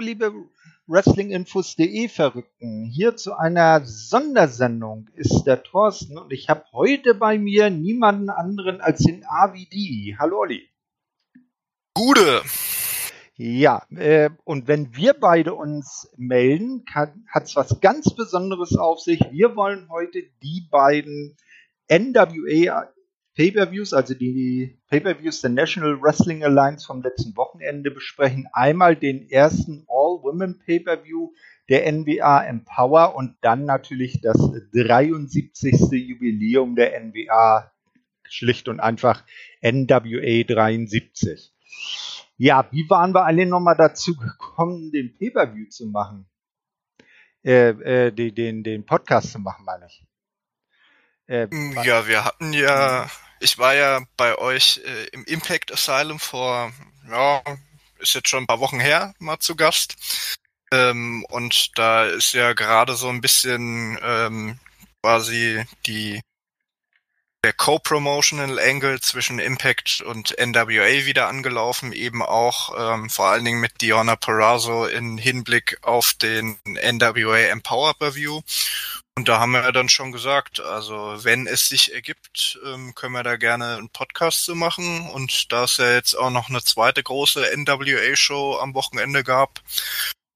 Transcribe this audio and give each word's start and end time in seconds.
liebe 0.00 0.32
Wrestlinginfos.de 0.86 2.08
Verrückten. 2.08 2.84
Hier 2.84 3.16
zu 3.16 3.34
einer 3.34 3.84
Sondersendung 3.84 5.08
ist 5.14 5.44
der 5.44 5.62
Thorsten 5.62 6.18
und 6.18 6.32
ich 6.32 6.48
habe 6.48 6.64
heute 6.72 7.14
bei 7.14 7.38
mir 7.38 7.70
niemanden 7.70 8.30
anderen 8.30 8.80
als 8.80 9.00
den 9.04 9.24
AVD. 9.24 10.16
Hallo 10.18 10.40
Olli. 10.40 10.68
Gude. 11.94 12.42
Ja, 13.36 13.82
äh, 13.94 14.30
und 14.44 14.68
wenn 14.68 14.94
wir 14.96 15.14
beide 15.14 15.54
uns 15.54 16.10
melden, 16.16 16.84
hat 16.94 17.14
es 17.44 17.56
was 17.56 17.80
ganz 17.80 18.14
Besonderes 18.14 18.76
auf 18.76 19.00
sich. 19.00 19.20
Wir 19.30 19.56
wollen 19.56 19.88
heute 19.90 20.22
die 20.42 20.66
beiden 20.70 21.36
NWA 21.88 22.88
Pay-per-Views, 23.40 23.94
also 23.94 24.12
die 24.12 24.78
Pay-per-Views 24.90 25.40
der 25.40 25.48
National 25.48 26.02
Wrestling 26.02 26.44
Alliance 26.44 26.86
vom 26.86 27.00
letzten 27.00 27.34
Wochenende 27.38 27.90
besprechen. 27.90 28.46
Einmal 28.52 28.96
den 28.96 29.30
ersten 29.30 29.86
All-Women 29.88 30.58
Pay-per-View 30.58 31.32
der 31.70 31.90
NWA 31.90 32.44
Empower 32.44 33.14
und 33.14 33.38
dann 33.40 33.64
natürlich 33.64 34.20
das 34.20 34.36
73. 34.74 35.72
Jubiläum 35.90 36.76
der 36.76 37.00
NWA, 37.00 37.72
schlicht 38.24 38.68
und 38.68 38.78
einfach 38.78 39.24
NWA 39.62 40.44
73. 40.44 41.50
Ja, 42.36 42.68
wie 42.72 42.90
waren 42.90 43.14
wir 43.14 43.24
alle 43.24 43.46
nochmal 43.46 43.76
dazu 43.78 44.16
gekommen, 44.18 44.92
den 44.92 45.16
Pay-per-View 45.16 45.70
zu 45.70 45.86
machen? 45.86 46.28
Äh, 47.42 47.70
äh, 47.70 48.12
den, 48.12 48.34
den, 48.34 48.62
den 48.64 48.84
Podcast 48.84 49.32
zu 49.32 49.38
machen, 49.38 49.64
meine 49.64 49.86
ich. 49.86 50.04
Äh, 51.26 51.48
ja, 51.84 52.06
wir 52.06 52.24
hatten 52.24 52.52
ja, 52.52 53.08
ich 53.40 53.58
war 53.58 53.74
ja 53.74 54.00
bei 54.16 54.38
euch 54.38 54.80
äh, 54.84 55.06
im 55.12 55.24
Impact 55.24 55.72
Asylum 55.72 56.20
vor, 56.20 56.72
ja, 57.08 57.42
ist 57.98 58.14
jetzt 58.14 58.28
schon 58.28 58.44
ein 58.44 58.46
paar 58.46 58.60
Wochen 58.60 58.80
her, 58.80 59.14
mal 59.18 59.38
zu 59.40 59.56
Gast. 59.56 59.96
Ähm, 60.72 61.24
und 61.30 61.76
da 61.78 62.06
ist 62.06 62.32
ja 62.32 62.52
gerade 62.52 62.94
so 62.94 63.08
ein 63.08 63.20
bisschen 63.20 63.98
ähm, 64.02 64.60
quasi 65.02 65.64
die 65.86 66.20
der 67.42 67.54
Co-Promotional 67.54 68.58
Angle 68.58 69.00
zwischen 69.00 69.38
Impact 69.38 70.02
und 70.02 70.36
NWA 70.38 71.06
wieder 71.06 71.28
angelaufen, 71.28 71.92
eben 71.92 72.22
auch 72.22 72.74
ähm, 72.94 73.08
vor 73.08 73.28
allen 73.28 73.46
Dingen 73.46 73.60
mit 73.60 73.80
Diona 73.80 74.14
Perazzo 74.16 74.84
in 74.84 75.16
Hinblick 75.16 75.78
auf 75.80 76.12
den 76.20 76.58
NWA 76.66 77.38
Empower 77.38 77.94
Review. 77.98 78.42
Und 79.16 79.28
da 79.28 79.38
haben 79.38 79.52
wir 79.52 79.62
ja 79.62 79.72
dann 79.72 79.88
schon 79.88 80.12
gesagt, 80.12 80.60
also 80.60 80.94
wenn 81.24 81.46
es 81.46 81.68
sich 81.68 81.94
ergibt, 81.94 82.58
ähm, 82.64 82.94
können 82.94 83.12
wir 83.12 83.22
da 83.22 83.36
gerne 83.36 83.76
einen 83.76 83.90
Podcast 83.90 84.44
zu 84.44 84.54
machen. 84.54 85.10
Und 85.10 85.52
da 85.52 85.64
es 85.64 85.76
ja 85.76 85.92
jetzt 85.92 86.14
auch 86.14 86.30
noch 86.30 86.48
eine 86.48 86.62
zweite 86.62 87.02
große 87.02 87.44
NWA-Show 87.56 88.58
am 88.58 88.74
Wochenende 88.74 89.22
gab, 89.22 89.60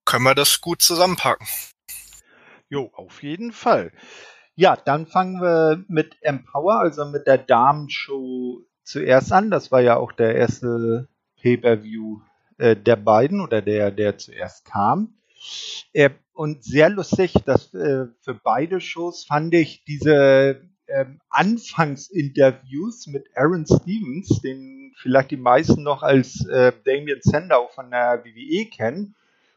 können 0.05 0.25
wir 0.25 0.35
das 0.35 0.61
gut 0.61 0.83
zusammenpacken. 0.83 1.47
Jo, 2.69 2.91
auf 2.95 3.23
jeden 3.23 3.53
Fall. 3.53 3.93
Ja, 4.57 4.77
dann 4.77 5.07
fangen 5.07 5.41
wir 5.41 5.85
mit 5.89 6.17
Empower, 6.21 6.81
also 6.81 7.05
mit 7.05 7.27
der 7.27 7.39
Damenshow 7.39 8.61
zuerst 8.83 9.33
an. 9.33 9.51
Das 9.51 9.73
war 9.73 9.81
ja 9.81 9.97
auch 9.97 10.13
der 10.13 10.35
erste 10.35 11.09
Pay-per-View 11.41 12.21
äh, 12.59 12.77
der 12.77 12.97
beiden 12.97 13.41
oder 13.41 13.63
der, 13.63 13.91
der 13.91 14.19
zuerst 14.19 14.65
kam. 14.65 15.15
Äh, 15.93 16.11
und 16.35 16.65
sehr 16.65 16.91
lustig, 16.91 17.33
dass 17.47 17.73
äh, 17.75 18.07
für 18.21 18.35
beide 18.35 18.81
Shows 18.81 19.25
fand 19.25 19.55
ich 19.55 19.85
diese 19.85 20.61
ähm, 20.89 21.21
Anfangsinterviews 21.31 23.07
mit 23.07 23.27
Aaron 23.35 23.65
Stevens, 23.67 24.41
den 24.43 24.93
vielleicht 24.97 25.31
die 25.31 25.37
meisten 25.37 25.83
noch 25.83 26.03
als 26.03 26.45
äh, 26.47 26.73
Damien 26.85 27.21
Sandow 27.23 27.69
von 27.75 27.91
der 27.91 28.25
WWE 28.25 28.67
kennen, 28.67 29.15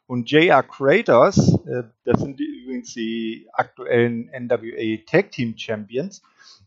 und 0.07 0.31
J.R. 0.31 0.63
Kratos, 0.63 1.59
äh, 1.66 1.84
das 2.06 2.22
sind 2.22 2.40
die, 2.40 2.46
übrigens 2.46 2.94
die 2.94 3.47
aktuellen 3.51 4.30
NWA 4.30 5.03
Tag 5.06 5.31
Team 5.31 5.57
Champions, 5.57 6.22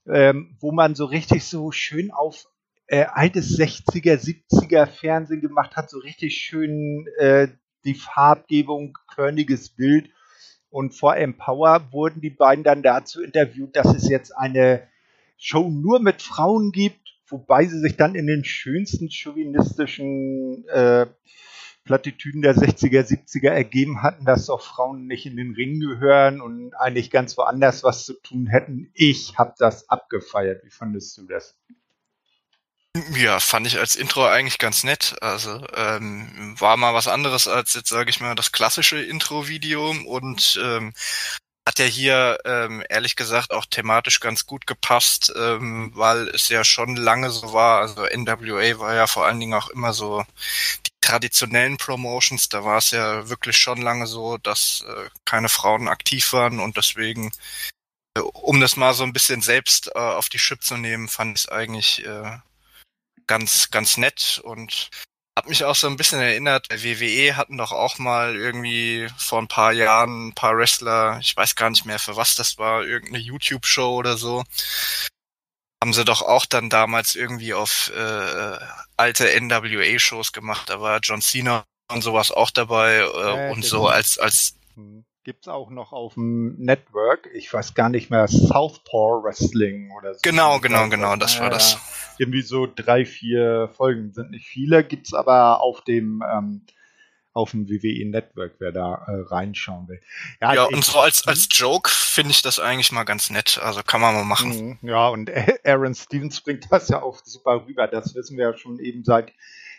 ähm, 0.06 0.56
wo 0.60 0.72
man 0.72 0.94
so 0.94 1.06
richtig 1.06 1.44
so 1.44 1.72
schön 1.72 2.10
auf 2.10 2.46
äh, 2.86 3.04
altes 3.04 3.58
60er, 3.58 4.16
70er 4.16 4.86
Fernsehen 4.86 5.40
gemacht 5.40 5.76
hat, 5.76 5.88
so 5.88 5.98
richtig 5.98 6.36
schön 6.36 7.06
äh, 7.18 7.48
die 7.84 7.94
Farbgebung, 7.94 8.96
körniges 9.14 9.70
Bild. 9.70 10.10
Und 10.70 10.94
vor 10.94 11.16
Empower 11.16 11.92
wurden 11.92 12.20
die 12.20 12.30
beiden 12.30 12.64
dann 12.64 12.82
dazu 12.82 13.22
interviewt, 13.22 13.74
dass 13.74 13.94
es 13.94 14.08
jetzt 14.08 14.36
eine 14.36 14.86
Show 15.36 15.68
nur 15.68 16.00
mit 16.00 16.22
Frauen 16.22 16.70
gibt, 16.70 17.00
wobei 17.26 17.66
sie 17.66 17.80
sich 17.80 17.96
dann 17.96 18.14
in 18.14 18.26
den 18.26 18.44
schönsten 18.44 19.10
chauvinistischen 19.10 20.68
äh, 20.68 21.06
Plattitüden 21.84 22.42
der 22.42 22.54
60er, 22.54 23.02
70er 23.02 23.48
ergeben 23.48 24.02
hatten, 24.02 24.24
dass 24.24 24.46
doch 24.46 24.60
Frauen 24.60 25.06
nicht 25.06 25.26
in 25.26 25.36
den 25.36 25.54
Ring 25.54 25.80
gehören 25.80 26.40
und 26.40 26.74
eigentlich 26.74 27.10
ganz 27.10 27.36
woanders 27.36 27.82
was 27.82 28.04
zu 28.04 28.14
tun 28.14 28.46
hätten. 28.46 28.90
Ich 28.94 29.38
habe 29.38 29.54
das 29.58 29.88
abgefeiert. 29.88 30.62
Wie 30.64 30.70
fandest 30.70 31.16
du 31.18 31.26
das? 31.26 31.58
Ja, 32.96 33.38
fand 33.38 33.68
ich 33.68 33.78
als 33.78 33.94
Intro 33.94 34.26
eigentlich 34.26 34.58
ganz 34.58 34.82
nett. 34.82 35.14
Also 35.20 35.64
ähm, 35.74 36.56
war 36.58 36.76
mal 36.76 36.92
was 36.92 37.06
anderes 37.06 37.46
als 37.46 37.74
jetzt, 37.74 37.88
sage 37.88 38.10
ich 38.10 38.20
mal, 38.20 38.34
das 38.34 38.50
klassische 38.50 39.00
Intro-Video 39.00 39.90
und 39.90 40.58
ähm, 40.60 40.92
hat 41.68 41.78
ja 41.78 41.84
hier 41.86 42.38
ähm, 42.44 42.82
ehrlich 42.88 43.16
gesagt 43.16 43.52
auch 43.52 43.66
thematisch 43.66 44.20
ganz 44.20 44.46
gut 44.46 44.66
gepasst, 44.66 45.32
ähm, 45.36 45.92
weil 45.94 46.28
es 46.28 46.48
ja 46.48 46.64
schon 46.64 46.96
lange 46.96 47.30
so 47.30 47.52
war. 47.52 47.80
Also 47.80 48.06
NWA 48.06 48.78
war 48.80 48.94
ja 48.94 49.06
vor 49.06 49.26
allen 49.26 49.40
Dingen 49.40 49.54
auch 49.54 49.70
immer 49.70 49.92
so 49.92 50.24
die 50.86 50.90
traditionellen 51.00 51.76
Promotions. 51.76 52.48
Da 52.48 52.64
war 52.64 52.78
es 52.78 52.90
ja 52.92 53.28
wirklich 53.28 53.56
schon 53.58 53.80
lange 53.82 54.06
so, 54.08 54.38
dass 54.38 54.84
äh, 54.88 55.10
keine 55.24 55.48
Frauen 55.48 55.88
aktiv 55.88 56.32
waren 56.32 56.60
und 56.60 56.76
deswegen, 56.76 57.30
äh, 58.16 58.20
um 58.20 58.60
das 58.60 58.76
mal 58.76 58.94
so 58.94 59.04
ein 59.04 59.12
bisschen 59.12 59.42
selbst 59.42 59.88
äh, 59.94 59.98
auf 59.98 60.28
die 60.28 60.38
Chip 60.38 60.62
zu 60.64 60.76
nehmen, 60.76 61.08
fand 61.08 61.38
ich 61.38 61.44
es 61.44 61.50
eigentlich 61.50 62.04
äh, 62.06 62.38
ganz, 63.30 63.70
ganz 63.70 63.96
nett 63.96 64.40
und 64.42 64.90
hat 65.38 65.48
mich 65.48 65.64
auch 65.64 65.76
so 65.76 65.86
ein 65.86 65.96
bisschen 65.96 66.20
erinnert, 66.20 66.66
WWE 66.68 67.36
hatten 67.36 67.56
doch 67.56 67.70
auch 67.70 67.98
mal 67.98 68.34
irgendwie 68.34 69.06
vor 69.16 69.40
ein 69.40 69.46
paar 69.46 69.72
Jahren 69.72 70.28
ein 70.28 70.34
paar 70.34 70.56
Wrestler, 70.56 71.18
ich 71.20 71.36
weiß 71.36 71.54
gar 71.54 71.70
nicht 71.70 71.84
mehr 71.84 72.00
für 72.00 72.16
was 72.16 72.34
das 72.34 72.58
war, 72.58 72.84
irgendeine 72.84 73.22
YouTube-Show 73.22 73.94
oder 73.94 74.16
so. 74.16 74.42
Haben 75.80 75.92
sie 75.92 76.04
doch 76.04 76.22
auch 76.22 76.44
dann 76.44 76.70
damals 76.70 77.14
irgendwie 77.14 77.54
auf 77.54 77.92
äh, 77.94 78.58
alte 78.96 79.40
NWA-Shows 79.40 80.32
gemacht. 80.32 80.68
Da 80.68 80.80
war 80.80 80.98
John 81.00 81.22
Cena 81.22 81.64
und 81.88 82.02
sowas 82.02 82.32
auch 82.32 82.50
dabei 82.50 82.96
äh, 82.96 83.46
ja, 83.46 83.52
und 83.52 83.64
so 83.64 83.86
als 83.86 84.18
als 84.18 84.56
hm 84.74 85.04
gibt 85.24 85.44
es 85.44 85.48
auch 85.48 85.70
noch 85.70 85.92
auf 85.92 86.14
dem 86.14 86.56
Network. 86.58 87.28
Ich 87.34 87.52
weiß 87.52 87.74
gar 87.74 87.88
nicht 87.88 88.10
mehr, 88.10 88.26
Southpaw 88.28 89.22
Wrestling 89.22 89.90
oder 89.96 90.14
so. 90.14 90.20
Genau, 90.22 90.58
genau, 90.60 90.88
genau, 90.88 91.16
das 91.16 91.38
war 91.40 91.50
das. 91.50 91.78
Irgendwie 92.18 92.42
so 92.42 92.66
drei, 92.66 93.04
vier 93.04 93.70
Folgen 93.74 94.12
sind 94.12 94.30
nicht 94.30 94.46
viele, 94.46 94.84
gibt 94.84 95.06
es 95.06 95.14
aber 95.14 95.60
auf 95.62 95.82
dem 95.82 96.22
ähm, 96.30 96.62
auf 97.32 97.52
dem 97.52 97.68
WWE 97.68 98.08
Network, 98.10 98.56
wer 98.58 98.72
da 98.72 98.94
äh, 99.06 99.20
reinschauen 99.28 99.88
will. 99.88 100.00
Ja, 100.40 100.54
ja 100.54 100.64
und 100.64 100.84
so 100.84 100.98
als, 100.98 101.26
als 101.26 101.48
Joke 101.50 101.88
finde 101.88 102.32
ich 102.32 102.42
das 102.42 102.58
eigentlich 102.58 102.90
mal 102.90 103.04
ganz 103.04 103.30
nett. 103.30 103.60
Also 103.62 103.82
kann 103.82 104.00
man 104.00 104.14
mal 104.14 104.24
machen. 104.24 104.78
Mhm, 104.82 104.88
ja, 104.88 105.08
und 105.08 105.30
Aaron 105.64 105.94
Stevens 105.94 106.40
bringt 106.40 106.66
das 106.70 106.88
ja 106.88 107.02
auch 107.02 107.20
super 107.24 107.64
rüber. 107.66 107.86
Das 107.86 108.14
wissen 108.14 108.36
wir 108.36 108.50
ja 108.50 108.56
schon 108.56 108.80
eben 108.80 109.04
seit 109.04 109.32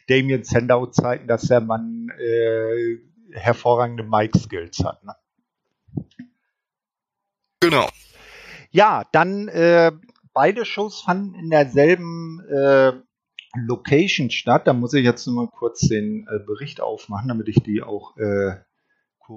Damien 0.07 0.43
Sandow 0.43 0.87
Zeiten, 0.87 1.27
dass 1.27 1.43
der 1.43 1.61
Mann 1.61 2.09
äh, 2.19 2.97
hervorragende 3.33 4.03
Mic-Skills 4.03 4.83
hat. 4.83 5.03
Ne? 5.03 5.15
Genau. 7.61 7.89
Ja, 8.71 9.05
dann 9.11 9.47
äh, 9.47 9.91
beide 10.33 10.65
Shows 10.65 11.01
fanden 11.01 11.35
in 11.35 11.49
derselben 11.49 12.41
äh, 12.49 12.93
Location 13.55 14.31
statt. 14.31 14.67
Da 14.67 14.73
muss 14.73 14.93
ich 14.93 15.03
jetzt 15.03 15.25
nur 15.27 15.45
mal 15.45 15.51
kurz 15.51 15.81
den 15.81 16.27
äh, 16.27 16.39
Bericht 16.45 16.81
aufmachen, 16.81 17.27
damit 17.27 17.47
ich 17.47 17.61
die 17.63 17.83
auch 17.83 18.17
äh, 18.17 18.55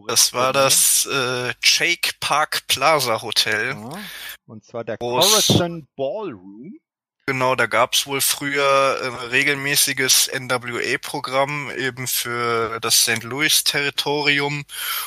Das 0.06 0.32
war 0.32 0.52
das 0.52 1.06
äh, 1.06 1.52
Jake 1.62 2.12
Park 2.20 2.66
Plaza 2.68 3.22
Hotel. 3.22 3.70
Ja, 3.70 3.90
und 4.46 4.64
zwar 4.64 4.84
der 4.84 4.98
Corazon 4.98 5.86
Ballroom. 5.96 6.78
Genau, 7.26 7.54
da 7.54 7.64
gab's 7.64 8.06
wohl 8.06 8.20
früher 8.20 8.98
ein 9.02 9.14
regelmäßiges 9.30 10.30
NWA-Programm 10.38 11.70
eben 11.70 12.06
für 12.06 12.78
das 12.80 13.00
St. 13.00 13.22
Louis-Territorium, 13.22 14.64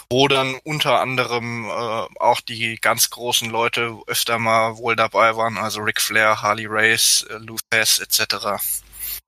wo 0.10 0.28
dann 0.28 0.56
unter 0.64 1.00
anderem 1.00 1.66
äh, 1.66 1.70
auch 1.70 2.42
die 2.42 2.78
ganz 2.82 3.12
großen 3.12 3.52
Leute 3.52 4.00
öfter 4.08 4.40
mal 4.40 4.78
wohl 4.78 4.96
dabei 4.96 5.36
waren, 5.36 5.60
also 5.60 5.82
Ric 5.82 6.02
Flair, 6.02 6.42
Harley 6.42 6.66
Race, 6.68 7.24
äh, 7.30 7.38
Lou 7.38 7.58
Thesz 7.70 8.00
etc. 8.00 8.64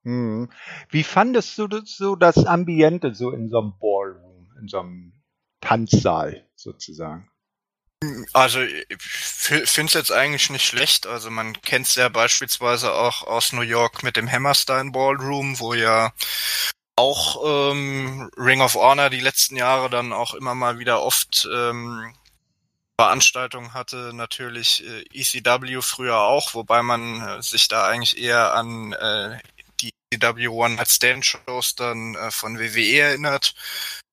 Hm. 0.04 0.50
Wie 0.90 1.04
fandest 1.04 1.60
du 1.60 1.68
das, 1.68 1.96
so 1.96 2.16
das 2.16 2.44
Ambiente 2.44 3.14
so 3.14 3.30
in 3.30 3.50
so 3.50 3.60
einem 3.60 3.74
Ballroom, 3.80 4.48
in 4.60 4.68
so 4.68 4.80
einem 4.80 5.14
Tanzsaal 5.62 6.48
sozusagen? 6.56 7.30
Also 8.32 8.62
ich 8.62 8.86
finde 9.00 9.88
es 9.88 9.94
jetzt 9.94 10.12
eigentlich 10.12 10.50
nicht 10.50 10.66
schlecht. 10.66 11.06
Also 11.06 11.30
man 11.30 11.60
kennt 11.62 11.88
es 11.88 11.96
ja 11.96 12.08
beispielsweise 12.10 12.94
auch 12.94 13.24
aus 13.24 13.52
New 13.52 13.62
York 13.62 14.04
mit 14.04 14.16
dem 14.16 14.32
Hammerstein 14.32 14.92
Ballroom, 14.92 15.60
wo 15.60 15.74
ja 15.74 16.14
auch 16.96 17.72
ähm, 17.72 18.30
Ring 18.38 18.62
of 18.62 18.76
Honor 18.76 19.10
die 19.10 19.20
letzten 19.20 19.56
Jahre 19.56 19.90
dann 19.90 20.14
auch 20.14 20.34
immer 20.34 20.56
mal 20.56 20.80
wieder 20.80 21.02
oft 21.02 21.48
ähm, 21.52 22.14
Veranstaltungen 23.00 23.74
hatte, 23.74 24.12
natürlich 24.14 24.84
äh, 24.86 25.06
ECW 25.14 25.82
früher 25.82 26.18
auch, 26.20 26.54
wobei 26.54 26.84
man 26.84 27.22
äh, 27.22 27.42
sich 27.42 27.70
da 27.70 27.88
eigentlich 27.88 28.18
eher 28.18 28.54
an 28.54 28.92
äh, 28.92 29.40
die 29.80 29.92
ECW 30.12 30.50
One 30.50 30.76
Night 30.76 30.90
Stand 30.90 31.26
Shows 31.26 31.76
dann 31.76 32.16
äh, 32.16 32.32
von 32.32 32.60
WWE 32.60 33.00
erinnert. 33.00 33.56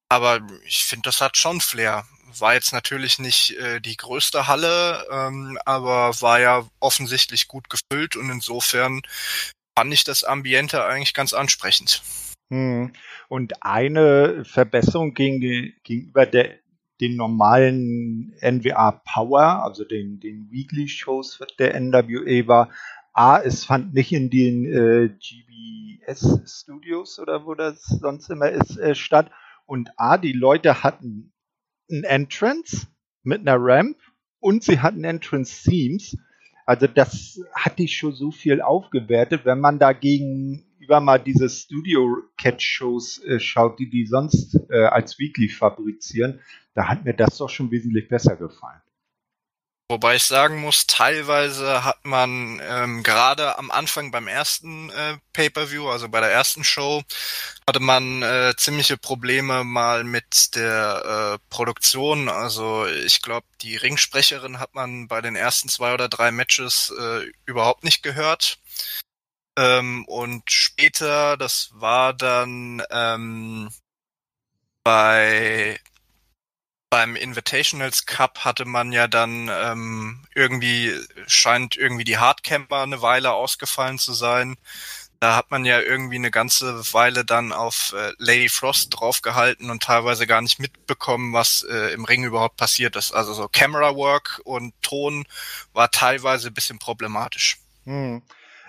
Aber 0.09 0.41
ich 0.65 0.85
finde, 0.85 1.09
das 1.09 1.21
hat 1.21 1.37
schon 1.37 1.61
Flair. 1.61 2.06
War 2.38 2.55
jetzt 2.55 2.73
natürlich 2.73 3.19
nicht 3.19 3.56
äh, 3.58 3.81
die 3.81 3.96
größte 3.96 4.46
Halle, 4.49 5.06
ähm, 5.11 5.58
aber 5.64 6.20
war 6.20 6.40
ja 6.40 6.69
offensichtlich 6.81 7.49
gut 7.49 7.70
gefüllt 7.70 8.17
und 8.17 8.31
insofern 8.31 9.02
fand 9.76 9.93
ich 9.93 10.05
das 10.05 10.25
Ambiente 10.25 10.84
eigentlich 10.84 11.14
ganz 11.14 11.32
ansprechend. 11.32 12.02
Hm. 12.50 12.93
Und 13.28 13.62
eine 13.62 14.44
Verbesserung 14.44 15.14
gegen, 15.14 15.40
gegenüber 15.82 16.26
der, 16.26 16.58
den 17.00 17.17
normalen 17.17 18.34
NWA 18.40 18.93
Power, 18.93 19.64
also 19.64 19.84
den, 19.84 20.20
den 20.20 20.50
Weekly 20.50 20.88
Shows 20.88 21.38
der 21.58 21.78
NWA 21.78 22.46
war, 22.46 22.70
A, 23.12 23.38
es 23.38 23.64
fand 23.64 23.94
nicht 23.94 24.12
in 24.12 24.31
den 24.31 24.67
äh, 24.67 25.08
GBS 25.08 26.61
Studios 26.61 27.19
oder 27.19 27.46
wo 27.46 27.55
das 27.55 27.82
sonst 27.82 28.28
immer 28.31 28.50
ist, 28.50 28.76
äh, 28.78 28.94
statt. 28.94 29.31
Und 29.64 29.90
A, 29.96 30.19
die 30.19 30.32
Leute 30.32 30.82
hatten 30.82 31.32
ein 31.91 32.05
Entrance 32.05 32.87
mit 33.23 33.41
einer 33.41 33.56
Ramp 33.59 33.97
und 34.41 34.62
sie 34.62 34.81
hatten 34.81 35.05
Entrance 35.05 35.69
Themes. 35.69 36.17
Also 36.65 36.87
das 36.87 37.41
hatte 37.53 37.85
ich 37.85 37.97
schon 37.97 38.12
so 38.12 38.31
viel 38.31 38.61
aufgewertet, 38.61 39.44
wenn 39.44 39.61
man 39.61 39.79
dagegen 39.79 40.65
über 40.79 41.00
mal 41.00 41.19
diese 41.19 41.49
Studio-Catch-Shows 41.49 43.25
äh, 43.25 43.41
schaut, 43.41 43.79
die 43.79 43.91
die 43.91 44.06
sonst 44.06 44.59
äh, 44.71 44.85
als 44.85 45.19
Weekly 45.19 45.49
fabrizieren, 45.49 46.41
da 46.75 46.88
hat 46.88 47.05
mir 47.05 47.15
das 47.15 47.38
doch 47.38 47.50
schon 47.50 47.71
wesentlich 47.71 48.09
besser 48.09 48.37
gefallen. 48.37 48.81
Wobei 49.88 50.17
ich 50.17 50.25
sagen 50.25 50.61
muss, 50.61 50.88
teilweise 50.88 51.85
hat 51.85 52.05
man 52.05 52.61
ähm, 52.65 53.05
gerade 53.05 53.56
am 53.56 53.71
Anfang 53.71 54.11
beim 54.11 54.27
ersten 54.27 54.91
äh, 54.91 55.17
Pay-per-View, 55.33 55.88
also 55.88 56.09
bei 56.09 56.19
der 56.19 56.33
ersten 56.33 56.65
Show, 56.65 57.05
hatte 57.69 57.79
man 57.79 58.21
äh, 58.23 58.55
ziemliche 58.56 58.97
Probleme 58.97 59.62
mal 59.62 60.03
mit 60.03 60.56
der 60.56 61.38
äh, 61.38 61.47
Produktion. 61.50 62.29
Also 62.29 62.87
ich 62.87 63.23
glaube, 63.23 63.47
die 63.62 63.77
Ringsprecherin 63.77 64.59
hat 64.59 64.75
man 64.75 65.06
bei 65.06 65.21
den 65.21 65.37
ersten 65.37 65.69
zwei 65.69 65.94
oder 65.94 66.09
drei 66.09 66.33
Matches 66.33 66.93
äh, 66.99 67.31
überhaupt 67.47 67.85
nicht 67.85 68.03
gehört. 68.03 68.59
Ähm, 69.56 70.05
und 70.06 70.50
später, 70.50 71.37
das 71.37 71.71
war 71.75 72.12
dann 72.12 72.83
ähm, 72.91 73.71
bei 74.83 75.79
beim 76.91 77.17
Invitationals 77.17 78.06
Cup 78.06 78.44
hatte 78.44 78.65
man 78.65 78.93
ja 78.93 79.09
dann 79.09 79.50
ähm, 79.53 80.25
irgendwie, 80.35 80.93
scheint 81.27 81.77
irgendwie 81.77 82.05
die 82.05 82.19
Hardcamper 82.19 82.83
eine 82.83 83.03
Weile 83.03 83.33
ausgefallen 83.33 83.99
zu 83.99 84.12
sein. 84.12 84.56
Da 85.19 85.35
hat 85.35 85.50
man 85.50 85.65
ja 85.65 85.81
irgendwie 85.81 86.17
eine 86.17 86.31
ganze 86.31 86.93
Weile 86.93 87.25
dann 87.25 87.53
auf 87.53 87.94
äh, 87.97 88.12
Lady 88.19 88.49
Frost 88.49 88.91
draufgehalten 88.91 89.71
und 89.71 89.83
teilweise 89.83 90.27
gar 90.27 90.43
nicht 90.43 90.59
mitbekommen, 90.59 91.33
was 91.33 91.67
äh, 91.69 91.93
im 91.94 92.05
Ring 92.05 92.25
überhaupt 92.25 92.56
passiert 92.56 92.97
ist. 92.97 93.12
Also 93.12 93.33
so 93.33 93.49
Camera 93.49 93.97
Work 93.97 94.41
und 94.44 94.75
Ton 94.83 95.25
war 95.73 95.91
teilweise 95.91 96.49
ein 96.49 96.55
bisschen 96.55 96.79
problematisch. 96.79 97.59
Hm. 97.85 98.23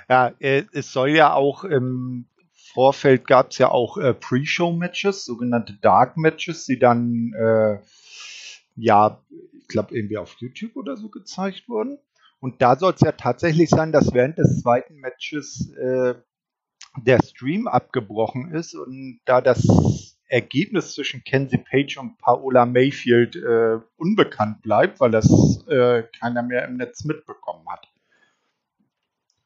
Ja, 0.09 0.31
äh, 0.39 0.63
es 0.71 0.91
soll 0.91 1.09
ja 1.09 1.33
auch 1.33 1.65
im 1.65 2.25
Vorfeld 2.73 3.27
gab 3.27 3.51
es 3.51 3.57
ja 3.57 3.69
auch 3.69 3.97
äh, 3.97 4.13
Pre-Show-Matches, 4.13 5.25
sogenannte 5.25 5.73
Dark 5.73 6.15
Matches, 6.15 6.65
die 6.65 6.79
dann 6.79 7.33
äh, 7.33 7.79
ja, 8.77 9.21
ich 9.59 9.67
glaube, 9.67 9.95
irgendwie 9.95 10.17
auf 10.17 10.35
YouTube 10.39 10.75
oder 10.75 10.95
so 10.95 11.09
gezeigt 11.09 11.67
wurden. 11.67 11.97
Und 12.39 12.61
da 12.61 12.77
soll 12.77 12.93
es 12.93 13.01
ja 13.01 13.11
tatsächlich 13.11 13.69
sein, 13.69 13.91
dass 13.91 14.13
während 14.13 14.37
des 14.37 14.61
zweiten 14.61 14.95
Matches 14.97 15.71
äh, 15.75 16.13
der 16.95 17.19
Stream 17.23 17.67
abgebrochen 17.67 18.53
ist 18.53 18.75
und 18.75 19.19
da 19.25 19.41
das 19.41 20.17
Ergebnis 20.27 20.93
zwischen 20.93 21.23
Kenzie 21.23 21.57
Page 21.57 21.97
und 21.97 22.17
Paola 22.17 22.65
Mayfield 22.65 23.35
äh, 23.35 23.79
unbekannt 23.97 24.61
bleibt, 24.61 24.99
weil 24.99 25.11
das 25.11 25.65
äh, 25.67 26.03
keiner 26.19 26.43
mehr 26.43 26.65
im 26.67 26.77
Netz 26.77 27.03
mitbekommen 27.05 27.65
hat. 27.69 27.87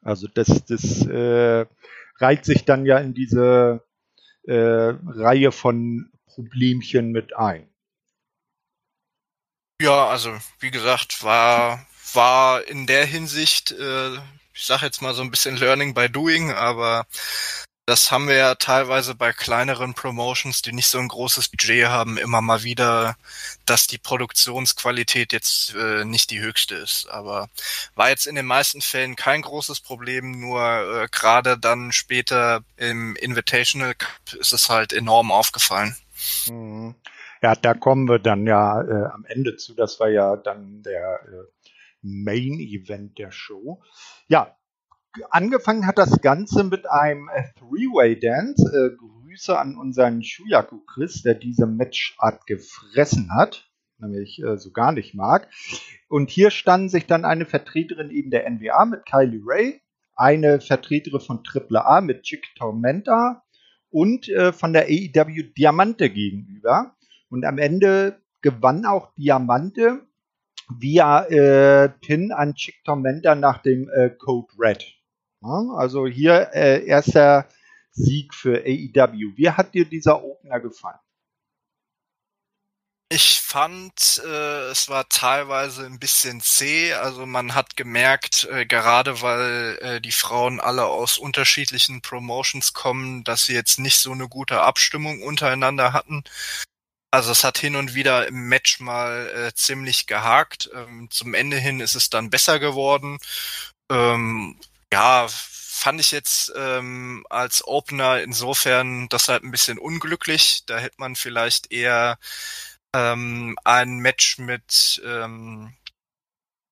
Also 0.02 0.26
das, 0.26 0.64
das 0.66 1.06
äh, 1.06 1.66
reiht 2.18 2.44
sich 2.44 2.64
dann 2.64 2.84
ja 2.84 2.98
in 2.98 3.14
diese 3.14 3.82
äh, 4.44 4.54
Reihe 5.06 5.52
von 5.52 6.10
Problemchen 6.26 7.12
mit 7.12 7.36
ein. 7.36 7.71
Ja, 9.82 10.06
also 10.06 10.38
wie 10.60 10.70
gesagt, 10.70 11.24
war 11.24 11.84
war 12.12 12.64
in 12.68 12.86
der 12.86 13.04
Hinsicht, 13.04 13.72
äh, 13.72 14.14
ich 14.54 14.64
sage 14.64 14.86
jetzt 14.86 15.02
mal 15.02 15.12
so 15.12 15.22
ein 15.22 15.30
bisschen 15.32 15.56
Learning 15.56 15.92
by 15.92 16.08
Doing, 16.08 16.52
aber 16.52 17.04
das 17.84 18.12
haben 18.12 18.28
wir 18.28 18.36
ja 18.36 18.54
teilweise 18.54 19.16
bei 19.16 19.32
kleineren 19.32 19.94
Promotions, 19.94 20.62
die 20.62 20.72
nicht 20.72 20.86
so 20.86 20.98
ein 21.00 21.08
großes 21.08 21.48
Budget 21.48 21.86
haben, 21.88 22.16
immer 22.16 22.40
mal 22.40 22.62
wieder, 22.62 23.16
dass 23.66 23.88
die 23.88 23.98
Produktionsqualität 23.98 25.32
jetzt 25.32 25.74
äh, 25.74 26.04
nicht 26.04 26.30
die 26.30 26.38
höchste 26.38 26.76
ist. 26.76 27.08
Aber 27.10 27.48
war 27.96 28.08
jetzt 28.08 28.28
in 28.28 28.36
den 28.36 28.46
meisten 28.46 28.82
Fällen 28.82 29.16
kein 29.16 29.42
großes 29.42 29.80
Problem, 29.80 30.38
nur 30.38 30.62
äh, 30.62 31.08
gerade 31.10 31.58
dann 31.58 31.90
später 31.90 32.62
im 32.76 33.16
Invitational 33.16 33.96
Cup 33.96 34.34
ist 34.38 34.52
es 34.52 34.68
halt 34.68 34.92
enorm 34.92 35.32
aufgefallen. 35.32 35.96
Mhm. 36.46 36.94
Ja, 37.42 37.56
da 37.56 37.74
kommen 37.74 38.08
wir 38.08 38.20
dann 38.20 38.46
ja 38.46 38.80
äh, 38.82 39.06
am 39.12 39.24
Ende 39.26 39.56
zu. 39.56 39.74
Das 39.74 39.98
war 39.98 40.08
ja 40.08 40.36
dann 40.36 40.82
der 40.82 41.20
äh, 41.24 41.68
Main 42.00 42.60
Event 42.60 43.18
der 43.18 43.32
Show. 43.32 43.82
Ja, 44.28 44.56
angefangen 45.30 45.86
hat 45.86 45.98
das 45.98 46.20
Ganze 46.20 46.62
mit 46.62 46.88
einem 46.88 47.28
äh, 47.28 47.42
Three-Way 47.58 48.20
Dance. 48.20 48.62
Äh, 48.72 48.96
Grüße 48.96 49.58
an 49.58 49.76
unseren 49.76 50.22
Shuyaku 50.22 50.80
Chris, 50.84 51.22
der 51.22 51.34
diese 51.34 51.66
Matchart 51.66 52.46
gefressen 52.46 53.34
hat, 53.34 53.68
nämlich 53.98 54.40
äh, 54.42 54.56
so 54.56 54.70
gar 54.70 54.92
nicht 54.92 55.14
mag. 55.14 55.48
Und 56.08 56.30
hier 56.30 56.50
standen 56.50 56.90
sich 56.90 57.06
dann 57.06 57.24
eine 57.24 57.46
Vertreterin 57.46 58.10
eben 58.10 58.30
der 58.30 58.48
NWA 58.48 58.84
mit 58.84 59.04
Kylie 59.06 59.40
Ray, 59.44 59.80
eine 60.14 60.60
Vertreterin 60.60 61.20
von 61.20 61.42
AAA 61.44 62.02
mit 62.02 62.22
Chick 62.22 62.44
Tormenta 62.56 63.42
und 63.90 64.28
äh, 64.28 64.52
von 64.52 64.72
der 64.72 64.84
AEW 64.84 65.54
Diamante 65.56 66.10
gegenüber. 66.10 66.94
Und 67.32 67.46
am 67.46 67.56
Ende 67.56 68.20
gewann 68.42 68.84
auch 68.84 69.14
Diamante 69.14 70.06
via 70.68 71.24
äh, 71.24 71.88
Pin 71.88 72.30
an 72.30 72.54
Chick 72.54 72.84
Tormenta 72.84 73.34
nach 73.34 73.62
dem 73.62 73.88
äh, 73.88 74.10
Code 74.10 74.52
Red. 74.58 74.84
Ja, 75.40 75.64
also 75.78 76.06
hier 76.06 76.50
äh, 76.52 76.84
erster 76.84 77.48
Sieg 77.90 78.34
für 78.34 78.58
AEW. 78.58 79.36
Wie 79.36 79.48
hat 79.48 79.72
dir 79.72 79.86
dieser 79.86 80.22
Opener 80.22 80.60
gefallen? 80.60 80.98
Ich 83.08 83.40
fand, 83.40 84.22
äh, 84.26 84.70
es 84.70 84.90
war 84.90 85.08
teilweise 85.08 85.86
ein 85.86 85.98
bisschen 85.98 86.42
zäh. 86.42 86.92
Also 86.92 87.24
man 87.24 87.54
hat 87.54 87.76
gemerkt, 87.76 88.46
äh, 88.50 88.66
gerade 88.66 89.22
weil 89.22 89.78
äh, 89.80 90.00
die 90.02 90.12
Frauen 90.12 90.60
alle 90.60 90.84
aus 90.84 91.16
unterschiedlichen 91.16 92.02
Promotions 92.02 92.74
kommen, 92.74 93.24
dass 93.24 93.46
sie 93.46 93.54
jetzt 93.54 93.78
nicht 93.78 93.96
so 93.96 94.12
eine 94.12 94.28
gute 94.28 94.60
Abstimmung 94.60 95.22
untereinander 95.22 95.94
hatten. 95.94 96.24
Also 97.12 97.30
es 97.32 97.44
hat 97.44 97.58
hin 97.58 97.76
und 97.76 97.94
wieder 97.94 98.26
im 98.26 98.48
Match 98.48 98.80
mal 98.80 99.28
äh, 99.28 99.54
ziemlich 99.54 100.06
gehakt. 100.06 100.70
Ähm, 100.74 101.08
zum 101.10 101.34
Ende 101.34 101.58
hin 101.58 101.80
ist 101.80 101.94
es 101.94 102.08
dann 102.08 102.30
besser 102.30 102.58
geworden. 102.58 103.18
Ähm, 103.90 104.58
ja, 104.92 105.28
fand 105.28 106.00
ich 106.00 106.10
jetzt 106.10 106.52
ähm, 106.56 107.26
als 107.28 107.66
Opener 107.66 108.22
insofern 108.22 109.08
das 109.10 109.28
halt 109.28 109.44
ein 109.44 109.50
bisschen 109.50 109.78
unglücklich. 109.78 110.62
Da 110.66 110.78
hätte 110.78 110.96
man 110.98 111.14
vielleicht 111.16 111.70
eher 111.70 112.18
ähm, 112.94 113.56
ein 113.64 113.98
Match 113.98 114.38
mit 114.38 115.02
ähm, 115.04 115.74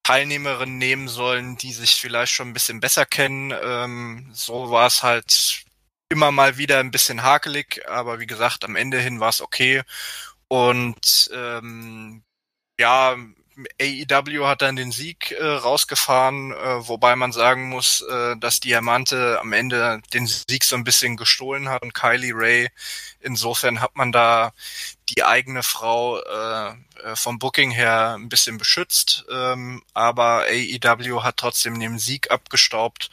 Teilnehmerinnen 0.05 0.79
nehmen 0.79 1.09
sollen, 1.09 1.57
die 1.59 1.73
sich 1.75 1.97
vielleicht 1.97 2.33
schon 2.33 2.49
ein 2.49 2.55
bisschen 2.55 2.81
besser 2.81 3.05
kennen. 3.05 3.53
Ähm, 3.63 4.31
so 4.33 4.71
war 4.71 4.87
es 4.87 5.03
halt 5.03 5.65
immer 6.09 6.33
mal 6.33 6.57
wieder 6.59 6.81
ein 6.81 6.91
bisschen 6.91 7.23
hakelig, 7.23 7.83
aber 7.89 8.21
wie 8.21 8.27
gesagt, 8.27 8.65
am 8.65 8.77
Ende 8.77 8.99
hin 9.01 9.21
war 9.21 9.29
es 9.29 9.41
okay. 9.41 9.83
Und 10.51 11.31
ähm, 11.33 12.25
ja, 12.81 13.17
AEW 13.81 14.47
hat 14.47 14.63
dann 14.63 14.75
den 14.75 14.91
Sieg 14.91 15.31
äh, 15.31 15.45
rausgefahren, 15.45 16.51
äh, 16.53 16.89
wobei 16.89 17.15
man 17.15 17.31
sagen 17.31 17.69
muss, 17.69 18.01
äh, 18.01 18.37
dass 18.37 18.59
Diamante 18.59 19.39
am 19.41 19.53
Ende 19.53 20.03
den 20.13 20.27
Sieg 20.27 20.65
so 20.65 20.75
ein 20.75 20.83
bisschen 20.83 21.17
gestohlen 21.17 21.69
hat 21.69 21.83
und 21.83 21.95
Kylie 21.95 22.35
Ray. 22.35 22.69
Insofern 23.21 23.81
hat 23.81 23.95
man 23.95 24.11
da 24.11 24.53
die 25.09 25.23
eigene 25.23 25.63
Frau 25.63 26.19
äh, 26.19 26.71
äh 27.05 27.15
vom 27.15 27.39
Booking 27.39 27.71
her 27.71 28.17
ein 28.19 28.29
bisschen 28.29 28.59
beschützt, 28.59 29.27
ähm, 29.31 29.85
aber 29.95 30.47
AEW 30.49 31.23
hat 31.23 31.37
trotzdem 31.37 31.79
den 31.79 32.01
Sieg 32.01 32.33
abgestaubt 32.33 33.11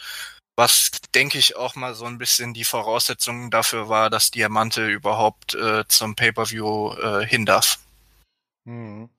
was 0.57 0.91
denke 1.13 1.37
ich 1.37 1.55
auch 1.55 1.75
mal 1.75 1.93
so 1.93 2.05
ein 2.05 2.17
bisschen 2.17 2.53
die 2.53 2.63
Voraussetzung 2.63 3.51
dafür 3.51 3.89
war, 3.89 4.09
dass 4.09 4.31
Diamante 4.31 4.87
überhaupt 4.89 5.53
äh, 5.53 5.83
zum 5.87 6.15
Pay-per-View 6.15 6.93
äh, 6.93 7.25
hin 7.25 7.45
darf. 7.45 7.79
Mhm. 8.65 9.09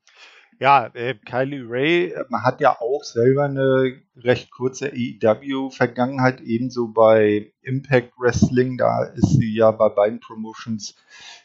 Ja, 0.59 0.87
äh, 0.93 1.15
Kylie 1.15 1.63
Ray 1.65 2.13
hat 2.43 2.59
ja 2.59 2.77
auch 2.81 3.03
selber 3.05 3.45
eine 3.45 4.01
recht 4.17 4.51
kurze 4.51 4.91
AEW-Vergangenheit, 4.91 6.41
ebenso 6.41 6.89
bei 6.89 7.53
Impact 7.61 8.11
Wrestling. 8.19 8.77
Da 8.77 9.03
ist 9.03 9.29
sie 9.29 9.55
ja 9.55 9.71
bei 9.71 9.87
beiden 9.87 10.19
Promotions 10.19 10.95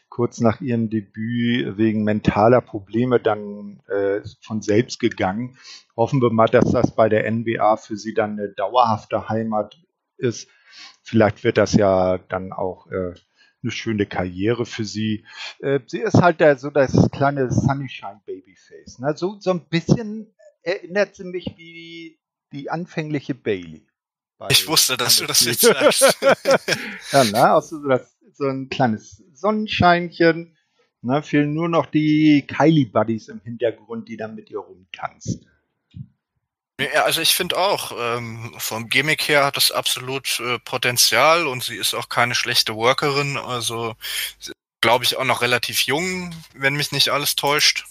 kurz 0.09 0.41
nach 0.41 0.59
ihrem 0.59 0.89
Debüt 0.89 1.77
wegen 1.77 2.03
mentaler 2.03 2.59
Probleme 2.59 3.21
dann 3.21 3.79
äh, 3.87 4.19
von 4.41 4.61
selbst 4.61 4.99
gegangen. 4.99 5.57
Hoffen 5.95 6.21
wir 6.21 6.31
mal, 6.31 6.47
dass 6.47 6.71
das 6.71 6.93
bei 6.93 7.07
der 7.07 7.31
NBA 7.31 7.77
für 7.77 7.95
sie 7.95 8.13
dann 8.13 8.31
eine 8.31 8.49
dauerhafte 8.49 9.29
Heimat 9.29 9.77
ist. 10.17 10.49
Vielleicht 11.03 11.43
wird 11.43 11.57
das 11.57 11.73
ja 11.73 12.17
dann 12.17 12.51
auch 12.51 12.87
äh, 12.87 13.13
eine 13.65 13.71
schöne 13.71 14.05
Karriere 14.05 14.65
für 14.65 14.85
sie. 14.85 15.25
Äh, 15.59 15.79
sie 15.87 15.99
ist 15.99 16.21
halt 16.21 16.39
der, 16.39 16.57
so 16.57 16.69
das 16.69 17.09
kleine 17.11 17.51
Sunshine 17.51 18.21
Babyface. 18.25 18.99
Ne? 18.99 19.15
So, 19.15 19.39
so 19.39 19.51
ein 19.51 19.67
bisschen 19.67 20.33
erinnert 20.61 21.15
sie 21.15 21.25
mich 21.25 21.53
wie 21.57 22.19
die 22.51 22.69
anfängliche 22.69 23.35
Bailey. 23.35 23.85
Ich 24.49 24.67
wusste, 24.67 24.97
dass 24.97 25.17
du 25.17 25.25
das 25.25 25.41
jetzt 25.45 25.61
sagst. 25.61 26.17
ja, 27.11 27.23
ne? 27.23 27.51
Also 27.51 27.79
so, 27.81 27.87
das, 27.87 28.17
so 28.33 28.45
ein 28.45 28.69
kleines 28.69 29.23
Sonnenscheinchen. 29.33 30.57
Ne? 31.01 31.23
Fehlen 31.23 31.53
nur 31.53 31.69
noch 31.69 31.85
die 31.85 32.45
Kylie 32.47 32.87
Buddies 32.87 33.29
im 33.29 33.41
Hintergrund, 33.41 34.09
die 34.09 34.17
dann 34.17 34.35
mit 34.35 34.49
ihr 34.49 34.59
rumtanzt. 34.59 35.45
Ja, 36.79 37.03
also 37.03 37.21
ich 37.21 37.35
finde 37.35 37.57
auch, 37.57 37.93
ähm, 37.97 38.53
vom 38.57 38.89
Gimmick 38.89 39.29
her 39.29 39.45
hat 39.45 39.55
das 39.55 39.71
absolut 39.71 40.41
äh, 40.41 40.59
Potenzial 40.59 41.47
und 41.47 41.63
sie 41.63 41.77
ist 41.77 41.93
auch 41.93 42.09
keine 42.09 42.35
schlechte 42.35 42.75
Workerin, 42.75 43.37
also 43.37 43.95
glaube 44.81 45.05
ich 45.05 45.15
auch 45.15 45.23
noch 45.23 45.41
relativ 45.41 45.81
jung, 45.83 46.35
wenn 46.53 46.75
mich 46.75 46.91
nicht 46.91 47.09
alles 47.09 47.35
täuscht. 47.35 47.85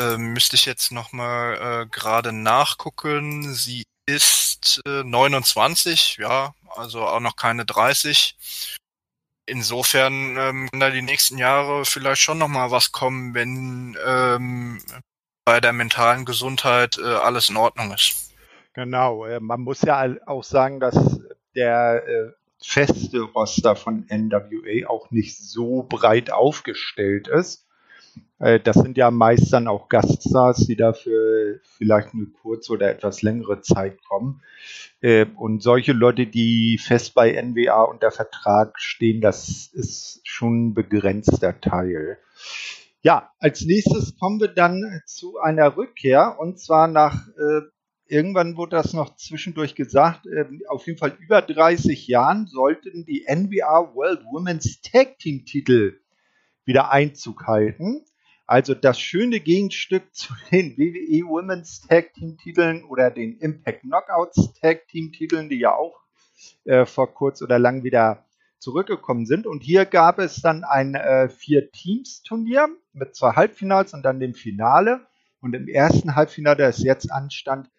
Ähm, 0.00 0.32
müsste 0.32 0.56
ich 0.56 0.64
jetzt 0.64 0.92
nochmal 0.92 1.84
äh, 1.84 1.86
gerade 1.86 2.32
nachgucken. 2.32 3.54
Sie 3.54 3.84
ist 4.06 4.80
äh, 4.86 5.04
29, 5.04 6.16
ja, 6.16 6.54
also 6.74 7.06
auch 7.06 7.20
noch 7.20 7.36
keine 7.36 7.64
30. 7.64 8.36
Insofern 9.46 10.36
ähm, 10.38 10.68
kann 10.70 10.80
da 10.80 10.90
die 10.90 11.02
nächsten 11.02 11.38
Jahre 11.38 11.84
vielleicht 11.84 12.22
schon 12.22 12.38
nochmal 12.38 12.70
was 12.70 12.92
kommen, 12.92 13.34
wenn 13.34 13.96
ähm, 14.04 14.82
bei 15.44 15.60
der 15.60 15.72
mentalen 15.72 16.24
Gesundheit 16.24 16.98
äh, 16.98 17.06
alles 17.06 17.50
in 17.50 17.56
Ordnung 17.56 17.92
ist. 17.92 18.32
Genau, 18.72 19.24
äh, 19.24 19.40
man 19.40 19.60
muss 19.60 19.82
ja 19.82 20.04
auch 20.26 20.44
sagen, 20.44 20.80
dass 20.80 21.20
der 21.54 22.02
äh, 22.06 22.32
feste 22.60 23.20
Roster 23.20 23.76
von 23.76 24.06
NWA 24.10 24.88
auch 24.88 25.10
nicht 25.10 25.36
so 25.38 25.82
breit 25.82 26.32
aufgestellt 26.32 27.28
ist. 27.28 27.66
Äh, 28.38 28.60
das 28.60 28.76
sind 28.76 28.96
ja 28.96 29.10
meist 29.10 29.52
dann 29.52 29.68
auch 29.68 29.88
Gaststars, 29.88 30.66
die 30.66 30.76
dafür 30.76 31.60
vielleicht 31.76 32.14
eine 32.14 32.26
kurze 32.26 32.72
oder 32.72 32.90
etwas 32.90 33.22
längere 33.22 33.60
Zeit 33.60 34.02
kommen. 34.04 34.42
Äh, 35.00 35.26
und 35.36 35.62
solche 35.62 35.92
Leute, 35.92 36.26
die 36.26 36.78
fest 36.78 37.14
bei 37.14 37.30
NWA 37.40 37.82
unter 37.82 38.10
Vertrag 38.10 38.80
stehen, 38.80 39.20
das 39.20 39.68
ist 39.72 40.20
schon 40.24 40.68
ein 40.68 40.74
begrenzter 40.74 41.60
Teil. 41.60 42.18
Ja, 43.04 43.30
als 43.38 43.60
nächstes 43.66 44.16
kommen 44.16 44.40
wir 44.40 44.48
dann 44.48 45.02
zu 45.04 45.38
einer 45.38 45.76
Rückkehr 45.76 46.38
und 46.40 46.58
zwar 46.58 46.88
nach, 46.88 47.28
äh, 47.28 47.60
irgendwann 48.06 48.56
wurde 48.56 48.76
das 48.76 48.94
noch 48.94 49.16
zwischendurch 49.16 49.74
gesagt, 49.74 50.26
äh, 50.26 50.46
auf 50.68 50.86
jeden 50.86 50.98
Fall 50.98 51.14
über 51.20 51.42
30 51.42 52.08
Jahren 52.08 52.46
sollten 52.46 53.04
die 53.04 53.26
NWA 53.26 53.94
World 53.94 54.24
Women's 54.24 54.80
Tag 54.80 55.18
Team 55.18 55.44
Titel 55.44 56.00
wieder 56.64 56.92
Einzug 56.92 57.46
halten. 57.46 58.06
Also 58.46 58.72
das 58.72 58.98
schöne 58.98 59.40
Gegenstück 59.40 60.14
zu 60.14 60.32
den 60.50 60.78
WWE 60.78 61.28
Women's 61.28 61.82
Tag 61.86 62.14
Team 62.14 62.38
Titeln 62.38 62.84
oder 62.84 63.10
den 63.10 63.36
Impact 63.36 63.82
Knockouts 63.82 64.54
Tag 64.54 64.88
Team 64.88 65.12
Titeln, 65.12 65.50
die 65.50 65.58
ja 65.58 65.74
auch 65.74 66.00
äh, 66.64 66.86
vor 66.86 67.12
kurz 67.12 67.42
oder 67.42 67.58
lang 67.58 67.84
wieder 67.84 68.23
zurückgekommen 68.64 69.26
sind. 69.26 69.46
Und 69.46 69.62
hier 69.62 69.84
gab 69.84 70.18
es 70.18 70.40
dann 70.40 70.64
ein 70.64 70.94
äh, 70.94 71.28
Vier-Teams-Turnier 71.28 72.68
mit 72.94 73.14
zwei 73.14 73.32
Halbfinals 73.32 73.92
und 73.92 74.02
dann 74.02 74.18
dem 74.18 74.34
Finale. 74.34 75.06
Und 75.40 75.54
im 75.54 75.68
ersten 75.68 76.16
Halbfinale, 76.16 76.56
das 76.56 76.82
jetzt 76.82 77.12
anstand, 77.12 77.70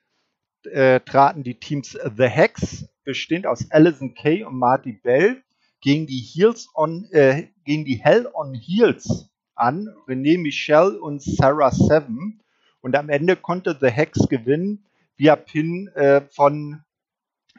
äh, 0.63 1.00
traten 1.00 1.44
die 1.44 1.60
Teams 1.60 1.98
The 2.15 2.27
Hex, 2.27 2.88
bestehend 3.04 3.48
aus 3.48 3.70
Alison 3.72 4.13
Kay 4.13 4.44
und 4.44 4.58
Marty 4.58 4.94
Bell, 4.94 5.42
gegen 5.82 6.06
die 6.06 6.20
Heels 6.20 6.70
on, 6.75 7.06
äh, 7.12 7.48
gegen 7.65 7.86
die 7.86 7.96
Hell 7.96 8.27
on 8.32 8.54
Heels 8.54 9.30
an, 9.56 9.89
René 10.08 10.39
Michel 10.39 10.96
und 10.98 11.22
Sarah 11.22 11.72
Seven. 11.72 12.42
Und 12.82 12.96
am 12.96 13.10
Ende 13.10 13.36
konnte 13.36 13.75
The 13.80 13.89
Hex 13.89 14.27
gewinnen 14.30 14.86
via 15.18 15.36
Pin 15.36 15.88
äh, 15.96 16.22
von 16.22 16.85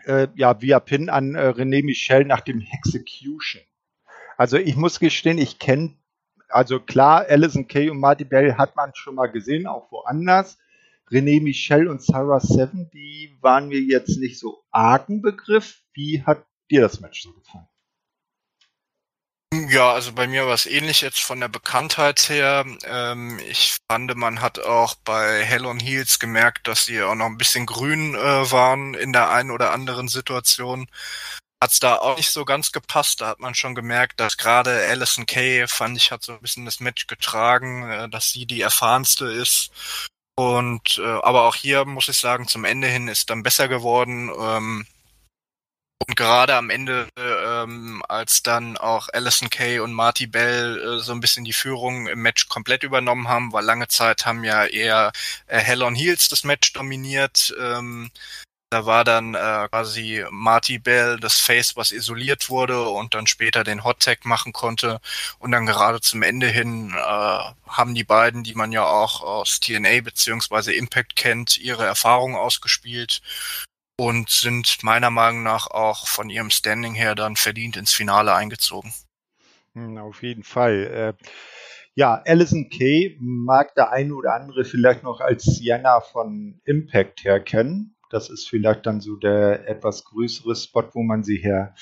äh, 0.05 0.29
ja, 0.35 0.61
via 0.61 0.81
Pin 0.81 1.09
an 1.09 1.35
äh, 1.35 1.49
René 1.49 1.85
Michel 1.85 2.25
nach 2.25 2.41
dem 2.41 2.61
Hexecution. 2.61 3.63
Also 4.37 4.59
ich 4.59 4.77
muss 4.77 5.01
gestehen, 5.01 5.39
ich 5.39 5.59
kenne, 5.59 5.97
also 6.49 6.79
klar, 6.79 7.27
Alison 7.29 7.67
Kay 7.67 7.91
und 7.91 7.99
Marty 7.99 8.25
Bell 8.25 8.57
hat 8.57 8.77
man 8.77 8.95
schon 8.95 9.15
mal 9.15 9.27
gesehen, 9.27 9.67
auch 9.67 9.91
woanders. 9.91 10.59
René 11.11 11.41
Michel 11.41 11.89
und 11.89 12.03
Sarah 12.03 12.41
Seven, 12.41 12.91
die 12.93 13.37
waren 13.41 13.69
mir 13.69 13.81
jetzt 13.81 14.19
nicht 14.19 14.39
so 14.39 14.65
argen 14.71 15.23
Begriff. 15.23 15.83
Wie 15.95 16.23
hat 16.23 16.45
dir 16.71 16.81
das 16.81 17.01
Match 17.01 17.23
so 17.23 17.33
gefallen? 17.33 17.69
Ja, 19.69 19.93
also 19.93 20.13
bei 20.13 20.29
mir 20.29 20.47
war 20.47 20.55
es 20.55 20.67
ähnlich 20.67 21.01
jetzt 21.01 21.21
von 21.23 21.41
der 21.41 21.49
Bekanntheit 21.49 22.29
her. 22.29 22.65
Ähm, 22.85 23.41
ich 23.49 23.77
fand, 23.91 24.15
man 24.15 24.41
hat 24.41 24.61
auch 24.61 24.95
bei 25.05 25.43
Hell 25.45 25.67
on 25.67 25.81
Heels 25.81 26.21
gemerkt, 26.21 26.69
dass 26.69 26.85
sie 26.85 27.03
auch 27.03 27.17
noch 27.17 27.27
ein 27.27 27.39
bisschen 27.39 27.67
grün 27.67 28.15
äh, 28.15 28.51
waren 28.53 28.95
in 28.95 29.13
der 29.13 29.31
einen 29.31 29.51
oder 29.51 29.73
anderen 29.73 30.09
Situation. 30.09 30.87
Hat's 31.63 31.81
da 31.81 31.97
auch 31.97 32.17
nicht 32.17 32.31
so 32.31 32.45
ganz 32.45 32.71
gepasst. 32.71 33.21
Da 33.21 33.29
hat 33.29 33.41
man 33.41 33.55
schon 33.55 33.75
gemerkt, 33.75 34.21
dass 34.21 34.37
gerade 34.37 34.87
Alison 34.89 35.27
Kay, 35.27 35.67
fand 35.67 35.97
ich, 35.97 36.13
hat 36.13 36.23
so 36.23 36.35
ein 36.35 36.41
bisschen 36.41 36.65
das 36.65 36.81
Match 36.81 37.07
getragen, 37.09 37.91
äh, 37.91 38.09
dass 38.09 38.31
sie 38.31 38.47
die 38.47 38.61
erfahrenste 38.61 39.27
ist. 39.27 39.71
Und 40.37 40.99
äh, 40.99 41.03
aber 41.23 41.45
auch 41.45 41.57
hier 41.57 41.85
muss 41.87 42.09
ich 42.09 42.19
sagen, 42.19 42.47
zum 42.47 42.65
Ende 42.65 42.89
hin 42.89 43.09
ist 43.09 43.31
dann 43.31 43.43
besser 43.43 43.69
geworden. 43.69 44.31
Ähm, 44.39 44.87
und 46.07 46.15
gerade 46.17 46.55
am 46.55 46.71
Ende, 46.71 47.09
ähm, 47.17 48.03
als 48.09 48.43
dann 48.43 48.77
auch 48.77 49.09
Alison 49.13 49.51
Kay 49.51 49.81
und 49.81 49.93
Marty 49.93 50.27
Bell 50.27 50.79
äh, 50.79 50.99
so 51.01 51.13
ein 51.13 51.21
bisschen 51.21 51.45
die 51.45 51.53
Führung 51.55 52.07
im 52.07 52.21
Match 52.21 52.49
komplett 52.49 52.83
übernommen 52.83 53.29
haben, 53.29 53.53
weil 53.53 53.65
lange 53.65 53.89
Zeit 53.89 54.27
haben 54.27 54.45
ja 54.45 54.67
eher 54.67 55.13
äh, 55.47 55.59
Hell 55.59 55.83
on 55.83 55.95
Heels 55.95 56.29
das 56.29 56.45
Match 56.45 56.73
dominiert. 56.75 57.55
Ähm, 57.59 58.11
da 58.71 58.85
war 58.85 59.05
dann 59.05 59.35
äh, 59.35 59.69
quasi 59.71 60.25
Marty 60.31 60.79
Bell 60.79 61.19
das 61.19 61.39
Face, 61.39 61.77
was 61.77 61.93
isoliert 61.93 62.51
wurde 62.51 62.89
und 62.89 63.15
dann 63.15 63.27
später 63.27 63.65
den 63.65 63.85
Hot 63.85 64.01
Tag 64.01 64.25
machen 64.25 64.53
konnte. 64.53 65.01
Und 65.39 65.53
dann 65.53 65.67
gerade 65.67 66.01
zum 66.01 66.23
Ende 66.23 66.49
hin 66.49 66.93
äh, 66.95 66.99
haben 67.69 67.95
die 67.95 68.05
beiden, 68.05 68.43
die 68.45 68.55
man 68.55 68.73
ja 68.73 68.85
auch 68.85 69.23
aus 69.23 69.61
TNA 69.61 70.01
beziehungsweise 70.03 70.75
Impact 70.75 71.17
kennt, 71.17 71.59
ihre 71.59 71.87
Erfahrungen 71.87 72.37
ausgespielt 72.37 73.23
und 73.97 74.29
sind 74.29 74.83
meiner 74.83 75.11
Meinung 75.11 75.43
nach 75.43 75.69
auch 75.69 76.07
von 76.07 76.31
ihrem 76.31 76.51
Standing 76.51 76.95
her 76.95 77.15
dann 77.15 77.37
verdient 77.37 77.77
ins 77.77 77.93
Finale 77.93 78.35
eingezogen. 78.35 78.93
Hm, 79.75 79.99
auf 79.99 80.23
jeden 80.23 80.43
Fall. 80.43 81.17
Äh, 81.21 81.25
ja, 81.95 82.23
Alison 82.27 82.69
Kay 82.69 83.17
mag 83.21 83.75
der 83.75 83.91
eine 83.91 84.15
oder 84.15 84.35
andere 84.35 84.65
vielleicht 84.65 85.03
noch 85.03 85.21
als 85.21 85.45
Sienna 85.45 86.01
von 86.01 86.61
Impact 86.65 87.25
her 87.25 87.41
kennen. 87.41 87.97
Das 88.11 88.29
ist 88.29 88.49
vielleicht 88.49 88.87
dann 88.87 89.01
so 89.01 89.17
der 89.17 89.69
etwas 89.69 90.05
größere 90.05 90.55
Spot, 90.55 90.89
wo 90.93 91.03
man 91.03 91.25
sie 91.25 91.39
her 91.39 91.75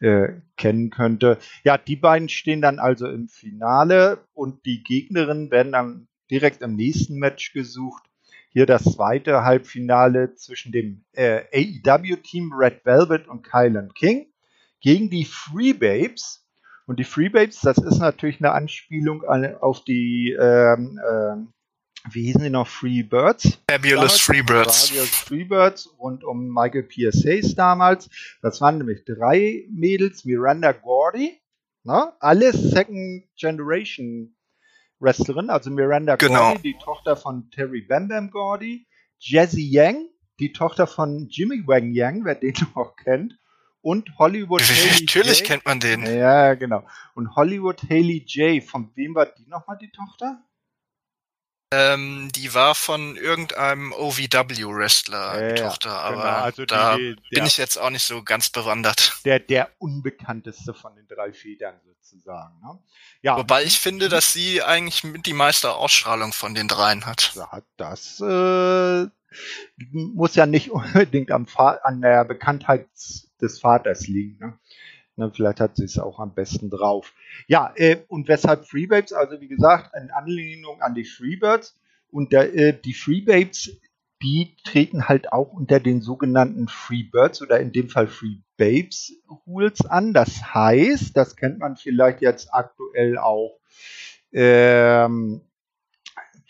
äh, 0.00 0.40
kennen 0.56 0.90
könnte. 0.90 1.38
Ja, 1.64 1.78
die 1.78 1.96
beiden 1.96 2.28
stehen 2.28 2.60
dann 2.60 2.78
also 2.78 3.08
im 3.08 3.28
Finale 3.28 4.26
und 4.34 4.66
die 4.66 4.82
Gegnerinnen 4.82 5.50
werden 5.50 5.72
dann 5.72 6.08
direkt 6.30 6.62
im 6.62 6.76
nächsten 6.76 7.16
Match 7.18 7.52
gesucht. 7.52 8.09
Hier 8.52 8.66
das 8.66 8.82
zweite 8.82 9.44
Halbfinale 9.44 10.34
zwischen 10.34 10.72
dem 10.72 11.04
äh, 11.12 11.44
AEW-Team 11.54 12.52
Red 12.52 12.84
Velvet 12.84 13.28
und 13.28 13.42
Kylan 13.42 13.94
King 13.94 14.26
gegen 14.80 15.08
die 15.08 15.24
Free 15.24 15.72
Babes. 15.72 16.44
Und 16.86 16.98
die 16.98 17.04
Free 17.04 17.28
Babes, 17.28 17.60
das 17.60 17.78
ist 17.78 18.00
natürlich 18.00 18.40
eine 18.40 18.50
Anspielung 18.50 19.22
an, 19.24 19.54
auf 19.60 19.84
die, 19.84 20.32
ähm, 20.32 21.00
ähm, 21.08 21.52
wie 22.10 22.24
hießen 22.24 22.42
die 22.42 22.50
noch, 22.50 22.66
Free 22.66 23.04
Birds? 23.04 23.60
Fabulous 23.70 24.20
Free 24.20 24.42
Birds. 24.42 24.88
Fabulous 24.88 25.10
Free 25.10 25.44
Birds 25.44 25.88
rund 26.00 26.24
um 26.24 26.48
Michael 26.48 26.82
Pierce 26.82 27.24
Hayes 27.24 27.54
damals. 27.54 28.10
Das 28.42 28.60
waren 28.60 28.78
nämlich 28.78 29.04
drei 29.04 29.64
Mädels, 29.70 30.24
Miranda 30.24 30.72
Gordy, 30.72 31.38
ne? 31.84 32.12
alles 32.18 32.60
Second 32.60 33.28
Generation 33.36 34.34
Wrestlerin, 35.00 35.50
also 35.50 35.70
Miranda 35.70 36.16
genau. 36.16 36.52
Gordy, 36.52 36.62
die 36.62 36.78
Tochter 36.78 37.16
von 37.16 37.50
Terry 37.50 37.82
Bam 37.82 38.08
Bam 38.08 38.30
Gordy, 38.30 38.86
Jazzy 39.18 39.68
Yang, 39.68 40.08
die 40.38 40.52
Tochter 40.52 40.86
von 40.86 41.28
Jimmy 41.30 41.66
Wang 41.66 41.92
Yang, 41.92 42.24
wer 42.24 42.34
den 42.34 42.54
noch 42.74 42.96
kennt, 42.96 43.38
und 43.82 44.18
Hollywood 44.18 44.60
Haley 44.60 45.00
Natürlich 45.00 45.40
J. 45.40 45.48
kennt 45.48 45.64
man 45.64 45.80
den. 45.80 46.04
Ja, 46.04 46.54
genau. 46.54 46.86
Und 47.14 47.34
Hollywood 47.34 47.82
Haley 47.88 48.24
J. 48.26 48.62
Von 48.62 48.90
wem 48.94 49.14
war 49.14 49.26
die 49.26 49.48
nochmal 49.48 49.78
die 49.78 49.90
Tochter? 49.90 50.42
Ähm, 51.72 52.30
die 52.34 52.52
war 52.52 52.74
von 52.74 53.16
irgendeinem 53.16 53.92
OVW-Wrestler, 53.92 55.38
die 55.38 55.60
ja, 55.60 55.68
Tochter, 55.68 55.90
genau. 55.90 56.00
aber 56.00 56.22
genau. 56.22 56.44
also 56.44 56.64
da 56.64 56.96
die, 56.96 57.14
der, 57.14 57.22
bin 57.30 57.46
ich 57.46 57.58
jetzt 57.58 57.76
auch 57.76 57.90
nicht 57.90 58.02
so 58.02 58.24
ganz 58.24 58.50
bewandert. 58.50 59.20
Der, 59.24 59.38
der 59.38 59.70
unbekannteste 59.78 60.74
von 60.74 60.96
den 60.96 61.06
drei 61.06 61.32
Federn 61.32 61.76
sozusagen. 61.84 62.60
Ne? 62.60 62.78
Ja, 63.22 63.36
Wobei 63.36 63.62
ich 63.62 63.78
finde, 63.78 64.08
dass 64.08 64.32
sie 64.32 64.62
eigentlich 64.62 65.04
mit 65.04 65.26
die 65.26 65.32
meiste 65.32 65.74
Ausstrahlung 65.74 66.32
von 66.32 66.56
den 66.56 66.66
dreien 66.66 67.06
hat. 67.06 67.32
Ja, 67.36 67.62
das 67.76 68.20
äh, 68.20 69.06
muss 69.92 70.34
ja 70.34 70.46
nicht 70.46 70.70
unbedingt 70.72 71.30
am 71.30 71.46
an 71.56 72.00
der 72.00 72.24
Bekanntheit 72.24 72.88
des 73.40 73.60
Vaters 73.60 74.08
liegen. 74.08 74.38
Ne? 74.40 74.58
Ne, 75.16 75.30
vielleicht 75.34 75.60
hat 75.60 75.76
sie 75.76 75.84
es 75.84 75.98
auch 75.98 76.18
am 76.18 76.34
besten 76.34 76.70
drauf. 76.70 77.12
Ja, 77.46 77.72
äh, 77.76 77.98
und 78.08 78.28
weshalb 78.28 78.66
Freebabes? 78.66 79.12
Also 79.12 79.40
wie 79.40 79.48
gesagt, 79.48 79.90
in 80.00 80.10
Anlehnung 80.10 80.80
an 80.80 80.94
die 80.94 81.04
Freebirds. 81.04 81.78
Und 82.10 82.32
der, 82.32 82.54
äh, 82.54 82.72
die 82.80 82.94
Freebabes, 82.94 83.78
die 84.22 84.56
treten 84.64 85.08
halt 85.08 85.32
auch 85.32 85.52
unter 85.52 85.80
den 85.80 86.00
sogenannten 86.02 86.68
Freebirds 86.68 87.42
oder 87.42 87.60
in 87.60 87.72
dem 87.72 87.88
Fall 87.88 88.06
Freebabes 88.06 89.12
Rules 89.46 89.84
an. 89.86 90.12
Das 90.12 90.54
heißt, 90.54 91.16
das 91.16 91.36
kennt 91.36 91.58
man 91.58 91.76
vielleicht 91.76 92.20
jetzt 92.20 92.52
aktuell 92.52 93.18
auch. 93.18 93.58
Ähm, 94.32 95.42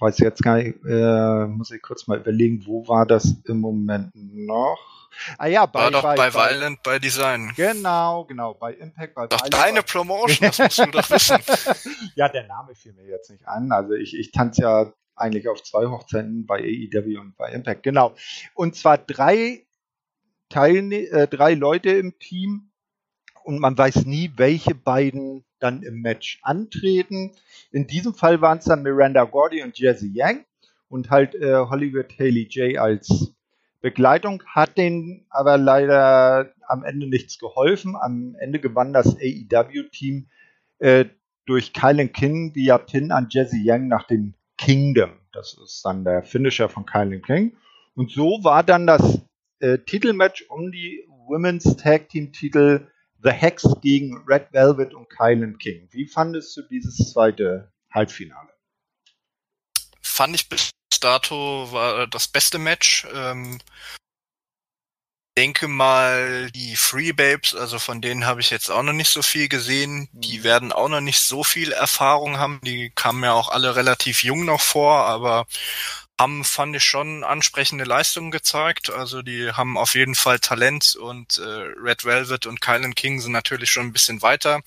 weiß 0.00 0.18
jetzt 0.18 0.42
gar 0.42 0.56
nicht, 0.56 0.78
äh, 0.84 1.46
muss 1.46 1.70
ich 1.70 1.82
kurz 1.82 2.06
mal 2.06 2.18
überlegen, 2.18 2.64
wo 2.66 2.86
war 2.88 3.06
das 3.06 3.36
im 3.46 3.60
Moment 3.60 4.10
noch? 4.14 4.78
Ah 5.38 5.46
ja, 5.46 5.66
bei, 5.66 5.80
War 5.80 5.90
doch 5.90 6.02
bei, 6.02 6.14
bei, 6.16 6.32
Violent 6.32 6.82
bei 6.82 6.98
Design. 6.98 7.52
Genau, 7.56 8.24
genau, 8.24 8.54
bei 8.54 8.74
Impact, 8.74 9.14
bei 9.14 9.26
Doch 9.26 9.40
Violent. 9.40 9.54
deine 9.54 9.82
Promotion, 9.82 10.48
das 10.48 10.58
musst 10.58 10.78
du 10.78 10.86
doch 10.86 11.10
wissen. 11.10 11.38
ja, 12.14 12.28
der 12.28 12.46
Name 12.46 12.74
fiel 12.74 12.92
mir 12.92 13.06
jetzt 13.06 13.30
nicht 13.30 13.46
an. 13.46 13.72
Also 13.72 13.94
ich, 13.94 14.16
ich 14.16 14.30
tanze 14.30 14.62
ja 14.62 14.92
eigentlich 15.16 15.48
auf 15.48 15.62
zwei 15.62 15.86
Hochzeiten 15.86 16.46
bei 16.46 16.60
AEW 16.60 17.20
und 17.20 17.36
bei 17.36 17.50
Impact, 17.52 17.82
genau. 17.82 18.14
Und 18.54 18.76
zwar 18.76 18.98
drei 18.98 19.66
Teilne 20.48 20.96
äh, 21.10 21.28
drei 21.28 21.54
Leute 21.54 21.90
im 21.90 22.18
Team 22.18 22.69
und 23.44 23.58
man 23.58 23.76
weiß 23.76 24.06
nie, 24.06 24.32
welche 24.36 24.74
beiden 24.74 25.44
dann 25.58 25.82
im 25.82 26.00
Match 26.00 26.40
antreten. 26.42 27.32
In 27.70 27.86
diesem 27.86 28.14
Fall 28.14 28.40
waren 28.40 28.58
es 28.58 28.64
dann 28.64 28.82
Miranda 28.82 29.24
Gordy 29.24 29.62
und 29.62 29.78
Jesse 29.78 30.06
Yang 30.06 30.44
und 30.88 31.10
halt 31.10 31.34
äh, 31.34 31.54
Hollywood 31.54 32.18
Haley 32.18 32.48
J 32.50 32.78
als 32.78 33.32
Begleitung 33.80 34.42
hat 34.46 34.76
denen 34.76 35.24
aber 35.30 35.56
leider 35.56 36.52
am 36.68 36.84
Ende 36.84 37.08
nichts 37.08 37.38
geholfen. 37.38 37.96
Am 37.96 38.36
Ende 38.38 38.58
gewann 38.60 38.92
das 38.92 39.16
AEW-Team 39.16 40.28
äh, 40.80 41.06
durch 41.46 41.72
Kylan 41.72 42.12
King 42.12 42.54
via 42.54 42.76
Pin 42.78 43.10
an 43.10 43.28
Jesse 43.30 43.56
Young 43.64 43.88
nach 43.88 44.06
dem 44.06 44.34
Kingdom. 44.58 45.10
Das 45.32 45.56
ist 45.62 45.82
dann 45.84 46.04
der 46.04 46.22
Finisher 46.22 46.68
von 46.68 46.84
Kylan 46.84 47.22
King. 47.22 47.56
Und 47.94 48.10
so 48.10 48.40
war 48.42 48.62
dann 48.62 48.86
das 48.86 49.22
äh, 49.60 49.78
Titelmatch 49.78 50.44
um 50.50 50.70
die 50.70 51.04
Women's 51.26 51.76
Tag 51.76 52.08
Team 52.10 52.32
Titel 52.32 52.86
The 53.22 53.30
Hex 53.30 53.64
gegen 53.82 54.24
Red 54.26 54.52
Velvet 54.52 54.94
und 54.94 55.08
Kylan 55.10 55.58
King. 55.58 55.88
Wie 55.90 56.06
fandest 56.06 56.56
du 56.56 56.62
dieses 56.62 57.12
zweite 57.12 57.72
Halbfinale? 57.92 58.48
Fand 60.00 60.34
ich 60.34 60.48
bis 60.48 60.70
dato 61.00 61.72
war 61.72 62.06
das 62.06 62.28
beste 62.28 62.58
Match. 62.58 63.06
Ähm, 63.14 63.58
denke 65.38 65.68
mal, 65.68 66.50
die 66.50 66.76
Free 66.76 67.12
Babes, 67.12 67.54
also 67.54 67.78
von 67.78 68.02
denen 68.02 68.26
habe 68.26 68.40
ich 68.40 68.50
jetzt 68.50 68.70
auch 68.70 68.82
noch 68.82 68.92
nicht 68.92 69.08
so 69.08 69.22
viel 69.22 69.48
gesehen. 69.48 70.08
Die 70.12 70.40
mhm. 70.40 70.44
werden 70.44 70.72
auch 70.72 70.88
noch 70.88 71.00
nicht 71.00 71.20
so 71.20 71.44
viel 71.44 71.72
Erfahrung 71.72 72.38
haben. 72.38 72.60
Die 72.62 72.90
kamen 72.94 73.24
ja 73.24 73.32
auch 73.32 73.48
alle 73.48 73.76
relativ 73.76 74.22
jung 74.22 74.44
noch 74.44 74.60
vor, 74.60 75.06
aber 75.06 75.46
haben, 76.20 76.44
fand 76.44 76.76
ich 76.76 76.84
schon 76.84 77.24
ansprechende 77.24 77.84
Leistungen 77.84 78.30
gezeigt. 78.30 78.90
Also 78.90 79.22
die 79.22 79.52
haben 79.52 79.78
auf 79.78 79.94
jeden 79.94 80.14
Fall 80.14 80.38
Talent 80.38 80.94
und 80.96 81.38
äh, 81.38 81.42
Red 81.82 82.04
Velvet 82.04 82.46
und 82.46 82.60
Kylan 82.60 82.94
King 82.94 83.20
sind 83.20 83.32
natürlich 83.32 83.70
schon 83.70 83.86
ein 83.86 83.92
bisschen 83.92 84.22
weiter. 84.22 84.60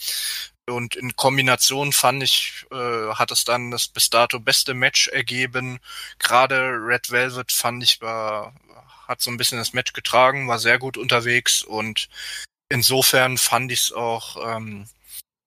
Und 0.67 0.95
in 0.95 1.15
Kombination 1.15 1.93
fand 1.93 2.23
ich, 2.23 2.65
äh, 2.71 3.13
hat 3.13 3.31
es 3.31 3.43
dann 3.43 3.69
das 3.71 3.87
bis 3.87 4.09
dato 4.09 4.39
beste 4.39 4.73
Match 4.73 5.09
ergeben. 5.09 5.79
Gerade 6.19 6.77
Red 6.79 7.11
Velvet 7.11 7.51
fand 7.51 7.83
ich 7.83 8.01
war, 8.01 8.53
hat 9.07 9.21
so 9.21 9.29
ein 9.29 9.37
bisschen 9.37 9.57
das 9.59 9.73
Match 9.73 9.93
getragen, 9.93 10.47
war 10.47 10.59
sehr 10.59 10.79
gut 10.79 10.97
unterwegs 10.97 11.61
und 11.63 12.09
insofern 12.69 13.37
fand 13.37 13.71
ich 13.71 13.81
es 13.81 13.91
auch 13.91 14.57
ähm, 14.57 14.87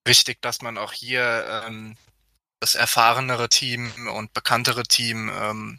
wichtig, 0.05 0.41
dass 0.43 0.63
man 0.63 0.79
auch 0.79 0.93
hier 0.93 1.65
ähm, 1.67 1.97
das 2.61 2.75
erfahrenere 2.75 3.49
Team 3.49 3.91
und 4.15 4.33
bekanntere 4.33 4.85
Team 4.85 5.31
ähm, 5.41 5.79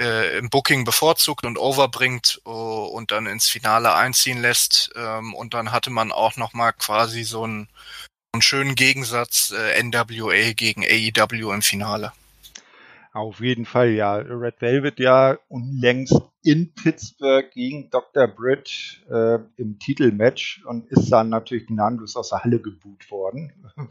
äh, 0.00 0.38
im 0.38 0.48
Booking 0.48 0.84
bevorzugt 0.84 1.44
und 1.44 1.58
overbringt 1.58 2.40
uh, 2.46 2.50
und 2.50 3.10
dann 3.10 3.26
ins 3.26 3.48
Finale 3.48 3.94
einziehen 3.94 4.40
lässt. 4.40 4.92
Ähm, 4.96 5.34
und 5.34 5.54
dann 5.54 5.72
hatte 5.72 5.90
man 5.90 6.10
auch 6.10 6.36
noch 6.36 6.54
mal 6.54 6.72
quasi 6.72 7.24
so 7.24 7.46
ein 7.46 7.68
einen 8.32 8.42
schönen 8.42 8.74
Gegensatz 8.74 9.52
äh, 9.52 9.82
NWA 9.82 10.52
gegen 10.52 10.84
AEW 10.84 11.52
im 11.52 11.62
Finale. 11.62 12.12
Auf 13.12 13.40
jeden 13.40 13.66
Fall, 13.66 13.90
ja. 13.90 14.14
Red 14.14 14.60
Velvet 14.60 15.00
ja 15.00 15.36
unlängst 15.48 16.14
in 16.44 16.72
Pittsburgh 16.74 17.50
gegen 17.50 17.90
Dr. 17.90 18.28
Britt 18.28 19.02
äh, 19.10 19.38
im 19.56 19.80
Titelmatch 19.80 20.64
und 20.64 20.86
ist 20.92 21.10
dann 21.10 21.28
natürlich 21.28 21.66
gnadenlos 21.66 22.14
aus 22.14 22.30
der 22.30 22.44
Halle 22.44 22.60
geboot 22.60 23.10
worden. 23.10 23.52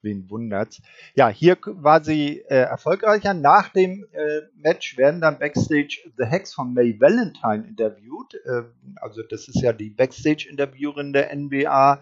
Wen 0.00 0.30
wundert's? 0.30 0.80
Ja, 1.14 1.28
hier 1.28 1.58
war 1.64 2.04
sie 2.04 2.38
äh, 2.48 2.60
erfolgreicher. 2.60 3.34
Nach 3.34 3.68
dem 3.70 4.06
äh, 4.12 4.42
Match 4.54 4.96
werden 4.96 5.20
dann 5.20 5.40
Backstage 5.40 6.08
The 6.16 6.24
Hex 6.24 6.54
von 6.54 6.72
May 6.72 7.00
Valentine 7.00 7.66
interviewt. 7.66 8.34
Äh, 8.44 8.62
also 9.00 9.22
das 9.22 9.48
ist 9.48 9.60
ja 9.60 9.72
die 9.72 9.90
Backstage-Interviewerin 9.90 11.12
der 11.12 11.34
NBA. 11.34 12.00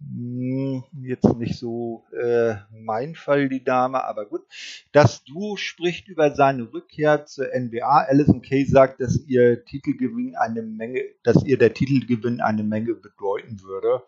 Hm, 0.00 0.82
jetzt 1.02 1.36
nicht 1.36 1.56
so 1.56 2.04
äh, 2.20 2.56
mein 2.72 3.14
Fall, 3.14 3.48
die 3.48 3.62
Dame, 3.62 4.02
aber 4.02 4.26
gut. 4.26 4.42
Das 4.90 5.22
Duo 5.22 5.56
spricht 5.56 6.08
über 6.08 6.34
seine 6.34 6.72
Rückkehr 6.72 7.26
zur 7.26 7.46
NBA. 7.56 8.06
Alison 8.08 8.42
Kay 8.42 8.64
sagt, 8.64 9.00
dass 9.00 9.24
ihr 9.28 9.64
Titelgewinn 9.64 10.34
eine 10.34 10.62
Menge, 10.62 11.02
dass 11.22 11.44
ihr 11.44 11.58
der 11.58 11.74
Titelgewinn 11.74 12.40
eine 12.40 12.64
Menge 12.64 12.94
bedeuten 12.94 13.62
würde 13.62 14.02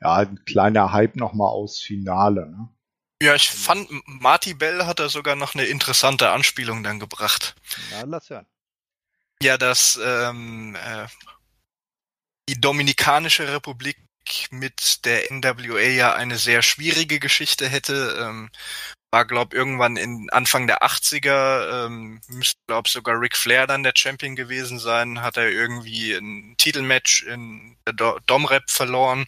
ja, 0.00 0.14
ein 0.14 0.44
kleiner 0.44 0.92
Hype 0.92 1.16
nochmal 1.16 1.48
aus 1.48 1.80
Finale. 1.80 2.48
Ne? 2.50 2.68
Ja, 3.22 3.34
ich 3.34 3.50
fand, 3.50 3.88
Marty 4.06 4.54
Bell 4.54 4.84
hat 4.84 4.98
da 4.98 5.08
sogar 5.08 5.36
noch 5.36 5.54
eine 5.54 5.64
interessante 5.64 6.30
Anspielung 6.30 6.82
dann 6.82 7.00
gebracht. 7.00 7.54
Na, 7.90 8.02
lass 8.02 8.28
hören. 8.28 8.46
Ja, 9.42 9.56
dass 9.56 9.98
ähm, 10.02 10.76
äh, 10.76 11.06
die 12.48 12.60
Dominikanische 12.60 13.52
Republik 13.52 13.96
mit 14.50 15.04
der 15.04 15.30
NWA 15.30 15.80
ja 15.80 16.14
eine 16.14 16.36
sehr 16.36 16.62
schwierige 16.62 17.18
Geschichte 17.18 17.68
hätte. 17.68 18.16
Ähm, 18.20 18.50
war, 19.12 19.24
glaub, 19.24 19.54
irgendwann 19.54 19.96
in 19.96 20.28
Anfang 20.30 20.66
der 20.66 20.82
80er, 20.82 21.86
ähm, 21.86 22.20
müsste, 22.28 22.60
glaub, 22.66 22.88
sogar 22.88 23.20
Ric 23.20 23.36
Flair 23.36 23.66
dann 23.66 23.82
der 23.82 23.94
Champion 23.96 24.36
gewesen 24.36 24.78
sein, 24.78 25.22
hat 25.22 25.36
er 25.36 25.48
irgendwie 25.50 26.12
ein 26.12 26.54
Titelmatch 26.58 27.22
in 27.22 27.76
der 27.86 27.94
Domrep 28.26 28.68
verloren. 28.68 29.26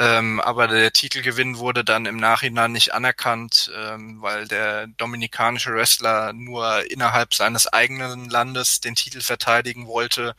Ähm, 0.00 0.40
aber 0.40 0.66
der 0.66 0.92
Titelgewinn 0.92 1.58
wurde 1.58 1.84
dann 1.84 2.06
im 2.06 2.16
Nachhinein 2.16 2.72
nicht 2.72 2.94
anerkannt, 2.94 3.70
ähm, 3.76 4.22
weil 4.22 4.48
der 4.48 4.86
dominikanische 4.86 5.74
Wrestler 5.74 6.32
nur 6.32 6.90
innerhalb 6.90 7.34
seines 7.34 7.66
eigenen 7.66 8.30
Landes 8.30 8.80
den 8.80 8.94
Titel 8.94 9.20
verteidigen 9.20 9.86
wollte. 9.86 10.34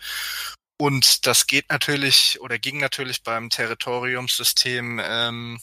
Und 0.78 1.28
das 1.28 1.46
geht 1.46 1.70
natürlich 1.70 2.40
oder 2.42 2.58
ging 2.58 2.80
natürlich 2.80 3.22
beim 3.22 3.52
Territoriumssystem 3.52 5.00
ähm, 5.04 5.62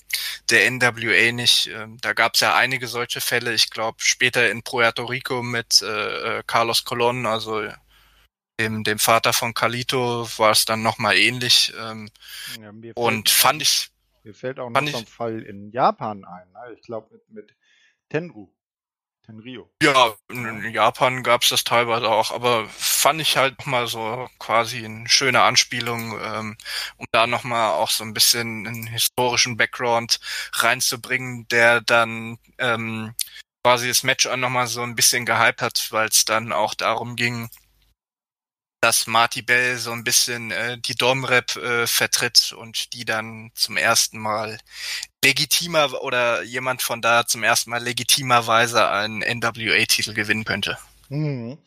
der 0.48 0.70
NWA 0.70 1.32
nicht. 1.32 1.66
Ähm, 1.66 1.98
da 2.00 2.12
gab 2.12 2.34
es 2.34 2.40
ja 2.40 2.54
einige 2.54 2.86
solche 2.86 3.20
Fälle. 3.20 3.52
Ich 3.52 3.70
glaube, 3.70 3.98
später 4.00 4.48
in 4.48 4.62
Puerto 4.62 5.06
Rico 5.06 5.42
mit 5.42 5.82
äh, 5.82 6.38
äh 6.38 6.42
Carlos 6.46 6.84
Colon, 6.84 7.26
also 7.26 7.68
dem, 8.58 8.84
dem 8.84 8.98
Vater 8.98 9.32
von 9.32 9.54
Calito 9.54 10.28
war 10.38 10.50
es 10.50 10.64
dann 10.64 10.82
nochmal 10.82 11.16
ähnlich. 11.16 11.72
Ähm, 11.78 12.10
ja, 12.60 12.92
und 12.94 13.30
fand 13.30 13.62
ich. 13.62 13.90
Mir 14.24 14.34
fällt 14.34 14.58
auch 14.58 14.70
noch 14.70 14.86
so 14.86 14.98
ein 14.98 15.06
Fall 15.06 15.42
in 15.42 15.70
Japan 15.70 16.24
ein. 16.24 16.50
Ne? 16.52 16.76
Ich 16.76 16.82
glaube 16.82 17.08
mit, 17.12 17.30
mit 17.30 17.54
Tenru. 18.08 18.48
Tenrio. 19.28 19.70
Ja, 19.82 20.14
in 20.30 20.72
Japan 20.72 21.22
gab 21.22 21.42
es 21.42 21.50
das 21.50 21.62
teilweise 21.62 22.08
auch, 22.08 22.30
aber 22.30 22.66
fand 22.70 23.20
ich 23.20 23.36
halt 23.36 23.58
nochmal 23.58 23.86
so 23.86 24.26
quasi 24.38 24.82
eine 24.84 25.06
schöne 25.08 25.42
Anspielung, 25.42 26.18
ähm, 26.18 26.56
um 26.96 27.06
da 27.12 27.26
nochmal 27.26 27.72
auch 27.72 27.90
so 27.90 28.04
ein 28.04 28.14
bisschen 28.14 28.66
einen 28.66 28.86
historischen 28.86 29.58
Background 29.58 30.18
reinzubringen, 30.54 31.46
der 31.48 31.82
dann 31.82 32.38
ähm, 32.56 33.14
quasi 33.62 33.88
das 33.88 34.02
Match 34.02 34.26
auch 34.26 34.36
nochmal 34.36 34.66
so 34.66 34.80
ein 34.80 34.94
bisschen 34.94 35.26
gehypt 35.26 35.60
hat, 35.60 35.88
weil 35.90 36.08
es 36.08 36.24
dann 36.24 36.50
auch 36.50 36.72
darum 36.72 37.14
ging, 37.14 37.50
dass 38.80 39.06
Marty 39.06 39.42
Bell 39.42 39.76
so 39.76 39.90
ein 39.90 40.04
bisschen 40.04 40.50
äh, 40.50 40.78
die 40.78 40.94
Domrep 40.94 41.56
äh, 41.56 41.86
vertritt 41.86 42.54
und 42.56 42.92
die 42.94 43.04
dann 43.04 43.50
zum 43.54 43.76
ersten 43.76 44.18
Mal 44.18 44.58
legitimer 45.24 46.02
oder 46.02 46.42
jemand 46.42 46.82
von 46.82 47.00
da 47.00 47.26
zum 47.26 47.42
ersten 47.42 47.70
Mal 47.70 47.82
legitimerweise 47.82 48.88
einen 48.88 49.20
NWA-Titel 49.20 50.14
gewinnen 50.14 50.44
könnte. 50.44 50.78
Mhm. 51.08 51.58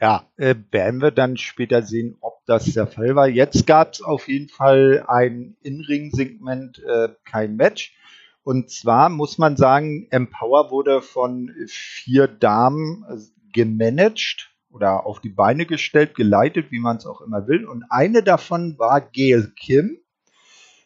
Ja, 0.00 0.26
äh, 0.36 0.54
werden 0.70 1.00
wir 1.00 1.10
dann 1.10 1.36
später 1.36 1.82
sehen, 1.82 2.16
ob 2.20 2.44
das 2.46 2.64
der 2.66 2.86
Fall 2.86 3.16
war. 3.16 3.28
Jetzt 3.28 3.66
gab 3.66 3.94
es 3.94 4.02
auf 4.02 4.28
jeden 4.28 4.48
Fall 4.48 5.04
ein 5.08 5.56
In-Ring-Segment, 5.62 6.82
äh, 6.84 7.08
kein 7.24 7.56
Match. 7.56 7.94
Und 8.42 8.70
zwar 8.70 9.08
muss 9.08 9.38
man 9.38 9.56
sagen, 9.56 10.06
Empower 10.10 10.70
wurde 10.70 11.00
von 11.00 11.50
vier 11.66 12.28
Damen 12.28 13.04
äh, 13.08 13.16
gemanagt 13.52 14.53
oder 14.74 15.06
auf 15.06 15.20
die 15.20 15.28
Beine 15.28 15.66
gestellt, 15.66 16.16
geleitet, 16.16 16.72
wie 16.72 16.80
man 16.80 16.96
es 16.96 17.06
auch 17.06 17.20
immer 17.20 17.46
will. 17.46 17.64
Und 17.64 17.84
eine 17.90 18.24
davon 18.24 18.76
war 18.76 19.00
Gail 19.00 19.52
Kim, 19.56 19.98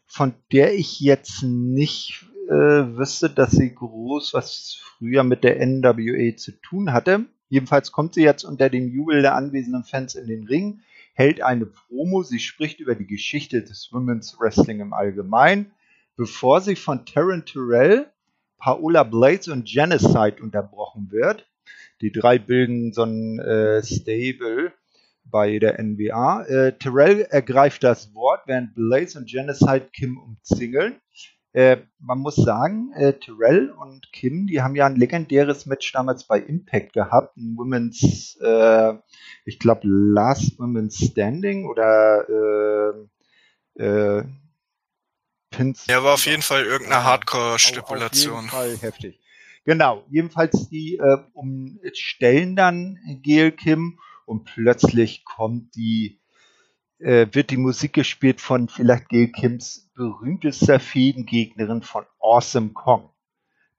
von 0.06 0.34
der 0.52 0.74
ich 0.74 1.00
jetzt 1.00 1.42
nicht 1.42 2.26
äh, 2.48 2.52
wüsste, 2.52 3.30
dass 3.30 3.52
sie 3.52 3.74
groß 3.74 4.34
was 4.34 4.78
früher 4.82 5.24
mit 5.24 5.42
der 5.42 5.64
NWA 5.66 6.36
zu 6.36 6.52
tun 6.60 6.92
hatte. 6.92 7.24
Jedenfalls 7.48 7.90
kommt 7.90 8.12
sie 8.12 8.22
jetzt 8.22 8.44
unter 8.44 8.68
dem 8.68 8.88
Jubel 8.88 9.22
der 9.22 9.34
anwesenden 9.34 9.84
Fans 9.84 10.14
in 10.14 10.26
den 10.26 10.46
Ring, 10.46 10.80
hält 11.14 11.40
eine 11.40 11.64
Promo, 11.64 12.22
sie 12.22 12.40
spricht 12.40 12.80
über 12.80 12.94
die 12.94 13.06
Geschichte 13.06 13.62
des 13.62 13.90
Women's 13.90 14.38
Wrestling 14.38 14.80
im 14.80 14.92
Allgemeinen, 14.92 15.72
bevor 16.14 16.60
sie 16.60 16.76
von 16.76 17.06
Taryn 17.06 17.46
Terrell, 17.46 18.12
Paola 18.58 19.02
Blades 19.02 19.48
und 19.48 19.66
Genocide 19.66 20.42
unterbrochen 20.42 21.10
wird. 21.10 21.46
Die 22.00 22.12
drei 22.12 22.38
bilden 22.38 22.92
so 22.92 23.02
ein 23.02 23.38
äh, 23.40 23.82
Stable 23.82 24.72
bei 25.24 25.58
der 25.58 25.78
NWA. 25.78 26.44
Äh, 26.44 26.78
Terrell 26.78 27.22
ergreift 27.22 27.84
das 27.84 28.14
Wort, 28.14 28.42
während 28.46 28.74
Blaze 28.74 29.18
und 29.18 29.28
Genocide 29.28 29.88
Kim 29.92 30.18
umzingeln. 30.18 31.00
Äh, 31.52 31.78
man 31.98 32.18
muss 32.18 32.36
sagen, 32.36 32.92
äh, 32.94 33.14
Terrell 33.14 33.70
und 33.70 34.12
Kim, 34.12 34.46
die 34.46 34.60
haben 34.60 34.76
ja 34.76 34.86
ein 34.86 34.96
legendäres 34.96 35.66
Match 35.66 35.90
damals 35.92 36.24
bei 36.24 36.38
Impact 36.38 36.92
gehabt, 36.92 37.36
ein 37.36 37.56
Women's, 37.56 38.36
äh, 38.40 38.94
ich 39.44 39.58
glaube 39.58 39.80
Last 39.84 40.58
Women's 40.58 40.98
Standing 40.98 41.66
oder 41.66 43.08
äh, 43.76 43.82
äh, 43.82 44.24
Pins. 45.50 45.86
Ja, 45.86 46.04
war 46.04 46.14
auf 46.14 46.26
jeden 46.26 46.42
Fall 46.42 46.64
irgendeine 46.64 47.02
Hardcore-Stipulation. 47.04 48.34
Auf 48.34 48.42
jeden 48.42 48.50
Fall 48.50 48.76
heftig. 48.76 49.18
Genau, 49.68 50.02
jedenfalls 50.08 50.70
die 50.70 50.96
äh, 50.96 51.18
umstellen 51.34 52.56
dann 52.56 52.98
Gail 53.22 53.52
Kim 53.52 53.98
und 54.24 54.46
plötzlich 54.46 55.26
kommt 55.26 55.76
die, 55.76 56.22
äh, 57.00 57.26
wird 57.32 57.50
die 57.50 57.58
Musik 57.58 57.92
gespielt 57.92 58.40
von 58.40 58.70
vielleicht 58.70 59.10
Gail 59.10 59.28
Kims 59.28 59.90
berühmtester 59.94 60.80
Fädengegnerin 60.80 61.82
von 61.82 62.06
Awesome 62.18 62.70
Kong. 62.70 63.10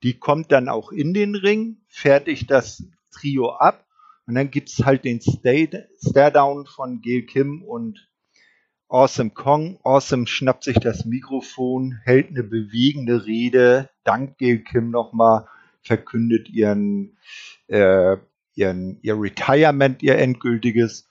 Die 0.04 0.20
kommt 0.20 0.52
dann 0.52 0.70
auch 0.70 0.92
in 0.92 1.16
den 1.16 1.34
Ring, 1.34 1.78
fertigt 1.88 2.52
das 2.52 2.84
Trio 3.10 3.54
ab 3.54 3.84
und 4.28 4.36
dann 4.36 4.52
gibt 4.52 4.70
es 4.70 4.86
halt 4.86 5.06
den 5.06 5.22
Stare-Down 5.22 6.68
von 6.68 7.02
Gail 7.02 7.24
Kim 7.24 7.64
und 7.64 8.08
Awesome 8.90 9.32
Kong. 9.32 9.80
Awesome 9.84 10.28
schnappt 10.28 10.66
sich 10.66 10.78
das 10.78 11.06
Mikrofon, 11.06 12.00
hält 12.04 12.28
eine 12.30 12.44
bewegende 12.44 13.26
Rede, 13.26 13.90
dankt 14.04 14.38
Gail 14.38 14.60
Kim 14.60 14.92
nochmal 14.92 15.48
verkündet 15.82 16.50
ihren, 16.50 17.18
äh, 17.68 18.18
ihren, 18.54 19.00
ihr 19.02 19.20
Retirement, 19.20 20.02
ihr 20.04 20.18
endgültiges 20.18 21.08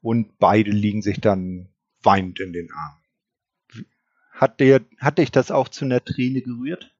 und 0.00 0.38
beide 0.38 0.70
liegen 0.70 1.02
sich 1.02 1.20
dann 1.20 1.68
weinend 2.02 2.40
in 2.40 2.52
den 2.52 2.70
Armen. 2.72 3.86
Hat, 4.32 4.60
der, 4.60 4.80
hat 4.98 5.18
dich 5.18 5.30
das 5.30 5.50
auch 5.50 5.68
zu 5.68 5.84
einer 5.84 6.04
Träne 6.04 6.42
gerührt? 6.42 6.94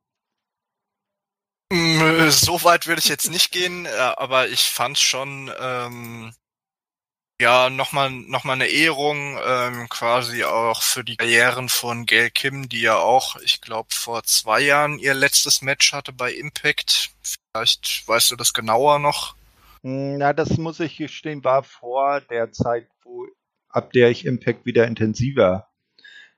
Mm, 1.71 2.31
so 2.31 2.63
weit 2.63 2.87
würde 2.87 3.01
ich 3.01 3.09
jetzt 3.09 3.31
nicht 3.31 3.51
gehen, 3.51 3.87
äh, 3.87 3.89
aber 4.17 4.49
ich 4.49 4.71
fand 4.71 4.99
schon 4.99 5.51
ähm, 5.61 6.33
ja, 7.41 7.69
nochmal 7.69 8.11
noch 8.11 8.45
mal 8.45 8.53
eine 8.53 8.69
Ehrung 8.69 9.39
ähm, 9.45 9.89
quasi 9.89 10.45
auch 10.45 10.83
für 10.83 11.03
die 11.05 11.17
Karrieren 11.17 11.69
von 11.69 12.07
Gail 12.07 12.31
Kim, 12.31 12.69
die 12.69 12.83
ja 12.83 12.97
auch, 12.97 13.37
ich 13.37 13.61
glaube, 13.61 13.89
vor 13.93 14.23
zwei 14.23 14.61
Jahren 14.61 14.99
ihr 14.99 15.15
letztes 15.15 15.61
Match 15.61 15.93
hatte 15.93 16.13
bei 16.13 16.33
Impact. 16.33 17.11
Vielleicht 17.23 18.07
weißt 18.07 18.31
du 18.31 18.37
das 18.37 18.53
genauer 18.53 18.99
noch. 19.01 19.37
Hm, 19.83 20.19
na, 20.19 20.33
das 20.33 20.57
muss 20.59 20.81
ich 20.81 20.97
gestehen, 20.97 21.43
war 21.45 21.65
vor 21.65 22.21
der 22.21 22.53
Zeit, 22.53 22.89
wo 23.03 23.27
ab 23.69 23.93
der 23.93 24.11
ich 24.11 24.25
Impact 24.25 24.65
wieder 24.65 24.87
intensiver 24.87 25.69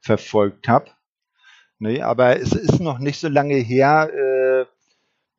verfolgt 0.01 0.67
habe. 0.69 0.91
Nee, 1.79 2.01
aber 2.01 2.41
es 2.41 2.53
ist 2.53 2.81
noch 2.81 2.99
nicht 2.99 3.21
so 3.21 3.29
lange 3.29 3.57
her. 3.57 4.11
Äh, 4.13 4.67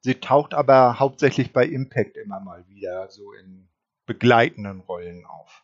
sie 0.02 0.15
taucht 0.15 0.54
aber 0.54 1.00
hauptsächlich 1.00 1.52
bei 1.52 1.65
Impact 1.65 2.15
immer 2.15 2.39
mal 2.39 2.67
wieder 2.67 3.10
so 3.10 3.34
in 3.34 3.67
begleitenden 4.08 4.80
Rollen 4.80 5.26
auf. 5.26 5.63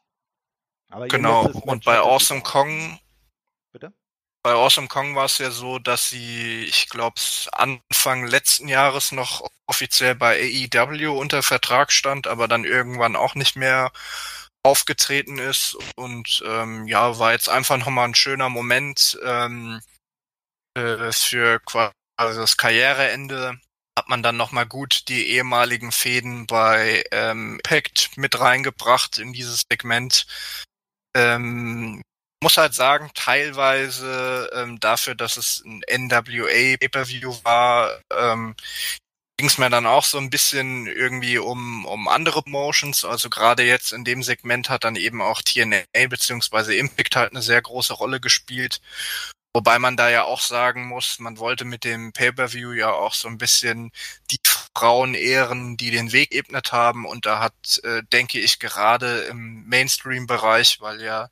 Aber 0.91 1.07
genau, 1.07 1.47
und 1.47 1.85
bei 1.85 1.97
Awesome 1.97 2.41
Kong. 2.41 2.99
Bitte? 3.71 3.91
Bei 4.43 4.51
Awesome 4.51 4.87
Kong 4.87 5.15
war 5.15 5.25
es 5.25 5.39
ja 5.39 5.49
so, 5.49 5.79
dass 5.79 6.09
sie, 6.09 6.65
ich 6.65 6.89
glaube, 6.89 7.19
Anfang 7.53 8.27
letzten 8.27 8.67
Jahres 8.67 9.11
noch 9.11 9.49
offiziell 9.65 10.13
bei 10.13 10.39
AEW 10.39 11.17
unter 11.17 11.41
Vertrag 11.41 11.91
stand, 11.91 12.27
aber 12.27 12.47
dann 12.47 12.63
irgendwann 12.63 13.15
auch 13.15 13.33
nicht 13.33 13.55
mehr 13.55 13.91
aufgetreten 14.61 15.39
ist. 15.39 15.75
Und 15.95 16.43
ähm, 16.45 16.85
ja, 16.87 17.17
war 17.17 17.31
jetzt 17.31 17.49
einfach 17.49 17.77
nochmal 17.77 18.09
ein 18.09 18.15
schöner 18.15 18.49
Moment 18.49 19.17
ähm, 19.23 19.81
äh, 20.75 21.11
für 21.11 21.59
quasi 21.61 21.93
das 22.17 22.57
Karriereende 22.57 23.59
hat 23.97 24.09
man 24.09 24.23
dann 24.23 24.37
nochmal 24.37 24.65
gut 24.65 25.07
die 25.07 25.27
ehemaligen 25.29 25.91
Fäden 25.91 26.47
bei 26.47 27.03
ähm, 27.11 27.59
Impact 27.59 28.17
mit 28.17 28.39
reingebracht 28.39 29.17
in 29.17 29.33
dieses 29.33 29.63
Segment. 29.69 30.25
Ähm, 31.15 32.01
muss 32.41 32.57
halt 32.57 32.73
sagen, 32.73 33.11
teilweise 33.13 34.49
ähm, 34.53 34.79
dafür, 34.79 35.15
dass 35.15 35.37
es 35.37 35.63
ein 35.65 35.81
NWA 35.89 36.77
Pay-Per-View 36.77 37.35
war, 37.43 38.01
ähm, 38.11 38.55
ging 39.37 39.47
es 39.47 39.57
mir 39.57 39.69
dann 39.69 39.85
auch 39.85 40.03
so 40.03 40.17
ein 40.17 40.29
bisschen 40.29 40.87
irgendwie 40.87 41.37
um, 41.37 41.85
um 41.85 42.07
andere 42.07 42.43
Motions. 42.45 43.05
Also 43.05 43.29
gerade 43.29 43.63
jetzt 43.63 43.93
in 43.93 44.03
dem 44.03 44.23
Segment 44.23 44.69
hat 44.69 44.83
dann 44.83 44.95
eben 44.95 45.21
auch 45.21 45.41
TNA 45.41 45.83
beziehungsweise 46.09 46.75
Impact 46.75 47.15
halt 47.15 47.31
eine 47.31 47.41
sehr 47.41 47.61
große 47.61 47.93
Rolle 47.93 48.19
gespielt. 48.19 48.81
Wobei 49.55 49.77
man 49.77 49.95
da 49.97 50.09
ja 50.09 50.23
auch 50.23 50.41
sagen 50.41 50.87
muss, 50.87 51.19
man 51.19 51.37
wollte 51.37 51.63
mit 51.63 51.83
dem 51.83 52.11
Pay-per-View 52.11 52.71
ja 52.73 52.91
auch 52.91 53.13
so 53.13 53.27
ein 53.27 53.37
bisschen 53.37 53.91
die 54.31 54.39
Frauen 54.75 55.13
ehren, 55.13 55.77
die 55.77 55.91
den 55.91 56.11
Weg 56.11 56.33
ebnet 56.33 56.71
haben. 56.71 57.05
Und 57.05 57.27
da 57.27 57.39
hat, 57.39 57.79
äh, 57.83 58.01
denke 58.11 58.39
ich, 58.39 58.57
gerade 58.59 59.21
im 59.25 59.63
Mainstream-Bereich, 59.67 60.81
weil 60.81 61.01
ja 61.01 61.29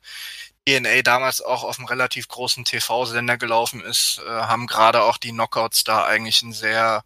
DNA 0.68 1.02
damals 1.02 1.40
auch 1.42 1.64
auf 1.64 1.78
einem 1.78 1.88
relativ 1.88 2.28
großen 2.28 2.64
TV-Sender 2.64 3.36
gelaufen 3.38 3.80
ist, 3.82 4.20
äh, 4.24 4.30
haben 4.30 4.68
gerade 4.68 5.02
auch 5.02 5.16
die 5.18 5.30
Knockouts 5.32 5.82
da 5.84 6.04
eigentlich 6.04 6.42
einen 6.42 6.52
sehr 6.52 7.04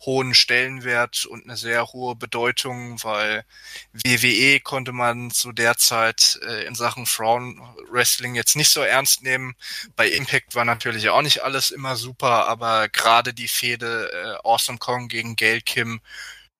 hohen 0.00 0.34
Stellenwert 0.34 1.26
und 1.26 1.44
eine 1.44 1.56
sehr 1.56 1.86
hohe 1.88 2.14
Bedeutung, 2.14 3.02
weil 3.02 3.44
WWE 3.92 4.60
konnte 4.60 4.92
man 4.92 5.30
zu 5.30 5.52
der 5.52 5.76
Zeit 5.76 6.38
äh, 6.46 6.66
in 6.66 6.74
Sachen 6.74 7.06
Frauenwrestling 7.06 8.34
jetzt 8.34 8.56
nicht 8.56 8.70
so 8.70 8.80
ernst 8.80 9.22
nehmen. 9.22 9.54
Bei 9.96 10.08
Impact 10.08 10.54
war 10.54 10.64
natürlich 10.64 11.08
auch 11.10 11.22
nicht 11.22 11.42
alles 11.42 11.70
immer 11.70 11.96
super, 11.96 12.46
aber 12.46 12.88
gerade 12.88 13.34
die 13.34 13.48
Fehde 13.48 14.10
äh, 14.12 14.46
Awesome 14.46 14.78
Kong 14.78 15.08
gegen 15.08 15.36
Gail 15.36 15.60
Kim 15.60 16.00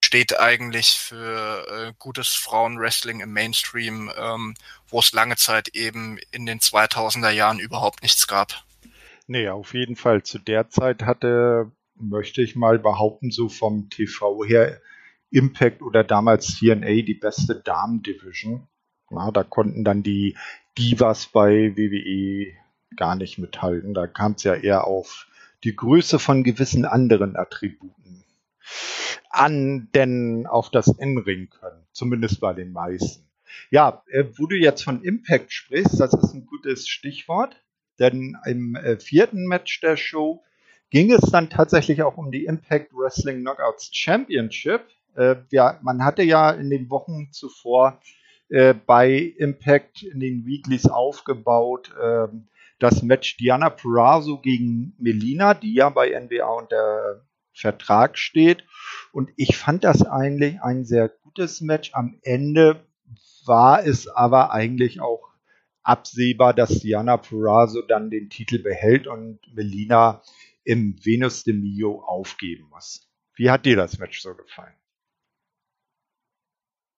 steht 0.05 0.39
eigentlich 0.39 0.99
für 0.99 1.67
äh, 1.69 1.93
gutes 1.99 2.35
Frauenwrestling 2.35 3.21
im 3.21 3.33
Mainstream, 3.33 4.11
ähm, 4.17 4.55
wo 4.89 5.01
es 5.01 5.13
lange 5.13 5.37
Zeit 5.37 5.69
eben 5.69 6.19
in 6.31 6.47
den 6.47 6.61
2000er 6.61 7.31
Jahren 7.31 7.59
überhaupt 7.59 8.03
nichts 8.03 8.27
gab. 8.27 8.65
Nee, 9.27 9.49
auf 9.49 9.75
jeden 9.75 9.97
Fall. 9.97 10.23
Zu 10.23 10.39
der 10.39 10.71
Zeit 10.71 11.03
hatte 11.03 11.71
möchte 12.01 12.43
ich 12.43 12.57
mal 12.57 12.79
behaupten, 12.79 13.31
so 13.31 13.49
vom 13.49 13.91
TV 13.91 14.45
her 14.45 14.81
Impact 15.31 15.83
oder 15.83 16.05
damals 16.05 16.59
CNA 16.59 17.03
die 17.03 17.19
beste 17.21 17.57
Damen-Division. 17.57 18.67
Ja, 19.11 19.31
da 19.31 19.45
konnten 19.45 19.85
dann 19.85 20.03
die 20.03 20.37
Divas 20.77 21.27
bei 21.27 21.77
WWE 21.77 22.53
gar 22.97 23.17
nicht 23.17 23.39
mithalten. 23.39 23.95
Da 23.95 24.07
kam 24.07 24.33
es 24.33 24.45
ja 24.45 24.55
eher 24.55 24.87
auf 24.87 25.27
die 25.65 25.75
Größe 25.75 26.19
von 26.19 26.45
gewissen 26.45 26.85
anderen 26.85 27.37
Attributen 27.37 28.25
an, 29.31 29.89
denn 29.95 30.47
auf 30.47 30.71
das 30.71 30.89
N-Ring 30.89 31.51
können. 31.51 31.85
Zumindest 31.93 32.41
bei 32.41 32.55
den 32.55 32.73
meisten. 32.73 33.29
Ja, 33.71 34.03
äh, 34.09 34.25
wo 34.37 34.47
du 34.47 34.57
jetzt 34.57 34.83
von 34.83 35.03
Impact 35.03 35.53
sprichst, 35.53 36.01
das 36.01 36.13
ist 36.15 36.35
ein 36.35 36.47
gutes 36.47 36.89
Stichwort, 36.89 37.57
denn 37.99 38.37
im 38.47 38.77
äh, 38.77 38.99
vierten 38.99 39.47
Match 39.47 39.81
der 39.81 39.97
Show 39.97 40.43
ging 40.91 41.13
es 41.13 41.31
dann 41.31 41.51
tatsächlich 41.51 42.03
auch 42.03 42.17
um 42.17 42.31
die 42.31 42.45
Impact 42.45 42.93
Wrestling 42.93 43.41
Knockouts 43.41 43.91
Championship. 43.93 44.83
Äh, 45.17 45.37
ja, 45.51 45.79
man 45.83 46.05
hatte 46.05 46.23
ja 46.23 46.51
in 46.51 46.71
den 46.71 46.91
Wochen 46.91 47.33
zuvor 47.33 48.01
äh, 48.49 48.75
bei 48.75 49.35
Impact 49.37 50.03
in 50.03 50.21
den 50.21 50.47
Weeklies 50.47 50.87
aufgebaut. 50.87 51.95
Ähm, 52.03 52.49
das 52.79 53.03
Match 53.03 53.37
Diana 53.37 53.71
Purrazzo 53.71 54.39
gegen 54.41 54.95
Melina, 54.99 55.55
die 55.55 55.75
ja 55.75 55.89
bei 55.91 56.19
NBA 56.19 56.47
unter 56.47 57.25
Vertrag 57.53 58.17
steht. 58.17 58.65
Und 59.13 59.31
ich 59.37 59.57
fand 59.57 59.85
das 59.85 60.03
eigentlich 60.07 60.63
ein 60.63 60.85
sehr 60.85 61.09
gutes 61.09 61.61
Match. 61.61 61.91
Am 61.95 62.19
Ende 62.23 62.85
war 63.45 63.85
es 63.85 64.07
aber 64.09 64.53
eigentlich 64.53 65.01
auch 65.01 65.29
absehbar, 65.83 66.55
dass 66.55 66.81
Diana 66.81 67.17
Purrazzo 67.17 67.83
dann 67.83 68.11
den 68.11 68.31
Titel 68.31 68.63
behält 68.63 69.07
und 69.07 69.41
Melina 69.55 70.23
im 70.69 71.03
Venus 71.03 71.45
de 71.45 71.55
Mio 71.55 72.05
aufgeben 72.07 72.69
muss. 72.69 73.09
Wie 73.35 73.51
hat 73.51 73.65
dir 73.65 73.75
das 73.75 73.97
Match 73.99 74.21
so 74.21 74.35
gefallen? 74.35 74.75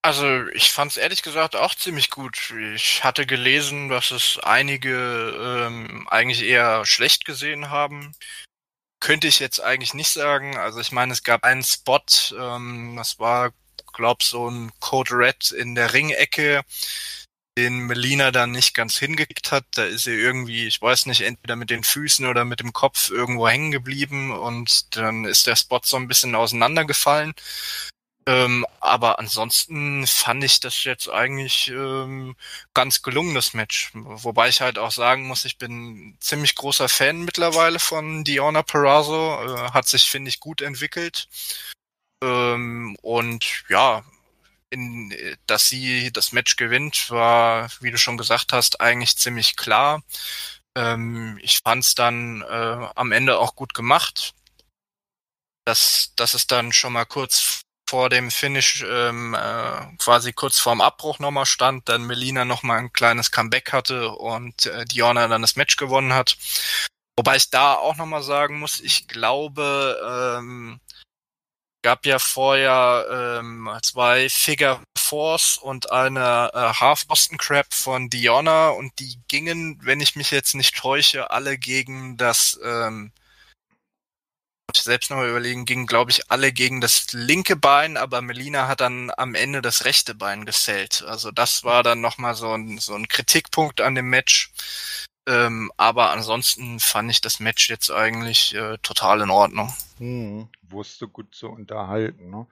Also 0.03 0.49
ich 0.49 0.73
fand 0.73 0.91
es 0.91 0.97
ehrlich 0.97 1.23
gesagt 1.23 1.55
auch 1.55 1.75
ziemlich 1.77 2.11
gut. 2.11 2.53
Ich 2.75 3.05
hatte 3.05 3.27
gelesen, 3.27 3.89
dass 3.89 4.11
es 4.11 4.41
einige 4.43 5.67
ähm, 5.69 6.09
eigentlich 6.09 6.43
eher 6.43 6.85
schlecht 6.85 7.25
gesehen 7.25 7.71
haben. 7.71 8.13
Könnte 8.99 9.29
ich 9.29 9.39
jetzt 9.39 9.61
eigentlich 9.61 9.95
nicht 9.95 10.11
sagen. 10.11 10.57
Also 10.57 10.81
ich 10.81 10.91
meine, 10.91 11.13
es 11.13 11.23
gab 11.23 11.45
einen 11.45 11.63
Spot, 11.63 12.01
ähm, 12.37 12.97
das 12.97 13.21
war, 13.21 13.53
glaub 13.93 14.25
so 14.25 14.51
ein 14.51 14.73
Code 14.81 15.13
Red 15.13 15.53
in 15.53 15.77
der 15.77 15.93
Ringecke, 15.93 16.63
den 17.59 17.81
Melina 17.81 18.31
dann 18.31 18.53
nicht 18.53 18.75
ganz 18.75 18.97
hingekickt 18.97 19.53
hat. 19.53 19.65
Da 19.75 19.85
ist 19.85 20.05
sie 20.05 20.15
irgendwie, 20.15 20.67
ich 20.67 20.81
weiß 20.81 21.07
nicht, 21.07 21.23
entweder 21.23 21.57
mit 21.57 21.71
den 21.71 21.85
Füßen 21.85 22.27
oder 22.27 22.45
mit 22.45 22.61
dem 22.61 22.73
Kopf 22.73 23.11
irgendwo 23.11 23.49
hängen 23.49 23.71
geblieben 23.71 24.31
und 24.31 24.97
dann 24.97 25.25
ist 25.25 25.47
der 25.47 25.57
Spot 25.57 25.81
so 25.85 25.97
ein 25.97 26.09
bisschen 26.09 26.35
auseinandergefallen. 26.35 27.35
Ähm, 28.27 28.67
aber 28.81 29.19
ansonsten 29.19 30.07
fand 30.07 30.45
ich 30.45 30.61
das 30.61 30.85
jetzt 30.85 31.09
eigentlich 31.09 31.69
ähm, 31.69 32.37
ganz 32.75 33.03
gelungenes 33.03 33.55
Match. 33.55 33.91
Wobei 33.95 34.49
ich 34.49 34.61
halt 34.61 34.79
auch 34.79 34.93
sagen 34.93 35.27
muss, 35.27 35.45
ich 35.45 35.59
bin 35.59 36.17
ziemlich 36.21 36.55
großer 36.55 36.89
Fan 36.89 37.23
mittlerweile 37.25 37.79
von 37.79 38.23
Diona 38.25 38.63
Perazzo. 38.63 39.43
Äh, 39.45 39.71
hat 39.73 39.89
sich, 39.89 40.05
finde 40.11 40.29
ich, 40.29 40.39
gut 40.39 40.61
entwickelt. 40.61 41.29
Ähm, 42.23 42.97
und 43.03 43.65
ja, 43.69 44.05
in, 44.71 45.15
dass 45.47 45.69
sie 45.69 46.13
das 46.13 46.33
Match 46.33 46.57
gewinnt, 46.57 47.11
war, 47.11 47.71
wie 47.81 47.91
du 47.91 47.99
schon 47.99 48.17
gesagt 48.17 48.53
hast, 48.53 48.81
eigentlich 48.81 49.17
ziemlich 49.17 49.57
klar. 49.57 50.03
Ähm, 50.77 51.39
ich 51.43 51.59
fand 51.59 51.85
es 51.85 51.95
dann 51.95 52.43
äh, 52.43 52.89
am 52.95 53.13
Ende 53.13 53.39
auch 53.39 53.55
gut 53.57 53.75
gemacht. 53.75 54.35
Dass, 55.67 56.13
dass 56.17 56.35
es 56.35 56.47
dann 56.47 56.73
schon 56.73 56.95
mal 56.95 57.05
kurz 57.05 57.63
vor 57.91 58.09
dem 58.09 58.31
Finish 58.31 58.85
ähm, 58.89 59.35
äh, 59.35 59.97
quasi 59.99 60.33
kurz 60.33 60.61
vorm 60.61 60.81
Abbruch 60.81 61.19
nochmal 61.19 61.45
stand, 61.45 61.89
dann 61.89 62.07
Melina 62.07 62.45
nochmal 62.45 62.79
ein 62.79 62.93
kleines 62.93 63.33
Comeback 63.33 63.73
hatte 63.73 64.11
und 64.11 64.67
äh, 64.67 64.85
Diona 64.85 65.27
dann 65.27 65.43
das 65.43 65.57
Match 65.57 65.77
gewonnen 65.77 66.13
hat. 66.13 66.37
Wobei 67.17 67.37
ich 67.37 67.51
da 67.51 67.75
auch 67.75 67.97
nochmal 67.97 68.23
sagen 68.23 68.61
muss, 68.61 68.81
ich 68.81 69.09
glaube, 69.09 70.39
ähm, 70.39 70.81
gab 71.83 72.07
ja 72.07 72.19
vorher 72.19 73.41
ähm, 73.41 73.71
zwei 73.83 74.29
Figure 74.29 74.83
Fours 74.99 75.59
und 75.59 75.91
eine 75.91 76.51
äh, 76.53 76.73
Half 76.75 77.07
Boston 77.07 77.39
Crab 77.39 77.73
von 77.73 78.11
Diona 78.11 78.69
und 78.71 78.99
die 78.99 79.19
gingen, 79.29 79.79
wenn 79.83 80.01
ich 80.01 80.17
mich 80.17 80.31
jetzt 80.31 80.55
nicht 80.55 80.77
täusche, 80.77 81.31
alle 81.31 81.59
gegen 81.59 82.17
das 82.17 82.59
ähm, 82.65 83.13
ich 84.75 84.83
selbst 84.83 85.11
noch 85.11 85.23
überlegen, 85.23 85.65
gingen, 85.65 85.87
glaube 85.87 86.11
ich, 86.11 86.31
alle 86.31 86.53
gegen 86.53 86.81
das 86.81 87.13
linke 87.13 87.57
Bein, 87.57 87.97
aber 87.97 88.23
Melina 88.23 88.69
hat 88.69 88.81
dann 88.81 89.11
am 89.17 89.35
Ende 89.35 89.63
das 89.63 89.85
rechte 89.85 90.15
Bein 90.15 90.47
gesellt. 90.47 91.03
Also 91.07 91.31
das 91.31 91.65
war 91.65 91.83
dann 91.83 92.01
nochmal 92.01 92.35
so 92.35 92.53
ein, 92.53 92.79
so 92.79 92.95
ein 92.95 93.09
Kritikpunkt 93.09 93.81
an 93.81 93.95
dem 93.95 94.09
Match. 94.09 94.53
Ähm, 95.27 95.71
aber 95.77 96.11
ansonsten 96.11 96.81
fand 96.81 97.11
ich 97.11 97.21
das 97.21 97.41
Match 97.41 97.69
jetzt 97.69 97.91
eigentlich 97.91 98.55
äh, 98.55 98.79
total 98.83 99.21
in 99.21 99.31
Ordnung. 99.31 99.73
Hm, 99.99 100.49
wusste 100.63 101.09
gut 101.09 101.35
zu 101.35 101.49
unterhalten. 101.49 102.31
Ne? 102.31 102.47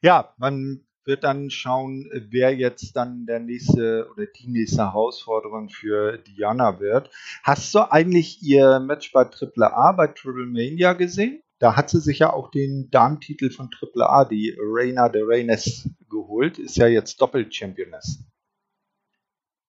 Ja, 0.00 0.34
man 0.38 0.86
wird 1.04 1.24
dann 1.24 1.50
schauen, 1.50 2.10
wer 2.30 2.54
jetzt 2.54 2.96
dann 2.96 3.26
der 3.26 3.40
nächste 3.40 4.08
oder 4.12 4.26
die 4.26 4.48
nächste 4.48 4.78
Herausforderung 4.78 5.68
für 5.68 6.18
Diana 6.18 6.80
wird. 6.80 7.10
Hast 7.42 7.74
du 7.74 7.90
eigentlich 7.90 8.42
ihr 8.42 8.80
Match 8.80 9.12
bei 9.12 9.24
Triple 9.24 9.72
A 9.72 9.92
bei 9.92 10.08
Triple 10.08 10.46
Mania 10.46 10.92
gesehen? 10.94 11.42
Da 11.58 11.76
hat 11.76 11.88
sie 11.88 12.00
sich 12.00 12.18
ja 12.18 12.32
auch 12.32 12.50
den 12.50 12.90
Damentitel 12.90 13.50
von 13.50 13.70
AAA, 13.70 14.26
die 14.26 14.56
Reina 14.58 15.08
de 15.08 15.22
Reynes, 15.22 15.88
geholt. 16.10 16.58
Ist 16.58 16.76
ja 16.76 16.86
jetzt 16.86 17.20
Doppel-Championess. 17.20 18.24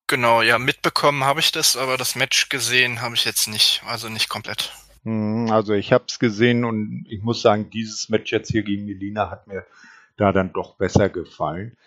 Genau, 0.07 0.41
ja, 0.41 0.57
mitbekommen 0.57 1.25
habe 1.25 1.41
ich 1.41 1.51
das, 1.51 1.75
aber 1.75 1.97
das 1.97 2.15
Match 2.15 2.47
gesehen 2.47 3.01
habe 3.01 3.15
ich 3.15 3.25
jetzt 3.25 3.47
nicht, 3.47 3.83
also 3.85 4.07
nicht 4.07 4.29
komplett. 4.29 4.71
Hm, 5.03 5.51
also 5.51 5.73
ich 5.73 5.91
habe 5.91 6.05
es 6.07 6.17
gesehen 6.17 6.63
und 6.63 7.05
ich 7.09 7.21
muss 7.23 7.41
sagen, 7.41 7.69
dieses 7.69 8.07
Match 8.07 8.31
jetzt 8.31 8.49
hier 8.49 8.63
gegen 8.63 8.85
Melina 8.85 9.29
hat 9.29 9.47
mir 9.47 9.65
da 10.15 10.31
dann 10.31 10.53
doch 10.53 10.77
besser 10.77 11.09
gefallen. 11.09 11.77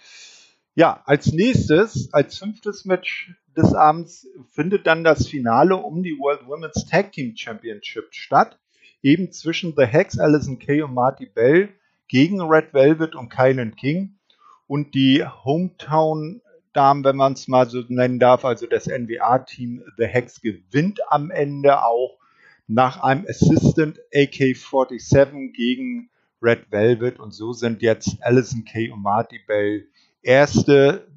Ja, 0.75 1.03
als 1.07 1.33
nächstes, 1.33 2.13
als 2.13 2.39
fünftes 2.39 2.85
Match 2.85 3.35
des 3.57 3.75
Abends 3.75 4.29
findet 4.53 4.87
dann 4.87 5.03
das 5.03 5.27
Finale 5.27 5.77
um 5.77 6.03
die 6.03 6.19
World 6.19 6.47
Women's 6.47 6.87
Tag 6.87 7.13
Team 7.13 7.35
Championship 7.37 8.09
statt 8.13 8.59
eben 9.03 9.33
zwischen 9.33 9.75
The 9.77 9.87
Hex, 9.87 10.19
Alison 10.19 10.59
Kay 10.59 10.83
und 10.83 10.95
Marty 10.95 11.27
Bell 11.27 11.71
gegen 12.09 12.41
Red 12.41 12.75
Velvet 12.75 13.15
und 13.15 13.31
Kylan 13.31 13.77
King 13.77 14.19
und 14.67 14.95
die 14.95 15.25
Hometown 15.25 16.43
Damen, 16.73 17.05
wenn 17.05 17.17
man 17.17 17.33
es 17.35 17.49
mal 17.49 17.69
so 17.69 17.83
nennen 17.89 18.19
darf, 18.19 18.45
also 18.45 18.67
das 18.67 18.87
NWA-Team 18.87 19.83
The 19.97 20.07
Hex 20.07 20.41
gewinnt 20.41 21.01
am 21.09 21.31
Ende 21.31 21.83
auch 21.85 22.19
nach 22.67 23.03
einem 23.03 23.27
Assistant 23.29 23.99
AK-47 24.15 25.53
gegen 25.53 26.11
Red 26.41 26.71
Velvet 26.71 27.19
und 27.19 27.33
so 27.33 27.53
sind 27.53 27.83
jetzt 27.83 28.17
Alison 28.21 28.65
Kay 28.65 28.91
und 28.91 29.03
Marty 29.03 29.41
Bell 29.47 29.89
erste 30.23 31.09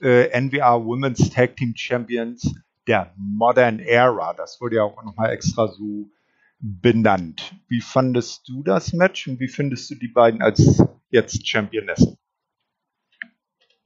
äh, 0.00 0.38
NWA 0.38 0.84
Women's 0.84 1.30
Tag 1.30 1.56
Team 1.56 1.74
Champions 1.76 2.54
der 2.86 3.12
Modern 3.16 3.78
Era. 3.78 4.34
Das 4.34 4.60
wurde 4.60 4.76
ja 4.76 4.82
auch 4.82 5.02
nochmal 5.02 5.30
extra 5.30 5.68
so 5.68 6.10
benannt. 6.58 7.54
Wie 7.68 7.80
fandest 7.80 8.48
du 8.48 8.62
das 8.62 8.92
Match 8.92 9.28
und 9.28 9.40
wie 9.40 9.48
findest 9.48 9.90
du 9.90 9.94
die 9.94 10.08
beiden 10.08 10.42
als 10.42 10.82
jetzt 11.10 11.46
Championessen? 11.46 12.18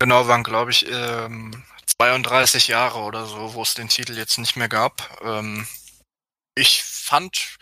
Genau, 0.03 0.27
waren 0.27 0.43
glaube 0.43 0.71
ich 0.71 0.91
ähm, 0.91 1.63
32 1.99 2.69
Jahre 2.69 3.01
oder 3.01 3.27
so, 3.27 3.53
wo 3.53 3.63
es 3.63 3.75
den 3.75 3.89
Titel 3.89 4.17
jetzt 4.17 4.39
nicht 4.39 4.57
mehr 4.57 4.69
gab. 4.69 5.21
Ähm, 5.23 5.67
ich 6.55 6.83
fand, 6.83 7.59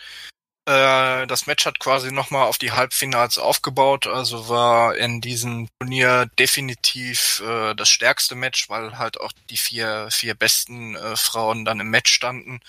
äh, 0.68 1.26
das 1.26 1.48
Match 1.48 1.66
hat 1.66 1.80
quasi 1.80 2.12
nochmal 2.12 2.46
auf 2.46 2.56
die 2.56 2.70
Halbfinals 2.70 3.38
aufgebaut, 3.38 4.06
also 4.06 4.48
war 4.48 4.96
in 4.96 5.20
diesem 5.20 5.68
Turnier 5.80 6.26
definitiv 6.38 7.42
äh, 7.44 7.74
das 7.74 7.88
stärkste 7.88 8.36
Match, 8.36 8.70
weil 8.70 8.98
halt 8.98 9.20
auch 9.20 9.32
die 9.50 9.56
vier, 9.56 10.08
vier 10.12 10.34
besten 10.34 10.94
äh, 10.94 11.16
Frauen 11.16 11.64
dann 11.64 11.80
im 11.80 11.90
Match 11.90 12.12
standen 12.12 12.60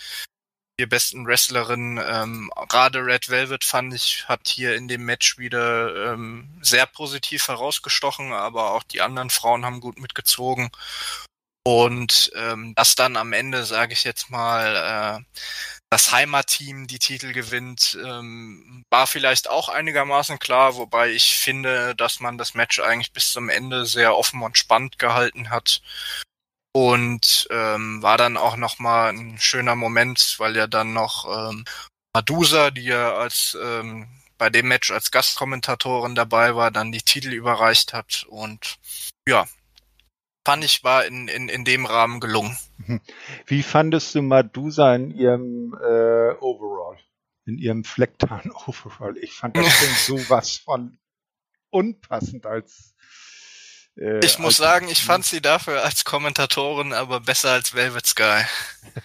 vier 0.79 0.87
besten 0.87 1.27
Wrestlerinnen. 1.27 2.01
Ähm, 2.07 2.49
gerade 2.69 3.05
Red 3.05 3.27
Velvet 3.27 3.65
fand 3.65 3.93
ich, 3.93 4.29
hat 4.29 4.47
hier 4.47 4.75
in 4.75 4.87
dem 4.87 5.03
Match 5.03 5.37
wieder 5.37 6.13
ähm, 6.13 6.47
sehr 6.61 6.85
positiv 6.85 7.49
herausgestochen, 7.49 8.31
aber 8.31 8.71
auch 8.71 8.83
die 8.83 9.01
anderen 9.01 9.29
Frauen 9.29 9.65
haben 9.65 9.81
gut 9.81 9.99
mitgezogen. 9.99 10.69
Und 11.65 12.31
ähm, 12.33 12.73
dass 12.75 12.95
dann 12.95 13.17
am 13.17 13.33
Ende, 13.33 13.65
sage 13.65 13.91
ich 13.91 14.05
jetzt 14.05 14.29
mal, 14.29 15.19
äh, 15.19 15.39
das 15.89 16.13
Heimatteam 16.13 16.87
die 16.87 16.99
Titel 16.99 17.33
gewinnt, 17.33 17.97
ähm, 18.01 18.85
war 18.89 19.05
vielleicht 19.05 19.49
auch 19.49 19.67
einigermaßen 19.67 20.39
klar, 20.39 20.77
wobei 20.77 21.09
ich 21.09 21.35
finde, 21.35 21.93
dass 21.93 22.21
man 22.21 22.37
das 22.37 22.53
Match 22.53 22.79
eigentlich 22.79 23.11
bis 23.11 23.33
zum 23.33 23.49
Ende 23.49 23.85
sehr 23.85 24.15
offen 24.15 24.41
und 24.43 24.57
spannend 24.57 24.97
gehalten 24.97 25.49
hat 25.49 25.81
und 26.73 27.47
ähm, 27.49 28.01
war 28.01 28.17
dann 28.17 28.37
auch 28.37 28.55
nochmal 28.55 29.13
ein 29.13 29.39
schöner 29.39 29.75
Moment, 29.75 30.35
weil 30.37 30.55
ja 30.55 30.67
dann 30.67 30.93
noch 30.93 31.49
ähm, 31.49 31.65
Madusa, 32.13 32.71
die 32.71 32.85
ja 32.85 33.15
als 33.15 33.57
ähm, 33.61 34.07
bei 34.37 34.49
dem 34.49 34.67
Match 34.67 34.91
als 34.91 35.11
Gastkommentatorin 35.11 36.15
dabei 36.15 36.55
war, 36.55 36.71
dann 36.71 36.91
die 36.91 37.01
Titel 37.01 37.33
überreicht 37.33 37.93
hat 37.93 38.25
und 38.29 38.77
ja, 39.27 39.45
fand 40.45 40.63
ich 40.63 40.83
war 40.83 41.05
in, 41.05 41.27
in, 41.27 41.49
in 41.49 41.65
dem 41.65 41.85
Rahmen 41.85 42.19
gelungen. 42.19 42.57
Wie 43.45 43.63
fandest 43.63 44.15
du 44.15 44.21
Madusa 44.21 44.95
in 44.95 45.11
ihrem 45.11 45.73
äh, 45.73 46.31
Overall, 46.39 46.97
in 47.45 47.57
ihrem 47.57 47.83
Flecktarn 47.83 48.51
Overall? 48.51 49.17
Ich 49.17 49.33
fand 49.33 49.57
das 49.57 49.67
schon 50.07 50.17
sowas 50.17 50.57
von 50.57 50.97
unpassend 51.69 52.45
als 52.45 52.95
äh, 53.99 54.19
ich 54.23 54.39
muss 54.39 54.57
sagen, 54.57 54.87
ich 54.89 55.03
fand 55.03 55.25
sie 55.25 55.41
dafür 55.41 55.83
als 55.83 56.05
Kommentatorin 56.05 56.93
aber 56.93 57.19
besser 57.19 57.51
als 57.51 57.75
Velvet 57.75 58.05
Sky. 58.05 58.43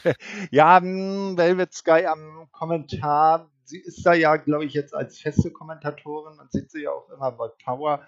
ja, 0.51 0.81
hm, 0.81 1.37
Velvet 1.37 1.75
Sky 1.75 2.07
am 2.07 2.49
Kommentar, 2.53 3.51
sie 3.65 3.79
ist 3.79 4.05
da 4.07 4.15
ja, 4.15 4.37
glaube 4.37 4.65
ich, 4.65 4.73
jetzt 4.73 4.95
als 4.95 5.19
feste 5.19 5.51
Kommentatorin. 5.51 6.37
Man 6.37 6.49
sieht 6.51 6.71
sie 6.71 6.83
ja 6.83 6.91
auch 6.91 7.09
immer 7.11 7.33
bei 7.33 7.49
Power. 7.65 8.07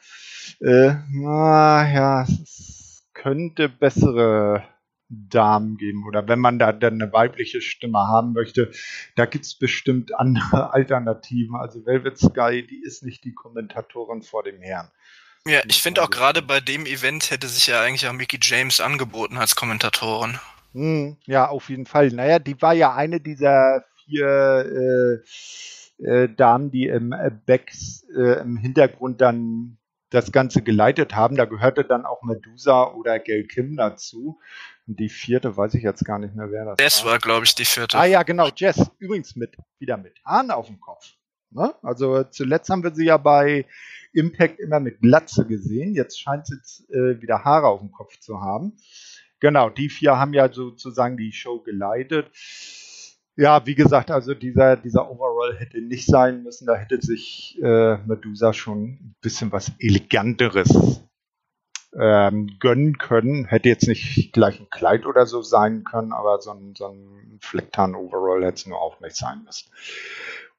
Äh, 0.61 0.95
na, 1.11 1.93
ja, 1.93 2.23
es 2.23 3.05
könnte 3.15 3.69
bessere 3.69 4.63
Damen 5.09 5.77
geben 5.77 6.05
oder 6.07 6.27
wenn 6.27 6.41
man 6.41 6.59
da 6.59 6.73
dann 6.73 7.01
eine 7.01 7.13
weibliche 7.13 7.61
Stimme 7.61 7.99
haben 7.99 8.33
möchte, 8.33 8.73
da 9.15 9.27
gibt 9.27 9.45
es 9.45 9.57
bestimmt 9.57 10.15
andere 10.15 10.73
Alternativen. 10.75 11.57
Also 11.57 11.85
Velvet 11.87 12.19
Sky, 12.19 12.67
die 12.67 12.83
ist 12.83 13.05
nicht 13.05 13.25
die 13.25 13.35
Kommentatorin 13.35 14.23
vor 14.23 14.43
dem 14.43 14.61
Herrn. 14.61 14.91
Ja, 15.47 15.61
ich 15.69 15.81
finde 15.81 16.03
auch 16.03 16.11
gerade 16.11 16.43
bei 16.43 16.61
dem 16.61 16.87
Event 16.87 17.31
hätte 17.31 17.47
sich 17.47 17.69
ja 17.69 17.81
eigentlich 17.81 18.09
auch 18.09 18.13
Mickey 18.13 18.39
James 18.43 18.81
angeboten 18.81 19.37
als 19.37 19.55
Kommentatorin. 19.55 20.39
Hm, 20.73 21.17
ja, 21.25 21.49
auf 21.49 21.71
jeden 21.71 21.87
Fall. 21.87 22.09
Naja, 22.09 22.41
die 22.41 22.61
war 22.61 22.75
ja 22.75 22.95
eine 22.95 23.21
dieser 23.21 23.85
vier 24.05 25.23
äh, 25.99 26.05
äh, 26.05 26.29
Damen, 26.29 26.71
die 26.71 26.87
im 26.87 27.13
äh, 27.13 27.31
Backs 27.31 28.05
äh, 28.17 28.41
im 28.41 28.57
Hintergrund 28.57 29.21
dann 29.21 29.79
das 30.11 30.33
Ganze 30.33 30.63
geleitet 30.63 31.15
haben. 31.15 31.37
Da 31.37 31.45
gehörte 31.45 31.85
dann 31.85 32.07
auch 32.07 32.23
Medusa 32.23 32.85
oder 32.93 33.19
Gail 33.21 33.47
Kim 33.47 33.77
dazu. 33.77 34.41
Und 34.87 35.01
die 35.01 35.09
vierte 35.09 35.57
weiß 35.57 35.75
ich 35.75 35.83
jetzt 35.83 36.05
gar 36.05 36.19
nicht 36.19 36.35
mehr, 36.35 36.51
wer 36.51 36.65
das 36.65 36.77
Jess 36.81 37.05
war. 37.05 37.13
war 37.13 37.19
glaube 37.19 37.45
ich, 37.45 37.55
die 37.55 37.65
vierte. 37.65 37.97
Ah 37.99 38.05
ja, 38.05 38.23
genau, 38.23 38.49
Jess. 38.55 38.91
Übrigens 38.99 39.37
mit, 39.37 39.57
wieder 39.79 39.97
mit 39.97 40.15
Haaren 40.25 40.51
auf 40.51 40.67
dem 40.67 40.81
Kopf. 40.81 41.15
Ne? 41.51 41.75
Also 41.83 42.25
zuletzt 42.25 42.69
haben 42.69 42.83
wir 42.83 42.95
sie 42.95 43.07
ja 43.07 43.17
bei 43.17 43.65
Impact 44.17 44.59
immer 44.59 44.81
mit 44.81 45.01
Glatze 45.01 45.47
gesehen. 45.47 45.95
Jetzt 45.95 46.21
scheint 46.21 46.47
sie 46.47 46.85
äh, 46.93 47.21
wieder 47.21 47.45
Haare 47.45 47.69
auf 47.69 47.81
dem 47.81 47.93
Kopf 47.93 48.19
zu 48.19 48.41
haben. 48.41 48.77
Genau, 49.41 49.69
die 49.69 49.91
vier 49.91 50.19
haben 50.19 50.33
ja 50.33 50.51
sozusagen 50.53 51.17
die 51.17 51.33
Show 51.33 51.61
geleitet. 51.61 52.31
Ja, 53.37 53.67
wie 53.67 53.75
gesagt, 53.75 54.11
also 54.11 54.33
dieser, 54.33 54.79
dieser 54.79 55.11
Overall 55.11 55.59
hätte 55.59 55.83
nicht 55.83 56.07
sein 56.07 56.43
müssen. 56.43 56.67
Da 56.67 56.75
hätte 56.75 57.03
sich 57.03 57.59
äh, 57.63 57.99
Medusa 57.99 58.55
schon 58.55 58.85
ein 58.85 59.17
bisschen 59.21 59.53
was 59.53 59.73
Eleganteres 59.79 61.03
ähm, 61.95 62.57
gönnen 62.59 62.97
können. 62.97 63.45
Hätte 63.45 63.69
jetzt 63.69 63.89
nicht 63.89 64.33
gleich 64.33 64.59
ein 64.59 64.71
Kleid 64.71 65.05
oder 65.05 65.27
so 65.27 65.43
sein 65.43 65.85
können, 65.85 66.13
aber 66.13 66.41
so 66.41 66.53
ein, 66.53 66.75
so 66.75 66.87
ein 66.89 67.39
Flecktarn-Overall 67.43 68.43
hätte 68.43 68.55
es 68.55 68.67
nur 68.67 68.81
auch 68.81 69.01
nicht 69.01 69.17
sein 69.17 69.43
müssen. 69.45 69.71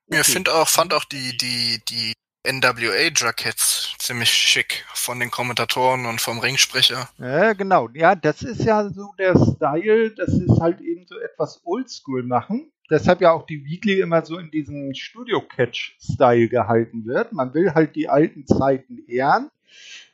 Okay. 0.10 0.22
Ich 0.22 0.28
finde 0.28 0.54
auch, 0.54 0.68
fand 0.68 0.94
auch 0.94 1.04
die, 1.04 1.36
die, 1.36 1.82
die 1.90 2.14
NWA-Jackets 2.48 3.96
ziemlich 3.98 4.32
schick 4.32 4.86
von 4.94 5.20
den 5.20 5.30
Kommentatoren 5.32 6.06
und 6.06 6.22
vom 6.22 6.40
Ringsprecher. 6.40 7.10
Ja, 7.18 7.54
genau. 7.54 7.90
Ja, 7.94 8.16
das 8.16 8.42
ist 8.42 8.64
ja 8.64 8.90
so 8.90 9.14
der 9.20 9.36
Style, 9.36 10.12
das 10.12 10.30
ist 10.30 10.60
halt 10.62 10.80
eben 10.82 11.06
so 11.08 11.20
etwas 11.20 11.62
Oldschool 11.66 12.24
machen. 12.24 12.72
Deshalb 12.90 13.20
ja 13.20 13.32
auch 13.34 13.46
die 13.46 13.66
Weekly 13.66 14.00
immer 14.00 14.26
so 14.26 14.38
in 14.38 14.50
diesem 14.50 14.94
Studio-Catch-Style 14.94 16.48
gehalten 16.48 17.06
wird. 17.06 17.34
Man 17.34 17.54
will 17.54 17.74
halt 17.74 17.96
die 17.96 18.08
alten 18.08 18.48
Zeiten 18.48 19.00
ehren 19.08 19.52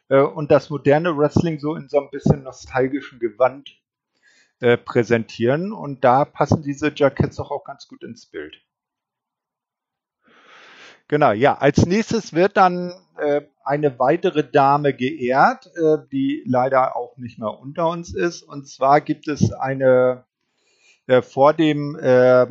äh, 0.10 0.20
und 0.20 0.50
das 0.50 0.72
moderne 0.72 1.16
Wrestling 1.16 1.60
so 1.60 1.76
in 1.76 1.88
so 1.88 2.00
ein 2.00 2.10
bisschen 2.10 2.44
nostalgischen 2.44 3.20
Gewand 3.20 3.78
äh, 4.60 4.78
präsentieren. 4.78 5.72
Und 5.72 6.04
da 6.04 6.26
passen 6.26 6.64
diese 6.64 6.92
Jackets 6.96 7.40
auch, 7.40 7.52
auch 7.52 7.64
ganz 7.64 7.88
gut 7.88 8.04
ins 8.04 8.26
Bild. 8.26 8.60
Genau, 11.08 11.32
ja. 11.32 11.56
Als 11.58 11.86
nächstes 11.86 12.34
wird 12.34 12.58
dann 12.58 12.94
äh, 13.18 13.42
eine 13.64 14.00
weitere 14.00 14.44
Dame 14.50 14.94
geehrt, 14.94 15.68
äh, 15.76 15.98
die 16.12 16.44
leider 16.46 16.96
auch 16.96 17.18
nicht 17.18 17.40
mehr 17.40 17.60
unter 17.60 17.90
uns 17.90 18.14
ist. 18.14 18.44
Und 18.44 18.68
zwar 18.68 19.02
gibt 19.02 19.28
es 19.28 19.52
eine 19.54 20.26
äh, 21.08 21.22
vor 21.22 21.54
dem 21.54 21.96
äh, 21.98 22.48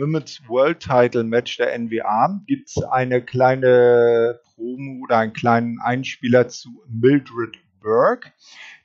Women's 0.00 0.42
World 0.48 0.80
Title 0.80 1.24
Match 1.24 1.56
der 1.56 1.78
NWA 1.78 2.40
gibt 2.46 2.70
es 2.70 2.82
eine 2.82 3.22
kleine 3.24 4.40
Promo 4.54 5.04
oder 5.04 5.18
einen 5.18 5.32
kleinen 5.32 5.80
Einspieler 5.80 6.48
zu 6.48 6.82
Mildred 6.88 7.58
Burke, 7.80 8.32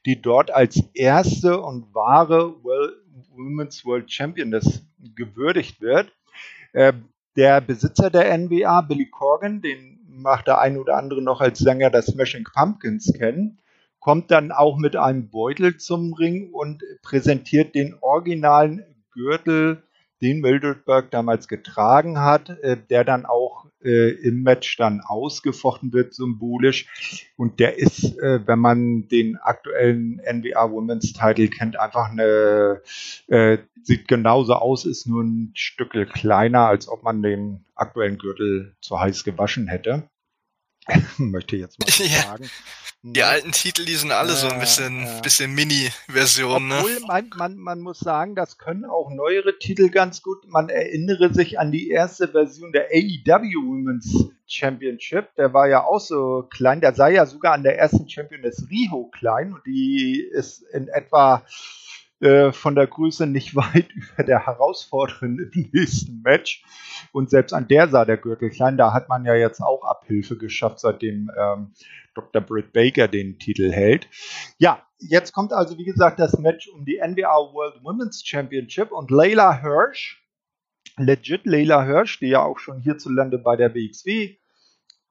die 0.05 0.21
dort 0.21 0.51
als 0.51 0.81
erste 0.93 1.61
und 1.61 1.93
wahre 1.93 2.55
Women's 3.35 3.85
World 3.85 4.11
Championess 4.11 4.85
gewürdigt 5.15 5.81
wird. 5.81 6.11
Der 7.35 7.61
Besitzer 7.61 8.09
der 8.09 8.37
NWA, 8.37 8.81
Billy 8.81 9.09
Corgan, 9.09 9.61
den 9.61 9.99
macht 10.07 10.47
der 10.47 10.59
ein 10.59 10.77
oder 10.77 10.97
andere 10.97 11.21
noch 11.21 11.41
als 11.41 11.59
Sänger 11.59 11.89
der 11.89 12.03
Smashing 12.03 12.45
Pumpkins 12.53 13.11
kennen, 13.17 13.59
kommt 13.99 14.29
dann 14.31 14.51
auch 14.51 14.77
mit 14.77 14.95
einem 14.95 15.29
Beutel 15.29 15.77
zum 15.77 16.13
Ring 16.13 16.51
und 16.51 16.83
präsentiert 17.01 17.73
den 17.73 17.95
originalen 18.01 18.83
Gürtel 19.11 19.83
den 20.23 20.39
Mildredberg 20.39 21.11
damals 21.11 21.47
getragen 21.47 22.19
hat, 22.19 22.49
äh, 22.49 22.77
der 22.89 23.03
dann 23.03 23.25
auch 23.25 23.67
äh, 23.83 24.11
im 24.11 24.41
Match 24.41 24.77
dann 24.77 25.01
ausgefochten 25.01 25.91
wird, 25.91 26.13
symbolisch. 26.13 27.29
Und 27.35 27.59
der 27.59 27.77
ist, 27.77 28.17
äh, 28.19 28.39
wenn 28.47 28.59
man 28.59 29.07
den 29.09 29.35
aktuellen 29.35 30.21
NWA 30.25 30.71
Women's 30.71 31.11
Title 31.11 31.49
kennt, 31.49 31.77
einfach 31.77 32.09
eine, 32.09 32.81
äh, 33.27 33.57
sieht 33.83 34.07
genauso 34.07 34.53
aus, 34.53 34.85
ist 34.85 35.07
nur 35.07 35.23
ein 35.23 35.51
Stückel 35.55 36.05
kleiner, 36.05 36.67
als 36.67 36.87
ob 36.87 37.03
man 37.03 37.21
den 37.21 37.65
aktuellen 37.75 38.17
Gürtel 38.17 38.75
zu 38.79 38.99
heiß 38.99 39.25
gewaschen 39.25 39.67
hätte. 39.67 40.09
Möchte 41.17 41.55
ich 41.55 41.61
jetzt 41.61 41.79
mal 41.79 41.87
ja. 42.07 42.21
sagen. 42.23 42.49
Die 43.05 43.19
ne? 43.19 43.25
alten 43.25 43.51
Titel, 43.51 43.83
die 43.83 43.95
sind 43.95 44.13
alle 44.13 44.31
so 44.31 44.47
ein 44.47 44.61
bisschen, 44.61 45.05
äh, 45.05 45.21
bisschen 45.21 45.53
Mini-Version. 45.53 46.69
Ne? 46.69 46.83
Man, 47.05 47.29
man, 47.35 47.57
man 47.57 47.81
muss 47.81 47.99
sagen, 47.99 48.33
das 48.33 48.57
können 48.57 48.85
auch 48.85 49.09
neuere 49.11 49.59
Titel 49.59 49.89
ganz 49.89 50.21
gut. 50.21 50.47
Man 50.47 50.69
erinnere 50.69 51.33
sich 51.33 51.59
an 51.59 51.73
die 51.73 51.89
erste 51.89 52.29
Version 52.29 52.71
der 52.71 52.87
AEW 52.93 53.67
Women's 53.67 54.29
Championship. 54.47 55.35
Der 55.35 55.53
war 55.53 55.67
ja 55.67 55.83
auch 55.83 55.99
so 55.99 56.47
klein. 56.49 56.79
Der 56.79 56.93
sei 56.93 57.13
ja 57.13 57.25
sogar 57.25 57.53
an 57.53 57.63
der 57.63 57.77
ersten 57.77 58.07
Championess 58.07 58.67
Riho 58.69 59.09
klein 59.11 59.53
und 59.53 59.65
die 59.65 60.21
ist 60.21 60.61
in 60.73 60.87
etwa 60.87 61.45
äh, 62.23 62.53
von 62.53 62.73
der 62.73 62.87
Größe 62.87 63.27
nicht 63.27 63.55
weit 63.55 63.91
über 63.91 64.23
der 64.23 64.45
Herausforderin 64.45 65.51
im 65.53 65.69
nächsten 65.71 66.21
Match. 66.21 66.63
Und 67.11 67.29
selbst 67.29 67.53
an 67.53 67.67
der 67.67 67.89
sah 67.89 68.05
der 68.05 68.17
Gürtel 68.17 68.49
klein. 68.49 68.77
Da 68.77 68.93
hat 68.93 69.09
man 69.09 69.25
ja 69.25 69.35
jetzt 69.35 69.61
auch 69.61 69.83
Abhilfe 69.83 70.37
geschafft, 70.37 70.79
seitdem 70.79 71.29
ähm, 71.37 71.73
Dr. 72.15 72.41
Britt 72.41 72.73
Baker 72.73 73.07
den 73.07 73.39
Titel 73.39 73.71
hält. 73.71 74.07
Ja, 74.57 74.85
jetzt 74.99 75.33
kommt 75.33 75.51
also, 75.51 75.77
wie 75.77 75.85
gesagt, 75.85 76.19
das 76.19 76.39
Match 76.39 76.69
um 76.69 76.85
die 76.85 76.97
NWA 76.97 77.53
World 77.53 77.83
Women's 77.83 78.25
Championship 78.25 78.91
und 78.91 79.11
Layla 79.11 79.61
Hirsch, 79.61 80.23
legit 80.97 81.45
Layla 81.45 81.83
Hirsch, 81.83 82.19
die 82.19 82.27
ja 82.27 82.43
auch 82.43 82.59
schon 82.59 82.79
hierzulande 82.79 83.37
bei 83.37 83.55
der 83.55 83.73
WXW 83.75 84.37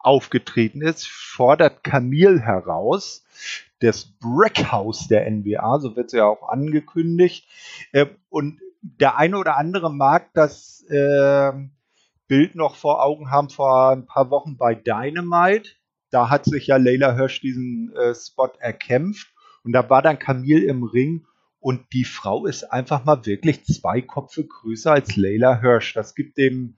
aufgetreten 0.03 0.83
ist, 0.83 1.09
fordert 1.09 1.85
Camille 1.85 2.41
heraus 2.41 3.25
das 3.81 4.05
Brickhouse 4.05 5.09
der 5.09 5.29
NBA, 5.29 5.81
so 5.81 5.97
wird 5.97 6.07
es 6.07 6.13
ja 6.13 6.27
auch 6.27 6.49
angekündigt. 6.49 7.49
Äh, 7.93 8.07
und 8.29 8.61
der 8.81 9.17
eine 9.17 9.39
oder 9.39 9.57
andere 9.57 9.93
mag 9.93 10.33
das 10.35 10.85
äh, 10.89 11.53
Bild 12.29 12.55
noch 12.55 12.77
vor 12.77 13.03
Augen 13.03 13.31
haben 13.31 13.51
vor 13.51 13.91
ein 13.91 14.07
paar 14.07 14.31
Wochen 14.31 14.57
bei 14.57 14.75
Dynamite. 14.75 15.71
Da 16.11 16.31
hat 16.31 16.45
sich 16.45 16.69
ja 16.69 16.77
Layla 16.77 17.15
Hirsch 17.15 17.41
diesen 17.41 17.95
äh, 17.97 18.15
Spot 18.15 18.53
erkämpft 18.59 19.29
und 19.65 19.73
da 19.73 19.89
war 19.89 20.03
dann 20.03 20.19
Camille 20.19 20.65
im 20.65 20.83
Ring 20.83 21.27
und 21.59 21.93
die 21.93 22.05
Frau 22.05 22.47
ist 22.47 22.65
einfach 22.65 23.05
mal 23.05 23.25
wirklich 23.25 23.65
zwei 23.65 24.03
Kopfe 24.03 24.45
größer 24.45 24.93
als 24.93 25.17
Layla 25.17 25.61
Hirsch. 25.61 25.95
Das 25.95 26.15
gibt 26.15 26.37
dem, 26.39 26.77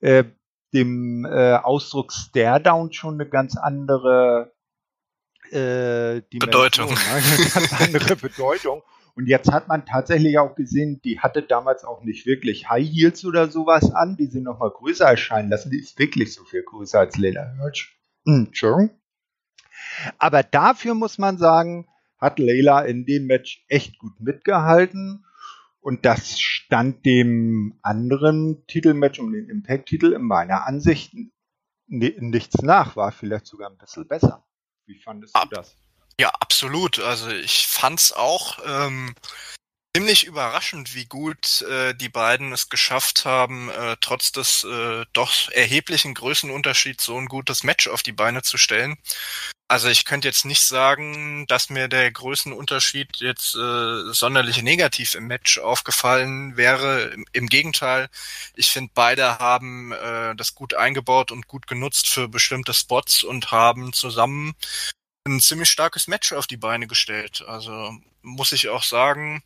äh, 0.00 0.24
dem 0.72 1.24
äh, 1.24 1.54
Ausdruck 1.54 2.12
Stare-Down 2.12 2.92
schon 2.92 3.14
eine 3.14 3.28
ganz 3.28 3.56
andere 3.56 4.52
äh, 5.50 6.22
Bedeutung. 6.30 6.90
Ne? 6.90 6.96
Eine 7.10 7.50
ganz 7.50 7.72
andere 7.80 8.16
Bedeutung. 8.16 8.82
Und 9.14 9.26
jetzt 9.26 9.52
hat 9.52 9.68
man 9.68 9.84
tatsächlich 9.84 10.38
auch 10.38 10.54
gesehen, 10.54 11.00
die 11.04 11.20
hatte 11.20 11.42
damals 11.42 11.84
auch 11.84 12.02
nicht 12.02 12.24
wirklich 12.26 12.70
High 12.70 12.88
Heels 12.88 13.24
oder 13.26 13.48
sowas 13.48 13.92
an, 13.94 14.16
die 14.16 14.26
sie 14.26 14.40
nochmal 14.40 14.70
größer 14.70 15.04
erscheinen 15.04 15.50
lassen. 15.50 15.70
Die 15.70 15.80
ist 15.80 15.98
wirklich 15.98 16.32
so 16.32 16.44
viel 16.44 16.62
größer 16.62 17.00
als 17.00 17.18
Layla 17.18 17.52
Hirsch. 17.58 17.98
Hm, 18.24 18.46
Entschuldigung. 18.46 18.90
Aber 20.18 20.42
dafür 20.42 20.94
muss 20.94 21.18
man 21.18 21.36
sagen, 21.36 21.86
hat 22.18 22.38
Layla 22.38 22.82
in 22.82 23.04
dem 23.04 23.26
Match 23.26 23.64
echt 23.68 23.98
gut 23.98 24.18
mitgehalten. 24.20 25.26
Und 25.82 26.04
das 26.04 26.40
stand 26.40 27.04
dem 27.04 27.78
anderen 27.82 28.64
Titelmatch 28.68 29.18
um 29.18 29.32
den 29.32 29.48
Impact-Titel 29.48 30.12
in 30.12 30.22
meiner 30.22 30.64
Ansicht 30.64 31.12
nichts 31.88 32.62
nach, 32.62 32.94
war 32.94 33.10
vielleicht 33.10 33.46
sogar 33.46 33.68
ein 33.68 33.76
bisschen 33.76 34.06
besser. 34.06 34.46
Wie 34.86 34.98
fandest 34.98 35.34
Ab, 35.34 35.48
du 35.50 35.56
das? 35.56 35.76
Ja, 36.20 36.30
absolut. 36.40 37.00
Also 37.00 37.30
ich 37.30 37.66
fand's 37.66 38.12
auch 38.12 38.60
ähm, 38.64 39.14
ziemlich 39.96 40.24
überraschend, 40.24 40.94
wie 40.94 41.06
gut 41.06 41.62
äh, 41.62 41.94
die 41.94 42.08
beiden 42.08 42.52
es 42.52 42.68
geschafft 42.68 43.24
haben, 43.24 43.68
äh, 43.70 43.96
trotz 44.00 44.30
des 44.30 44.64
äh, 44.64 45.04
doch 45.12 45.50
erheblichen 45.50 46.14
Größenunterschieds 46.14 47.04
so 47.04 47.18
ein 47.18 47.26
gutes 47.26 47.64
Match 47.64 47.88
auf 47.88 48.04
die 48.04 48.12
Beine 48.12 48.42
zu 48.42 48.56
stellen. 48.56 48.96
Also 49.68 49.88
ich 49.88 50.04
könnte 50.04 50.28
jetzt 50.28 50.44
nicht 50.44 50.62
sagen, 50.62 51.46
dass 51.46 51.70
mir 51.70 51.88
der 51.88 52.10
Größenunterschied 52.12 53.16
jetzt 53.16 53.54
äh, 53.54 54.12
sonderlich 54.12 54.62
negativ 54.62 55.14
im 55.14 55.26
Match 55.26 55.58
aufgefallen 55.58 56.56
wäre. 56.58 57.04
Im, 57.04 57.24
im 57.32 57.48
Gegenteil, 57.48 58.10
ich 58.54 58.70
finde, 58.70 58.92
beide 58.94 59.38
haben 59.38 59.92
äh, 59.92 60.34
das 60.36 60.54
gut 60.54 60.74
eingebaut 60.74 61.32
und 61.32 61.48
gut 61.48 61.66
genutzt 61.66 62.08
für 62.08 62.28
bestimmte 62.28 62.74
Spots 62.74 63.24
und 63.24 63.50
haben 63.50 63.94
zusammen 63.94 64.54
ein 65.26 65.40
ziemlich 65.40 65.70
starkes 65.70 66.06
Match 66.06 66.32
auf 66.32 66.46
die 66.46 66.56
Beine 66.56 66.86
gestellt. 66.86 67.42
Also 67.46 67.96
muss 68.22 68.52
ich 68.52 68.68
auch 68.68 68.82
sagen, 68.82 69.42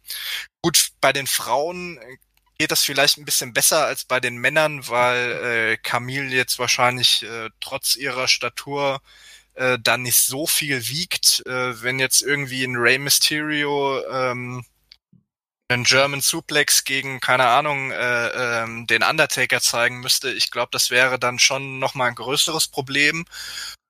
gut, 0.62 0.90
bei 1.00 1.12
den 1.12 1.26
Frauen 1.26 2.00
geht 2.58 2.70
das 2.70 2.84
vielleicht 2.84 3.18
ein 3.18 3.24
bisschen 3.24 3.52
besser 3.52 3.84
als 3.86 4.04
bei 4.04 4.20
den 4.20 4.36
Männern, 4.36 4.88
weil 4.88 5.74
äh, 5.74 5.76
Camille 5.76 6.34
jetzt 6.34 6.58
wahrscheinlich 6.58 7.22
äh, 7.22 7.50
trotz 7.60 7.96
ihrer 7.96 8.28
Statur 8.28 9.00
äh, 9.56 9.78
dann 9.82 10.02
nicht 10.02 10.18
so 10.18 10.46
viel 10.46 10.88
wiegt. 10.88 11.44
Äh, 11.46 11.82
wenn 11.82 11.98
jetzt 11.98 12.22
irgendwie 12.22 12.64
ein 12.64 12.76
Rey 12.76 12.98
Mysterio 12.98 14.02
ähm, 14.10 14.64
einen 15.68 15.84
German 15.84 16.20
Suplex 16.20 16.84
gegen, 16.84 17.20
keine 17.20 17.46
Ahnung, 17.48 17.90
äh, 17.90 18.28
ähm, 18.62 18.86
den 18.86 19.02
Undertaker 19.02 19.60
zeigen 19.60 20.00
müsste, 20.00 20.30
ich 20.30 20.50
glaube, 20.50 20.68
das 20.72 20.90
wäre 20.90 21.18
dann 21.18 21.38
schon 21.38 21.78
nochmal 21.78 22.08
ein 22.08 22.14
größeres 22.14 22.68
Problem. 22.68 23.24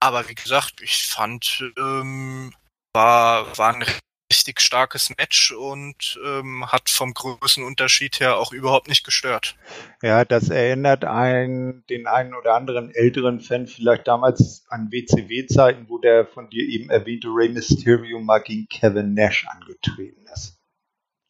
Aber 0.00 0.28
wie 0.28 0.34
gesagt, 0.34 0.80
ich 0.80 1.06
fand, 1.06 1.64
ähm, 1.78 2.54
war, 2.94 3.56
war 3.58 3.74
ein 3.74 3.84
richtig 4.30 4.60
starkes 4.60 5.10
Match 5.16 5.52
und 5.52 6.18
ähm, 6.24 6.66
hat 6.66 6.90
vom 6.90 7.14
Größenunterschied 7.14 8.20
her 8.20 8.38
auch 8.38 8.52
überhaupt 8.52 8.88
nicht 8.88 9.04
gestört. 9.04 9.56
Ja, 10.02 10.24
das 10.24 10.50
erinnert 10.50 11.04
einen, 11.04 11.84
den 11.88 12.06
einen 12.06 12.34
oder 12.34 12.54
anderen 12.54 12.90
älteren 12.94 13.40
Fan 13.40 13.66
vielleicht 13.66 14.08
damals 14.08 14.64
an 14.68 14.90
WCW-Zeiten, 14.90 15.88
wo 15.88 15.98
der 15.98 16.26
von 16.26 16.50
dir 16.50 16.66
eben 16.66 16.90
erwähnte 16.90 17.28
Rey 17.28 17.48
Mysterio 17.48 18.20
mal 18.20 18.40
gegen 18.40 18.68
Kevin 18.68 19.14
Nash 19.14 19.46
angetreten 19.48 20.26
ist. 20.32 20.55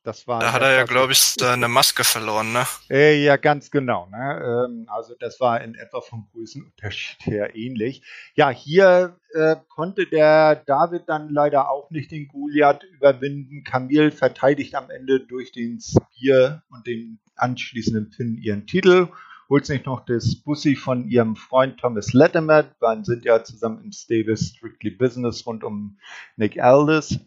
Das 0.06 0.28
war 0.28 0.38
da 0.38 0.52
hat 0.52 0.62
er 0.62 0.72
ja, 0.72 0.84
glaube 0.84 1.10
ich, 1.10 1.34
eine 1.42 1.66
Maske 1.66 2.04
verloren, 2.04 2.52
ne? 2.52 2.64
Äh, 2.88 3.24
ja, 3.24 3.36
ganz 3.36 3.72
genau. 3.72 4.06
Ne? 4.06 4.66
Ähm, 4.68 4.86
also 4.88 5.16
das 5.18 5.40
war 5.40 5.60
in 5.60 5.74
etwa 5.74 6.00
vom 6.00 6.28
Größenunterschied 6.30 7.26
her 7.26 7.56
ähnlich. 7.56 8.02
Ja, 8.36 8.48
hier 8.50 9.18
äh, 9.34 9.56
konnte 9.68 10.06
der 10.06 10.62
David 10.64 11.08
dann 11.08 11.30
leider 11.30 11.68
auch 11.72 11.90
nicht 11.90 12.12
den 12.12 12.28
Goliath 12.28 12.84
überwinden. 12.84 13.64
Camille 13.64 14.12
verteidigt 14.12 14.76
am 14.76 14.90
Ende 14.90 15.18
durch 15.18 15.50
den 15.50 15.80
Spear 15.80 16.62
und 16.70 16.86
den 16.86 17.18
anschließenden 17.34 18.10
Pin 18.10 18.38
ihren 18.40 18.68
Titel. 18.68 19.08
Holt 19.48 19.66
sich 19.66 19.84
noch 19.86 20.04
das 20.04 20.36
Bussi 20.36 20.76
von 20.76 21.08
ihrem 21.08 21.34
Freund 21.34 21.80
Thomas 21.80 22.12
Latimer. 22.12 22.62
Beiden 22.78 23.04
sind 23.04 23.24
ja 23.24 23.42
zusammen 23.42 23.82
im 23.82 23.90
Stable 23.90 24.36
Strictly 24.36 24.90
Business 24.90 25.44
rund 25.44 25.64
um 25.64 25.98
Nick 26.36 26.62
Aldis 26.62 27.18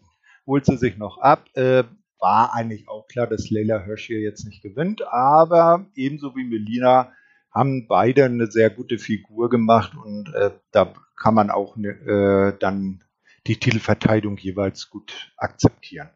holt 0.46 0.66
sie 0.66 0.76
sich 0.76 0.96
noch 0.96 1.18
ab. 1.18 1.44
Äh, 1.54 1.84
war 2.20 2.54
eigentlich 2.54 2.88
auch 2.88 3.08
klar, 3.08 3.26
dass 3.26 3.50
Leila 3.50 3.80
Hirsch 3.84 4.06
hier 4.06 4.20
jetzt 4.20 4.44
nicht 4.44 4.62
gewinnt, 4.62 5.02
aber 5.02 5.86
ebenso 5.94 6.36
wie 6.36 6.44
Melina 6.44 7.12
haben 7.50 7.88
beide 7.88 8.24
eine 8.24 8.46
sehr 8.50 8.70
gute 8.70 8.98
Figur 8.98 9.50
gemacht 9.50 9.92
und 9.96 10.32
äh, 10.34 10.52
da 10.70 10.94
kann 11.16 11.34
man 11.34 11.50
auch 11.50 11.76
ne, 11.76 11.88
äh, 11.88 12.58
dann 12.58 13.02
die 13.46 13.58
Titelverteidigung 13.58 14.36
jeweils 14.36 14.90
gut 14.90 15.32
akzeptieren. 15.36 16.10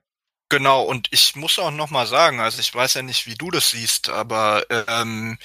Genau, 0.51 0.85
und 0.85 1.09
ich 1.11 1.35
muss 1.35 1.59
auch 1.59 1.71
nochmal 1.71 2.07
sagen, 2.07 2.39
also 2.39 2.61
ich 2.61 2.73
weiß 2.73 2.95
ja 2.95 3.03
nicht, 3.03 3.27
wie 3.27 3.35
du 3.35 3.51
das 3.51 3.71
siehst, 3.71 4.11
aber 4.11 4.65
ähm, 4.89 5.39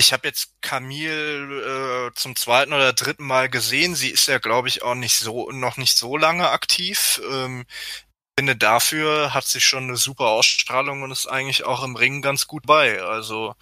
ich 0.00 0.12
habe 0.12 0.28
jetzt 0.28 0.62
Camille 0.62 2.06
äh, 2.06 2.14
zum 2.14 2.36
zweiten 2.36 2.72
oder 2.72 2.92
dritten 2.92 3.24
Mal 3.24 3.48
gesehen. 3.48 3.96
Sie 3.96 4.10
ist 4.10 4.28
ja, 4.28 4.38
glaube 4.38 4.68
ich, 4.68 4.82
auch 4.82 4.94
nicht 4.94 5.16
so 5.16 5.50
noch 5.50 5.76
nicht 5.76 5.98
so 5.98 6.16
lange 6.16 6.48
aktiv. 6.50 7.20
Ähm, 7.30 7.66
finde, 8.38 8.54
dafür 8.54 9.34
hat 9.34 9.46
sie 9.46 9.60
schon 9.60 9.88
eine 9.88 9.96
super 9.96 10.26
Ausstrahlung 10.26 11.02
und 11.02 11.10
ist 11.10 11.26
eigentlich 11.26 11.66
auch 11.66 11.82
im 11.82 11.96
Ring 11.96 12.22
ganz 12.22 12.46
gut 12.46 12.66
bei. 12.66 13.02
Also 13.02 13.56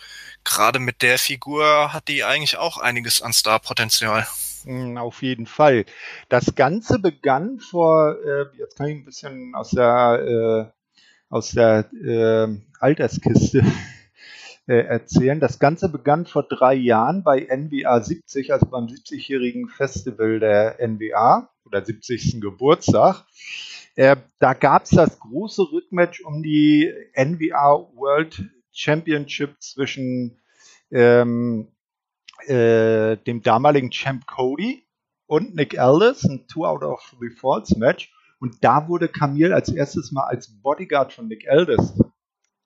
gerade 0.44 0.80
mit 0.80 1.00
der 1.00 1.16
Figur 1.16 1.94
hat 1.94 2.08
die 2.08 2.24
eigentlich 2.24 2.58
auch 2.58 2.76
einiges 2.76 3.22
an 3.22 3.32
Starpotenzial. 3.32 4.26
Hm, 4.64 4.98
auf 4.98 5.22
jeden 5.22 5.46
Fall. 5.46 5.86
Das 6.28 6.54
Ganze 6.56 6.98
begann 6.98 7.58
vor, 7.58 8.16
äh, 8.22 8.54
jetzt 8.58 8.76
kann 8.76 8.88
ich 8.88 8.96
ein 8.96 9.04
bisschen 9.06 9.54
aus 9.54 9.70
der, 9.70 10.70
äh, 10.70 11.34
aus 11.34 11.52
der 11.52 11.90
äh, 11.94 12.48
Alterskiste 12.78 13.64
äh, 14.66 14.74
erzählen. 14.74 15.40
Das 15.40 15.58
Ganze 15.58 15.88
begann 15.88 16.26
vor 16.26 16.42
drei 16.42 16.74
Jahren 16.74 17.24
bei 17.24 17.40
NWA 17.40 18.02
70, 18.02 18.52
also 18.52 18.66
beim 18.66 18.88
70-jährigen 18.88 19.70
Festival 19.70 20.38
der 20.38 20.86
NWA 20.86 21.48
oder 21.64 21.82
70. 21.82 22.42
Geburtstag. 22.42 23.24
Äh, 23.96 24.16
da 24.38 24.52
gab 24.52 24.84
es 24.84 24.90
das 24.90 25.18
große 25.18 25.72
Rückmatch 25.72 26.20
um 26.20 26.42
die 26.42 26.92
NWA 27.14 27.88
World 27.94 28.44
Championship 28.70 29.56
zwischen 29.60 30.38
ähm, 30.90 31.68
äh, 32.46 33.16
dem 33.16 33.42
damaligen 33.42 33.90
Champ 33.90 34.26
Cody 34.26 34.86
und 35.26 35.54
Nick 35.54 35.78
Aldis, 35.78 36.24
ein 36.24 36.46
Two 36.46 36.66
out 36.66 36.82
of 36.82 37.00
Three 37.10 37.30
Falls 37.30 37.74
Match. 37.76 38.12
Und 38.38 38.62
da 38.62 38.86
wurde 38.86 39.08
Camille 39.08 39.54
als 39.54 39.70
erstes 39.70 40.12
mal 40.12 40.24
als 40.24 40.60
Bodyguard 40.60 41.14
von 41.14 41.26
Nick 41.26 41.48
Aldis 41.48 41.98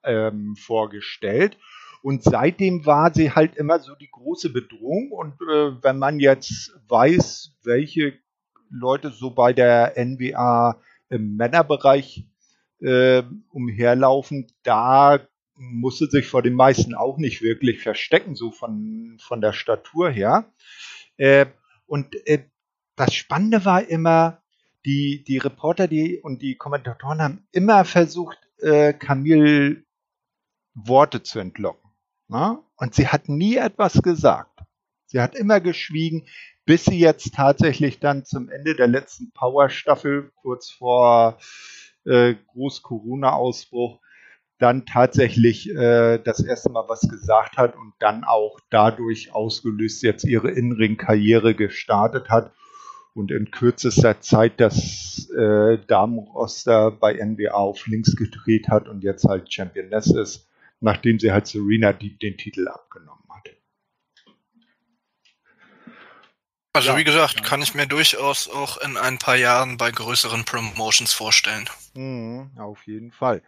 ähm, 0.03 0.57
vorgestellt. 0.57 1.57
Und 2.03 2.23
seitdem 2.23 2.85
war 2.85 3.13
sie 3.13 3.31
halt 3.31 3.55
immer 3.55 3.79
so 3.79 3.95
die 3.95 4.11
große 4.11 4.51
Bedrohung. 4.51 5.11
Und 5.11 5.35
äh, 5.43 5.81
wenn 5.81 5.97
man 5.97 6.19
jetzt 6.19 6.77
weiß, 6.89 7.57
welche 7.63 8.19
Leute 8.69 9.11
so 9.11 9.31
bei 9.31 9.53
der 9.53 9.93
NWA 9.95 10.81
im 11.11 11.35
Männerbereich 11.35 12.25
äh, 12.79 13.23
umherlaufen, 13.49 14.47
da 14.63 15.19
musste 15.55 16.07
sich 16.07 16.25
vor 16.25 16.41
den 16.41 16.55
meisten 16.55 16.95
auch 16.95 17.17
nicht 17.17 17.41
wirklich 17.41 17.81
verstecken, 17.81 18.35
so 18.35 18.51
von, 18.51 19.17
von 19.21 19.41
der 19.41 19.53
Statur 19.53 20.09
her. 20.09 20.51
Äh, 21.17 21.45
und 21.85 22.15
äh, 22.27 22.45
das 22.95 23.13
Spannende 23.13 23.63
war 23.65 23.87
immer, 23.87 24.41
die, 24.85 25.23
die 25.23 25.37
Reporter 25.37 25.87
die, 25.87 26.19
und 26.19 26.41
die 26.41 26.55
Kommentatoren 26.55 27.21
haben 27.21 27.47
immer 27.51 27.85
versucht, 27.85 28.39
äh, 28.59 28.93
Camille 28.93 29.83
Worte 30.73 31.21
zu 31.21 31.39
entlocken. 31.39 31.91
Na? 32.27 32.53
Ne? 32.53 32.59
Und 32.77 32.95
sie 32.95 33.07
hat 33.07 33.29
nie 33.29 33.57
etwas 33.57 34.01
gesagt. 34.01 34.50
Sie 35.11 35.19
hat 35.19 35.35
immer 35.35 35.59
geschwiegen, 35.59 36.25
bis 36.65 36.85
sie 36.85 36.97
jetzt 36.97 37.33
tatsächlich 37.35 37.99
dann 37.99 38.23
zum 38.23 38.47
Ende 38.47 38.75
der 38.75 38.87
letzten 38.87 39.33
Power-Staffel, 39.33 40.31
kurz 40.41 40.69
vor 40.69 41.37
äh, 42.05 42.35
Groß-Corona-Ausbruch, 42.53 43.99
dann 44.57 44.85
tatsächlich 44.85 45.69
äh, 45.69 46.17
das 46.19 46.41
erste 46.41 46.69
Mal 46.69 46.85
was 46.87 47.01
gesagt 47.01 47.57
hat 47.57 47.75
und 47.75 47.91
dann 47.99 48.23
auch 48.23 48.57
dadurch 48.69 49.33
ausgelöst 49.33 50.01
jetzt 50.01 50.23
ihre 50.23 50.49
Innenring-Karriere 50.49 51.55
gestartet 51.55 52.29
hat. 52.29 52.53
Und 53.13 53.31
in 53.31 53.51
kürzester 53.51 54.21
Zeit 54.21 54.61
das 54.61 55.29
äh, 55.37 55.77
Damenroster 55.87 56.89
bei 56.89 57.15
NBA 57.21 57.51
auf 57.51 57.85
links 57.85 58.15
gedreht 58.15 58.69
hat 58.69 58.87
und 58.87 59.03
jetzt 59.03 59.25
halt 59.25 59.53
Championess 59.53 60.07
ist, 60.07 60.47
nachdem 60.79 61.19
sie 61.19 61.33
halt 61.33 61.47
Serena 61.47 61.91
Deep 61.91 62.21
den 62.21 62.37
Titel 62.37 62.69
abgenommen 62.69 63.20
Also 66.73 66.91
ja, 66.91 66.97
wie 66.97 67.03
gesagt, 67.03 67.43
kann 67.43 67.61
ich 67.61 67.73
mir 67.73 67.85
durchaus 67.85 68.49
auch 68.49 68.77
in 68.77 68.95
ein 68.95 69.17
paar 69.17 69.35
Jahren 69.35 69.75
bei 69.75 69.91
größeren 69.91 70.45
Promotions 70.45 71.11
vorstellen. 71.11 71.65
Mhm, 71.95 72.51
auf 72.57 72.87
jeden 72.87 73.11
Fall. 73.11 73.41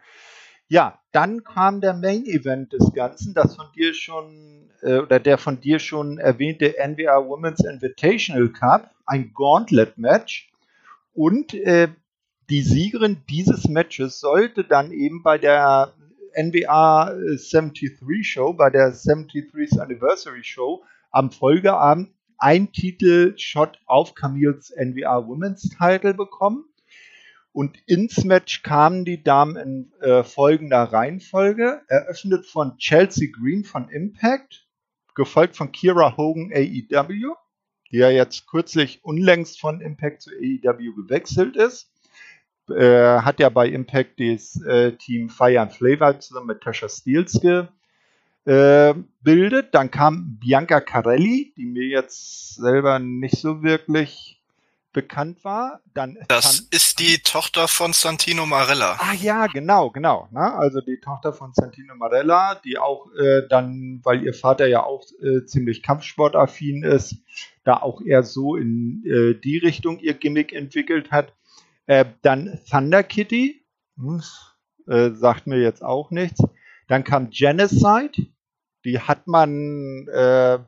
Ja, 0.68 1.00
dann 1.12 1.42
kam 1.42 1.80
der 1.80 1.94
Main 1.94 2.26
Event 2.26 2.72
des 2.74 2.92
Ganzen, 2.92 3.32
das 3.32 3.56
von 3.56 3.66
dir 3.74 3.94
schon 3.94 4.70
äh, 4.82 4.98
oder 4.98 5.20
der 5.20 5.38
von 5.38 5.60
dir 5.60 5.78
schon 5.78 6.18
erwähnte 6.18 6.74
NWA 6.78 7.26
Women's 7.26 7.64
Invitational 7.64 8.48
Cup, 8.50 8.90
ein 9.06 9.32
Gauntlet 9.32 9.96
Match 9.96 10.50
und 11.14 11.54
äh, 11.54 11.88
die 12.50 12.62
Siegerin 12.62 13.22
dieses 13.30 13.68
Matches 13.68 14.20
sollte 14.20 14.64
dann 14.64 14.92
eben 14.92 15.22
bei 15.22 15.38
der 15.38 15.94
NWA 16.36 17.14
73 17.14 18.28
Show, 18.28 18.52
bei 18.52 18.68
der 18.68 18.92
73th 18.92 19.78
Anniversary 19.78 20.44
Show 20.44 20.84
am 21.10 21.30
Folgeabend 21.30 22.10
ein 22.44 22.72
Titel-Shot 22.72 23.80
auf 23.86 24.14
Camille's 24.14 24.70
NWA 24.70 25.26
Women's 25.26 25.70
Title 25.78 26.12
bekommen. 26.12 26.66
Und 27.52 27.78
ins 27.86 28.22
Match 28.22 28.62
kamen 28.62 29.06
die 29.06 29.22
Damen 29.22 29.56
in 29.56 29.92
äh, 30.02 30.22
folgender 30.24 30.82
Reihenfolge. 30.82 31.80
Eröffnet 31.88 32.44
von 32.44 32.76
Chelsea 32.76 33.30
Green 33.32 33.64
von 33.64 33.88
Impact, 33.88 34.66
gefolgt 35.14 35.56
von 35.56 35.72
Kira 35.72 36.18
Hogan 36.18 36.52
AEW, 36.52 37.34
die 37.90 37.96
ja 37.96 38.10
jetzt 38.10 38.46
kürzlich 38.46 39.02
unlängst 39.02 39.58
von 39.58 39.80
Impact 39.80 40.20
zu 40.20 40.30
AEW 40.30 40.92
gewechselt 40.96 41.56
ist. 41.56 41.90
Äh, 42.68 43.20
hat 43.20 43.40
ja 43.40 43.48
bei 43.48 43.68
Impact 43.68 44.20
das 44.20 44.60
äh, 44.66 44.92
Team 44.98 45.30
Fire 45.30 45.62
and 45.62 45.72
Flavor 45.72 46.20
zusammen 46.20 46.48
mit 46.48 46.60
Tasha 46.60 46.90
Steels 46.90 47.40
äh, 48.44 48.94
bildet. 49.22 49.74
Dann 49.74 49.90
kam 49.90 50.38
Bianca 50.38 50.80
Carelli, 50.80 51.54
die 51.56 51.66
mir 51.66 51.86
jetzt 51.86 52.54
selber 52.54 52.98
nicht 52.98 53.38
so 53.38 53.62
wirklich 53.62 54.34
bekannt 54.94 55.44
war. 55.44 55.80
Dann 55.92 56.16
das 56.28 56.60
ist 56.70 57.00
die 57.00 57.18
Tochter 57.18 57.68
von 57.68 57.92
Santino 57.92 58.46
Marella. 58.46 58.96
Ah 58.98 59.12
ja, 59.12 59.46
genau, 59.48 59.90
genau. 59.90 60.28
Ne? 60.30 60.54
Also 60.54 60.80
die 60.80 61.00
Tochter 61.00 61.34
von 61.34 61.52
Santino 61.52 61.94
Marella, 61.96 62.54
die 62.64 62.78
auch 62.78 63.10
äh, 63.12 63.42
dann, 63.50 64.00
weil 64.04 64.22
ihr 64.24 64.32
Vater 64.32 64.66
ja 64.66 64.84
auch 64.84 65.04
äh, 65.20 65.44
ziemlich 65.44 65.82
kampfsportaffin 65.82 66.82
ist, 66.82 67.16
da 67.64 67.82
auch 67.82 68.00
eher 68.00 68.22
so 68.22 68.56
in 68.56 69.02
äh, 69.04 69.34
die 69.34 69.58
Richtung 69.58 69.98
ihr 69.98 70.14
Gimmick 70.14 70.52
entwickelt 70.54 71.10
hat. 71.10 71.34
Äh, 71.86 72.06
dann 72.22 72.58
Thunder 72.70 73.02
Kitty, 73.02 73.66
hm, 73.98 74.22
äh, 74.86 75.10
sagt 75.10 75.46
mir 75.46 75.60
jetzt 75.60 75.82
auch 75.82 76.10
nichts. 76.10 76.40
Dann 76.86 77.04
kam 77.04 77.30
Genocide, 77.30 78.26
die 78.84 79.00
hat 79.00 79.26
man 79.26 80.06
äh, 80.08 80.58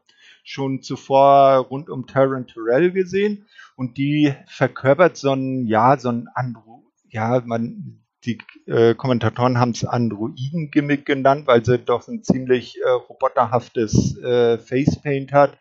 schon 0.45 0.83
zuvor 0.83 1.67
rund 1.71 1.91
um 1.91 2.07
Terran 2.07 2.47
Terrell 2.47 2.93
gesehen 2.93 3.47
und 3.77 3.99
die 3.99 4.35
verkörpert 4.47 5.17
so 5.17 5.33
ein, 5.33 5.67
ja, 5.67 5.99
so 5.99 6.11
ein 6.11 6.29
Andro, 6.35 6.85
ja, 7.11 7.43
man, 7.45 8.05
die 8.25 8.39
äh, 8.67 8.95
Kommentatoren 8.95 9.59
haben 9.59 9.73
es 9.73 9.85
Androiden-Gimmick 9.85 11.05
genannt, 11.05 11.47
weil 11.47 11.65
sie 11.65 11.79
doch 11.79 12.07
ein 12.09 12.23
ziemlich 12.23 12.79
äh, 12.81 12.89
roboterhaftes 12.89 14.19
äh, 14.19 14.59
Facepaint 14.59 15.33
hat 15.33 15.59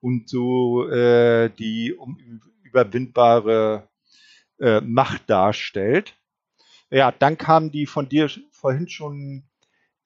und 0.00 0.28
so 0.28 0.88
äh, 0.88 1.50
die 1.50 1.94
unüberwindbare 1.94 3.88
äh, 4.60 4.80
Macht 4.80 5.28
darstellt. 5.28 6.14
Ja, 6.90 7.10
dann 7.10 7.36
kam 7.36 7.70
die 7.70 7.86
von 7.86 8.08
dir 8.08 8.30
vorhin 8.52 8.88
schon 8.88 9.44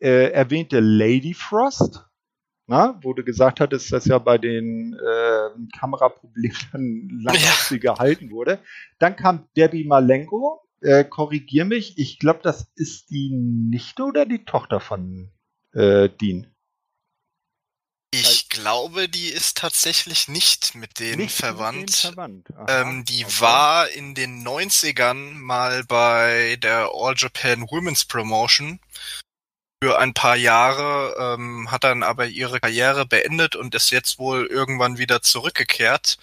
äh, 0.01 0.31
erwähnte 0.31 0.81
Lady 0.81 1.35
Frost, 1.35 2.05
na, 2.67 2.99
wo 3.03 3.13
du 3.13 3.25
gesagt 3.25 3.61
hattest, 3.61 3.93
dass 3.93 4.07
ja 4.07 4.19
bei 4.19 4.39
den 4.39 4.95
äh, 4.95 5.77
Kameraproblemen 5.79 7.21
lange 7.25 7.39
ja. 7.39 7.77
gehalten 7.77 8.31
wurde. 8.31 8.61
Dann 8.99 9.17
kam 9.17 9.49
Debbie 9.57 9.85
Malenko, 9.85 10.63
äh, 10.81 11.05
korrigier 11.05 11.65
mich, 11.65 11.99
ich 11.99 12.19
glaube, 12.19 12.41
das 12.43 12.71
ist 12.77 13.11
die 13.11 13.31
Nichte 13.31 14.05
oder 14.05 14.25
die 14.25 14.45
Tochter 14.45 14.81
von 14.81 15.31
äh, 15.73 16.09
Dean? 16.09 16.47
Ich 18.13 18.49
glaube, 18.49 19.09
die 19.09 19.29
ist 19.29 19.57
tatsächlich 19.57 20.27
nicht 20.27 20.75
mit 20.75 20.99
denen 20.99 21.23
nicht 21.23 21.37
verwandt. 21.37 21.79
Mit 21.79 22.03
denen 22.03 22.15
verwandt. 22.15 22.49
ähm, 22.69 23.05
die 23.05 23.25
okay. 23.25 23.35
war 23.41 23.89
in 23.91 24.15
den 24.17 24.45
90ern 24.45 25.35
mal 25.35 25.85
bei 25.85 26.57
der 26.57 26.91
All 26.93 27.15
Japan 27.17 27.63
Women's 27.71 28.05
Promotion 28.05 28.81
für 29.83 29.99
ein 29.99 30.13
paar 30.13 30.37
Jahre, 30.37 31.15
ähm, 31.19 31.71
hat 31.71 31.85
dann 31.85 32.03
aber 32.03 32.27
ihre 32.27 32.61
Karriere 32.61 33.07
beendet 33.07 33.57
und 33.57 33.75
ist 33.75 33.91
jetzt 33.91 34.19
wohl 34.19 34.47
irgendwann 34.47 34.99
wieder 34.99 35.23
zurückgekehrt. 35.23 36.19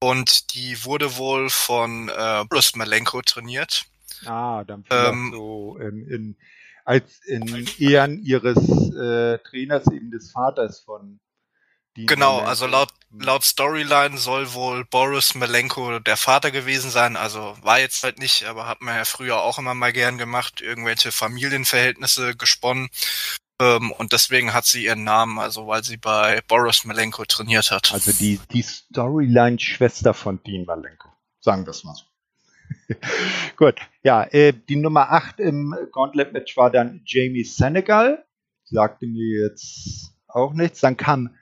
Und 0.00 0.54
die 0.54 0.84
wurde 0.84 1.16
wohl 1.16 1.48
von 1.48 2.10
äh, 2.10 2.44
Bruce 2.46 2.76
Malenko 2.76 3.22
trainiert. 3.22 3.86
Ah, 4.26 4.64
dann 4.64 4.84
ähm, 4.90 5.30
so 5.32 5.78
in, 5.78 6.06
in 6.08 6.36
als 6.84 7.20
in 7.24 7.66
Ehren 7.78 8.22
ihres 8.22 8.58
äh, 8.94 9.38
Trainers, 9.38 9.90
eben 9.90 10.10
des 10.10 10.32
Vaters 10.32 10.80
von 10.80 11.18
Genau, 11.96 12.40
also 12.40 12.66
laut, 12.66 12.88
laut 13.16 13.44
Storyline 13.44 14.18
soll 14.18 14.52
wohl 14.52 14.84
Boris 14.84 15.36
Malenko 15.36 16.00
der 16.00 16.16
Vater 16.16 16.50
gewesen 16.50 16.90
sein. 16.90 17.16
Also 17.16 17.56
war 17.62 17.78
jetzt 17.78 18.02
halt 18.02 18.18
nicht, 18.18 18.44
aber 18.44 18.66
hat 18.66 18.80
man 18.80 18.96
ja 18.96 19.04
früher 19.04 19.40
auch 19.40 19.58
immer 19.58 19.74
mal 19.74 19.92
gern 19.92 20.18
gemacht, 20.18 20.60
irgendwelche 20.60 21.12
Familienverhältnisse 21.12 22.36
gesponnen. 22.36 22.88
Ähm, 23.60 23.92
und 23.92 24.12
deswegen 24.12 24.52
hat 24.52 24.64
sie 24.64 24.84
ihren 24.86 25.04
Namen, 25.04 25.38
also 25.38 25.68
weil 25.68 25.84
sie 25.84 25.96
bei 25.96 26.40
Boris 26.48 26.84
Malenko 26.84 27.24
trainiert 27.24 27.70
hat. 27.70 27.92
Also 27.92 28.12
die, 28.12 28.40
die 28.52 28.62
Storyline-Schwester 28.62 30.14
von 30.14 30.42
Dean 30.42 30.64
Malenko. 30.64 31.08
Sagen 31.40 31.64
wir 31.64 31.70
es 31.70 31.84
mal 31.84 31.94
so. 31.94 32.04
Gut, 33.56 33.76
ja, 34.02 34.24
äh, 34.24 34.52
die 34.52 34.76
Nummer 34.76 35.12
8 35.12 35.38
im 35.38 35.76
Gauntlet-Match 35.92 36.56
war 36.56 36.70
dann 36.70 37.02
Jamie 37.04 37.44
Senegal. 37.44 38.24
Sagte 38.64 39.06
mir 39.06 39.46
jetzt 39.46 40.12
auch 40.26 40.52
nichts. 40.54 40.80
Dann 40.80 40.96
kam 40.96 41.36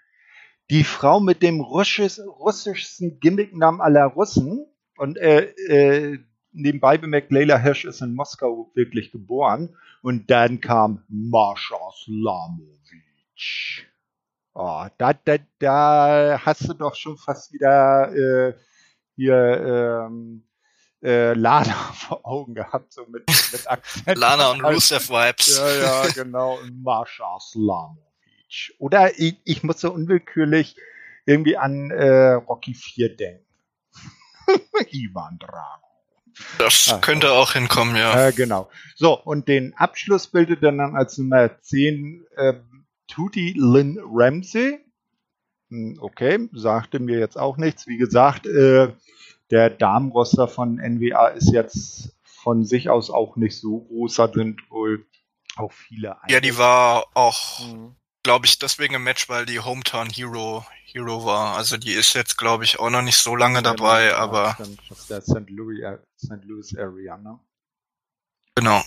die 0.70 0.84
Frau 0.84 1.20
mit 1.20 1.42
dem 1.42 1.60
russisch, 1.60 2.18
russischsten 2.18 3.20
Gimmicknamen 3.20 3.80
aller 3.80 4.06
Russen. 4.06 4.66
Und 4.96 5.18
äh, 5.18 5.52
äh, 5.68 6.18
nebenbei 6.52 6.98
bemerkt, 6.98 7.32
Leila 7.32 7.58
Hirsch 7.58 7.84
ist 7.84 8.00
in 8.02 8.14
Moskau 8.14 8.70
wirklich 8.74 9.12
geboren. 9.12 9.76
Und 10.02 10.30
dann 10.30 10.60
kam 10.60 11.04
Mascha 11.08 11.78
Slamovic. 12.04 13.86
Oh, 14.54 14.86
da, 14.98 15.12
da, 15.14 15.36
da 15.58 16.40
hast 16.44 16.68
du 16.68 16.74
doch 16.74 16.94
schon 16.94 17.16
fast 17.16 17.52
wieder 17.52 18.12
äh, 18.14 18.54
hier 19.16 20.06
ähm, 20.06 20.44
äh, 21.02 21.32
Lana 21.32 21.72
vor 21.94 22.20
Augen 22.24 22.54
gehabt, 22.54 22.92
so 22.92 23.06
mit, 23.06 23.24
mit 23.52 23.70
Akzent. 23.70 24.18
Lana 24.18 24.50
und 24.50 24.64
Rusev 24.64 25.08
Vibes. 25.08 25.58
Ja, 25.58 26.04
ja, 26.04 26.08
genau. 26.12 26.58
Marsha 26.72 27.38
Slamovic. 27.40 28.11
Oder 28.78 29.18
ich, 29.18 29.36
ich 29.44 29.62
muss 29.62 29.80
so 29.80 29.92
unwillkürlich 29.92 30.76
irgendwie 31.26 31.56
an 31.56 31.90
äh, 31.90 32.32
Rocky 32.32 32.74
4 32.74 33.16
denken. 33.16 33.46
Ivan 34.90 35.38
Drago. 35.38 35.86
Das 36.58 36.90
Ach, 36.92 37.00
könnte 37.00 37.32
auch 37.32 37.52
hinkommen, 37.52 37.96
ja. 37.96 38.28
Äh, 38.28 38.32
genau. 38.32 38.70
So, 38.94 39.20
und 39.20 39.48
den 39.48 39.74
Abschluss 39.74 40.28
bildet 40.28 40.62
dann 40.62 40.80
als 40.80 41.18
Nummer 41.18 41.60
10 41.60 42.26
äh, 42.36 42.54
Tuti 43.06 43.54
Lynn 43.56 43.98
Ramsey. 44.02 44.80
Hm, 45.68 45.98
okay, 46.00 46.48
sagte 46.52 47.00
mir 47.00 47.18
jetzt 47.18 47.38
auch 47.38 47.56
nichts. 47.56 47.86
Wie 47.86 47.98
gesagt, 47.98 48.46
äh, 48.46 48.92
der 49.50 49.70
Damenroster 49.70 50.48
von 50.48 50.76
NWA 50.76 51.28
ist 51.28 51.52
jetzt 51.52 52.16
von 52.24 52.64
sich 52.64 52.88
aus 52.90 53.10
auch 53.10 53.36
nicht 53.36 53.56
so 53.58 53.80
groß, 53.80 54.16
da 54.16 54.32
sind 54.32 54.60
wohl 54.70 55.06
auch 55.56 55.72
viele. 55.72 56.16
Ja, 56.28 56.40
die 56.40 56.56
war 56.56 57.06
auch, 57.14 57.60
mhm. 57.60 57.94
Glaube 58.22 58.46
ich, 58.46 58.58
deswegen 58.58 58.94
im 58.94 59.04
Match, 59.04 59.28
weil 59.28 59.46
die 59.46 59.60
Hometown 59.60 60.08
Hero 60.08 60.64
Hero 60.84 61.24
war. 61.24 61.56
Also 61.56 61.76
die 61.76 61.92
ist 61.92 62.14
jetzt, 62.14 62.36
glaube 62.36 62.64
ich, 62.64 62.78
auch 62.78 62.90
noch 62.90 63.02
nicht 63.02 63.16
so 63.16 63.34
lange 63.34 63.56
ja, 63.56 63.62
dabei, 63.62 64.06
genau, 64.06 64.16
aber. 64.16 64.56
Der 65.08 65.20
St. 65.20 65.48
Louis, 65.48 65.80
St. 66.18 66.44
Louis 66.44 66.76
Area, 66.76 67.16
ne? 67.16 67.38
Genau. 68.54 68.82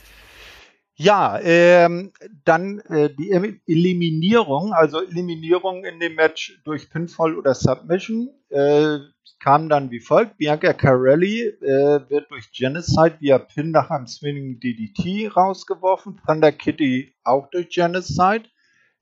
Ja, 0.98 1.40
ähm, 1.42 2.14
dann 2.46 2.80
äh, 2.80 3.10
die 3.10 3.32
Eliminierung, 3.68 4.72
also 4.72 5.02
Eliminierung 5.02 5.84
in 5.84 6.00
dem 6.00 6.16
Match 6.16 6.62
durch 6.64 6.90
Pinfall 6.90 7.38
oder 7.38 7.54
Submission, 7.54 8.30
äh, 8.50 9.00
kam 9.40 9.68
dann 9.68 9.92
wie 9.92 10.00
folgt. 10.00 10.38
Bianca 10.38 10.72
Carelli 10.72 11.42
äh, 11.42 12.10
wird 12.10 12.32
durch 12.32 12.50
Genocide 12.54 13.18
via 13.20 13.40
Pin 13.40 13.72
nach 13.72 13.90
einem 13.90 14.08
Swinging 14.08 14.62
DDT 14.62 15.36
rausgeworfen. 15.36 16.22
Thunder 16.26 16.54
Kitty 16.54 17.14
auch 17.26 17.50
durch 17.50 17.70
Genocide. 17.70 18.46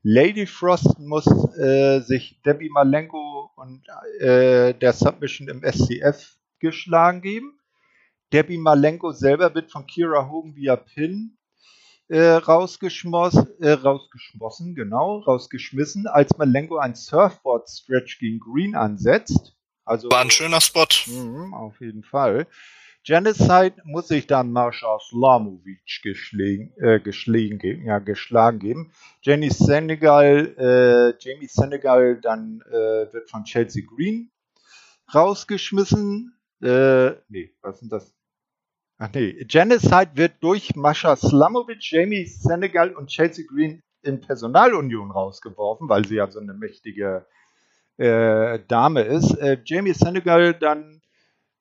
Lady 0.04 0.46
Frost 0.46 1.00
muss 1.00 1.26
äh, 1.58 2.02
sich 2.02 2.42
Debbie 2.46 2.70
Malenko 2.70 3.52
und 3.56 3.88
äh, 4.20 4.74
der 4.74 4.92
Submission 4.92 5.48
im 5.48 5.64
SCF 5.64 6.36
geschlagen 6.60 7.22
geben. 7.22 7.58
Debbie 8.34 8.58
Malenko 8.58 9.14
selber 9.14 9.56
wird 9.56 9.72
von 9.72 9.88
Kira 9.88 10.30
Hogan 10.30 10.56
via 10.56 10.76
Pin 10.76 11.38
äh, 12.10 12.32
rausgeschmossen, 12.32 13.48
äh, 13.62 13.72
rausgeschmossen, 13.72 14.76
genau, 14.76 15.20
rausgeschmissen, 15.20 16.08
als 16.08 16.38
Malenko 16.38 16.78
ein 16.78 16.96
Surfboard-Stretch 16.96 18.20
gegen 18.20 18.40
Green 18.40 18.76
ansetzt. 18.76 19.56
Also, 19.86 20.10
War 20.12 20.22
ein 20.22 20.32
schöner 20.32 20.60
Spot. 20.60 20.86
Mh, 21.08 21.56
auf 21.58 21.80
jeden 21.80 22.04
Fall. 22.04 22.48
Genocide 23.06 23.76
muss 23.84 24.08
sich 24.08 24.28
dann 24.28 24.52
Marsha 24.52 24.98
Slamovic 25.00 26.02
geschlagen, 26.02 26.74
äh, 26.78 27.00
geschlagen 27.02 27.60
geben, 27.60 27.86
ja, 27.86 28.00
geschlagen 28.00 28.60
geben. 28.60 28.92
Jenny 29.22 29.50
Senegal, 29.50 30.56
äh, 30.58 31.14
Jamie 31.20 31.48
Senegal 31.48 32.20
dann 32.22 32.62
äh, 32.70 33.14
wird 33.14 33.30
von 33.30 33.44
Chelsea 33.44 33.84
Green 33.86 34.32
rausgeschmissen. 35.14 36.38
Äh, 36.62 37.12
nee, 37.28 37.54
was 37.62 37.80
sind 37.80 37.92
das? 37.92 38.16
Ach 38.98 39.10
nee, 39.14 39.34
Genocide 39.46 40.12
wird 40.16 40.42
durch 40.42 40.76
Mascha 40.76 41.18
Slamovic, 41.18 41.80
Jamie 41.82 42.26
Senegal 42.26 42.96
und 42.96 43.08
Chelsea 43.08 43.44
Green 43.46 43.82
in 44.02 44.22
Personalunion 44.22 45.12
rausgeworfen, 45.12 45.90
weil 45.90 46.06
sie 46.06 46.16
ja 46.16 46.32
so 46.32 46.40
eine 46.40 46.54
mächtige 46.54 47.26
äh, 47.98 48.60
Dame 48.68 49.02
ist. 49.02 49.38
Äh, 49.40 49.60
Jamie 49.66 49.94
Senegal 49.94 50.54
dann 50.54 51.03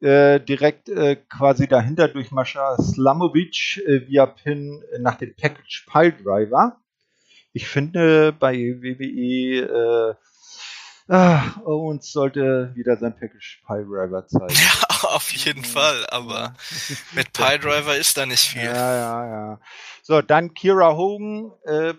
äh, 0.02 0.40
direkt 0.40 0.88
äh, 0.88 1.16
quasi 1.16 1.68
dahinter 1.68 2.08
durch 2.08 2.30
Mascha 2.30 2.76
Slamovic 2.76 3.78
äh, 3.86 4.06
via 4.08 4.26
Pin 4.26 4.82
nach 4.98 5.16
dem 5.16 5.34
Package 5.34 5.86
Pile 5.90 6.12
Driver. 6.12 6.80
Ich 7.52 7.68
finde 7.68 8.32
bei 8.32 8.54
WWE 8.56 10.16
Ah, 11.08 11.60
Owens 11.64 12.12
sollte 12.12 12.72
wieder 12.74 12.96
sein 12.96 13.14
Package 13.14 13.62
Pile 13.66 13.84
Driver 13.84 14.26
zeigen. 14.26 14.54
Ja, 14.54 15.04
auf 15.14 15.30
jeden 15.32 15.64
Fall, 15.64 16.06
aber 16.08 16.54
mit 17.12 17.32
Pile 17.32 17.58
Driver 17.58 17.96
ist 17.96 18.16
da 18.16 18.24
nicht 18.24 18.40
viel. 18.40 18.62
Ja, 18.62 18.96
ja, 18.96 19.26
ja. 19.26 19.60
So, 20.02 20.22
dann 20.22 20.54
Kira 20.54 20.96
Hogan 20.96 21.52
äh, 21.64 21.94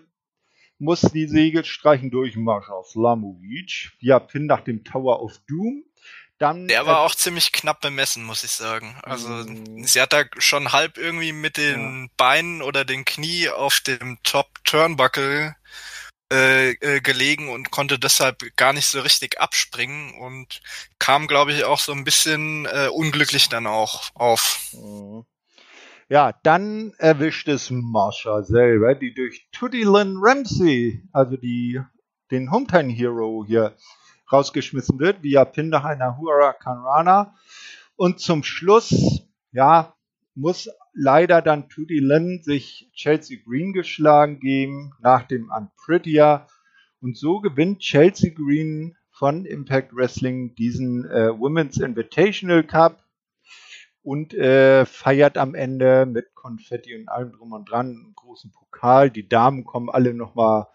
muss 0.78 1.02
die 1.02 1.28
Segel 1.28 1.64
streichen 1.64 2.10
durch 2.10 2.36
Marsha 2.36 2.82
Slamovic 2.82 3.92
via 4.00 4.18
Pin 4.18 4.46
nach 4.46 4.62
dem 4.62 4.84
Tower 4.84 5.22
of 5.22 5.38
Doom. 5.48 5.84
Dann, 6.38 6.66
Der 6.66 6.84
war 6.86 6.96
äh, 6.96 7.06
auch 7.06 7.14
ziemlich 7.14 7.52
knapp 7.52 7.80
bemessen, 7.80 8.24
muss 8.24 8.42
ich 8.42 8.50
sagen. 8.50 8.98
Also 9.02 9.28
mm. 9.28 9.84
sie 9.84 10.00
hat 10.00 10.12
da 10.12 10.24
schon 10.38 10.72
halb 10.72 10.98
irgendwie 10.98 11.32
mit 11.32 11.56
den 11.56 12.02
ja. 12.04 12.08
Beinen 12.16 12.60
oder 12.60 12.84
den 12.84 13.04
Knie 13.04 13.48
auf 13.48 13.80
dem 13.80 14.18
Top 14.24 14.48
Turnbuckle 14.64 15.54
äh, 16.32 16.70
äh, 16.70 17.00
gelegen 17.00 17.50
und 17.50 17.70
konnte 17.70 17.98
deshalb 17.98 18.56
gar 18.56 18.72
nicht 18.72 18.86
so 18.86 19.00
richtig 19.00 19.38
abspringen 19.38 20.14
und 20.18 20.60
kam, 20.98 21.28
glaube 21.28 21.52
ich, 21.52 21.64
auch 21.64 21.78
so 21.78 21.92
ein 21.92 22.02
bisschen 22.02 22.66
äh, 22.66 22.88
unglücklich 22.88 23.48
dann 23.48 23.66
auch 23.68 24.10
auf. 24.14 24.58
Mhm. 24.72 25.24
Ja, 26.08 26.32
dann 26.42 26.92
erwischt 26.98 27.48
es 27.48 27.70
Marsha 27.70 28.42
selber, 28.42 28.94
die 28.94 29.14
durch 29.14 29.48
Tutti 29.52 29.84
Lynn 29.84 30.16
Ramsey, 30.20 31.02
also 31.12 31.36
die, 31.36 31.80
den 32.30 32.50
Hometown 32.50 32.90
Hero 32.90 33.44
hier 33.46 33.76
rausgeschmissen 34.34 34.98
wird, 34.98 35.22
via 35.22 35.44
Pin 35.44 35.68
nach 35.68 35.84
einer 35.84 36.18
Huracanrana. 36.18 37.34
Und 37.96 38.20
zum 38.20 38.42
Schluss, 38.42 39.22
ja, 39.52 39.94
muss 40.34 40.68
leider 40.92 41.42
dann 41.42 41.68
Tutti 41.68 41.98
Lynn 41.98 42.42
sich 42.42 42.90
Chelsea 42.94 43.38
Green 43.44 43.72
geschlagen 43.72 44.40
geben 44.40 44.92
nach 45.00 45.22
dem 45.22 45.50
Unprettier. 45.50 46.46
Und 47.00 47.16
so 47.16 47.40
gewinnt 47.40 47.80
Chelsea 47.80 48.32
Green 48.34 48.96
von 49.10 49.44
Impact 49.44 49.94
Wrestling 49.94 50.54
diesen 50.56 51.04
äh, 51.08 51.30
Women's 51.30 51.78
Invitational 51.78 52.64
Cup 52.64 53.04
und 54.02 54.34
äh, 54.34 54.84
feiert 54.86 55.38
am 55.38 55.54
Ende 55.54 56.06
mit 56.06 56.34
Konfetti 56.34 56.96
und 56.96 57.08
allem 57.08 57.32
drum 57.32 57.52
und 57.52 57.70
dran 57.70 57.86
einen 57.86 58.14
großen 58.14 58.50
Pokal. 58.50 59.10
Die 59.10 59.28
Damen 59.28 59.64
kommen 59.64 59.88
alle 59.88 60.14
nochmal 60.14 60.66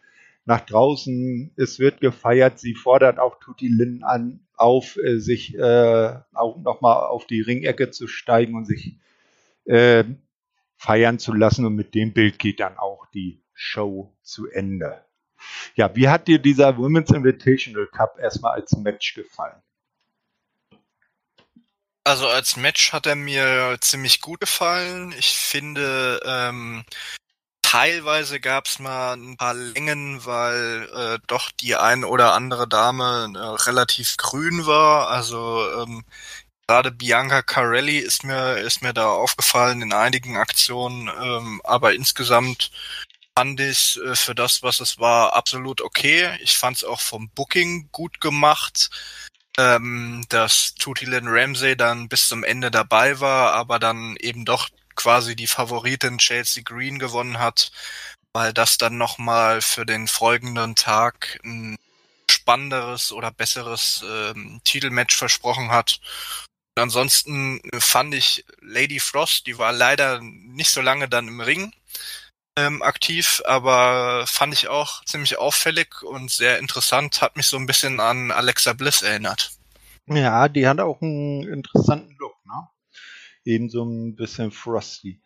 nach 0.50 0.62
draußen. 0.62 1.54
Es 1.56 1.80
wird 1.80 2.02
gefeiert. 2.02 2.60
Sie 2.60 2.74
fordert 2.74 3.20
auch 3.20 3.40
Tutti 3.40 3.68
Lynn 3.68 4.04
an, 4.04 4.42
auf, 4.56 4.98
äh, 4.98 5.20
sich 5.20 5.56
äh, 5.56 6.20
auch 6.34 6.58
nochmal 6.58 7.04
auf 7.08 7.28
die 7.28 7.42
Ringecke 7.42 7.92
zu 7.92 8.08
steigen 8.08 8.56
und 8.56 8.66
sich 8.66 8.98
äh, 9.66 10.04
feiern 10.76 11.20
zu 11.20 11.34
lassen. 11.34 11.66
Und 11.66 11.76
mit 11.76 11.94
dem 11.94 12.14
Bild 12.14 12.40
geht 12.40 12.60
dann 12.60 12.78
auch 12.78 13.06
die 13.14 13.44
Show 13.54 14.12
zu 14.24 14.50
Ende. 14.50 15.06
Ja, 15.76 15.96
wie 15.96 16.10
hat 16.10 16.28
dir 16.28 16.40
dieser 16.40 16.78
Women's 16.78 17.12
Invitational 17.12 17.88
Cup 17.88 18.18
erstmal 18.20 18.54
als 18.54 18.76
Match 18.76 19.14
gefallen? 19.14 19.62
Also 22.04 22.28
als 22.28 22.58
Match 22.58 22.92
hat 22.92 23.06
er 23.06 23.16
mir 23.16 23.78
ziemlich 23.82 24.20
gut 24.20 24.40
gefallen. 24.40 25.14
Ich 25.20 25.38
finde, 25.38 26.20
ähm, 26.26 26.84
teilweise 27.70 28.40
gab 28.40 28.66
es 28.66 28.80
mal 28.80 29.14
ein 29.14 29.38
paar 29.38 29.54
Längen, 29.54 30.26
weil 30.26 30.90
äh, 30.92 31.20
doch 31.28 31.52
die 31.52 31.76
ein 31.76 32.04
oder 32.04 32.34
andere 32.34 32.68
Dame 32.68 33.32
äh, 33.36 33.40
relativ 33.68 34.18
grün 34.18 34.66
war. 34.66 35.10
Also 35.10 35.64
ähm, 35.82 36.04
Gerade 36.68 36.92
Bianca 36.92 37.42
Carelli 37.42 37.98
ist 37.98 38.24
mir, 38.24 38.58
ist 38.58 38.84
mir 38.84 38.94
da 38.94 39.08
aufgefallen 39.08 39.82
in 39.82 39.92
einigen 39.92 40.38
Aktionen, 40.38 41.10
ähm, 41.20 41.62
aber 41.64 41.96
insgesamt 41.96 42.70
fand 43.36 43.60
ich 43.60 44.00
äh, 44.06 44.16
für 44.16 44.36
das, 44.36 44.62
was 44.62 44.80
es 44.80 45.00
war, 45.00 45.34
absolut 45.34 45.82
okay. 45.82 46.38
Ich 46.44 46.58
fand 46.58 46.78
es 46.78 46.84
auch 46.84 47.02
vom 47.02 47.30
Booking 47.32 47.90
gut 47.92 48.22
gemacht, 48.22 48.92
ähm, 49.58 50.26
dass 50.30 50.76
Tutilin 50.76 51.28
Ramsey 51.28 51.76
dann 51.76 52.08
bis 52.08 52.28
zum 52.28 52.44
Ende 52.44 52.70
dabei 52.70 53.20
war, 53.20 53.54
aber 53.54 53.80
dann 53.80 54.16
eben 54.18 54.46
doch 54.46 54.70
quasi 55.00 55.34
die 55.36 55.48
Favoritin 55.48 56.18
Chelsea 56.18 56.62
Green 56.62 57.00
gewonnen 57.00 57.40
hat, 57.40 57.72
weil 58.34 58.52
das 58.54 58.78
dann 58.78 58.98
nochmal 58.98 59.62
für 59.62 59.86
den 59.86 60.08
folgenden 60.08 60.76
Tag 60.76 61.40
ein 61.46 61.78
spannenderes 62.30 63.14
oder 63.14 63.32
besseres 63.32 64.04
ähm, 64.06 64.60
Titelmatch 64.66 65.16
versprochen 65.16 65.72
hat. 65.72 66.02
Ansonsten 66.76 67.62
fand 67.78 68.14
ich 68.14 68.46
Lady 68.62 69.00
Frost, 69.00 69.48
die 69.48 69.58
war 69.58 69.72
leider 69.72 70.20
nicht 70.22 70.70
so 70.70 70.82
lange 70.82 71.08
dann 71.08 71.30
im 71.30 71.40
Ring 71.40 71.74
ähm, 72.58 72.82
aktiv, 72.82 73.42
aber 73.46 74.26
fand 74.28 74.54
ich 74.54 74.68
auch 74.68 75.04
ziemlich 75.06 75.38
auffällig 75.38 76.04
und 76.04 76.30
sehr 76.30 76.60
interessant, 76.60 77.22
hat 77.22 77.38
mich 77.38 77.48
so 77.48 77.56
ein 77.56 77.68
bisschen 77.68 78.02
an 78.02 78.32
Alexa 78.32 78.74
Bliss 78.74 79.02
erinnert. 79.02 79.52
Ja, 80.08 80.50
die 80.50 80.68
hat 80.68 80.80
auch 80.80 81.02
einen 81.02 81.48
interessanten? 81.48 82.19
Eben 83.46 83.70
so 83.70 83.84
ein 83.84 84.16
bisschen 84.16 84.52
frosty. 84.52 85.22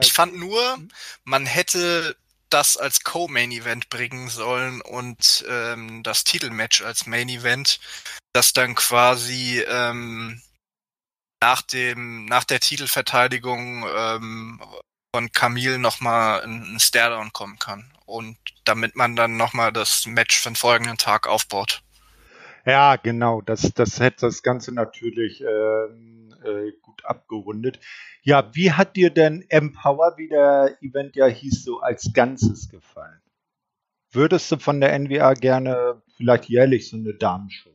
Ich 0.00 0.12
fand 0.12 0.36
nur, 0.36 0.78
man 1.24 1.46
hätte 1.46 2.16
das 2.48 2.76
als 2.76 3.02
Co-Main-Event 3.02 3.88
bringen 3.88 4.28
sollen 4.28 4.80
und 4.82 5.44
ähm, 5.48 6.02
das 6.02 6.24
Titelmatch 6.24 6.82
als 6.82 7.06
Main-Event, 7.06 7.80
das 8.32 8.52
dann 8.52 8.74
quasi 8.74 9.62
ähm, 9.66 10.42
nach 11.40 11.62
dem, 11.62 12.26
nach 12.26 12.44
der 12.44 12.60
Titelverteidigung 12.60 13.84
ähm, 13.94 14.60
von 15.14 15.32
Camille 15.32 15.78
nochmal 15.78 16.42
ein 16.42 16.78
Stairdown 16.78 17.32
kommen 17.32 17.58
kann. 17.58 17.92
Und 18.06 18.36
damit 18.64 18.96
man 18.96 19.16
dann 19.16 19.36
nochmal 19.36 19.72
das 19.72 20.06
Match 20.06 20.38
für 20.38 20.50
den 20.50 20.56
folgenden 20.56 20.98
Tag 20.98 21.26
aufbaut. 21.26 21.82
Ja, 22.64 22.96
genau. 22.96 23.40
Das, 23.40 23.72
das 23.74 23.98
hätte 23.98 24.26
das 24.26 24.42
Ganze 24.42 24.72
natürlich 24.72 25.42
ähm, 25.42 26.31
äh, 26.44 26.72
gut 26.82 27.04
abgerundet. 27.04 27.80
Ja, 28.22 28.54
wie 28.54 28.72
hat 28.72 28.96
dir 28.96 29.10
denn 29.10 29.44
Empower, 29.48 30.14
wie 30.16 30.28
der 30.28 30.76
Event 30.80 31.16
ja 31.16 31.26
hieß, 31.26 31.64
so 31.64 31.80
als 31.80 32.12
Ganzes 32.12 32.68
gefallen? 32.68 33.20
Würdest 34.10 34.52
du 34.52 34.58
von 34.58 34.80
der 34.80 34.98
NWA 34.98 35.34
gerne 35.34 36.02
vielleicht 36.16 36.48
jährlich 36.48 36.88
so 36.88 36.96
eine 36.96 37.14
Damenshow 37.14 37.72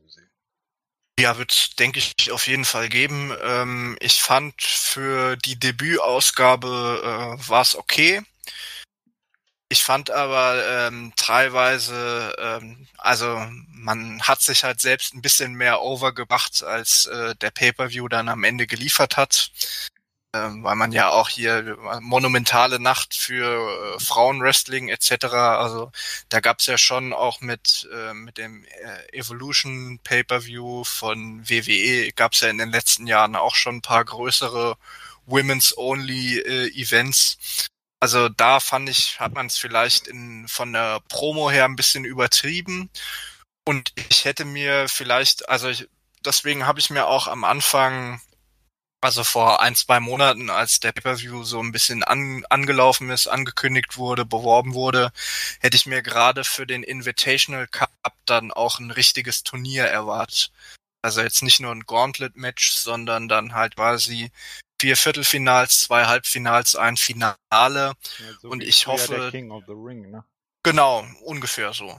ja, 1.18 1.36
wird 1.36 1.80
denke 1.80 1.98
ich 1.98 2.30
auf 2.30 2.46
jeden 2.46 2.64
Fall 2.64 2.88
geben. 2.88 3.32
Ähm, 3.42 3.96
ich 4.00 4.22
fand 4.22 4.62
für 4.62 5.36
die 5.36 5.58
Debütausgabe 5.58 7.38
äh, 7.38 7.48
war 7.48 7.62
es 7.62 7.74
okay. 7.74 8.22
Ich 9.70 9.84
fand 9.84 10.10
aber 10.10 10.64
ähm, 10.66 11.12
teilweise, 11.16 12.34
ähm, 12.38 12.86
also 12.96 13.46
man 13.70 14.22
hat 14.22 14.40
sich 14.40 14.64
halt 14.64 14.80
selbst 14.80 15.14
ein 15.14 15.22
bisschen 15.22 15.54
mehr 15.54 15.82
overgebracht, 15.82 16.62
als 16.62 17.06
äh, 17.06 17.34
der 17.36 17.50
Pay-per-View 17.50 18.08
dann 18.08 18.28
am 18.30 18.44
Ende 18.44 18.66
geliefert 18.66 19.16
hat 19.18 19.50
ähm, 20.34 20.62
weil 20.62 20.76
man 20.76 20.92
ja 20.92 21.10
auch 21.10 21.28
hier 21.28 21.76
monumentale 22.00 22.80
Nacht 22.80 23.14
für 23.14 23.96
äh, 23.96 24.00
Frauenwrestling 24.00 24.88
etc. 24.88 25.24
Also 25.24 25.90
da 26.28 26.40
gab's 26.40 26.66
ja 26.66 26.76
schon 26.78 27.12
auch 27.12 27.40
mit 27.40 27.88
äh, 27.92 28.12
mit 28.14 28.38
dem 28.38 28.64
äh, 28.64 29.16
Evolution 29.16 30.00
Pay-per-View 30.04 30.84
von 30.84 31.48
WWE 31.48 32.12
gab's 32.12 32.40
ja 32.40 32.48
in 32.48 32.58
den 32.58 32.70
letzten 32.70 33.06
Jahren 33.06 33.36
auch 33.36 33.54
schon 33.54 33.76
ein 33.76 33.82
paar 33.82 34.04
größere 34.04 34.76
Women's 35.26 35.76
Only 35.76 36.38
äh, 36.40 36.68
Events. 36.74 37.38
Also 38.00 38.28
da 38.28 38.60
fand 38.60 38.88
ich, 38.88 39.18
hat 39.20 39.34
man 39.34 39.46
es 39.46 39.58
vielleicht 39.58 40.06
in, 40.06 40.46
von 40.48 40.72
der 40.72 41.00
Promo 41.08 41.50
her 41.50 41.64
ein 41.64 41.76
bisschen 41.76 42.04
übertrieben. 42.04 42.90
Und 43.64 43.92
ich 44.08 44.24
hätte 44.24 44.44
mir 44.44 44.88
vielleicht, 44.88 45.48
also 45.48 45.68
ich, 45.68 45.88
deswegen 46.24 46.66
habe 46.66 46.80
ich 46.80 46.90
mir 46.90 47.06
auch 47.06 47.26
am 47.28 47.44
Anfang 47.44 48.20
also 49.00 49.22
vor 49.22 49.60
ein, 49.60 49.76
zwei 49.76 50.00
Monaten, 50.00 50.50
als 50.50 50.80
der 50.80 50.92
Pay-Per-View 50.92 51.44
so 51.44 51.60
ein 51.60 51.72
bisschen 51.72 52.02
an, 52.02 52.44
angelaufen 52.50 53.10
ist, 53.10 53.28
angekündigt 53.28 53.96
wurde, 53.96 54.24
beworben 54.24 54.74
wurde, 54.74 55.12
hätte 55.60 55.76
ich 55.76 55.86
mir 55.86 56.02
gerade 56.02 56.44
für 56.44 56.66
den 56.66 56.82
Invitational 56.82 57.68
Cup 57.68 57.92
dann 58.26 58.50
auch 58.50 58.80
ein 58.80 58.90
richtiges 58.90 59.44
Turnier 59.44 59.84
erwartet. 59.84 60.50
Also 61.02 61.20
jetzt 61.20 61.42
nicht 61.42 61.60
nur 61.60 61.72
ein 61.72 61.86
Gauntlet-Match, 61.86 62.72
sondern 62.72 63.28
dann 63.28 63.54
halt 63.54 63.76
quasi 63.76 64.32
vier 64.80 64.96
Viertelfinals, 64.96 65.80
zwei 65.80 66.06
Halbfinals, 66.06 66.76
ein 66.76 66.96
Finale. 66.96 67.36
Ja, 67.50 67.94
so 68.40 68.48
und 68.48 68.62
ich 68.62 68.86
hoffe. 68.86 69.32
Ring, 69.32 70.10
ne? 70.10 70.24
Genau, 70.62 71.06
ungefähr 71.22 71.72
so. 71.72 71.98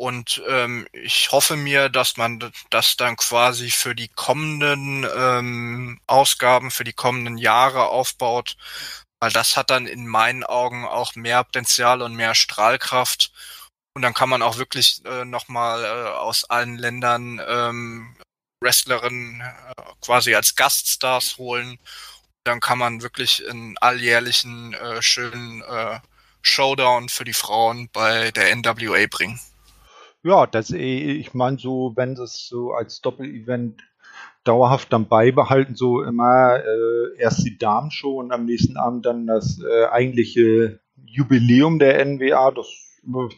Und 0.00 0.42
ähm, 0.48 0.88
ich 0.92 1.30
hoffe 1.30 1.56
mir, 1.56 1.90
dass 1.90 2.16
man 2.16 2.52
das 2.70 2.96
dann 2.96 3.16
quasi 3.16 3.70
für 3.70 3.94
die 3.94 4.08
kommenden 4.08 5.06
ähm, 5.14 6.00
Ausgaben, 6.06 6.70
für 6.70 6.84
die 6.84 6.94
kommenden 6.94 7.36
Jahre 7.36 7.88
aufbaut, 7.88 8.56
weil 9.20 9.30
das 9.30 9.58
hat 9.58 9.68
dann 9.68 9.86
in 9.86 10.06
meinen 10.06 10.42
Augen 10.42 10.86
auch 10.86 11.14
mehr 11.16 11.44
Potenzial 11.44 12.00
und 12.00 12.14
mehr 12.14 12.34
Strahlkraft. 12.34 13.30
Und 13.94 14.00
dann 14.00 14.14
kann 14.14 14.30
man 14.30 14.40
auch 14.40 14.56
wirklich 14.56 15.04
äh, 15.04 15.26
nochmal 15.26 15.84
äh, 15.84 16.08
aus 16.16 16.44
allen 16.44 16.78
Ländern 16.78 17.38
ähm, 17.46 18.16
Wrestlerinnen 18.62 19.42
äh, 19.42 19.74
quasi 20.00 20.34
als 20.34 20.54
Gaststars 20.54 21.36
holen. 21.36 21.78
Dann 22.44 22.60
kann 22.60 22.78
man 22.78 23.02
wirklich 23.02 23.42
einen 23.48 23.76
alljährlichen 23.78 24.74
äh, 24.74 25.02
schönen 25.02 25.62
äh, 25.62 26.00
Showdown 26.42 27.08
für 27.08 27.24
die 27.24 27.34
Frauen 27.34 27.88
bei 27.92 28.30
der 28.30 28.54
NWA 28.56 29.06
bringen. 29.10 29.38
Ja, 30.22 30.46
das, 30.46 30.70
eh, 30.70 31.12
ich 31.12 31.34
meine, 31.34 31.58
so, 31.58 31.92
wenn 31.96 32.12
es 32.12 32.46
so 32.46 32.72
als 32.72 33.00
Doppel-Event 33.00 33.82
dauerhaft 34.44 34.92
dann 34.92 35.08
beibehalten, 35.08 35.74
so 35.74 36.02
immer 36.02 36.56
äh, 36.56 37.18
erst 37.18 37.44
die 37.44 37.58
Damenshow 37.58 38.18
und 38.20 38.32
am 38.32 38.46
nächsten 38.46 38.76
Abend 38.76 39.06
dann 39.06 39.26
das 39.26 39.60
äh, 39.62 39.86
eigentliche 39.86 40.80
Jubiläum 41.06 41.78
der 41.78 42.04
NWA. 42.04 42.50
Das 42.50 42.66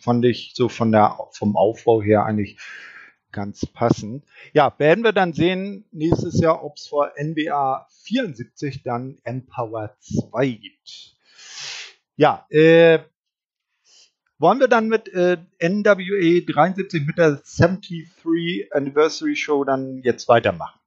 fand 0.00 0.24
ich 0.24 0.53
so 0.55 0.68
von 0.68 0.92
der, 0.92 1.18
vom 1.32 1.57
Aufbau 1.57 2.03
her 2.03 2.24
eigentlich 2.24 2.59
ganz 3.33 3.66
passend. 3.66 4.24
Ja, 4.53 4.72
werden 4.78 5.05
wir 5.05 5.12
dann 5.12 5.33
sehen 5.33 5.85
nächstes 5.91 6.41
Jahr, 6.41 6.62
ob 6.62 6.76
es 6.76 6.87
vor 6.87 7.12
NWA 7.16 7.87
74 8.05 8.83
dann 8.83 9.18
Empower 9.24 9.97
2 10.01 10.49
gibt. 10.49 11.16
Ja, 12.16 12.47
äh, 12.51 13.01
wollen 14.39 14.61
wir 14.61 14.68
dann 14.68 14.89
mit 14.89 15.09
äh, 15.09 15.39
NWA 15.61 16.41
73 16.47 17.07
mit 17.07 17.16
der 17.16 17.43
73 17.45 18.72
Anniversary 18.72 19.37
Show 19.37 19.64
dann 19.64 20.03
jetzt 20.03 20.28
weitermachen? 20.28 20.78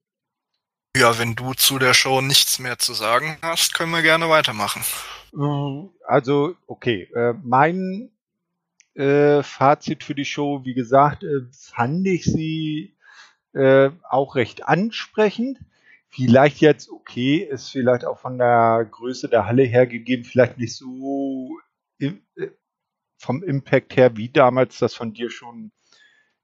Ja, 0.96 1.18
wenn 1.20 1.36
du 1.36 1.54
zu 1.54 1.80
der 1.80 1.94
Show 1.94 2.22
nichts 2.22 2.60
mehr 2.60 2.78
zu 2.80 2.94
sagen 2.94 3.38
hast, 3.42 3.74
können 3.74 3.92
wir 3.92 4.02
gerne 4.02 4.30
weitermachen. 4.30 4.82
Also, 6.06 6.56
okay. 6.68 7.10
Äh, 7.14 7.34
mein 7.44 8.12
äh, 8.96 9.44
Fazit 9.44 10.04
für 10.04 10.16
die 10.16 10.26
Show, 10.26 10.64
wie 10.64 10.74
gesagt, 10.74 11.24
äh, 11.24 11.42
fand 11.52 12.08
ich 12.08 12.26
sie 12.26 12.98
äh, 13.54 13.92
auch 14.10 14.36
recht 14.36 14.68
ansprechend. 14.68 15.60
Vielleicht 16.10 16.62
jetzt, 16.62 16.90
okay, 16.90 17.38
ist 17.38 17.70
vielleicht 17.70 18.06
auch 18.06 18.20
von 18.20 18.38
der 18.38 18.88
Größe 18.90 19.28
der 19.28 19.46
Halle 19.46 19.64
her 19.64 19.86
gegeben, 19.86 20.24
vielleicht 20.24 20.58
nicht 20.58 20.76
so 20.76 21.60
im, 21.98 22.22
äh, 22.36 22.48
vom 23.18 23.44
Impact 23.44 23.96
her 23.98 24.16
wie 24.18 24.30
damals 24.30 24.80
das 24.80 24.94
von 24.94 25.14
dir 25.14 25.30
schon 25.30 25.72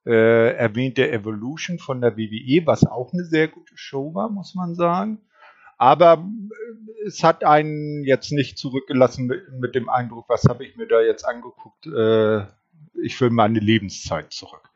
äh, 0.06 0.56
erwähnte 0.56 1.10
Evolution 1.10 1.80
von 1.80 2.02
der 2.02 2.18
WWE, 2.18 2.66
was 2.66 2.86
auch 2.86 3.14
eine 3.14 3.24
sehr 3.24 3.48
gute 3.48 3.78
Show 3.78 4.14
war, 4.14 4.30
muss 4.30 4.56
man 4.56 4.76
sagen. 4.76 5.20
Aber 5.82 6.24
äh, 6.24 7.08
es 7.08 7.24
hat 7.24 7.44
einen 7.44 8.04
jetzt 8.04 8.32
nicht 8.32 8.60
zurückgelassen 8.60 9.26
mit, 9.26 9.52
mit 9.54 9.74
dem 9.74 9.90
Eindruck, 9.90 10.30
was 10.30 10.44
habe 10.44 10.64
ich 10.64 10.76
mir 10.76 10.86
da 10.86 11.02
jetzt 11.02 11.24
angeguckt? 11.24 11.88
Äh, 11.88 12.46
ich 13.02 13.20
will 13.20 13.32
meine 13.32 13.60
Lebenszeit 13.60 14.32
zurück. 14.32 14.70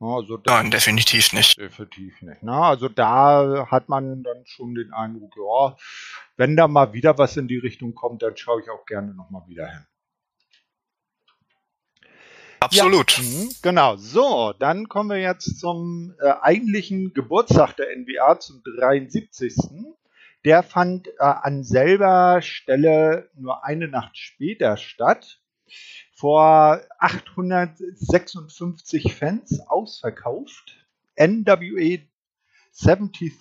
Also 0.00 0.40
Nein, 0.44 0.72
definitiv 0.72 1.32
nicht. 1.32 1.56
Definitiv 1.56 2.20
nicht. 2.22 2.42
Ne? 2.42 2.52
Also 2.52 2.88
da 2.88 3.68
hat 3.70 3.88
man 3.88 4.24
dann 4.24 4.44
schon 4.44 4.74
den 4.74 4.92
Eindruck, 4.92 5.36
ja, 5.36 5.76
wenn 6.36 6.56
da 6.56 6.66
mal 6.66 6.92
wieder 6.92 7.18
was 7.18 7.36
in 7.36 7.46
die 7.46 7.58
Richtung 7.58 7.94
kommt, 7.94 8.22
dann 8.22 8.36
schaue 8.36 8.62
ich 8.62 8.68
auch 8.68 8.84
gerne 8.84 9.14
nochmal 9.14 9.42
wieder 9.46 9.68
hin. 9.68 9.86
Absolut. 12.58 13.16
Ja, 13.16 13.22
mhm, 13.22 13.50
genau. 13.62 13.96
So, 13.96 14.54
dann 14.58 14.88
kommen 14.88 15.10
wir 15.10 15.18
jetzt 15.18 15.60
zum 15.60 16.14
äh, 16.20 16.32
eigentlichen 16.40 17.14
Geburtstag 17.14 17.76
der 17.76 17.96
NBA, 17.96 18.40
zum 18.40 18.60
73. 18.64 19.54
Der 20.44 20.62
fand 20.62 21.08
äh, 21.08 21.12
an 21.18 21.64
selber 21.64 22.40
Stelle 22.42 23.30
nur 23.34 23.64
eine 23.64 23.88
Nacht 23.88 24.16
später 24.16 24.76
statt. 24.76 25.40
Vor 26.14 26.80
856 26.98 29.14
Fans 29.14 29.60
ausverkauft. 29.68 30.86
NWA 31.16 31.98
73 32.72 33.32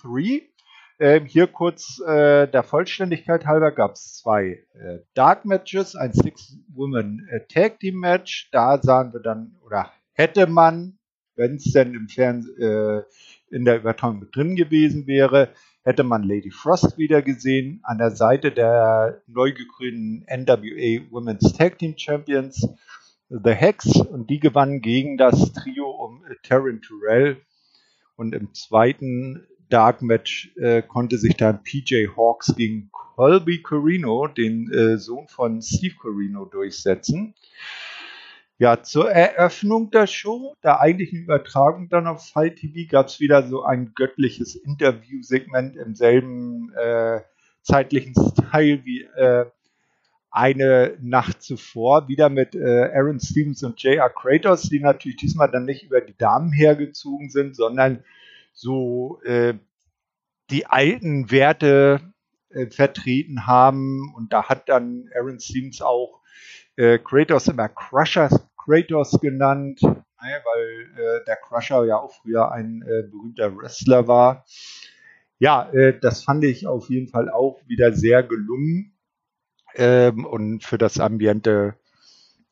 ähm, 1.03 1.25
hier 1.25 1.47
kurz 1.47 1.99
äh, 2.05 2.47
der 2.47 2.61
Vollständigkeit 2.61 3.47
halber 3.47 3.71
gab 3.71 3.93
es 3.93 4.17
zwei 4.17 4.63
äh, 4.75 4.99
Dark 5.15 5.45
Matches, 5.45 5.95
ein 5.95 6.13
Six-Woman 6.13 7.27
äh, 7.27 7.39
Tag 7.47 7.79
Team 7.79 7.99
Match. 7.99 8.49
Da 8.51 8.79
sahen 8.79 9.11
wir 9.11 9.19
dann, 9.19 9.55
oder 9.65 9.91
hätte 10.13 10.45
man, 10.45 10.99
wenn 11.35 11.55
es 11.55 11.71
denn 11.71 11.95
im 11.95 12.07
Fernsehen 12.07 12.55
äh, 12.61 13.01
in 13.49 13.65
der 13.65 13.77
Übertragung 13.77 14.29
drin 14.29 14.55
gewesen 14.55 15.07
wäre, 15.07 15.49
hätte 15.83 16.03
man 16.03 16.23
Lady 16.23 16.51
Frost 16.51 16.97
wieder 16.97 17.21
gesehen 17.21 17.79
an 17.83 17.97
der 17.97 18.11
Seite 18.11 18.51
der 18.51 19.21
neu 19.27 19.51
gegründeten 19.51 20.25
NWA 20.29 21.11
Women's 21.11 21.53
Tag 21.53 21.79
Team 21.79 21.95
Champions, 21.97 22.67
The 23.29 23.51
Hex, 23.51 23.95
und 23.95 24.29
die 24.29 24.39
gewannen 24.39 24.81
gegen 24.81 25.17
das 25.17 25.53
Trio 25.53 25.89
um 25.89 26.23
Taryn 26.43 26.81
Terrell. 26.81 27.37
Und 28.15 28.35
im 28.35 28.53
zweiten 28.53 29.47
Dark 29.69 30.01
Match 30.01 30.51
äh, 30.57 30.81
konnte 30.81 31.17
sich 31.17 31.37
dann 31.37 31.63
PJ 31.63 32.07
Hawks 32.15 32.53
gegen 32.55 32.91
Colby 32.91 33.61
Corino, 33.61 34.27
den 34.27 34.71
äh, 34.71 34.97
Sohn 34.97 35.27
von 35.27 35.61
Steve 35.61 35.95
Corino, 35.95 36.45
durchsetzen. 36.45 37.33
Ja, 38.61 38.83
zur 38.83 39.09
Eröffnung 39.09 39.89
der 39.89 40.05
Show, 40.05 40.53
der 40.61 40.81
eigentlichen 40.81 41.23
Übertragung 41.23 41.89
dann 41.89 42.05
auf 42.05 42.29
Fight 42.29 42.57
TV, 42.57 42.87
gab 42.87 43.07
es 43.07 43.19
wieder 43.19 43.47
so 43.47 43.63
ein 43.63 43.93
göttliches 43.95 44.53
Interviewsegment 44.53 45.75
im 45.77 45.95
selben 45.95 46.71
äh, 46.75 47.21
zeitlichen 47.63 48.13
Style 48.13 48.85
wie 48.85 49.01
äh, 49.01 49.47
eine 50.29 50.95
Nacht 51.01 51.41
zuvor, 51.41 52.07
wieder 52.07 52.29
mit 52.29 52.53
äh, 52.53 52.91
Aaron 52.93 53.19
Stevens 53.19 53.63
und 53.63 53.81
J.R. 53.81 54.11
Kratos, 54.11 54.69
die 54.69 54.79
natürlich 54.79 55.17
diesmal 55.17 55.49
dann 55.49 55.65
nicht 55.65 55.81
über 55.81 55.99
die 55.99 56.15
Damen 56.15 56.51
hergezogen 56.51 57.31
sind, 57.31 57.55
sondern 57.55 58.03
so 58.53 59.19
äh, 59.23 59.55
die 60.51 60.67
alten 60.67 61.31
Werte 61.31 61.99
äh, 62.51 62.67
vertreten 62.67 63.47
haben. 63.47 64.13
Und 64.15 64.31
da 64.33 64.49
hat 64.49 64.69
dann 64.69 65.09
Aaron 65.15 65.39
Stevens 65.39 65.81
auch 65.81 66.21
äh, 66.75 66.99
Kratos 66.99 67.47
immer 67.47 67.69
Crusher 67.69 68.29
Kratos 68.63 69.19
genannt, 69.19 69.81
ne, 69.81 70.01
weil 70.21 71.21
äh, 71.21 71.25
der 71.25 71.37
Crusher 71.37 71.85
ja 71.85 71.97
auch 71.97 72.13
früher 72.13 72.51
ein 72.51 72.81
äh, 72.83 73.03
berühmter 73.03 73.55
Wrestler 73.55 74.07
war. 74.07 74.45
Ja, 75.39 75.69
äh, 75.71 75.99
das 75.99 76.23
fand 76.23 76.43
ich 76.43 76.67
auf 76.67 76.89
jeden 76.89 77.07
Fall 77.07 77.29
auch 77.29 77.59
wieder 77.67 77.93
sehr 77.93 78.23
gelungen 78.23 78.97
ähm, 79.75 80.25
und 80.25 80.63
für 80.63 80.77
das 80.77 80.99
Ambiente 80.99 81.75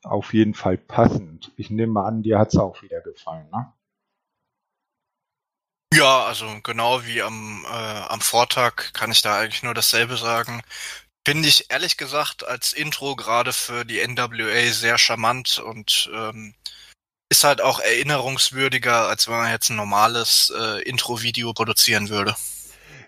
auf 0.03 0.33
jeden 0.33 0.53
Fall 0.53 0.77
passend. 0.77 1.51
Ich 1.57 1.69
nehme 1.69 1.93
mal 1.93 2.07
an, 2.07 2.23
dir 2.23 2.39
hat 2.39 2.49
es 2.49 2.57
auch 2.57 2.81
wieder 2.81 3.01
gefallen, 3.01 3.47
ne? 3.51 3.73
Ja, 5.93 6.25
also 6.25 6.45
genau 6.63 7.03
wie 7.03 7.21
am, 7.21 7.65
äh, 7.65 8.01
am 8.07 8.21
Vortag 8.21 8.93
kann 8.93 9.11
ich 9.11 9.21
da 9.21 9.39
eigentlich 9.39 9.63
nur 9.63 9.73
dasselbe 9.73 10.17
sagen. 10.17 10.61
Finde 11.29 11.47
ich 11.47 11.67
ehrlich 11.69 11.95
gesagt 11.95 12.43
als 12.47 12.73
Intro 12.73 13.15
gerade 13.15 13.53
für 13.53 13.85
die 13.85 13.99
NWA 13.99 14.71
sehr 14.71 14.97
charmant 14.97 15.59
und 15.63 16.09
ähm, 16.11 16.55
ist 17.29 17.43
halt 17.43 17.61
auch 17.61 17.79
erinnerungswürdiger, 17.79 19.07
als 19.07 19.27
wenn 19.27 19.35
man 19.35 19.51
jetzt 19.51 19.69
ein 19.69 19.75
normales 19.75 20.51
äh, 20.59 20.81
Intro-Video 20.89 21.53
produzieren 21.53 22.09
würde. 22.09 22.33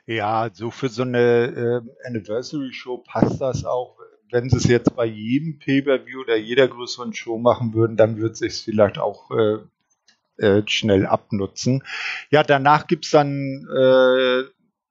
Ja, 0.05 0.51
so 0.53 0.69
für 0.69 0.89
so 0.89 1.01
eine 1.01 1.81
äh, 1.81 2.07
Anniversary-Show 2.07 2.99
passt 2.99 3.41
das 3.41 3.65
auch. 3.65 3.97
Wenn 4.29 4.51
sie 4.51 4.57
es 4.57 4.65
jetzt 4.65 4.95
bei 4.95 5.05
jedem 5.05 5.57
Pay-Per-View 5.57 6.21
oder 6.21 6.37
jeder 6.37 6.67
größeren 6.67 7.15
Show 7.15 7.39
machen 7.39 7.73
würden, 7.73 7.97
dann 7.97 8.17
wird 8.21 8.33
es 8.33 8.39
sich 8.39 8.61
vielleicht 8.63 8.99
auch 8.99 9.31
äh, 9.31 10.45
äh, 10.45 10.61
schnell 10.67 11.07
abnutzen. 11.07 11.83
Ja, 12.29 12.43
danach 12.43 12.85
gibt 12.85 13.05
es 13.05 13.09
dann 13.09 13.67
äh, 13.75 14.43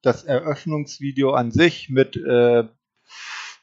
das 0.02 0.24
Eröffnungsvideo 0.24 1.30
an 1.32 1.52
sich 1.52 1.90
mit 1.90 2.16
äh, 2.16 2.64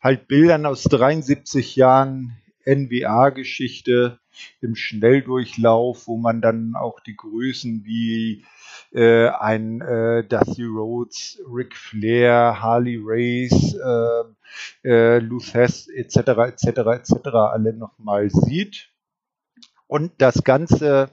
halt 0.02 0.28
Bildern 0.28 0.66
aus 0.66 0.84
73 0.84 1.76
Jahren 1.76 2.38
NWA-Geschichte 2.66 4.20
im 4.62 4.76
Schnelldurchlauf, 4.76 6.08
wo 6.08 6.18
man 6.18 6.42
dann 6.42 6.76
auch 6.76 7.00
die 7.00 7.16
Größen 7.16 7.84
wie 7.86 8.46
äh, 8.94 9.30
ein 9.30 9.82
äh, 9.82 10.24
Dusty 10.28 10.64
Rhodes, 10.66 11.42
Ric 11.50 11.76
Flair, 11.76 12.62
Harley 12.62 13.00
Race, 13.02 13.74
äh, 13.74 14.88
äh, 14.88 15.20
Luthes 15.20 15.88
etc. 15.88 16.18
etc. 16.18 16.68
etc. 16.68 17.28
alle 17.34 17.74
nochmal 17.74 18.30
sieht. 18.30 18.90
Und 19.88 20.12
das 20.18 20.44
Ganze 20.44 21.10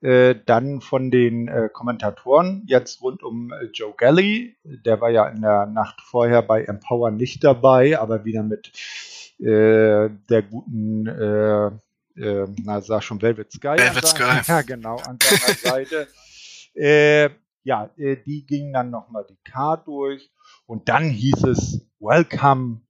dann 0.00 0.80
von 0.82 1.10
den 1.10 1.48
äh, 1.48 1.68
Kommentatoren 1.72 2.64
jetzt 2.66 3.00
rund 3.00 3.22
um 3.22 3.52
äh, 3.52 3.64
Joe 3.72 3.94
Galley. 3.96 4.56
Der 4.62 5.00
war 5.00 5.10
ja 5.10 5.26
in 5.26 5.40
der 5.40 5.66
Nacht 5.66 6.00
vorher 6.02 6.42
bei 6.42 6.64
Empower 6.64 7.10
nicht 7.10 7.42
dabei, 7.42 7.98
aber 7.98 8.24
wieder 8.24 8.42
mit 8.42 8.72
äh, 9.38 10.10
der 10.30 10.42
guten, 10.42 11.06
äh, 11.06 11.66
äh, 12.20 12.46
na 12.62 12.80
sag 12.80 13.02
schon 13.02 13.20
Velvet 13.20 13.52
Sky. 13.52 13.76
Velvet 13.78 14.06
Sky. 14.06 14.40
Ja, 14.46 14.62
genau, 14.62 14.96
an 14.96 15.18
seiner 15.22 15.54
Seite. 15.54 16.08
Äh, 16.74 17.30
ja, 17.64 17.90
äh, 17.96 18.16
die 18.16 18.46
gingen 18.46 18.72
dann 18.72 18.90
nochmal 18.90 19.26
die 19.28 19.38
Card 19.50 19.86
durch 19.86 20.30
und 20.66 20.88
dann 20.88 21.10
hieß 21.10 21.44
es 21.44 21.86
Welcome 22.00 22.82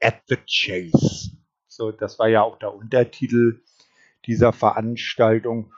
at 0.00 0.22
the 0.28 0.36
Chase. 0.36 1.30
So, 1.68 1.92
das 1.92 2.18
war 2.18 2.28
ja 2.28 2.42
auch 2.42 2.58
der 2.58 2.74
Untertitel 2.74 3.62
dieser 4.26 4.52
Veranstaltung. 4.52 5.72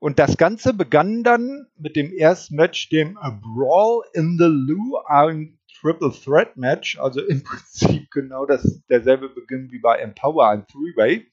Und 0.00 0.18
das 0.18 0.38
Ganze 0.38 0.72
begann 0.72 1.22
dann 1.22 1.66
mit 1.76 1.94
dem 1.94 2.10
ersten 2.10 2.56
Match, 2.56 2.88
dem 2.88 3.18
A 3.18 3.30
Brawl 3.30 4.02
in 4.14 4.38
the 4.38 4.46
Lou, 4.46 4.96
ein 5.06 5.58
Triple 5.78 6.10
Threat 6.10 6.56
Match, 6.56 6.98
also 6.98 7.20
im 7.20 7.42
Prinzip 7.44 8.10
genau 8.10 8.46
das, 8.46 8.82
derselbe 8.88 9.28
Beginn 9.28 9.70
wie 9.70 9.78
bei 9.78 9.98
Empower, 9.98 10.48
ein 10.48 10.66
Three-Way. 10.66 11.26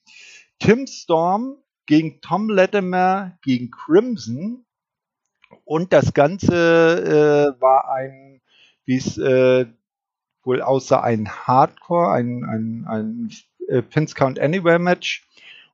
Tim 0.59 0.85
Storm 0.85 1.55
gegen 1.85 2.19
Tom 2.19 2.49
Latimer 2.49 3.37
gegen 3.41 3.71
Crimson. 3.71 4.65
Und 5.63 5.93
das 5.93 6.13
Ganze 6.13 7.55
äh, 7.57 7.61
war 7.61 7.89
ein, 7.89 8.41
wie 8.83 8.97
es 8.97 9.17
äh, 9.17 9.65
wohl 10.43 10.61
aussah, 10.61 11.01
ein 11.01 11.29
Hardcore, 11.29 12.11
ein, 12.11 12.43
ein, 12.43 12.85
ein 12.85 13.31
äh, 13.69 13.81
Pins 13.81 14.13
Count 14.13 14.39
Anywhere 14.39 14.79
Match. 14.79 15.25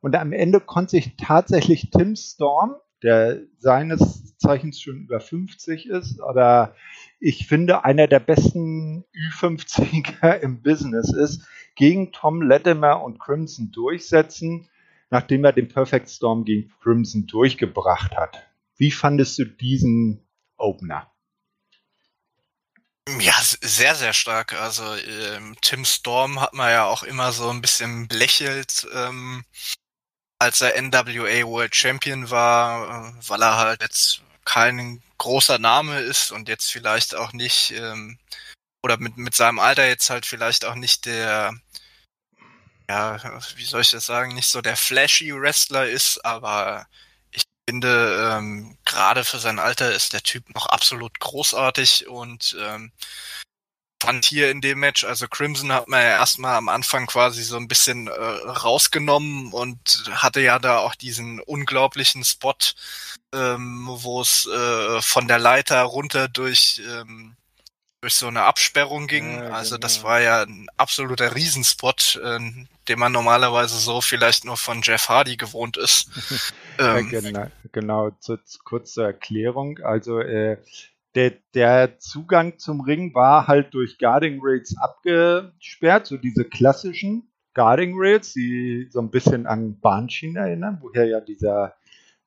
Und 0.01 0.15
am 0.15 0.31
Ende 0.31 0.59
konnte 0.59 0.91
sich 0.91 1.15
tatsächlich 1.17 1.89
Tim 1.89 2.15
Storm 2.15 2.75
der 3.03 3.41
seines 3.59 4.35
Zeichens 4.37 4.81
schon 4.81 5.01
über 5.01 5.19
50 5.19 5.87
ist, 5.87 6.19
aber 6.19 6.75
ich 7.19 7.47
finde, 7.47 7.85
einer 7.85 8.07
der 8.07 8.19
besten 8.19 9.05
Ü50er 9.13 10.33
im 10.41 10.61
Business 10.61 11.13
ist, 11.13 11.45
gegen 11.75 12.11
Tom 12.11 12.41
Latimer 12.41 13.01
und 13.03 13.19
Crimson 13.19 13.71
durchsetzen. 13.71 14.69
nachdem 15.09 15.45
er 15.45 15.53
den 15.53 15.67
Perfect 15.67 16.09
Storm 16.09 16.43
gegen 16.43 16.73
Crimson 16.81 17.27
durchgebracht 17.27 18.17
hat. 18.17 18.47
Wie 18.77 18.89
fandest 18.89 19.37
du 19.37 19.45
diesen 19.45 20.27
Opener? 20.57 21.13
Ja, 23.19 23.33
sehr, 23.41 23.95
sehr 23.95 24.13
stark. 24.13 24.59
Also 24.59 24.83
ähm, 24.83 25.55
Tim 25.61 25.85
Storm 25.85 26.41
hat 26.41 26.53
man 26.53 26.71
ja 26.71 26.85
auch 26.85 27.03
immer 27.03 27.31
so 27.31 27.49
ein 27.49 27.61
bisschen 27.61 28.07
belächelt, 28.07 28.87
ähm, 28.93 29.43
als 30.43 30.61
er 30.61 30.79
NWA 30.81 31.47
World 31.47 31.75
Champion 31.75 32.29
war, 32.29 33.07
äh, 33.07 33.13
weil 33.27 33.41
er 33.41 33.57
halt 33.57 33.81
jetzt 33.81 34.21
kein 34.45 35.01
großer 35.17 35.57
Name 35.57 35.99
ist 35.99 36.31
und 36.31 36.49
jetzt 36.49 36.71
vielleicht 36.71 37.15
auch 37.15 37.31
nicht, 37.33 37.71
ähm, 37.71 38.19
oder 38.83 38.97
mit, 38.97 39.17
mit 39.17 39.35
seinem 39.35 39.59
Alter 39.59 39.87
jetzt 39.87 40.09
halt 40.09 40.25
vielleicht 40.25 40.65
auch 40.65 40.75
nicht 40.75 41.05
der, 41.05 41.53
ja, 42.89 43.41
wie 43.55 43.63
soll 43.65 43.81
ich 43.81 43.91
das 43.91 44.05
sagen, 44.05 44.35
nicht 44.35 44.49
so 44.49 44.61
der 44.61 44.75
flashy 44.75 45.33
Wrestler 45.33 45.87
ist, 45.87 46.23
aber 46.25 46.87
ich 47.31 47.43
finde, 47.69 48.33
ähm, 48.33 48.77
gerade 48.85 49.23
für 49.23 49.39
sein 49.39 49.59
Alter 49.59 49.93
ist 49.93 50.13
der 50.13 50.23
Typ 50.23 50.53
noch 50.53 50.65
absolut 50.67 51.19
großartig 51.19 52.07
und 52.07 52.55
ähm, 52.59 52.91
fand 54.03 54.25
hier 54.25 54.51
in 54.51 54.59
dem 54.59 54.79
Match, 54.79 55.05
also 55.05 55.27
Crimson 55.27 55.71
hat 55.71 55.87
man 55.87 56.01
ja 56.01 56.09
erstmal 56.09 56.55
am 56.55 56.67
Anfang 56.67 57.07
quasi 57.07 57.41
so 57.41 57.55
ein 57.55 57.69
bisschen 57.69 58.07
äh, 58.07 58.11
rausgenommen 58.11 59.53
und 59.53 60.11
hatte 60.11 60.41
ja 60.41 60.59
da 60.59 60.79
auch 60.79 60.95
diesen 60.95 61.39
unglaublichen 61.39 62.23
Spot, 62.25 62.53
ähm, 63.33 63.87
wo 63.89 64.21
es 64.21 64.45
äh, 64.45 65.01
von 65.01 65.27
der 65.27 65.39
Leiter 65.39 65.81
runter 65.83 66.27
durch 66.27 66.81
ähm, 66.85 67.37
durch 68.01 68.15
so 68.15 68.27
eine 68.27 68.43
Absperrung 68.43 69.07
ging. 69.07 69.37
Ja, 69.37 69.51
also 69.51 69.75
genau. 69.75 69.81
das 69.81 70.03
war 70.03 70.19
ja 70.19 70.41
ein 70.41 70.67
absoluter 70.75 71.35
Riesenspot, 71.35 72.19
äh, 72.21 72.39
den 72.89 72.99
man 72.99 73.13
normalerweise 73.13 73.77
so 73.77 74.01
vielleicht 74.01 74.43
nur 74.43 74.57
von 74.57 74.81
Jeff 74.81 75.07
Hardy 75.07 75.37
gewohnt 75.37 75.77
ist. 75.77 76.09
ähm, 76.79 77.07
genau, 77.07 77.47
genau. 77.71 78.09
Zu, 78.19 78.37
kurz 78.65 78.91
zur 78.91 79.05
Erklärung. 79.05 79.79
Also 79.79 80.19
äh, 80.19 80.57
der, 81.15 81.33
der 81.53 81.99
Zugang 81.99 82.57
zum 82.57 82.81
Ring 82.81 83.13
war 83.13 83.47
halt 83.47 83.73
durch 83.73 83.97
Guarding 83.99 84.39
Rails 84.41 84.75
abgesperrt, 84.77 86.07
so 86.07 86.17
diese 86.17 86.45
klassischen 86.45 87.29
Guarding 87.53 87.93
Rails, 87.95 88.33
die 88.33 88.87
so 88.89 88.99
ein 88.99 89.11
bisschen 89.11 89.45
an 89.45 89.79
Bahnschienen 89.79 90.37
erinnern, 90.37 90.79
woher 90.81 91.05
ja 91.05 91.21
dieser 91.21 91.75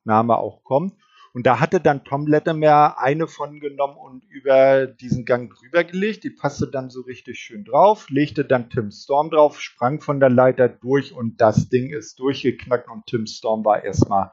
Name 0.05 0.37
auch 0.37 0.63
kommt. 0.63 0.93
Und 1.33 1.45
da 1.45 1.59
hatte 1.59 1.79
dann 1.79 2.03
Tom 2.03 2.25
Latimer 2.25 2.97
eine 2.97 3.27
von 3.27 3.59
genommen 3.59 3.97
und 3.97 4.23
über 4.23 4.87
diesen 4.87 5.23
Gang 5.25 5.53
drüber 5.53 5.83
gelegt. 5.83 6.23
Die 6.23 6.31
passte 6.31 6.67
dann 6.67 6.89
so 6.89 7.01
richtig 7.01 7.37
schön 7.39 7.63
drauf, 7.63 8.09
legte 8.09 8.43
dann 8.43 8.71
Tim 8.71 8.89
Storm 8.89 9.29
drauf, 9.29 9.61
sprang 9.61 10.01
von 10.01 10.19
der 10.19 10.31
Leiter 10.31 10.67
durch 10.67 11.13
und 11.13 11.39
das 11.39 11.69
Ding 11.69 11.91
ist 11.91 12.19
durchgeknackt 12.19 12.89
und 12.89 13.05
Tim 13.05 13.27
Storm 13.27 13.63
war 13.65 13.83
erstmal 13.83 14.31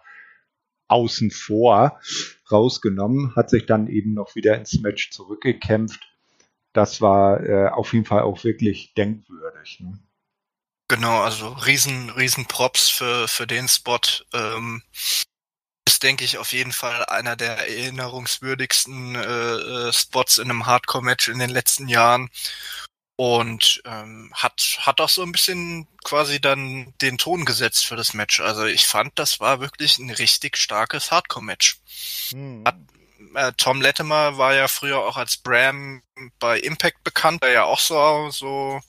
außen 0.88 1.30
vor 1.30 2.00
rausgenommen, 2.50 3.34
hat 3.36 3.50
sich 3.50 3.66
dann 3.66 3.88
eben 3.88 4.14
noch 4.14 4.34
wieder 4.34 4.56
ins 4.56 4.80
Match 4.80 5.10
zurückgekämpft. 5.10 6.00
Das 6.72 7.00
war 7.00 7.42
äh, 7.42 7.68
auf 7.68 7.92
jeden 7.92 8.04
Fall 8.04 8.22
auch 8.22 8.44
wirklich 8.44 8.94
denkwürdig. 8.94 9.80
Ne? 9.80 9.98
Genau, 10.88 11.22
also 11.22 11.48
riesen, 11.48 12.10
riesen 12.10 12.46
Props 12.46 12.88
für, 12.88 13.28
für 13.28 13.46
den 13.46 13.68
Spot. 13.68 14.00
Ähm, 14.32 14.82
ist, 15.86 16.02
denke 16.02 16.24
ich, 16.24 16.38
auf 16.38 16.52
jeden 16.52 16.72
Fall 16.72 17.04
einer 17.06 17.36
der 17.36 17.56
erinnerungswürdigsten 17.58 19.14
äh, 19.14 19.88
äh 19.88 19.92
Spots 19.92 20.38
in 20.38 20.50
einem 20.50 20.66
Hardcore-Match 20.66 21.28
in 21.28 21.38
den 21.38 21.50
letzten 21.50 21.88
Jahren 21.88 22.30
und 23.16 23.80
ähm, 23.84 24.32
hat 24.34 24.78
hat 24.80 25.00
auch 25.00 25.08
so 25.08 25.22
ein 25.22 25.32
bisschen 25.32 25.86
quasi 26.02 26.40
dann 26.40 26.92
den 27.00 27.18
Ton 27.18 27.44
gesetzt 27.44 27.86
für 27.86 27.96
das 27.96 28.14
Match. 28.14 28.40
Also 28.40 28.64
ich 28.64 28.86
fand, 28.86 29.18
das 29.18 29.40
war 29.40 29.60
wirklich 29.60 29.98
ein 29.98 30.10
richtig 30.10 30.56
starkes 30.56 31.10
Hardcore-Match. 31.10 31.78
Hm. 32.30 32.64
Äh, 33.34 33.52
Tom 33.56 33.80
Latimer 33.80 34.36
war 34.38 34.54
ja 34.54 34.68
früher 34.68 34.98
auch 34.98 35.16
als 35.16 35.36
Bram 35.36 36.02
bei 36.38 36.58
Impact 36.58 37.04
bekannt, 37.04 37.42
der 37.42 37.52
ja 37.52 37.64
auch 37.64 37.80
so 37.80 38.30
so 38.30 38.80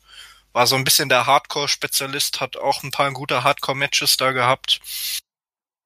war 0.54 0.68
so 0.68 0.76
ein 0.76 0.86
bisschen 0.86 1.10
der 1.10 1.26
Hardcore-Spezialist, 1.26 2.40
hat 2.42 2.58
auch 2.58 2.82
ein 2.84 2.92
paar 2.92 3.12
gute 3.12 3.44
Hardcore-Matches 3.44 4.18
da 4.18 4.32
gehabt. 4.32 4.80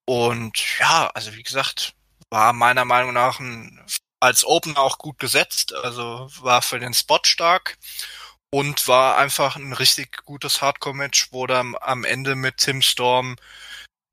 Und 0.06 0.80
ja, 0.80 1.08
also 1.14 1.34
wie 1.34 1.44
gesagt, 1.44 1.94
war 2.30 2.54
meiner 2.54 2.86
Meinung 2.86 3.14
nach 3.14 3.40
ein, 3.40 3.84
als 4.20 4.46
Opener 4.46 4.80
auch 4.80 4.98
gut 5.00 5.18
gesetzt, 5.18 5.74
also 5.74 6.30
war 6.42 6.62
für 6.62 6.80
den 6.80 6.94
Spot 6.94 7.20
stark 7.24 7.78
und 8.52 8.88
war 8.88 9.18
einfach 9.18 9.56
ein 9.56 9.74
richtig 9.74 10.24
gutes 10.26 10.62
Hardcore-Match, 10.62 11.32
wo 11.32 11.47
dann 11.47 11.76
am 11.80 12.04
Ende 12.04 12.36
mit 12.36 12.58
Tim 12.58 12.82
Storm, 12.82 13.36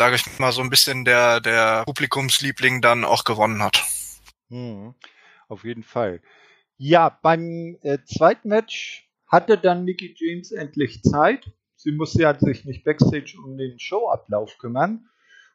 sage 0.00 0.16
ich 0.16 0.38
mal, 0.38 0.52
so 0.52 0.60
ein 0.60 0.70
bisschen 0.70 1.04
der, 1.04 1.40
der 1.40 1.84
Publikumsliebling 1.84 2.82
dann 2.82 3.04
auch 3.04 3.24
gewonnen 3.24 3.62
hat. 3.62 3.84
Hm, 4.50 4.94
auf 5.48 5.64
jeden 5.64 5.82
Fall. 5.82 6.20
Ja, 6.76 7.08
beim 7.08 7.78
äh, 7.82 7.98
zweiten 8.04 8.48
Match 8.48 9.08
hatte 9.26 9.56
dann 9.56 9.84
Mickey 9.84 10.14
James 10.16 10.52
endlich 10.52 11.02
Zeit. 11.02 11.50
Sie 11.76 11.92
musste 11.92 12.22
ja 12.22 12.38
sich 12.38 12.64
nicht 12.64 12.84
backstage 12.84 13.36
um 13.42 13.56
den 13.56 13.78
Showablauf 13.78 14.58
kümmern 14.58 15.08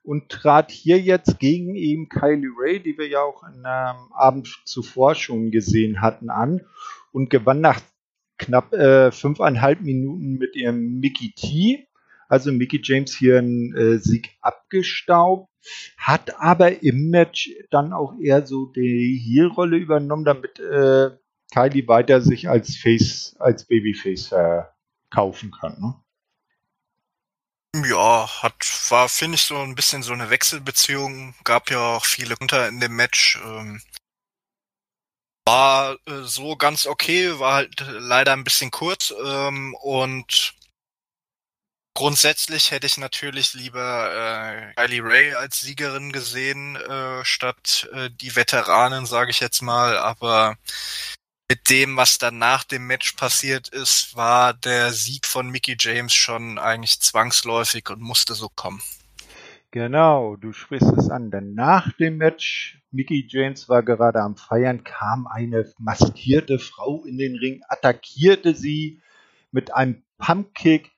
und 0.03 0.29
trat 0.29 0.71
hier 0.71 0.99
jetzt 0.99 1.39
gegen 1.39 1.75
eben 1.75 2.09
Kylie 2.09 2.49
Ray, 2.57 2.81
die 2.81 2.97
wir 2.97 3.07
ja 3.07 3.21
auch 3.21 3.43
am 3.43 3.57
ähm, 3.57 4.11
Abend 4.13 4.61
zuvor 4.65 5.13
schon 5.13 5.51
gesehen 5.51 6.01
hatten, 6.01 6.29
an 6.29 6.61
und 7.11 7.29
gewann 7.29 7.61
nach 7.61 7.79
knapp 8.41 8.73
äh, 8.73 9.11
fünfeinhalb 9.11 9.81
Minuten 9.81 10.37
mit 10.37 10.55
ihrem 10.55 10.99
Mickey 10.99 11.31
T. 11.31 11.87
Also 12.27 12.51
Mickey 12.51 12.79
James 12.83 13.15
hier 13.15 13.39
einen 13.39 13.75
äh, 13.75 13.97
Sieg 13.99 14.29
abgestaubt, 14.41 15.49
hat 15.97 16.39
aber 16.39 16.81
im 16.81 17.09
Match 17.09 17.49
dann 17.71 17.91
auch 17.91 18.13
eher 18.19 18.47
so 18.47 18.67
die 18.67 19.21
Heel-Rolle 19.21 19.77
übernommen, 19.77 20.23
damit 20.23 20.59
äh, 20.59 21.11
Kylie 21.53 21.87
weiter 21.87 22.21
sich 22.21 22.47
als 22.47 22.77
Face, 22.77 23.35
als 23.39 23.65
Babyface 23.65 24.29
verkaufen 24.29 25.51
kann. 25.51 25.77
Ne? 25.79 25.95
Ja, 27.89 28.27
hat, 28.43 28.55
war, 28.89 29.07
finde 29.07 29.35
ich, 29.35 29.43
so 29.43 29.57
ein 29.57 29.75
bisschen 29.75 30.03
so 30.03 30.13
eine 30.13 30.29
Wechselbeziehung. 30.29 31.33
Gab 31.43 31.69
ja 31.69 31.95
auch 31.95 32.05
viele 32.05 32.35
unter 32.39 32.67
in 32.67 32.79
dem 32.79 32.95
Match. 32.95 33.39
Ähm, 33.45 33.81
war 35.45 35.97
äh, 36.05 36.23
so 36.23 36.55
ganz 36.55 36.85
okay, 36.85 37.39
war 37.39 37.55
halt 37.55 37.83
leider 37.87 38.33
ein 38.33 38.43
bisschen 38.43 38.71
kurz 38.71 39.13
ähm, 39.23 39.75
und 39.81 40.53
grundsätzlich 41.93 42.71
hätte 42.71 42.87
ich 42.87 42.97
natürlich 42.97 43.53
lieber 43.53 44.13
äh, 44.13 44.73
Kylie 44.75 45.03
Ray 45.03 45.33
als 45.33 45.59
Siegerin 45.61 46.11
gesehen 46.11 46.75
äh, 46.75 47.25
statt 47.25 47.89
äh, 47.93 48.09
die 48.09 48.35
Veteranen, 48.35 49.05
sage 49.05 49.31
ich 49.31 49.39
jetzt 49.39 49.61
mal, 49.61 49.97
aber 49.97 50.57
mit 51.49 51.69
dem, 51.69 51.97
was 51.97 52.17
dann 52.17 52.37
nach 52.37 52.63
dem 52.63 52.87
Match 52.87 53.11
passiert 53.13 53.67
ist, 53.67 54.15
war 54.15 54.53
der 54.53 54.93
Sieg 54.93 55.27
von 55.27 55.49
Mickey 55.49 55.75
James 55.77 56.13
schon 56.13 56.57
eigentlich 56.57 57.01
zwangsläufig 57.01 57.89
und 57.89 57.99
musste 57.99 58.35
so 58.35 58.47
kommen. 58.47 58.81
Genau, 59.73 60.35
du 60.35 60.51
sprichst 60.51 60.91
es 60.97 61.09
an, 61.09 61.31
denn 61.31 61.53
nach 61.53 61.93
dem 61.93 62.17
Match, 62.17 62.83
Mickey 62.91 63.25
James 63.25 63.69
war 63.69 63.83
gerade 63.83 64.19
am 64.19 64.35
Feiern, 64.35 64.83
kam 64.83 65.27
eine 65.27 65.71
maskierte 65.79 66.59
Frau 66.59 67.05
in 67.05 67.17
den 67.17 67.37
Ring, 67.37 67.61
attackierte 67.69 68.53
sie 68.53 68.99
mit 69.49 69.73
einem 69.73 70.03
Pumpkick 70.17 70.91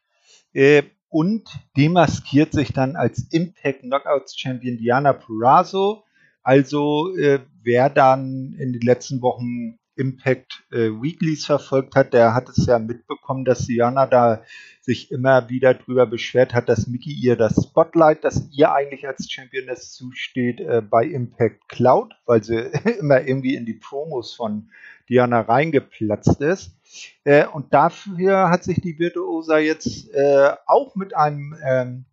äh, 0.53 0.81
und 1.09 1.47
demaskiert 1.77 2.51
sich 2.51 2.73
dann 2.73 2.95
als 2.95 3.31
Impact 3.31 3.81
Knockouts 3.81 4.39
Champion 4.39 4.77
Diana 4.77 5.13
Purrazzo. 5.13 6.03
Also 6.41 7.15
äh, 7.15 7.41
wer 7.61 7.91
dann 7.91 8.55
in 8.57 8.73
den 8.73 8.81
letzten 8.81 9.21
Wochen 9.21 9.77
Impact 9.95 10.63
äh, 10.71 10.89
Weeklies 10.89 11.45
verfolgt 11.45 11.95
hat, 11.95 12.13
der 12.13 12.33
hat 12.33 12.49
es 12.49 12.65
ja 12.65 12.79
mitbekommen, 12.79 13.45
dass 13.45 13.67
Diana 13.67 14.07
da 14.07 14.43
sich 14.81 15.11
immer 15.11 15.49
wieder 15.49 15.73
drüber 15.73 16.05
beschwert 16.05 16.53
hat, 16.53 16.67
dass 16.67 16.87
Mickey 16.87 17.11
ihr 17.11 17.35
das 17.35 17.63
Spotlight, 17.63 18.23
das 18.23 18.49
ihr 18.51 18.71
eigentlich 18.73 19.07
als 19.07 19.31
Championess 19.31 19.93
zusteht, 19.93 20.59
äh, 20.59 20.81
bei 20.81 21.05
Impact 21.05 21.69
klaut, 21.69 22.15
weil 22.25 22.43
sie 22.43 22.57
immer 22.99 23.21
irgendwie 23.21 23.55
in 23.55 23.65
die 23.65 23.75
Promos 23.75 24.33
von 24.33 24.69
Diana 25.09 25.41
reingeplatzt 25.41 26.41
ist. 26.41 26.75
Äh, 27.23 27.45
und 27.45 27.73
dafür 27.73 28.49
hat 28.49 28.63
sich 28.63 28.81
die 28.81 28.97
Virtuosa 28.99 29.59
jetzt 29.59 30.11
äh, 30.13 30.53
auch 30.65 30.95
mit 30.95 31.15
einem 31.15 31.55
ähm, 31.65 32.05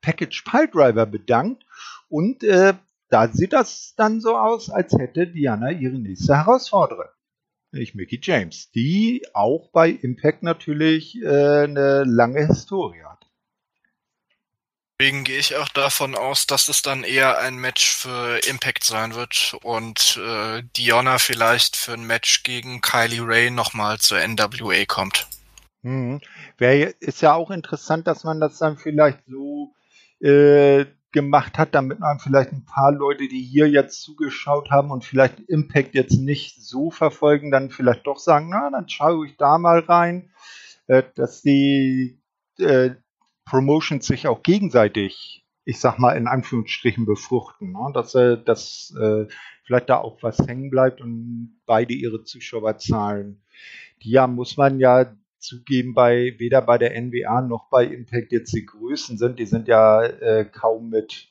Package 0.00 0.44
Piledriver 0.44 1.06
bedankt 1.06 1.64
und 2.08 2.42
äh, 2.44 2.74
da 3.10 3.28
sieht 3.28 3.52
das 3.52 3.94
dann 3.96 4.20
so 4.20 4.36
aus, 4.36 4.70
als 4.70 4.92
hätte 4.92 5.26
Diana 5.26 5.70
ihre 5.70 5.98
nächste 5.98 6.36
Herausforderin 6.36 7.08
nämlich 7.72 7.94
Mickey 7.94 8.18
James, 8.22 8.70
die 8.70 9.26
auch 9.34 9.70
bei 9.70 9.90
Impact 9.90 10.42
natürlich 10.42 11.20
äh, 11.22 11.64
eine 11.64 12.04
lange 12.04 12.46
Historie 12.46 13.02
hat. 13.04 13.26
Deswegen 15.00 15.22
gehe 15.22 15.38
ich 15.38 15.54
auch 15.54 15.68
davon 15.68 16.16
aus, 16.16 16.48
dass 16.48 16.68
es 16.68 16.82
dann 16.82 17.04
eher 17.04 17.38
ein 17.38 17.56
Match 17.56 17.88
für 17.88 18.40
Impact 18.48 18.82
sein 18.82 19.14
wird 19.14 19.56
und 19.62 20.18
äh, 20.20 20.64
Diona 20.76 21.18
vielleicht 21.18 21.76
für 21.76 21.92
ein 21.92 22.04
Match 22.04 22.42
gegen 22.42 22.80
Kylie 22.80 23.24
Ray 23.24 23.50
nochmal 23.52 23.98
zur 23.98 24.18
NWA 24.18 24.84
kommt. 24.86 25.28
Mhm. 25.82 26.20
Wär, 26.56 27.00
ist 27.00 27.22
ja 27.22 27.34
auch 27.34 27.52
interessant, 27.52 28.08
dass 28.08 28.24
man 28.24 28.40
das 28.40 28.58
dann 28.58 28.76
vielleicht 28.76 29.20
so 29.28 29.72
äh, 30.20 30.84
gemacht 31.12 31.56
hat, 31.56 31.74
damit 31.74 32.00
man 32.00 32.18
vielleicht 32.18 32.52
ein 32.52 32.64
paar 32.64 32.92
Leute, 32.92 33.28
die 33.28 33.42
hier 33.42 33.68
jetzt 33.68 34.02
zugeschaut 34.02 34.70
haben 34.70 34.90
und 34.90 35.04
vielleicht 35.04 35.40
Impact 35.40 35.94
jetzt 35.94 36.18
nicht 36.18 36.62
so 36.62 36.90
verfolgen, 36.90 37.50
dann 37.50 37.70
vielleicht 37.70 38.06
doch 38.06 38.18
sagen, 38.18 38.50
na, 38.50 38.70
dann 38.70 38.88
schaue 38.88 39.26
ich 39.26 39.36
da 39.36 39.58
mal 39.58 39.80
rein, 39.80 40.30
äh, 40.86 41.02
dass 41.14 41.42
die 41.42 42.20
äh, 42.58 42.90
Promotions 43.46 44.06
sich 44.06 44.28
auch 44.28 44.42
gegenseitig, 44.42 45.46
ich 45.64 45.80
sag 45.80 45.98
mal 45.98 46.16
in 46.16 46.26
Anführungsstrichen 46.26 47.06
befruchten, 47.06 47.72
ne? 47.72 47.90
dass, 47.94 48.14
äh, 48.14 48.42
dass 48.42 48.92
vielleicht 49.64 49.88
da 49.88 49.98
auch 49.98 50.22
was 50.22 50.38
hängen 50.38 50.70
bleibt 50.70 51.00
und 51.00 51.60
beide 51.64 51.94
ihre 51.94 52.24
Zuschauerzahlen, 52.24 53.42
die 54.02 54.10
ja 54.10 54.26
muss 54.26 54.56
man 54.56 54.78
ja 54.78 55.14
zugeben, 55.40 55.94
bei 55.94 56.34
weder 56.38 56.62
bei 56.62 56.78
der 56.78 57.00
NWA 57.00 57.40
noch 57.40 57.68
bei 57.70 57.84
Impact 57.84 58.32
jetzt 58.32 58.52
die 58.54 58.66
Größen 58.66 59.18
sind. 59.18 59.38
Die 59.38 59.46
sind 59.46 59.68
ja 59.68 60.02
äh, 60.02 60.44
kaum 60.44 60.90
mit 60.90 61.28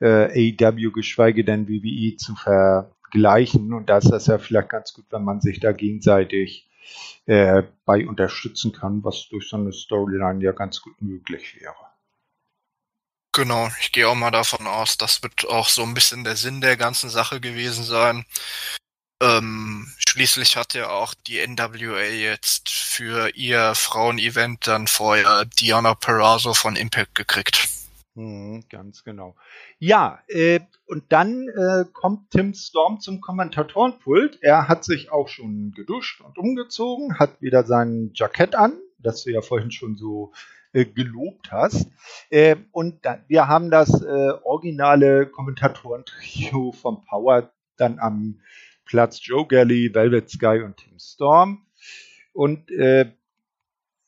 äh, 0.00 0.54
AEW, 0.58 0.92
geschweige 0.92 1.44
denn 1.44 1.68
WWE 1.68 2.16
zu 2.16 2.34
vergleichen. 2.34 3.72
Und 3.72 3.88
da 3.88 3.98
ist 3.98 4.10
das 4.10 4.26
ja 4.26 4.38
vielleicht 4.38 4.68
ganz 4.68 4.92
gut, 4.92 5.06
wenn 5.10 5.24
man 5.24 5.40
sich 5.40 5.60
da 5.60 5.72
gegenseitig 5.72 6.68
äh, 7.26 7.62
bei 7.84 8.06
unterstützen 8.06 8.72
kann, 8.72 9.04
was 9.04 9.28
durch 9.28 9.48
so 9.48 9.56
eine 9.56 9.72
Storyline 9.72 10.42
ja 10.42 10.52
ganz 10.52 10.80
gut 10.80 11.00
möglich 11.00 11.60
wäre. 11.60 11.74
Genau, 13.32 13.68
ich 13.80 13.92
gehe 13.92 14.08
auch 14.08 14.14
mal 14.14 14.30
davon 14.30 14.66
aus, 14.66 14.96
das 14.96 15.22
wird 15.22 15.46
auch 15.46 15.68
so 15.68 15.82
ein 15.82 15.94
bisschen 15.94 16.24
der 16.24 16.36
Sinn 16.36 16.60
der 16.60 16.76
ganzen 16.76 17.10
Sache 17.10 17.40
gewesen 17.40 17.84
sein. 17.84 18.24
Ähm, 19.20 19.86
schließlich 19.98 20.56
hat 20.56 20.74
ja 20.74 20.90
auch 20.90 21.14
die 21.14 21.44
NWA 21.44 22.02
jetzt 22.02 22.68
für 22.68 23.34
ihr 23.34 23.74
Frauen-Event 23.74 24.66
dann 24.66 24.86
vorher 24.86 25.44
Diana 25.44 25.94
Perazzo 25.94 26.54
von 26.54 26.76
Impact 26.76 27.14
gekriegt. 27.14 27.68
Hm, 28.14 28.64
ganz 28.68 29.04
genau. 29.04 29.36
Ja, 29.78 30.20
äh, 30.28 30.60
und 30.86 31.04
dann 31.10 31.48
äh, 31.48 31.84
kommt 31.92 32.30
Tim 32.30 32.54
Storm 32.54 33.00
zum 33.00 33.20
Kommentatorenpult. 33.20 34.42
Er 34.42 34.66
hat 34.68 34.84
sich 34.84 35.10
auch 35.12 35.28
schon 35.28 35.72
geduscht 35.72 36.20
und 36.20 36.38
umgezogen, 36.38 37.18
hat 37.18 37.40
wieder 37.40 37.64
sein 37.64 38.10
Jackett 38.14 38.54
an, 38.54 38.78
das 38.98 39.22
du 39.22 39.30
ja 39.30 39.40
vorhin 39.40 39.70
schon 39.70 39.96
so 39.96 40.32
äh, 40.72 40.84
gelobt 40.84 41.52
hast. 41.52 41.88
Äh, 42.30 42.56
und 42.72 43.00
wir 43.26 43.48
haben 43.48 43.70
das 43.70 44.02
äh, 44.02 44.30
originale 44.42 45.26
Kommentatoren-Trio 45.26 46.72
vom 46.72 47.04
Power 47.04 47.52
dann 47.76 47.98
am 48.00 48.40
Platz 48.88 49.20
Joe 49.22 49.46
Galley, 49.46 49.94
Velvet 49.94 50.28
Sky 50.30 50.62
und 50.64 50.78
Tim 50.78 50.98
Storm. 50.98 51.66
Und 52.32 52.70
äh, 52.70 53.12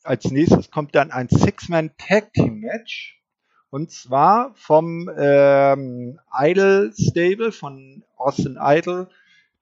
als 0.03 0.31
nächstes 0.31 0.71
kommt 0.71 0.95
dann 0.95 1.11
ein 1.11 1.29
Six-Man 1.29 1.91
Tag 1.99 2.33
Team 2.33 2.61
Match. 2.61 3.23
Und 3.69 3.93
zwar 3.93 4.53
vom 4.57 5.09
ähm, 5.17 6.19
Idol 6.37 6.93
Stable 6.99 7.53
von 7.53 8.03
Austin 8.17 8.59
Idol, 8.61 9.09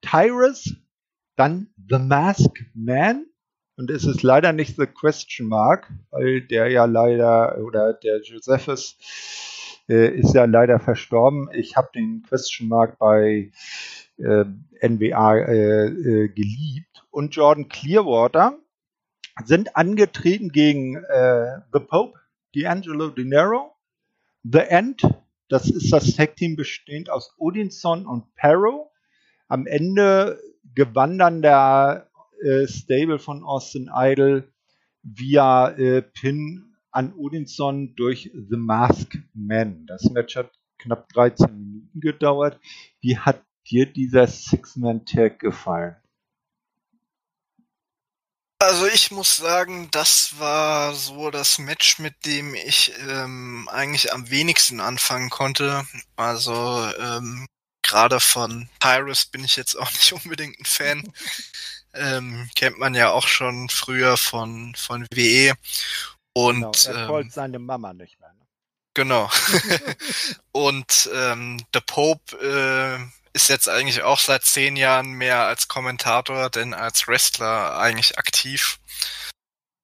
Tyrus, 0.01 0.77
dann 1.37 1.69
The 1.91 1.99
Masked 1.99 2.65
Man. 2.75 3.27
Und 3.77 3.91
es 3.91 4.05
ist 4.05 4.23
leider 4.23 4.53
nicht 4.53 4.77
The 4.77 4.87
Question 4.87 5.49
Mark, 5.49 5.93
weil 6.11 6.41
der 6.43 6.69
ja 6.69 6.85
leider, 6.85 7.59
oder 7.59 7.93
der 7.93 8.23
Josephus 8.23 8.97
äh, 9.89 10.09
ist 10.09 10.35
ja 10.35 10.47
leider 10.47 10.79
verstorben. 10.81 11.49
Ich 11.53 11.77
habe 11.77 11.89
den 11.95 12.23
Question 12.23 12.69
Mark 12.69 12.99
bei 12.99 13.51
äh, 14.19 14.45
NWA 14.87 15.37
äh, 15.37 15.87
äh, 15.87 16.29
geliebt. 16.29 17.05
Und 17.11 17.35
Jordan 17.35 17.69
Clearwater 17.69 18.59
sind 19.45 19.77
angetreten 19.77 20.51
gegen 20.51 20.97
äh, 20.97 21.61
The 21.73 21.81
Pope, 21.81 22.19
D'Angelo 22.55 23.11
Dinero, 23.11 23.75
The 24.43 24.61
End, 24.61 25.03
das 25.49 25.71
ist 25.71 25.93
das 25.93 26.15
Tag-Team 26.15 26.57
bestehend 26.57 27.11
aus 27.11 27.35
Odinson 27.39 28.07
und 28.07 28.35
Perro. 28.35 28.91
Am 29.49 29.67
Ende 29.67 30.39
gewann 30.75 31.19
dann 31.19 31.43
der 31.43 32.11
äh, 32.43 32.67
Stable 32.67 33.19
von 33.19 33.43
Austin 33.45 33.91
Idol 33.95 34.53
via 35.03 35.71
äh, 35.71 36.03
Pin 36.03 36.77
an 36.91 37.15
Odinson 37.15 37.95
durch 37.97 38.31
The 38.35 38.57
Mask 38.57 39.19
Man. 39.33 39.87
Das 39.87 40.05
Match 40.11 40.37
hat 40.37 40.51
knapp 40.79 41.09
13 41.11 41.47
Minuten 41.57 42.01
gedauert. 42.01 42.61
Wie 43.01 43.17
hat 43.17 43.43
dir 43.71 43.87
dieser 43.87 44.27
Six-Man-Tag 44.27 45.39
gefallen? 45.39 45.97
Also 48.61 48.89
ich 48.89 49.13
muss 49.13 49.37
sagen, 49.37 49.89
das 49.93 50.39
war 50.39 50.93
so 50.95 51.31
das 51.31 51.59
Match, 51.59 52.01
mit 52.01 52.27
dem 52.27 52.55
ich 52.55 52.93
ähm, 53.09 53.69
eigentlich 53.71 54.13
am 54.13 54.31
wenigsten 54.31 54.81
anfangen 54.81 55.31
konnte. 55.31 55.87
Also 56.17 56.91
ähm, 56.99 57.47
gerade 57.83 58.19
von 58.19 58.69
Tyrus 58.81 59.27
bin 59.27 59.45
ich 59.45 59.55
jetzt 59.55 59.77
auch 59.77 59.91
nicht 59.93 60.13
unbedingt 60.13 60.59
ein 60.59 60.65
Fan. 60.65 61.13
ähm, 61.95 62.51
kennt 62.57 62.79
man 62.79 62.95
ja 62.95 63.11
auch 63.13 63.29
schon 63.29 63.69
früher 63.69 64.17
von 64.17 64.75
von 64.75 65.07
WE. 65.15 65.55
Und 66.33 66.85
genau, 66.85 67.15
er 67.15 67.21
ähm, 67.21 67.31
seine 67.31 67.59
Mama 67.61 67.93
nicht 67.95 68.19
mehr. 68.19 68.33
Ne? 68.33 68.47
Genau. 68.95 69.31
und 70.53 71.09
ähm, 71.15 71.65
The 71.73 71.81
Pope 71.87 72.37
äh, 72.37 73.18
ist 73.33 73.49
jetzt 73.49 73.69
eigentlich 73.69 74.03
auch 74.03 74.19
seit 74.19 74.45
zehn 74.45 74.77
Jahren 74.77 75.13
mehr 75.13 75.47
als 75.47 75.69
Kommentator 75.69 76.51
denn 76.51 76.75
als 76.75 77.09
Wrestler 77.09 77.79
eigentlich 77.79 78.19
aktiv. 78.19 78.79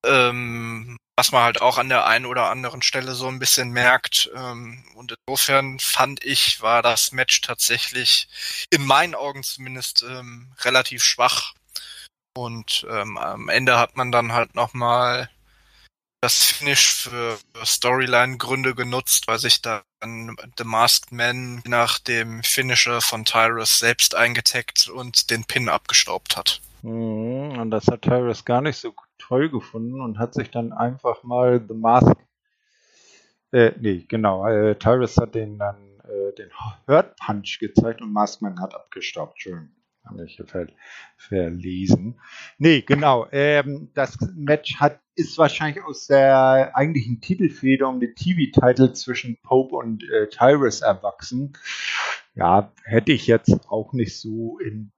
Ähm, 0.07 0.99
was 1.17 1.31
man 1.31 1.45
halt 1.45 1.61
auch 1.61 1.79
an 1.79 1.89
der 1.89 2.07
einen 2.07 2.27
oder 2.27 2.51
anderen 2.51 2.83
Stelle 2.83 3.15
so 3.15 3.29
ein 3.29 3.39
bisschen 3.39 3.71
merkt. 3.71 4.31
Ähm, 4.35 4.85
und 4.97 5.15
insofern 5.27 5.79
fand 5.79 6.25
ich, 6.25 6.61
war 6.61 6.83
das 6.83 7.13
Match 7.13 7.41
tatsächlich 7.41 8.29
in 8.71 8.85
meinen 8.85 9.15
Augen 9.15 9.43
zumindest 9.43 10.03
ähm, 10.03 10.53
relativ 10.61 11.05
schwach. 11.05 11.55
Und 12.37 12.85
ähm, 12.91 13.17
am 13.17 13.49
Ende 13.49 13.79
hat 13.79 13.97
man 13.97 14.11
dann 14.11 14.33
halt 14.33 14.57
nochmal 14.57 15.31
das 16.21 16.43
Finish 16.43 16.95
für 16.95 17.39
Storyline-Gründe 17.65 18.75
genutzt, 18.75 19.29
weil 19.29 19.39
sich 19.39 19.63
dann 20.05 20.37
The 20.59 20.65
Masked 20.65 21.13
Man 21.13 21.63
nach 21.67 21.99
dem 21.99 22.43
Finisher 22.43 23.01
von 23.01 23.25
Tyrus 23.25 23.79
selbst 23.79 24.15
eingetaggt 24.15 24.89
und 24.89 25.31
den 25.31 25.45
Pin 25.45 25.69
abgestaubt 25.69 26.37
hat. 26.37 26.61
Mhm, 26.83 27.59
und 27.59 27.71
das 27.71 27.87
hat 27.87 28.03
Tyrus 28.03 28.45
gar 28.45 28.61
nicht 28.61 28.77
so 28.77 28.95
toll 29.19 29.49
gefunden 29.49 30.01
und 30.01 30.19
hat 30.19 30.35
sich 30.35 30.51
dann 30.51 30.73
einfach 30.73 31.23
mal 31.23 31.65
The 31.67 31.75
Mask 31.75 32.15
äh, 33.55 33.73
nee, 33.79 34.05
genau. 34.09 34.49
Äh, 34.49 34.75
Tyrus 34.75 35.17
hat 35.17 35.37
den 35.37 35.59
dann 35.59 35.77
äh, 36.01 36.35
den 36.35 36.51
Hurt 36.89 37.15
Punch 37.25 37.61
gezeigt 37.61 38.03
und 38.03 38.13
Maskman 38.13 38.61
hat 38.61 38.75
abgestaubt. 38.75 39.41
Schön 39.41 39.71
habe 40.05 40.25
ich 40.25 40.43
ver 40.45 40.67
verlesen. 41.17 42.21
Nee, 42.59 42.83
genau. 42.83 43.29
Ähm, 43.31 43.91
das 43.95 44.19
Match 44.35 44.81
hat, 44.81 45.01
ist 45.17 45.39
wahrscheinlich 45.39 45.85
aus 45.85 46.07
der 46.07 46.73
eigentlichen 46.75 47.21
Titelfeder 47.21 47.89
um 47.89 48.01
den 48.01 48.15
TV-Titel 48.15 48.93
zwischen 48.93 49.39
Pope 49.43 49.77
und 49.77 50.03
äh, 50.05 50.29
Tyrus 50.29 50.81
erwachsen. 50.81 51.57
Ja, 52.35 52.73
hätte 52.85 53.13
ich 53.13 53.27
jetzt 53.27 53.69
auch 53.69 53.93
nicht 53.93 54.19
so 54.19 54.59
in 54.59 54.93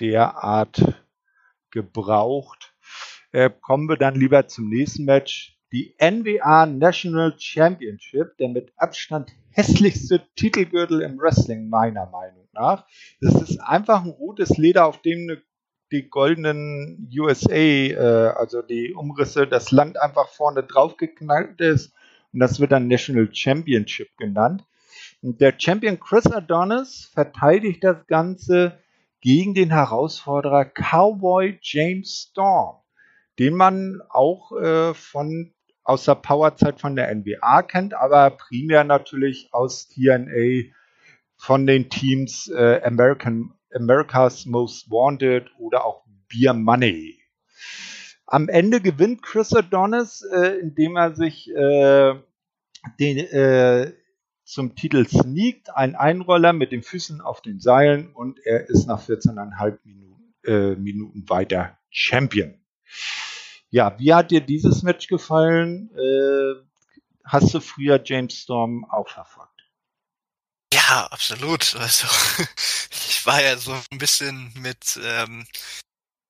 der 0.00 0.42
Art 0.42 0.82
gebraucht. 1.70 2.74
Äh, 3.32 3.50
kommen 3.60 3.88
wir 3.88 3.96
dann 3.96 4.14
lieber 4.14 4.48
zum 4.48 4.68
nächsten 4.68 5.04
Match. 5.04 5.58
Die 5.70 5.94
NWA 6.00 6.64
National 6.64 7.34
Championship, 7.38 8.38
der 8.38 8.48
mit 8.48 8.72
Abstand 8.76 9.32
hässlichste 9.50 10.22
Titelgürtel 10.34 11.02
im 11.02 11.18
Wrestling, 11.18 11.68
meiner 11.68 12.06
Meinung 12.06 12.48
nach. 12.54 12.86
Das 13.20 13.34
ist 13.42 13.58
einfach 13.58 14.02
ein 14.02 14.10
rotes 14.10 14.56
Leder, 14.56 14.86
auf 14.86 15.02
dem 15.02 15.28
eine, 15.28 15.42
die 15.92 16.08
goldenen 16.08 17.10
USA, 17.16 17.52
äh, 17.54 18.32
also 18.36 18.62
die 18.62 18.94
Umrisse, 18.94 19.46
das 19.46 19.70
Land 19.70 20.00
einfach 20.00 20.28
vorne 20.28 20.62
drauf 20.62 20.96
geknallt 20.96 21.60
ist. 21.60 21.92
Und 22.32 22.40
das 22.40 22.60
wird 22.60 22.72
dann 22.72 22.88
National 22.88 23.28
Championship 23.32 24.16
genannt. 24.18 24.64
Und 25.22 25.40
der 25.40 25.54
Champion 25.58 25.98
Chris 25.98 26.26
Adonis 26.26 27.10
verteidigt 27.12 27.82
das 27.82 28.06
Ganze 28.06 28.78
gegen 29.20 29.54
den 29.54 29.70
Herausforderer 29.70 30.64
Cowboy 30.66 31.58
James 31.60 32.28
Storm, 32.30 32.76
den 33.38 33.54
man 33.54 34.00
auch 34.10 34.52
äh, 34.52 34.94
von 34.94 35.52
aus 35.82 36.04
der 36.04 36.16
Powerzeit 36.16 36.80
von 36.80 36.96
der 36.96 37.12
NBA 37.14 37.62
kennt, 37.62 37.94
aber 37.94 38.30
primär 38.30 38.84
natürlich 38.84 39.48
aus 39.52 39.88
TNA 39.88 40.70
von 41.38 41.66
den 41.66 41.88
Teams 41.88 42.48
äh, 42.48 42.82
American, 42.84 43.54
America's 43.74 44.46
Most 44.46 44.90
Wanted 44.90 45.50
oder 45.58 45.84
auch 45.84 46.04
Beer 46.28 46.54
Money. 46.54 47.18
Am 48.26 48.48
Ende 48.48 48.80
gewinnt 48.80 49.22
Chris 49.22 49.54
Adonis, 49.54 50.22
äh, 50.22 50.58
indem 50.58 50.96
er 50.96 51.14
sich 51.14 51.48
äh, 51.50 52.14
den, 53.00 53.18
äh, 53.18 53.92
zum 54.44 54.74
Titel 54.74 55.06
sneakt, 55.06 55.74
ein 55.74 55.94
Einroller 55.94 56.52
mit 56.52 56.72
den 56.72 56.82
Füßen 56.82 57.20
auf 57.20 57.42
den 57.42 57.60
Seilen 57.60 58.12
und 58.12 58.38
er 58.44 58.68
ist 58.68 58.86
nach 58.86 59.02
14,5 59.02 59.78
Minuten, 59.84 60.34
äh, 60.44 60.74
Minuten 60.74 61.28
weiter 61.28 61.78
Champion. 61.90 62.54
Ja, 63.70 63.98
wie 63.98 64.14
hat 64.14 64.30
dir 64.30 64.40
dieses 64.40 64.82
Match 64.82 65.08
gefallen? 65.08 65.90
Äh, 65.94 66.62
hast 67.24 67.52
du 67.52 67.60
früher 67.60 68.00
James 68.02 68.34
Storm 68.34 68.86
auch 68.88 69.08
verfolgt? 69.08 69.50
Ja, 70.72 71.06
absolut. 71.10 71.76
Also 71.76 72.06
ich 73.18 73.26
war 73.26 73.42
ja 73.42 73.56
so 73.56 73.72
ein 73.90 73.98
bisschen 73.98 74.52
mit 74.54 74.98
ähm, 75.02 75.46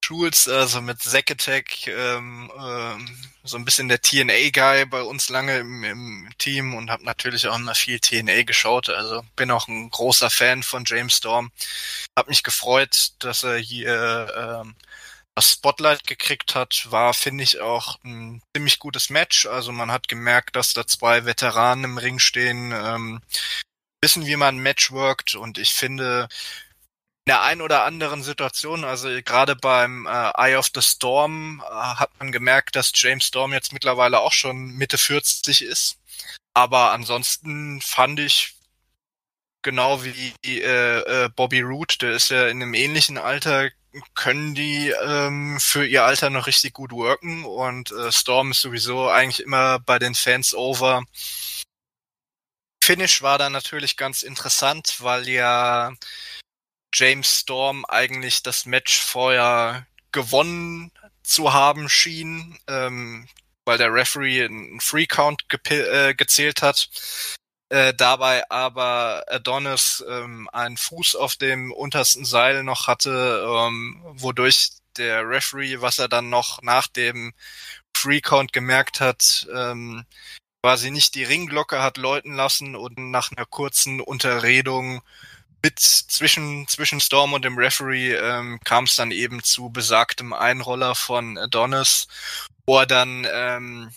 Schulz, 0.03 0.49
also 0.49 0.80
mit 0.80 1.03
Zack 1.03 1.30
Attack, 1.30 1.86
ähm, 1.86 2.51
ähm, 2.59 3.30
so 3.45 3.59
ein 3.59 3.64
bisschen 3.66 3.89
der 3.89 4.01
TNA-Guy 4.01 4.86
bei 4.86 5.03
uns 5.03 5.28
lange 5.28 5.59
im, 5.59 5.84
im 5.84 6.30
Team 6.39 6.74
und 6.74 6.91
habe 6.91 7.05
natürlich 7.05 7.47
auch 7.47 7.57
immer 7.57 7.74
viel 7.74 8.01
TNA 8.01 8.45
geschaut. 8.45 8.89
Also 8.89 9.22
bin 9.36 9.51
auch 9.51 9.68
ein 9.68 9.91
großer 9.91 10.30
Fan 10.30 10.62
von 10.62 10.84
James 10.86 11.16
Storm. 11.18 11.53
Hab 12.16 12.28
mich 12.28 12.43
gefreut, 12.43 13.12
dass 13.18 13.43
er 13.43 13.59
hier 13.59 14.62
ähm, 14.64 14.74
das 15.34 15.53
Spotlight 15.53 16.07
gekriegt 16.07 16.55
hat, 16.55 16.86
war, 16.91 17.12
finde 17.12 17.45
ich, 17.45 17.61
auch 17.61 17.99
ein 18.03 18.43
ziemlich 18.57 18.78
gutes 18.78 19.11
Match. 19.11 19.45
Also 19.45 19.72
man 19.72 19.93
hat 19.93 20.09
gemerkt, 20.09 20.57
dass 20.57 20.72
da 20.72 20.86
zwei 20.86 21.26
Veteranen 21.26 21.84
im 21.84 21.99
Ring 21.99 22.18
stehen, 22.18 22.72
ähm, 22.72 23.20
wissen, 24.03 24.26
wie 24.26 24.36
man 24.36 24.57
ein 24.57 24.62
Match 24.62 24.91
workt 24.91 25.34
und 25.34 25.59
ich 25.59 25.74
finde, 25.74 26.28
der 27.29 27.43
ein 27.43 27.61
oder 27.61 27.85
anderen 27.85 28.22
Situation, 28.22 28.85
also 28.85 29.09
gerade 29.24 29.57
beim 29.57 30.07
äh, 30.07 30.31
Eye 30.37 30.57
of 30.57 30.70
the 30.74 30.83
Storm 30.83 31.62
äh, 31.64 31.72
hat 31.72 32.11
man 32.18 32.33
gemerkt, 32.33 32.76
dass 32.76 32.93
James 32.95 33.24
Storm 33.24 33.53
jetzt 33.53 33.72
mittlerweile 33.72 34.20
auch 34.20 34.33
schon 34.33 34.72
Mitte 34.72 34.99
40 34.99 35.62
ist. 35.62 35.99
Aber 36.55 36.93
ansonsten 36.93 37.81
fand 37.81 38.20
ich 38.20 38.55
genau 39.62 40.03
wie 40.05 40.35
äh, 40.45 41.24
äh, 41.24 41.29
Bobby 41.35 41.61
Root, 41.61 42.03
der 42.03 42.12
ist 42.12 42.31
ja 42.31 42.49
in 42.49 42.62
einem 42.62 42.74
ähnlichen 42.74 43.18
Alter, 43.18 43.70
können 44.14 44.55
die 44.55 44.91
ähm, 44.91 45.59
für 45.61 45.87
ihr 45.87 46.05
Alter 46.05 46.31
noch 46.31 46.47
richtig 46.47 46.74
gut 46.74 46.93
worken 46.93 47.45
und 47.45 47.91
äh, 47.93 48.12
Storm 48.12 48.51
ist 48.53 48.61
sowieso 48.61 49.09
eigentlich 49.09 49.41
immer 49.41 49.79
bei 49.81 49.99
den 49.99 50.14
Fans 50.14 50.55
over. 50.55 51.05
Finish 52.83 53.22
war 53.22 53.39
dann 53.39 53.53
natürlich 53.53 53.97
ganz 53.97 54.22
interessant, 54.22 54.97
weil 55.01 55.29
ja 55.29 55.93
James 56.93 57.41
Storm 57.41 57.84
eigentlich 57.86 58.43
das 58.43 58.66
Match 58.66 59.01
vorher 59.01 59.86
gewonnen 60.12 60.91
zu 61.22 61.53
haben 61.53 61.89
schien, 61.89 62.59
ähm, 62.68 63.28
weil 63.64 63.78
der 63.78 63.93
Referee 63.93 64.45
einen 64.45 64.80
Free 64.80 65.07
Count 65.07 65.45
äh, 65.70 66.14
gezählt 66.14 66.62
hat. 66.62 66.89
Äh, 67.70 67.93
dabei 67.93 68.49
aber 68.51 69.24
Adonis 69.28 70.03
ähm, 70.09 70.49
einen 70.53 70.78
Fuß 70.78 71.16
auf 71.16 71.36
dem 71.36 71.70
untersten 71.70 72.24
Seil 72.24 72.62
noch 72.62 72.86
hatte, 72.86 73.45
ähm, 73.47 74.03
wodurch 74.14 74.70
der 74.97 75.28
Referee, 75.28 75.80
was 75.80 75.99
er 75.99 76.09
dann 76.09 76.30
noch 76.30 76.62
nach 76.62 76.86
dem 76.86 77.34
Free 77.95 78.22
Count 78.22 78.55
gemerkt 78.55 79.01
hat, 79.01 79.47
ähm, 79.55 80.07
quasi 80.62 80.91
nicht 80.91 81.14
die 81.14 81.24
Ringglocke 81.24 81.82
hat 81.82 81.99
läuten 81.99 82.34
lassen 82.34 82.74
und 82.74 82.97
nach 82.97 83.32
einer 83.32 83.47
kurzen 83.47 84.01
Unterredung 84.01 85.03
mit 85.63 85.79
zwischen, 85.79 86.67
zwischen 86.69 87.01
Storm 87.01 87.33
und 87.33 87.45
dem 87.45 87.59
Referee 87.59 88.15
ähm, 88.15 88.61
kam 88.65 88.85
es 88.85 88.97
dann 88.97 89.11
eben 89.11 89.43
zu 89.43 89.71
besagtem 89.71 90.33
Einroller 90.33 90.95
von 90.95 91.37
Adonis, 91.39 92.07
wo 92.67 92.79
er 92.79 92.87
dann 92.87 93.27
ähm, 93.31 93.91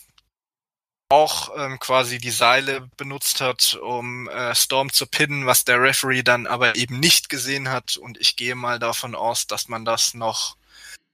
auch 1.09 1.51
ähm, 1.57 1.77
quasi 1.79 2.19
die 2.19 2.31
Seile 2.31 2.89
benutzt 2.95 3.41
hat, 3.41 3.77
um 3.81 4.29
äh, 4.29 4.55
Storm 4.55 4.91
zu 4.93 5.05
pinnen, 5.05 5.45
was 5.45 5.65
der 5.65 5.81
Referee 5.81 6.23
dann 6.23 6.47
aber 6.47 6.75
eben 6.77 6.99
nicht 6.99 7.27
gesehen 7.27 7.69
hat. 7.69 7.97
Und 7.97 8.17
ich 8.19 8.37
gehe 8.37 8.55
mal 8.55 8.79
davon 8.79 9.13
aus, 9.13 9.45
dass 9.45 9.67
man 9.67 9.83
das 9.83 10.13
noch 10.13 10.55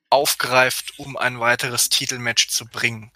aufgreift, 0.09 0.93
um 0.97 1.17
ein 1.17 1.39
weiteres 1.39 1.89
Titelmatch 1.89 2.47
zu 2.49 2.65
bringen. 2.65 3.11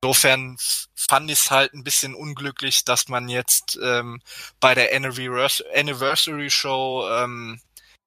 Insofern 0.00 0.56
fand 0.94 1.30
ich 1.30 1.38
es 1.38 1.50
halt 1.50 1.72
ein 1.74 1.84
bisschen 1.84 2.14
unglücklich, 2.14 2.84
dass 2.84 3.08
man 3.08 3.28
jetzt 3.28 3.78
ähm, 3.82 4.20
bei 4.60 4.74
der 4.74 4.94
Anniversary 4.94 6.50
Show 6.50 7.06
ähm, 7.10 7.60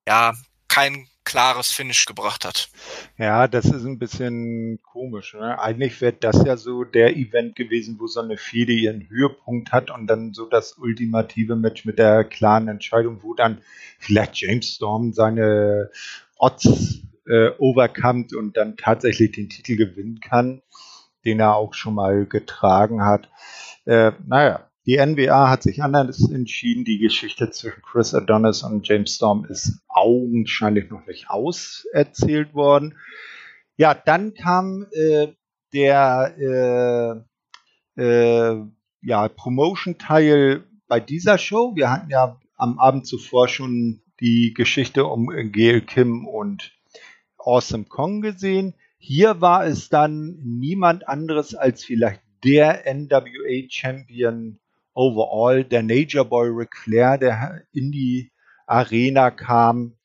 ja 0.07 0.33
kein 0.67 1.07
klares 1.27 1.71
Finish 1.71 2.05
gebracht 2.05 2.45
hat. 2.45 2.69
Ja, 3.17 3.49
das 3.49 3.65
ist 3.65 3.83
ein 3.83 3.99
bisschen 3.99 4.79
komisch. 4.81 5.33
Ne? 5.33 5.59
Eigentlich 5.59 5.99
wäre 5.99 6.13
das 6.13 6.45
ja 6.45 6.55
so 6.55 6.85
der 6.85 7.17
Event 7.17 7.57
gewesen, 7.57 7.97
wo 7.99 8.07
so 8.07 8.21
eine 8.21 8.37
Fehde 8.37 8.71
ihren 8.71 9.09
Höhepunkt 9.09 9.73
hat 9.73 9.91
und 9.91 10.07
dann 10.07 10.33
so 10.33 10.45
das 10.45 10.77
ultimative 10.77 11.57
Match 11.57 11.83
mit 11.83 11.99
der 11.99 12.23
klaren 12.23 12.69
Entscheidung, 12.69 13.23
wo 13.23 13.33
dann 13.33 13.61
vielleicht 13.99 14.37
James 14.37 14.75
Storm 14.75 15.11
seine 15.11 15.89
Odds 16.37 17.01
äh, 17.27 17.51
overkommt 17.57 18.33
und 18.33 18.57
dann 18.57 18.77
tatsächlich 18.77 19.31
den 19.31 19.49
Titel 19.49 19.75
gewinnen 19.75 20.19
kann, 20.19 20.61
den 21.25 21.39
er 21.39 21.55
auch 21.55 21.73
schon 21.73 21.95
mal 21.95 22.25
getragen 22.25 23.03
hat. 23.03 23.29
Äh, 23.85 24.11
naja, 24.25 24.67
die 24.87 24.97
NWA 24.97 25.49
hat 25.49 25.63
sich 25.63 25.83
anders 25.83 26.29
entschieden. 26.31 26.85
Die 26.85 26.97
Geschichte 26.97 27.51
zwischen 27.51 27.81
Chris 27.81 28.13
Adonis 28.13 28.63
und 28.63 28.87
James 28.87 29.15
Storm 29.15 29.45
ist 29.45 29.81
augenscheinlich 29.89 30.89
noch 30.89 31.05
nicht 31.05 31.29
auserzählt 31.29 32.53
worden. 32.53 32.97
Ja, 33.75 33.93
dann 33.93 34.33
kam 34.33 34.87
äh, 34.91 35.27
der 35.73 37.25
äh, 37.97 38.01
äh, 38.01 38.63
ja, 39.01 39.27
Promotion-Teil 39.27 40.63
bei 40.87 41.01
dieser 41.01 41.37
Show. 41.37 41.75
Wir 41.75 41.91
hatten 41.91 42.09
ja 42.09 42.39
am 42.55 42.79
Abend 42.79 43.05
zuvor 43.05 43.49
schon 43.49 44.01
die 44.21 44.53
Geschichte 44.53 45.05
um 45.05 45.27
Gail 45.51 45.81
Kim 45.81 46.25
und 46.25 46.76
Awesome 47.47 47.85
Kong 47.85 48.19
gesehen. 48.19 48.73
Hier 48.97 49.39
war 49.39 49.65
es 49.65 49.87
dann 49.87 50.37
niemand 50.43 51.07
anderes 51.07 51.55
als 51.55 51.85
vielleicht 51.85 52.21
der 52.43 52.83
NWA 52.93 53.69
Champion 53.69 54.59
overall, 54.93 55.63
der 55.63 55.81
Nature 55.81 56.25
Boy 56.25 56.49
Ric 56.49 56.75
Flair, 56.75 57.17
der 57.17 57.63
in 57.71 57.93
die 57.93 58.33
Arena 58.65 59.31
kam, 59.31 59.95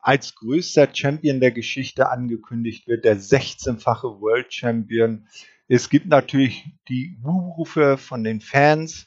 als 0.00 0.34
größter 0.34 0.88
Champion 0.92 1.38
der 1.38 1.52
Geschichte 1.52 2.10
angekündigt 2.10 2.88
wird, 2.88 3.04
der 3.04 3.16
16-fache 3.16 4.20
World 4.20 4.52
Champion. 4.52 5.28
Es 5.68 5.90
gibt 5.90 6.06
natürlich 6.06 6.64
die 6.88 7.16
Rufe 7.24 7.96
von 7.96 8.24
den 8.24 8.40
Fans. 8.40 9.06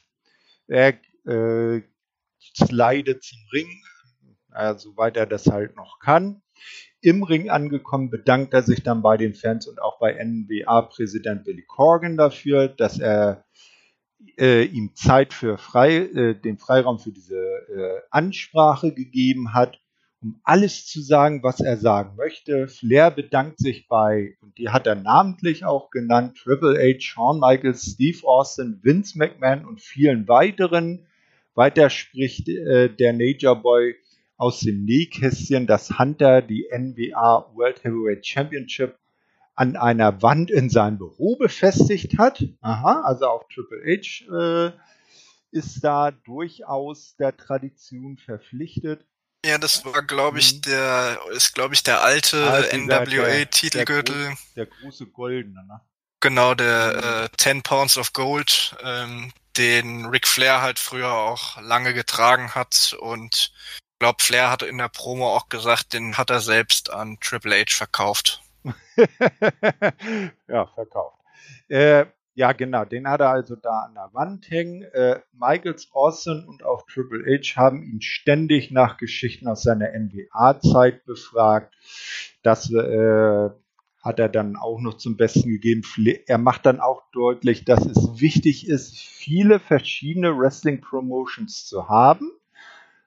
Er 0.66 0.94
äh, 1.26 1.82
slidet 2.56 3.22
zum 3.22 3.38
Ring, 3.52 3.68
äh, 4.54 4.76
soweit 4.76 5.18
er 5.18 5.26
das 5.26 5.46
halt 5.48 5.76
noch 5.76 5.98
kann 5.98 6.40
im 7.02 7.24
Ring 7.24 7.50
angekommen, 7.50 8.10
bedankt 8.10 8.54
er 8.54 8.62
sich 8.62 8.82
dann 8.82 9.02
bei 9.02 9.16
den 9.16 9.34
Fans 9.34 9.66
und 9.66 9.82
auch 9.82 9.98
bei 9.98 10.14
NWA-Präsident 10.14 11.44
Billy 11.44 11.62
Corgan 11.62 12.16
dafür, 12.16 12.68
dass 12.68 12.98
er 12.98 13.44
äh, 14.38 14.64
ihm 14.64 14.94
Zeit 14.94 15.34
für 15.34 15.58
frei, 15.58 15.96
äh, 15.96 16.34
den 16.34 16.58
Freiraum 16.58 17.00
für 17.00 17.10
diese 17.10 17.36
äh, 17.36 18.00
Ansprache 18.10 18.92
gegeben 18.92 19.52
hat, 19.52 19.80
um 20.22 20.40
alles 20.44 20.86
zu 20.86 21.02
sagen, 21.02 21.42
was 21.42 21.58
er 21.58 21.76
sagen 21.76 22.14
möchte. 22.16 22.68
Flair 22.68 23.10
bedankt 23.10 23.58
sich 23.58 23.88
bei, 23.88 24.36
und 24.40 24.56
die 24.56 24.68
hat 24.68 24.86
er 24.86 24.94
namentlich 24.94 25.64
auch 25.64 25.90
genannt, 25.90 26.38
Triple 26.38 26.78
H, 26.78 27.00
Shawn 27.00 27.40
Michaels, 27.40 27.82
Steve 27.82 28.24
Austin, 28.24 28.78
Vince 28.82 29.18
McMahon 29.18 29.66
und 29.66 29.80
vielen 29.80 30.28
weiteren. 30.28 31.06
Weiter 31.54 31.90
spricht 31.90 32.48
äh, 32.48 32.88
der 32.88 33.12
Nature 33.12 33.56
Boy 33.56 33.96
aus 34.42 34.58
dem 34.58 34.84
Nähkästchen, 34.84 35.68
dass 35.68 36.00
Hunter 36.00 36.42
die 36.42 36.66
NWA 36.68 37.48
World 37.54 37.84
Heavyweight 37.84 38.26
Championship 38.26 38.98
an 39.54 39.76
einer 39.76 40.20
Wand 40.20 40.50
in 40.50 40.68
seinem 40.68 40.98
Büro 40.98 41.36
befestigt 41.36 42.18
hat. 42.18 42.42
Aha, 42.60 43.02
also 43.02 43.28
auch 43.28 43.44
Triple 43.48 43.84
H 43.86 44.24
äh, 44.34 44.72
ist 45.52 45.84
da 45.84 46.10
durchaus 46.10 47.14
der 47.14 47.36
Tradition 47.36 48.16
verpflichtet. 48.16 49.06
Ja, 49.46 49.58
das 49.58 49.84
war, 49.84 50.02
glaube 50.02 50.40
ich, 50.40 50.56
mhm. 50.56 50.62
der 50.62 51.18
ist, 51.30 51.54
glaube 51.54 51.74
ich, 51.74 51.84
der 51.84 52.02
alte 52.02 52.44
also 52.50 52.76
NWA-Titelgürtel. 52.76 54.24
Der, 54.24 54.36
der, 54.56 54.66
große 54.66 55.06
goldene, 55.06 55.64
ne? 55.68 55.80
Genau, 56.18 56.54
der 56.56 57.30
äh, 57.32 57.36
10 57.36 57.62
Pounds 57.62 57.96
of 57.96 58.12
Gold, 58.12 58.74
ähm, 58.82 59.32
den 59.56 60.06
Ric 60.06 60.26
Flair 60.26 60.62
halt 60.62 60.80
früher 60.80 61.12
auch 61.12 61.60
lange 61.60 61.94
getragen 61.94 62.56
hat 62.56 62.96
und 62.98 63.52
glaube, 64.02 64.20
Flair 64.20 64.50
hat 64.50 64.64
in 64.64 64.78
der 64.78 64.88
Promo 64.88 65.28
auch 65.28 65.48
gesagt, 65.48 65.92
den 65.92 66.18
hat 66.18 66.28
er 66.28 66.40
selbst 66.40 66.92
an 66.92 67.18
Triple 67.20 67.54
H 67.54 67.66
verkauft. 67.68 68.42
ja, 70.48 70.66
verkauft. 70.66 71.18
Äh, 71.68 72.06
ja, 72.34 72.50
genau, 72.50 72.84
den 72.84 73.06
hat 73.06 73.20
er 73.20 73.30
also 73.30 73.54
da 73.54 73.82
an 73.86 73.94
der 73.94 74.10
Wand 74.12 74.50
hängen. 74.50 74.82
Äh, 74.82 75.20
Michaels 75.32 75.90
Austin 75.92 76.44
und 76.48 76.64
auch 76.64 76.84
Triple 76.88 77.24
H 77.24 77.54
haben 77.54 77.84
ihn 77.84 78.02
ständig 78.02 78.72
nach 78.72 78.96
Geschichten 78.96 79.46
aus 79.46 79.62
seiner 79.62 79.90
NWA-Zeit 79.92 81.04
befragt. 81.04 81.72
Das 82.42 82.72
äh, 82.72 83.50
hat 84.02 84.18
er 84.18 84.28
dann 84.28 84.56
auch 84.56 84.80
noch 84.80 84.94
zum 84.94 85.16
Besten 85.16 85.48
gegeben. 85.48 85.82
Er 86.26 86.38
macht 86.38 86.66
dann 86.66 86.80
auch 86.80 87.04
deutlich, 87.12 87.64
dass 87.64 87.86
es 87.86 88.20
wichtig 88.20 88.66
ist, 88.66 88.98
viele 88.98 89.60
verschiedene 89.60 90.36
Wrestling-Promotions 90.36 91.66
zu 91.66 91.88
haben 91.88 92.32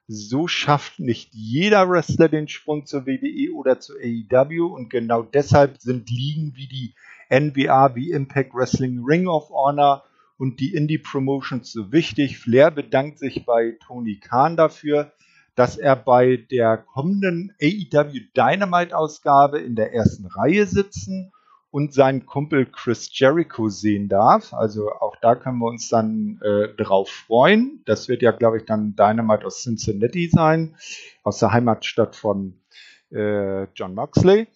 so 0.08 0.46
schafft 0.46 1.00
nicht 1.00 1.34
jeder 1.34 1.88
Wrestler 1.88 2.28
den 2.28 2.48
Sprung 2.48 2.86
zur 2.86 3.06
WWE 3.06 3.52
oder 3.54 3.80
zur 3.80 3.96
AEW 3.96 4.66
und 4.66 4.88
genau 4.88 5.22
deshalb 5.22 5.80
sind 5.80 6.10
Ligen 6.10 6.52
wie 6.54 6.68
die 6.68 6.94
NWA, 7.28 7.94
wie 7.96 8.12
Impact 8.12 8.54
Wrestling, 8.54 9.02
Ring 9.04 9.26
of 9.26 9.50
Honor 9.50 10.04
und 10.38 10.60
die 10.60 10.74
Indie 10.74 10.98
Promotions 10.98 11.72
so 11.72 11.90
wichtig. 11.90 12.38
Flair 12.38 12.70
bedankt 12.70 13.18
sich 13.18 13.44
bei 13.44 13.76
Tony 13.84 14.20
Khan 14.20 14.56
dafür, 14.56 15.12
dass 15.56 15.76
er 15.76 15.96
bei 15.96 16.36
der 16.36 16.76
kommenden 16.76 17.52
AEW 17.60 18.20
Dynamite 18.36 18.96
Ausgabe 18.96 19.58
in 19.58 19.74
der 19.74 19.92
ersten 19.92 20.26
Reihe 20.26 20.66
sitzen 20.66 21.32
und 21.76 21.92
seinen 21.92 22.24
Kumpel 22.24 22.64
Chris 22.64 23.10
Jericho 23.12 23.68
sehen 23.68 24.08
darf. 24.08 24.54
Also 24.54 24.90
auch 24.92 25.14
da 25.20 25.34
können 25.34 25.58
wir 25.58 25.66
uns 25.66 25.90
dann 25.90 26.40
äh, 26.42 26.68
drauf 26.68 27.10
freuen. 27.10 27.82
Das 27.84 28.08
wird 28.08 28.22
ja, 28.22 28.30
glaube 28.30 28.56
ich, 28.56 28.64
dann 28.64 28.96
Dynamite 28.96 29.44
aus 29.44 29.62
Cincinnati 29.62 30.30
sein, 30.32 30.74
aus 31.22 31.38
der 31.38 31.52
Heimatstadt 31.52 32.16
von 32.16 32.62
äh, 33.12 33.64
John 33.74 33.94
Moxley. 33.94 34.46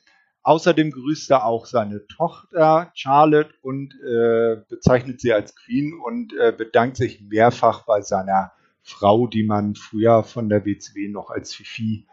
Außerdem 0.45 0.93
grüßt 0.93 1.31
er 1.33 1.45
auch 1.45 1.67
seine 1.67 2.07
Tochter 2.07 2.91
Charlotte 2.95 3.53
und 3.61 3.93
äh, 4.01 4.63
bezeichnet 4.71 5.21
sie 5.21 5.35
als 5.35 5.55
Queen 5.55 5.93
und 6.03 6.33
äh, 6.39 6.55
bedankt 6.57 6.97
sich 6.97 7.21
mehrfach 7.21 7.85
bei 7.85 8.01
seiner 8.01 8.53
Frau, 8.83 9.27
die 9.27 9.43
man 9.43 9.75
früher 9.75 10.23
von 10.23 10.49
der 10.49 10.65
WCW 10.65 11.09
noch 11.09 11.29
als 11.29 11.55
Fifi 11.55 12.07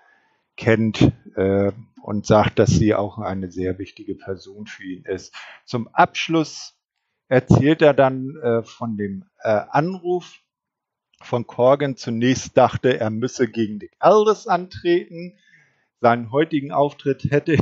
kennt 0.57 1.13
äh, 1.35 1.71
und 2.01 2.25
sagt, 2.25 2.59
dass 2.59 2.71
sie 2.71 2.95
auch 2.95 3.17
eine 3.17 3.51
sehr 3.51 3.79
wichtige 3.79 4.15
Person 4.15 4.67
für 4.67 4.83
ihn 4.83 5.03
ist. 5.03 5.33
Zum 5.65 5.87
Abschluss 5.89 6.75
erzählt 7.27 7.81
er 7.81 7.93
dann 7.93 8.35
äh, 8.41 8.63
von 8.63 8.97
dem 8.97 9.25
äh, 9.41 9.49
Anruf 9.69 10.39
von 11.21 11.47
Corgan. 11.47 11.97
Zunächst 11.97 12.57
dachte 12.57 12.99
er 12.99 13.09
müsse 13.09 13.47
gegen 13.47 13.79
Dick 13.79 13.95
Aldis 13.99 14.47
antreten. 14.47 15.37
Seinen 15.99 16.31
heutigen 16.31 16.71
Auftritt 16.71 17.25
hätte 17.31 17.57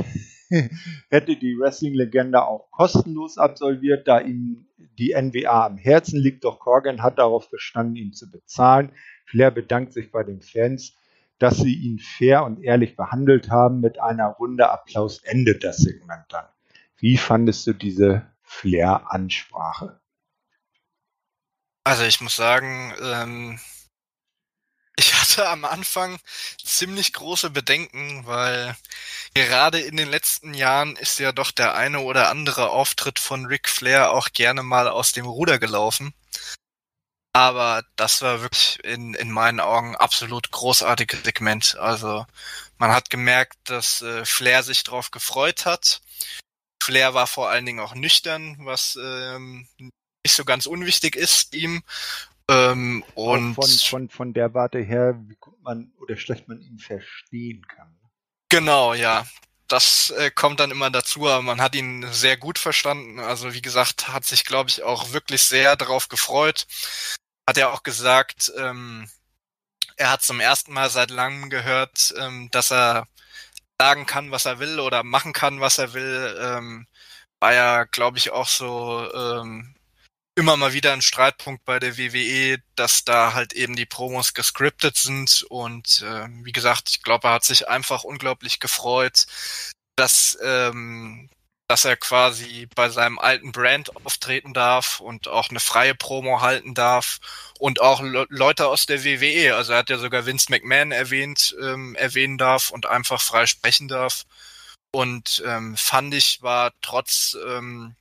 hätte 1.10 1.36
die 1.36 1.58
Wrestling-Legende 1.58 2.44
auch 2.44 2.70
kostenlos 2.70 3.38
absolviert, 3.38 4.06
da 4.06 4.20
ihm 4.20 4.66
die 4.98 5.14
NWA 5.14 5.66
am 5.66 5.76
Herzen 5.76 6.20
liegt. 6.20 6.44
Doch 6.44 6.58
Corgan 6.58 7.02
hat 7.02 7.18
darauf 7.18 7.50
bestanden, 7.50 7.96
ihn 7.96 8.12
zu 8.12 8.30
bezahlen. 8.30 8.92
Flair 9.24 9.50
bedankt 9.50 9.92
sich 9.92 10.12
bei 10.12 10.22
den 10.22 10.40
Fans, 10.40 10.96
dass 11.38 11.58
sie 11.58 11.74
ihn 11.74 11.98
fair 11.98 12.44
und 12.44 12.62
ehrlich 12.62 12.96
behandelt 12.96 13.50
haben. 13.50 13.80
Mit 13.80 14.00
einer 14.00 14.28
Runde 14.28 14.70
Applaus 14.70 15.22
endet 15.22 15.64
das 15.64 15.78
Segment 15.78 16.24
dann. 16.30 16.46
Wie 16.96 17.18
fandest 17.18 17.66
du 17.66 17.72
diese 17.72 18.26
Flair-Ansprache? 18.42 20.00
Also 21.84 22.04
ich 22.04 22.20
muss 22.20 22.34
sagen, 22.34 22.94
ähm, 23.00 23.60
ich 24.96 25.14
hatte 25.14 25.48
am 25.48 25.64
Anfang 25.64 26.18
ziemlich 26.64 27.12
große 27.12 27.50
Bedenken, 27.50 28.26
weil 28.26 28.74
gerade 29.34 29.78
in 29.78 29.96
den 29.96 30.08
letzten 30.08 30.54
Jahren 30.54 30.96
ist 30.96 31.18
ja 31.18 31.32
doch 31.32 31.50
der 31.50 31.74
eine 31.74 32.00
oder 32.00 32.30
andere 32.30 32.70
Auftritt 32.70 33.18
von 33.18 33.44
Ric 33.46 33.68
Flair 33.68 34.10
auch 34.10 34.32
gerne 34.32 34.62
mal 34.62 34.88
aus 34.88 35.12
dem 35.12 35.26
Ruder 35.26 35.58
gelaufen. 35.58 36.14
Aber 37.36 37.84
das 37.96 38.22
war 38.22 38.40
wirklich 38.40 38.82
in, 38.82 39.12
in 39.12 39.30
meinen 39.30 39.60
Augen 39.60 39.94
absolut 39.94 40.50
großartiges 40.52 41.22
Segment. 41.22 41.76
Also 41.78 42.24
man 42.78 42.92
hat 42.92 43.10
gemerkt, 43.10 43.58
dass 43.64 44.00
äh, 44.00 44.24
Flair 44.24 44.62
sich 44.62 44.84
drauf 44.84 45.10
gefreut 45.10 45.66
hat. 45.66 46.00
Flair 46.82 47.12
war 47.12 47.26
vor 47.26 47.50
allen 47.50 47.66
Dingen 47.66 47.80
auch 47.80 47.94
nüchtern, 47.94 48.56
was 48.60 48.98
ähm, 48.98 49.68
nicht 49.76 50.34
so 50.34 50.46
ganz 50.46 50.64
unwichtig 50.64 51.14
ist 51.14 51.54
ihm. 51.54 51.82
Ähm, 52.50 53.04
und 53.14 53.54
von, 53.54 53.68
von, 53.68 54.08
von 54.08 54.32
der 54.32 54.54
Warte 54.54 54.78
her, 54.78 55.20
wie 55.26 55.36
gut 55.38 55.60
man 55.60 55.92
oder 55.98 56.16
schlecht 56.16 56.48
man 56.48 56.62
ihn 56.62 56.78
verstehen 56.78 57.66
kann. 57.68 57.94
Genau, 58.48 58.94
ja. 58.94 59.26
Das 59.68 60.08
äh, 60.16 60.30
kommt 60.30 60.60
dann 60.60 60.70
immer 60.70 60.88
dazu, 60.88 61.28
aber 61.28 61.42
man 61.42 61.60
hat 61.60 61.74
ihn 61.74 62.06
sehr 62.12 62.38
gut 62.38 62.58
verstanden. 62.58 63.20
Also 63.20 63.52
wie 63.52 63.60
gesagt, 63.60 64.08
hat 64.08 64.24
sich, 64.24 64.46
glaube 64.46 64.70
ich, 64.70 64.84
auch 64.84 65.12
wirklich 65.12 65.42
sehr 65.42 65.76
darauf 65.76 66.08
gefreut. 66.08 66.66
Hat 67.48 67.58
er 67.58 67.72
auch 67.72 67.82
gesagt, 67.82 68.52
ähm, 68.56 69.08
er 69.96 70.10
hat 70.10 70.22
zum 70.22 70.40
ersten 70.40 70.72
Mal 70.72 70.90
seit 70.90 71.10
langem 71.10 71.50
gehört, 71.50 72.14
ähm, 72.18 72.50
dass 72.50 72.70
er 72.72 73.06
sagen 73.80 74.06
kann, 74.06 74.30
was 74.30 74.44
er 74.46 74.58
will 74.58 74.80
oder 74.80 75.02
machen 75.04 75.32
kann, 75.32 75.60
was 75.60 75.78
er 75.78 75.92
will. 75.94 76.36
Ähm, 76.40 76.86
war 77.40 77.54
ja, 77.54 77.84
glaube 77.84 78.18
ich, 78.18 78.30
auch 78.32 78.48
so 78.48 79.12
ähm, 79.14 79.74
immer 80.36 80.56
mal 80.56 80.72
wieder 80.74 80.92
ein 80.92 81.02
Streitpunkt 81.02 81.64
bei 81.64 81.78
der 81.78 81.96
WWE, 81.98 82.58
dass 82.76 83.04
da 83.04 83.34
halt 83.34 83.54
eben 83.54 83.76
die 83.76 83.86
Promos 83.86 84.34
gescriptet 84.34 84.96
sind 84.96 85.44
und 85.48 86.02
äh, 86.02 86.28
wie 86.44 86.52
gesagt, 86.52 86.90
ich 86.90 87.02
glaube, 87.02 87.28
er 87.28 87.34
hat 87.34 87.44
sich 87.44 87.68
einfach 87.68 88.04
unglaublich 88.04 88.60
gefreut, 88.60 89.26
dass 89.96 90.38
ähm, 90.42 91.30
dass 91.68 91.84
er 91.84 91.96
quasi 91.96 92.68
bei 92.74 92.88
seinem 92.88 93.18
alten 93.18 93.52
Brand 93.52 93.94
auftreten 94.04 94.54
darf 94.54 95.00
und 95.00 95.28
auch 95.28 95.50
eine 95.50 95.60
freie 95.60 95.94
Promo 95.94 96.40
halten 96.40 96.74
darf 96.74 97.18
und 97.58 97.80
auch 97.80 98.00
Le 98.02 98.26
Leute 98.28 98.68
aus 98.68 98.86
der 98.86 99.04
WWE, 99.04 99.54
also 99.56 99.72
er 99.72 99.78
hat 99.78 99.90
ja 99.90 99.98
sogar 99.98 100.26
Vince 100.26 100.46
McMahon 100.50 100.92
erwähnt, 100.92 101.56
ähm, 101.60 101.96
erwähnen 101.96 102.38
darf 102.38 102.70
und 102.70 102.86
einfach 102.86 103.20
frei 103.20 103.46
sprechen 103.46 103.88
darf. 103.88 104.24
Und 104.92 105.42
ähm, 105.46 105.76
fand 105.76 106.14
ich 106.14 106.42
war 106.42 106.72
trotz 106.80 107.36
ähm, 107.46 107.96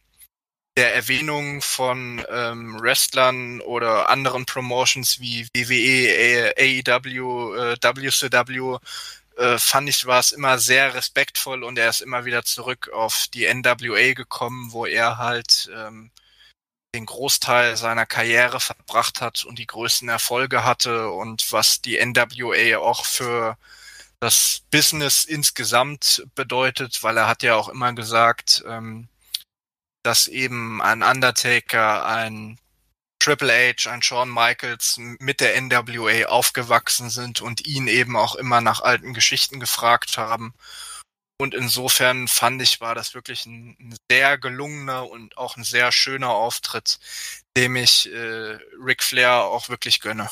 der 0.78 0.94
Erwähnung 0.94 1.62
von 1.62 2.24
ähm, 2.30 2.80
Wrestlern 2.82 3.62
oder 3.62 4.10
anderen 4.10 4.46
Promotions 4.46 5.20
wie 5.20 5.48
WWE, 5.56 6.54
AEW, 6.58 7.56
äh, 7.56 7.78
WCW, 7.82 8.78
äh, 9.38 9.58
fand 9.60 9.90
ich, 9.90 10.06
war 10.06 10.20
es 10.20 10.32
immer 10.32 10.60
sehr 10.60 10.94
respektvoll 10.94 11.64
und 11.64 11.78
er 11.78 11.90
ist 11.90 12.02
immer 12.02 12.26
wieder 12.26 12.44
zurück 12.44 12.90
auf 12.94 13.28
die 13.34 13.54
NWA 13.54 14.14
gekommen, 14.14 14.72
wo 14.72 14.86
er 14.86 15.18
halt 15.18 15.70
ähm, 15.76 16.12
den 16.96 17.06
Großteil 17.06 17.76
seiner 17.78 18.06
Karriere 18.06 18.60
verbracht 18.60 19.22
hat 19.22 19.44
und 19.44 19.60
die 19.60 19.68
größten 19.68 20.08
Erfolge 20.08 20.64
hatte 20.64 21.10
und 21.12 21.52
was 21.52 21.82
die 21.82 21.98
NWA 22.04 22.78
auch 22.78 23.06
für 23.06 23.58
das 24.22 24.62
Business 24.72 25.26
insgesamt 25.26 26.26
bedeutet, 26.36 27.04
weil 27.04 27.18
er 27.18 27.28
hat 27.28 27.44
ja 27.44 27.56
auch 27.56 27.70
immer 27.70 27.94
gesagt, 27.94 28.64
ähm, 28.68 29.10
dass 30.04 30.28
eben 30.28 30.82
ein 30.82 31.04
Undertaker, 31.04 32.06
ein 32.06 32.60
Triple 33.20 33.52
H, 33.52 33.90
ein 33.90 34.02
Shawn 34.02 34.32
Michaels 34.32 34.98
mit 35.20 35.42
der 35.42 35.60
NWA 35.60 36.28
aufgewachsen 36.28 37.10
sind 37.10 37.42
und 37.42 37.66
ihn 37.66 37.88
eben 37.88 38.16
auch 38.16 38.36
immer 38.36 38.62
nach 38.62 38.82
alten 38.82 39.14
Geschichten 39.14 39.60
gefragt 39.60 40.18
haben. 40.18 40.54
Und 41.38 41.54
insofern 41.54 42.28
fand 42.28 42.62
ich, 42.62 42.80
war 42.80 42.96
das 42.96 43.14
wirklich 43.14 43.46
ein, 43.46 43.76
ein 43.80 43.96
sehr 44.10 44.38
gelungener 44.38 45.10
und 45.10 45.38
auch 45.38 45.58
ein 45.58 45.64
sehr 45.64 45.92
schöner 45.92 46.30
Auftritt, 46.30 47.00
dem 47.58 47.76
ich 47.76 48.12
äh, 48.14 48.58
Ric 48.80 49.04
Flair 49.04 49.44
auch 49.44 49.68
wirklich 49.68 50.00
gönne. 50.00 50.30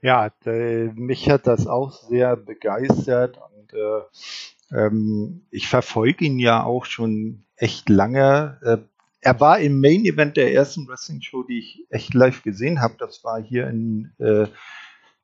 Ja, 0.00 0.30
äh, 0.46 0.86
mich 0.94 1.28
hat 1.28 1.46
das 1.46 1.66
auch 1.66 1.92
sehr 2.08 2.36
begeistert 2.36 3.38
und 3.38 3.72
äh, 3.74 4.76
ähm, 4.86 5.46
ich 5.50 5.68
verfolge 5.68 6.24
ihn 6.24 6.38
ja 6.38 6.62
auch 6.62 6.84
schon 6.84 7.44
echt 7.56 7.88
lange. 7.88 8.86
Er 9.28 9.38
war 9.40 9.60
im 9.60 9.82
Main 9.82 10.06
Event 10.06 10.38
der 10.38 10.54
ersten 10.54 10.88
Wrestling 10.88 11.20
Show, 11.20 11.42
die 11.42 11.58
ich 11.58 11.84
echt 11.90 12.14
live 12.14 12.42
gesehen 12.42 12.80
habe. 12.80 12.94
Das 12.98 13.22
war 13.24 13.42
hier 13.42 13.68
in 13.68 14.10
äh, 14.18 14.46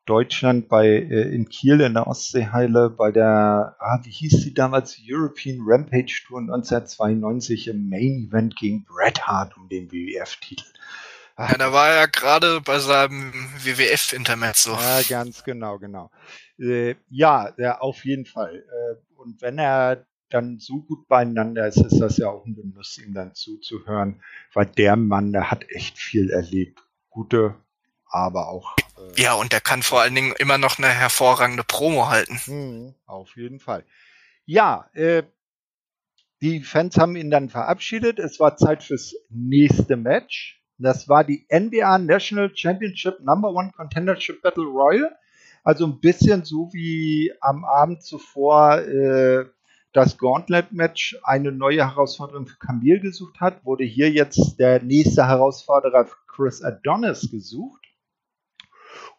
Deutschland 0.04 0.68
bei 0.68 0.88
äh, 0.88 1.34
in 1.34 1.48
Kiel 1.48 1.80
in 1.80 1.94
der 1.94 2.06
Ostseeheile 2.06 2.90
bei 2.90 3.10
der, 3.12 3.76
ah, 3.78 4.00
wie 4.02 4.10
hieß 4.10 4.42
sie 4.42 4.52
damals, 4.52 4.98
European 5.08 5.60
Rampage 5.66 6.20
Tour 6.26 6.40
1992 6.40 7.68
im 7.68 7.88
Main 7.88 8.28
Event 8.28 8.56
gegen 8.56 8.84
Bret 8.84 9.26
Hart 9.26 9.56
um 9.56 9.70
den 9.70 9.90
WWF-Titel. 9.90 10.66
Ja, 11.38 11.56
da 11.56 11.72
war 11.72 11.88
er 11.88 12.06
gerade 12.06 12.60
bei 12.60 12.80
seinem 12.80 13.32
WWF-Intermezzo. 13.56 14.72
Ja, 14.72 15.00
ganz 15.08 15.44
genau, 15.44 15.78
genau. 15.78 16.10
Äh, 16.58 16.96
ja, 17.08 17.54
ja, 17.56 17.78
auf 17.78 18.04
jeden 18.04 18.26
Fall. 18.26 18.54
Äh, 18.54 19.16
und 19.16 19.40
wenn 19.40 19.56
er 19.56 20.04
dann 20.34 20.58
so 20.58 20.82
gut 20.82 21.06
beieinander 21.06 21.68
ist, 21.68 21.76
ist 21.78 22.00
das 22.00 22.16
ja 22.16 22.28
auch 22.28 22.44
ein 22.44 22.56
Genuss, 22.56 22.98
ihm 22.98 23.14
dann 23.14 23.34
zuzuhören, 23.34 24.20
weil 24.52 24.66
der 24.66 24.96
Mann, 24.96 25.32
der 25.32 25.50
hat 25.50 25.70
echt 25.70 25.98
viel 25.98 26.30
erlebt. 26.30 26.82
Gute, 27.08 27.54
aber 28.06 28.48
auch. 28.48 28.74
Äh, 28.98 29.22
ja, 29.22 29.34
und 29.34 29.52
der 29.52 29.60
kann 29.60 29.82
vor 29.82 30.00
allen 30.00 30.14
Dingen 30.14 30.34
immer 30.38 30.58
noch 30.58 30.78
eine 30.78 30.88
hervorragende 30.88 31.62
Promo 31.62 32.08
halten. 32.08 32.40
Mh, 32.46 32.94
auf 33.06 33.36
jeden 33.36 33.60
Fall. 33.60 33.84
Ja, 34.44 34.90
äh, 34.94 35.22
die 36.42 36.62
Fans 36.62 36.98
haben 36.98 37.14
ihn 37.14 37.30
dann 37.30 37.48
verabschiedet. 37.48 38.18
Es 38.18 38.40
war 38.40 38.56
Zeit 38.56 38.82
fürs 38.82 39.14
nächste 39.30 39.96
Match. 39.96 40.60
Das 40.78 41.08
war 41.08 41.22
die 41.22 41.46
NBA 41.48 41.98
National 41.98 42.50
Championship 42.54 43.20
Number 43.20 43.50
One 43.50 43.70
Contendership 43.74 44.42
Battle 44.42 44.64
Royal. 44.64 45.16
Also 45.62 45.86
ein 45.86 46.00
bisschen 46.00 46.44
so 46.44 46.70
wie 46.72 47.32
am 47.40 47.64
Abend 47.64 48.02
zuvor 48.02 48.80
äh, 48.80 49.44
das 49.94 50.18
Gauntlet-Match 50.18 51.18
eine 51.22 51.52
neue 51.52 51.88
Herausforderung 51.88 52.46
für 52.46 52.58
Camille 52.58 53.00
gesucht 53.00 53.40
hat, 53.40 53.64
wurde 53.64 53.84
hier 53.84 54.10
jetzt 54.10 54.58
der 54.58 54.82
nächste 54.82 55.26
Herausforderer 55.26 56.08
Chris 56.26 56.62
Adonis 56.62 57.30
gesucht. 57.30 57.80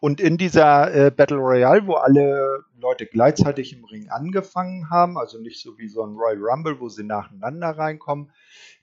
Und 0.00 0.20
in 0.20 0.36
dieser 0.36 0.94
äh, 0.94 1.10
Battle 1.10 1.38
Royale, 1.38 1.86
wo 1.86 1.94
alle 1.94 2.62
Leute 2.76 3.06
gleichzeitig 3.06 3.72
im 3.72 3.86
Ring 3.86 4.10
angefangen 4.10 4.90
haben, 4.90 5.16
also 5.16 5.40
nicht 5.40 5.62
so 5.62 5.78
wie 5.78 5.88
so 5.88 6.02
ein 6.02 6.14
Royal 6.14 6.42
Rumble, 6.42 6.78
wo 6.78 6.90
sie 6.90 7.04
nacheinander 7.04 7.70
reinkommen, 7.70 8.30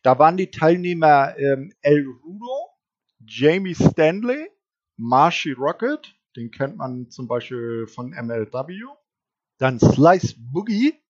da 0.01 0.17
waren 0.17 0.35
die 0.35 0.49
Teilnehmer 0.49 1.37
ähm, 1.37 1.71
El 1.81 2.07
Rudo, 2.23 2.69
Jamie 3.19 3.75
Stanley, 3.75 4.49
Marshy 4.97 5.51
Rocket, 5.51 6.15
den 6.35 6.49
kennt 6.49 6.77
man 6.77 7.11
zum 7.11 7.27
Beispiel 7.27 7.85
von 7.85 8.09
MLW. 8.09 8.81
Dann 9.59 9.79
Slice 9.79 10.35
Boogie, 10.39 11.02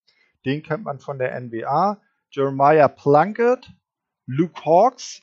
den 0.46 0.64
kennt 0.64 0.84
man 0.84 1.00
von 1.00 1.20
der 1.20 1.40
NBA. 1.40 2.02
Jeremiah 2.32 2.88
Plunkett, 2.88 3.72
Luke 4.26 4.66
Hawks, 4.66 5.22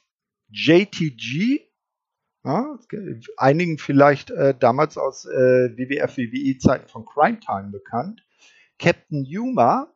JTG, 0.51 1.60
ja, 2.44 2.78
einigen 3.36 3.78
vielleicht 3.78 4.30
äh, 4.30 4.55
damals 4.59 4.97
aus 4.97 5.26
äh, 5.26 5.76
WWF, 5.76 6.16
WWE-Zeiten 6.16 6.88
von 6.88 7.05
Crime 7.05 7.38
Time 7.40 7.70
bekannt. 7.70 8.24
Captain 8.78 9.24
Yuma, 9.24 9.92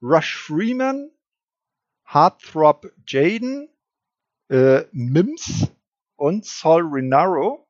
Rush 0.00 0.36
Freeman, 0.36 1.10
Heartthrob 2.04 2.90
Jaden, 3.06 3.68
äh, 4.48 4.84
Mims 4.92 5.68
und 6.16 6.46
Saul 6.46 6.86
Renaro. 6.90 7.68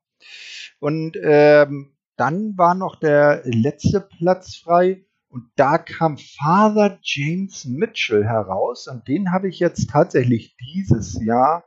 Und 0.78 1.16
ähm, 1.20 1.96
dann 2.16 2.56
war 2.56 2.74
noch 2.74 2.96
der 2.96 3.42
letzte 3.44 4.00
Platz 4.00 4.56
frei 4.56 5.05
und 5.36 5.50
da 5.56 5.76
kam 5.76 6.16
Father 6.16 6.98
James 7.02 7.66
Mitchell 7.66 8.24
heraus 8.24 8.88
und 8.88 9.06
den 9.06 9.32
habe 9.32 9.50
ich 9.50 9.58
jetzt 9.58 9.90
tatsächlich 9.90 10.56
dieses 10.56 11.22
Jahr 11.22 11.64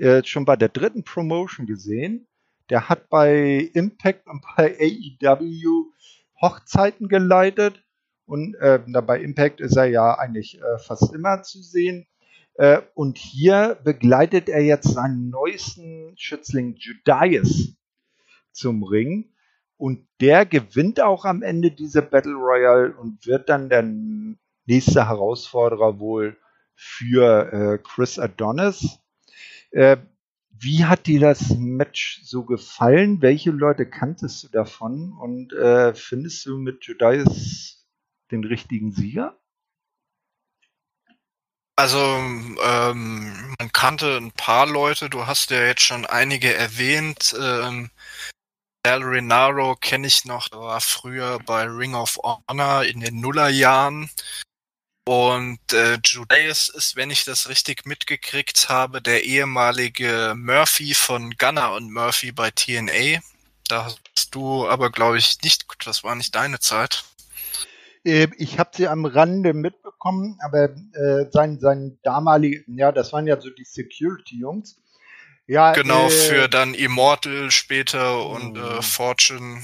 äh, 0.00 0.24
schon 0.24 0.46
bei 0.46 0.56
der 0.56 0.70
dritten 0.70 1.04
Promotion 1.04 1.66
gesehen. 1.66 2.26
Der 2.70 2.88
hat 2.88 3.10
bei 3.10 3.70
Impact 3.74 4.26
und 4.26 4.42
bei 4.56 4.78
AEW 4.80 5.92
Hochzeiten 6.40 7.08
geleitet. 7.08 7.84
Und 8.24 8.54
äh, 8.54 8.80
bei 9.06 9.20
Impact 9.20 9.60
ist 9.60 9.76
er 9.76 9.84
ja 9.84 10.14
eigentlich 10.14 10.58
äh, 10.58 10.78
fast 10.78 11.14
immer 11.14 11.42
zu 11.42 11.60
sehen. 11.60 12.06
Äh, 12.54 12.80
und 12.94 13.18
hier 13.18 13.78
begleitet 13.84 14.48
er 14.48 14.62
jetzt 14.62 14.88
seinen 14.88 15.28
neuesten 15.28 16.14
Schützling 16.16 16.76
Judas 16.78 17.74
zum 18.52 18.84
Ring. 18.84 19.33
Und 19.76 20.06
der 20.20 20.46
gewinnt 20.46 21.00
auch 21.00 21.24
am 21.24 21.42
Ende 21.42 21.70
diese 21.70 22.02
Battle 22.02 22.34
Royale 22.34 22.94
und 22.96 23.26
wird 23.26 23.48
dann 23.48 23.68
der 23.68 23.82
nächste 24.66 25.08
Herausforderer 25.08 25.98
wohl 25.98 26.36
für 26.74 27.52
äh, 27.52 27.78
Chris 27.78 28.18
Adonis. 28.18 28.98
Äh, 29.70 29.96
wie 30.50 30.84
hat 30.84 31.06
dir 31.06 31.20
das 31.20 31.50
Match 31.50 32.20
so 32.22 32.44
gefallen? 32.44 33.20
Welche 33.20 33.50
Leute 33.50 33.86
kanntest 33.86 34.44
du 34.44 34.48
davon? 34.48 35.12
Und 35.12 35.52
äh, 35.52 35.94
findest 35.94 36.46
du 36.46 36.56
mit 36.56 36.84
Judas 36.84 37.84
den 38.30 38.44
richtigen 38.44 38.92
Sieger? 38.92 39.38
Also 41.76 41.98
ähm, 41.98 43.54
man 43.58 43.72
kannte 43.72 44.16
ein 44.16 44.30
paar 44.30 44.66
Leute, 44.66 45.10
du 45.10 45.26
hast 45.26 45.50
ja 45.50 45.64
jetzt 45.64 45.82
schon 45.82 46.06
einige 46.06 46.54
erwähnt. 46.54 47.34
Ähm, 47.38 47.90
Al 48.86 49.02
Renaro 49.02 49.76
kenne 49.76 50.06
ich 50.06 50.26
noch, 50.26 50.50
der 50.50 50.60
war 50.60 50.80
früher 50.80 51.38
bei 51.46 51.64
Ring 51.64 51.94
of 51.94 52.18
Honor 52.22 52.84
in 52.84 53.00
den 53.00 53.18
Nullerjahren. 53.18 54.10
Und 55.06 55.72
äh, 55.72 55.98
Judas 56.04 56.68
ist, 56.68 56.94
wenn 56.94 57.10
ich 57.10 57.24
das 57.24 57.48
richtig 57.48 57.86
mitgekriegt 57.86 58.68
habe, 58.68 59.00
der 59.00 59.24
ehemalige 59.24 60.34
Murphy 60.36 60.92
von 60.92 61.34
Gunner 61.38 61.72
und 61.72 61.92
Murphy 61.92 62.32
bei 62.32 62.50
TNA. 62.50 63.20
Da 63.68 63.86
hast 63.86 64.34
du 64.34 64.68
aber, 64.68 64.90
glaube 64.90 65.16
ich, 65.16 65.38
nicht, 65.42 65.64
das 65.86 66.04
war 66.04 66.14
nicht 66.14 66.34
deine 66.34 66.58
Zeit. 66.58 67.04
Ähm, 68.04 68.34
ich 68.36 68.58
habe 68.58 68.70
sie 68.74 68.86
am 68.86 69.06
Rande 69.06 69.54
mitbekommen, 69.54 70.38
aber 70.42 70.64
äh, 70.92 71.30
sein, 71.30 71.58
sein 71.58 71.98
damaliger, 72.02 72.62
ja, 72.66 72.92
das 72.92 73.14
waren 73.14 73.26
ja 73.26 73.40
so 73.40 73.48
die 73.48 73.64
Security-Jungs. 73.64 74.76
Ja, 75.46 75.72
genau, 75.72 76.06
äh, 76.06 76.10
für 76.10 76.48
dann 76.48 76.74
Immortal 76.74 77.50
später 77.50 78.26
und 78.26 78.56
äh, 78.56 78.60
hm. 78.60 78.82
Fortune. 78.82 79.62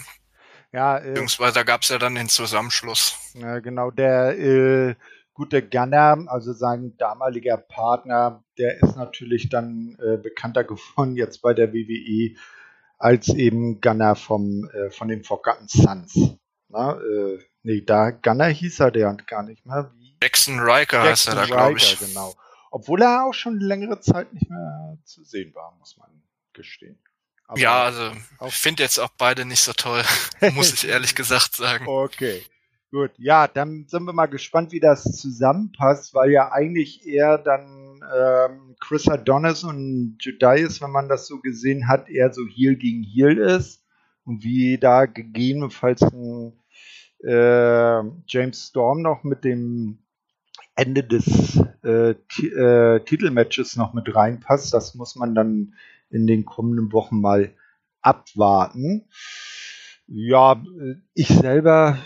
Ja, 0.73 0.99
äh, 0.99 1.09
beziehungsweise 1.09 1.55
da 1.55 1.63
gab 1.63 1.83
es 1.83 1.89
ja 1.89 1.99
dann 1.99 2.15
den 2.15 2.29
Zusammenschluss. 2.29 3.17
Ja, 3.35 3.59
genau, 3.61 3.91
der 3.91 4.39
äh, 4.39 4.95
gute 5.33 5.67
Gunner, 5.67 6.25
also 6.27 6.53
sein 6.53 6.97
damaliger 6.99 7.57
Partner, 7.57 8.45
der 8.59 8.83
ist 8.83 8.97
natürlich 8.97 9.49
dann 9.49 9.97
äh, 10.01 10.17
bekannter 10.19 10.65
geworden 10.65 11.17
jetzt 11.17 11.41
bei 11.41 11.55
der 11.55 11.73
WWE 11.73 12.37
als 12.99 13.29
eben 13.29 13.81
Gunner 13.81 14.15
vom, 14.15 14.69
äh, 14.75 14.91
von 14.91 15.09
den 15.09 15.25
Forgotten 15.25 15.67
Sons. 15.67 16.37
Na, 16.69 17.01
äh, 17.01 17.39
nee, 17.63 17.81
da 17.81 18.11
Gunner 18.11 18.49
hieß 18.49 18.81
er 18.81 18.91
der 18.91 19.17
gar 19.27 19.43
nicht 19.43 19.65
mehr. 19.65 19.91
Wie? 19.95 20.15
Jackson 20.23 20.61
Riker 20.61 21.03
heißt 21.03 21.29
er 21.29 21.35
da, 21.35 21.47
glaube 21.47 21.79
ich. 21.79 21.99
Genau. 21.99 22.35
Obwohl 22.71 23.03
er 23.03 23.25
auch 23.25 23.35
schon 23.35 23.59
längere 23.59 24.01
Zeit 24.01 24.33
nicht 24.33 24.49
mehr 24.49 24.97
zu 25.05 25.25
sehen 25.25 25.55
war, 25.55 25.77
muss 25.79 25.97
man 25.97 26.09
gestehen. 26.53 26.99
Aber 27.47 27.59
ja, 27.59 27.83
also 27.83 28.13
ich 28.47 28.55
finde 28.55 28.85
jetzt 28.85 28.99
auch 28.99 29.11
beide 29.19 29.45
nicht 29.45 29.61
so 29.61 29.73
toll, 29.73 30.03
muss 30.55 30.73
ich 30.73 30.89
ehrlich 30.89 31.17
gesagt 31.17 31.57
sagen. 31.57 31.87
Okay. 31.89 32.43
Gut, 32.93 33.13
ja, 33.19 33.47
dann 33.47 33.87
sind 33.89 34.05
wir 34.05 34.13
mal 34.13 34.27
gespannt, 34.27 34.73
wie 34.73 34.81
das 34.81 35.05
zusammenpasst, 35.05 36.13
weil 36.13 36.33
ja 36.33 36.51
eigentlich 36.51 37.07
eher 37.07 37.39
dann 37.39 38.01
ähm, 38.17 38.77
Chris 38.81 39.09
Adonis 39.09 39.63
und 39.63 40.17
Judas, 40.21 40.81
wenn 40.81 40.91
man 40.91 41.09
das 41.09 41.29
so 41.29 41.41
gesehen 41.41 41.87
hat, 41.87 42.09
eher 42.09 42.33
so 42.33 42.43
Heel 42.47 42.75
gegen 42.77 43.05
Heel 43.05 43.39
ist 43.39 43.85
und 44.25 44.43
wie 44.43 44.77
da 44.79 45.07
gegebenenfalls 45.07 46.03
ein 46.03 46.53
äh, 47.23 48.03
James 48.27 48.69
Storm 48.69 49.03
noch 49.03 49.23
mit 49.23 49.45
dem 49.45 49.99
Ende 50.81 51.05
des 51.05 51.63
äh, 51.85 52.13
äh, 52.13 53.01
Titelmatches 53.05 53.77
noch 53.77 53.93
mit 53.93 54.15
reinpasst, 54.15 54.73
das 54.73 54.95
muss 54.95 55.15
man 55.15 55.35
dann 55.35 55.75
in 56.09 56.27
den 56.27 56.47
kommenden 56.47 56.91
Wochen 56.93 57.21
mal 57.21 57.53
abwarten. 58.01 59.05
Ja, 60.07 60.63
ich 61.13 61.29
selber 61.29 61.99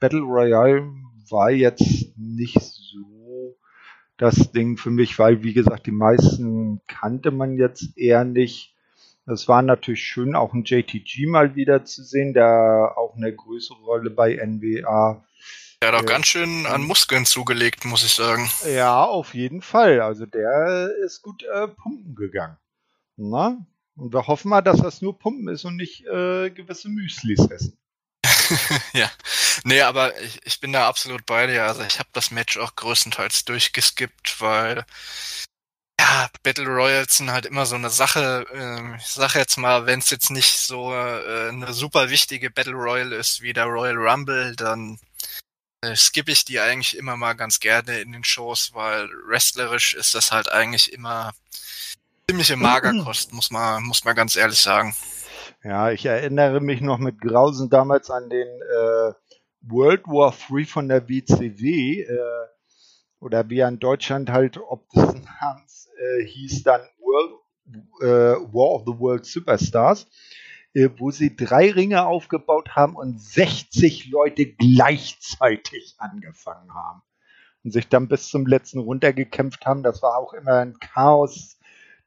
Battle 0.00 0.22
Royale 0.22 0.90
war 1.28 1.50
jetzt 1.50 2.16
nicht 2.16 2.58
so 2.60 3.56
das 4.16 4.52
Ding 4.52 4.78
für 4.78 4.90
mich, 4.90 5.18
weil, 5.18 5.42
wie 5.42 5.52
gesagt, 5.52 5.86
die 5.86 5.92
meisten 5.92 6.80
kannte 6.86 7.30
man 7.30 7.58
jetzt 7.58 7.96
eher 7.98 8.24
nicht. 8.24 8.74
Es 9.26 9.48
war 9.48 9.60
natürlich 9.60 10.02
schön, 10.02 10.34
auch 10.34 10.54
ein 10.54 10.64
JTG 10.64 11.26
mal 11.26 11.54
wieder 11.56 11.84
zu 11.84 12.02
sehen, 12.02 12.32
der 12.32 12.94
auch 12.96 13.16
eine 13.16 13.34
größere 13.34 13.82
Rolle 13.82 14.10
bei 14.10 14.34
NWA. 14.34 15.22
Der 15.80 15.92
hat 15.92 16.02
auch 16.02 16.06
ganz 16.06 16.26
schön 16.26 16.66
an 16.66 16.82
Muskeln 16.82 17.24
zugelegt, 17.24 17.84
muss 17.84 18.04
ich 18.04 18.12
sagen. 18.12 18.50
Ja, 18.66 19.04
auf 19.04 19.34
jeden 19.34 19.62
Fall. 19.62 20.00
Also 20.00 20.26
der 20.26 20.90
ist 21.04 21.22
gut 21.22 21.44
äh, 21.44 21.68
pumpen 21.68 22.16
gegangen. 22.16 22.56
Na? 23.16 23.58
Und 23.96 24.12
wir 24.12 24.26
hoffen 24.26 24.48
mal, 24.48 24.62
dass 24.62 24.80
das 24.80 25.02
nur 25.02 25.18
Pumpen 25.18 25.48
ist 25.48 25.64
und 25.64 25.76
nicht 25.76 26.04
äh, 26.06 26.50
gewisse 26.50 26.88
Müslis 26.88 27.48
essen. 27.50 27.76
ja, 28.92 29.10
nee, 29.64 29.82
aber 29.82 30.18
ich, 30.20 30.40
ich 30.44 30.60
bin 30.60 30.72
da 30.72 30.88
absolut 30.88 31.26
bei 31.26 31.46
dir. 31.46 31.64
Also 31.64 31.82
ich 31.82 31.98
habe 31.98 32.08
das 32.12 32.30
Match 32.30 32.56
auch 32.58 32.74
größtenteils 32.76 33.44
durchgeskippt, 33.44 34.40
weil 34.40 34.84
ja, 36.00 36.28
Battle 36.42 36.66
Royals 36.66 37.16
sind 37.16 37.30
halt 37.30 37.46
immer 37.46 37.66
so 37.66 37.74
eine 37.74 37.90
Sache. 37.90 38.46
Äh, 38.52 38.96
ich 38.96 39.06
sag 39.06 39.34
jetzt 39.34 39.58
mal, 39.58 39.86
wenn 39.86 39.98
es 39.98 40.10
jetzt 40.10 40.30
nicht 40.30 40.58
so 40.58 40.92
äh, 40.92 41.48
eine 41.48 41.72
super 41.72 42.08
wichtige 42.10 42.50
Battle 42.50 42.74
Royal 42.74 43.12
ist 43.12 43.42
wie 43.42 43.52
der 43.52 43.66
Royal 43.66 43.96
Rumble, 43.96 44.54
dann 44.56 44.98
skippe 45.94 46.32
ich 46.32 46.44
die 46.44 46.60
eigentlich 46.60 46.96
immer 46.96 47.16
mal 47.16 47.34
ganz 47.34 47.60
gerne 47.60 48.00
in 48.00 48.12
den 48.12 48.24
Shows, 48.24 48.70
weil 48.74 49.08
wrestlerisch 49.26 49.94
ist 49.94 50.14
das 50.14 50.32
halt 50.32 50.50
eigentlich 50.50 50.92
immer 50.92 51.32
ziemliche 52.28 52.56
Magerkost, 52.56 53.32
muss 53.32 53.50
man, 53.50 53.82
muss 53.84 54.04
man 54.04 54.14
ganz 54.14 54.36
ehrlich 54.36 54.58
sagen. 54.58 54.94
Ja, 55.62 55.90
ich 55.90 56.04
erinnere 56.06 56.60
mich 56.60 56.80
noch 56.80 56.98
mit 56.98 57.20
Grausen 57.20 57.70
damals 57.70 58.10
an 58.10 58.28
den 58.28 58.46
äh, 58.46 59.12
World 59.62 60.06
War 60.06 60.34
III 60.50 60.64
von 60.64 60.88
der 60.88 61.08
WCW 61.08 62.02
äh, 62.02 62.18
oder 63.20 63.48
wie 63.48 63.60
in 63.60 63.78
Deutschland 63.78 64.30
halt, 64.30 64.58
ob 64.58 64.88
des 64.90 65.02
Namens 65.40 65.88
äh, 65.96 66.24
hieß 66.24 66.62
dann 66.64 66.80
World, 66.98 67.32
äh, 68.00 68.52
War 68.52 68.70
of 68.70 68.82
the 68.86 68.98
World 68.98 69.26
Superstars, 69.26 70.04
äh, 70.04 70.06
wo 70.74 71.10
sie 71.10 71.34
drei 71.34 71.70
Ringe 71.70 72.06
aufgebaut 72.06 72.76
haben 72.76 72.94
und 72.94 73.20
60 73.20 74.10
Leute 74.10 74.46
gleichzeitig 74.46 75.96
angefangen 75.98 76.74
haben 76.74 77.02
und 77.64 77.72
sich 77.72 77.88
dann 77.88 78.08
bis 78.08 78.28
zum 78.28 78.46
letzten 78.46 78.78
runtergekämpft 78.78 79.66
haben. 79.66 79.82
Das 79.82 80.02
war 80.02 80.16
auch 80.16 80.34
immer 80.34 80.54
ein 80.54 80.78
Chaos 80.78 81.58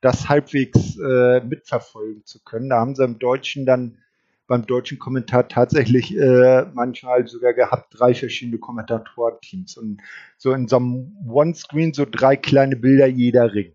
das 0.01 0.27
halbwegs 0.27 0.97
äh, 0.97 1.41
mitverfolgen 1.41 2.25
zu 2.25 2.43
können. 2.43 2.69
Da 2.69 2.79
haben 2.79 2.95
sie 2.95 3.03
im 3.03 3.19
Deutschen 3.19 3.65
dann 3.65 3.99
beim 4.47 4.65
deutschen 4.65 4.99
Kommentar 4.99 5.47
tatsächlich 5.47 6.17
äh, 6.17 6.65
manchmal 6.73 7.25
sogar 7.27 7.53
gehabt, 7.53 7.97
drei 7.97 8.13
verschiedene 8.13 8.57
Kommentatorteams 8.57 9.77
und 9.77 10.01
so 10.37 10.51
in 10.51 10.67
so 10.67 10.75
einem 10.75 11.15
One-Screen 11.25 11.93
so 11.93 12.05
drei 12.05 12.35
kleine 12.35 12.75
Bilder 12.75 13.07
jeder 13.07 13.53
Ring. 13.53 13.73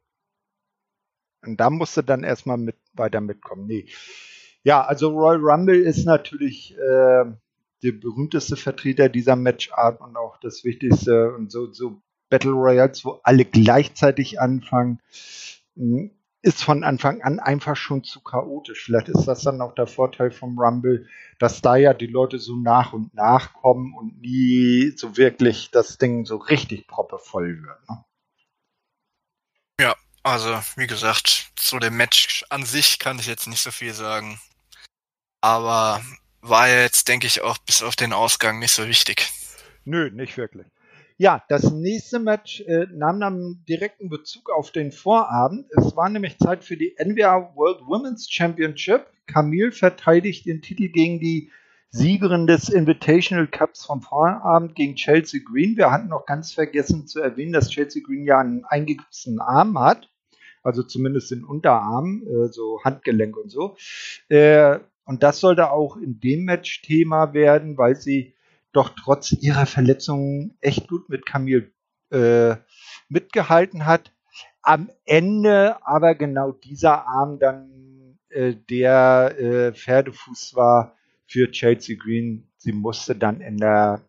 Und 1.46 1.60
da 1.60 1.70
musste 1.70 2.02
dann 2.02 2.24
erstmal 2.24 2.58
mit, 2.58 2.76
weiter 2.92 3.20
mitkommen. 3.20 3.66
Nee. 3.66 3.86
Ja, 4.66 4.82
also 4.82 5.10
Royal 5.10 5.38
Rumble 5.40 5.80
ist 5.80 6.06
natürlich 6.06 6.76
äh, 6.76 7.24
der 7.84 7.92
berühmteste 7.92 8.56
Vertreter 8.56 9.08
dieser 9.08 9.36
Matchart 9.36 10.00
und 10.00 10.16
auch 10.16 10.40
das 10.40 10.64
Wichtigste 10.64 11.32
und 11.36 11.52
so, 11.52 11.72
so 11.72 12.02
Battle 12.30 12.50
Royals, 12.50 13.04
wo 13.04 13.20
alle 13.22 13.44
gleichzeitig 13.44 14.40
anfangen. 14.40 14.98
Hm, 15.76 16.10
ist 16.42 16.64
von 16.64 16.82
Anfang 16.82 17.22
an 17.22 17.38
einfach 17.38 17.76
schon 17.76 18.02
zu 18.02 18.20
chaotisch. 18.20 18.86
Vielleicht 18.86 19.08
ist 19.08 19.26
das 19.26 19.42
dann 19.42 19.60
auch 19.60 19.72
der 19.72 19.86
Vorteil 19.86 20.32
vom 20.32 20.58
Rumble, 20.58 21.06
dass 21.38 21.62
da 21.62 21.76
ja 21.76 21.94
die 21.94 22.08
Leute 22.08 22.40
so 22.40 22.56
nach 22.56 22.92
und 22.92 23.14
nach 23.14 23.52
kommen 23.52 23.94
und 23.94 24.20
nie 24.20 24.92
so 24.96 25.16
wirklich 25.16 25.70
das 25.70 25.96
Ding 25.96 26.24
so 26.24 26.38
richtig 26.38 26.88
proppevoll 26.88 27.62
wird. 27.62 27.88
Ne? 27.88 28.04
Ja, 29.80 29.94
also 30.24 30.58
wie 30.74 30.88
gesagt, 30.88 31.52
zu 31.54 31.78
dem 31.78 31.96
Match 31.96 32.44
an 32.50 32.64
sich 32.64 32.98
kann 32.98 33.20
ich 33.20 33.28
jetzt 33.28 33.46
nicht 33.46 33.62
so 33.62 33.70
viel 33.70 33.94
sagen. 33.94 34.40
Aber 35.46 36.00
war 36.42 36.68
jetzt, 36.68 37.06
denke 37.06 37.28
ich, 37.28 37.40
auch 37.40 37.56
bis 37.58 37.80
auf 37.84 37.94
den 37.94 38.12
Ausgang 38.12 38.58
nicht 38.58 38.72
so 38.72 38.88
wichtig. 38.88 39.30
Nö, 39.84 40.10
nicht 40.10 40.36
wirklich. 40.36 40.66
Ja, 41.18 41.44
das 41.48 41.70
nächste 41.70 42.18
Match 42.18 42.62
äh, 42.62 42.88
nahm 42.92 43.20
dann 43.20 43.62
direkten 43.68 44.08
Bezug 44.08 44.50
auf 44.50 44.72
den 44.72 44.90
Vorabend. 44.90 45.66
Es 45.76 45.94
war 45.94 46.08
nämlich 46.08 46.36
Zeit 46.38 46.64
für 46.64 46.76
die 46.76 46.96
NWA 46.98 47.54
World 47.54 47.86
Women's 47.86 48.28
Championship. 48.28 49.06
Camille 49.28 49.70
verteidigt 49.70 50.46
den 50.46 50.62
Titel 50.62 50.88
gegen 50.88 51.20
die 51.20 51.52
Siegerin 51.90 52.48
des 52.48 52.68
Invitational 52.68 53.46
Cups 53.46 53.86
vom 53.86 54.02
Vorabend 54.02 54.74
gegen 54.74 54.96
Chelsea 54.96 55.40
Green. 55.48 55.76
Wir 55.76 55.92
hatten 55.92 56.08
noch 56.08 56.26
ganz 56.26 56.52
vergessen 56.54 57.06
zu 57.06 57.20
erwähnen, 57.20 57.52
dass 57.52 57.70
Chelsea 57.70 58.02
Green 58.04 58.24
ja 58.24 58.40
einen 58.40 58.64
eingegipsten 58.64 59.38
Arm 59.38 59.78
hat. 59.78 60.10
Also 60.64 60.82
zumindest 60.82 61.30
den 61.30 61.44
Unterarm, 61.44 62.24
äh, 62.26 62.48
so 62.48 62.80
Handgelenk 62.82 63.36
und 63.36 63.50
so. 63.50 63.76
Äh, 64.28 64.80
und 65.06 65.22
das 65.22 65.40
sollte 65.40 65.70
auch 65.70 65.96
in 65.96 66.20
dem 66.20 66.44
Match 66.44 66.82
Thema 66.82 67.32
werden, 67.32 67.78
weil 67.78 67.96
sie 67.96 68.34
doch 68.72 68.90
trotz 68.90 69.32
ihrer 69.32 69.64
Verletzungen 69.64 70.58
echt 70.60 70.88
gut 70.88 71.08
mit 71.08 71.24
Camille 71.24 71.70
äh, 72.10 72.56
mitgehalten 73.08 73.86
hat. 73.86 74.12
Am 74.62 74.90
Ende 75.04 75.78
aber 75.86 76.14
genau 76.16 76.52
dieser 76.52 77.06
Arm 77.06 77.38
dann 77.38 78.18
äh, 78.30 78.54
der 78.68 79.34
äh, 79.38 79.72
Pferdefuß 79.72 80.56
war 80.56 80.96
für 81.26 81.50
Chelsea 81.50 81.96
Green. 81.96 82.48
Sie 82.56 82.72
musste 82.72 83.14
dann 83.14 83.40
in 83.40 83.58
der 83.58 84.02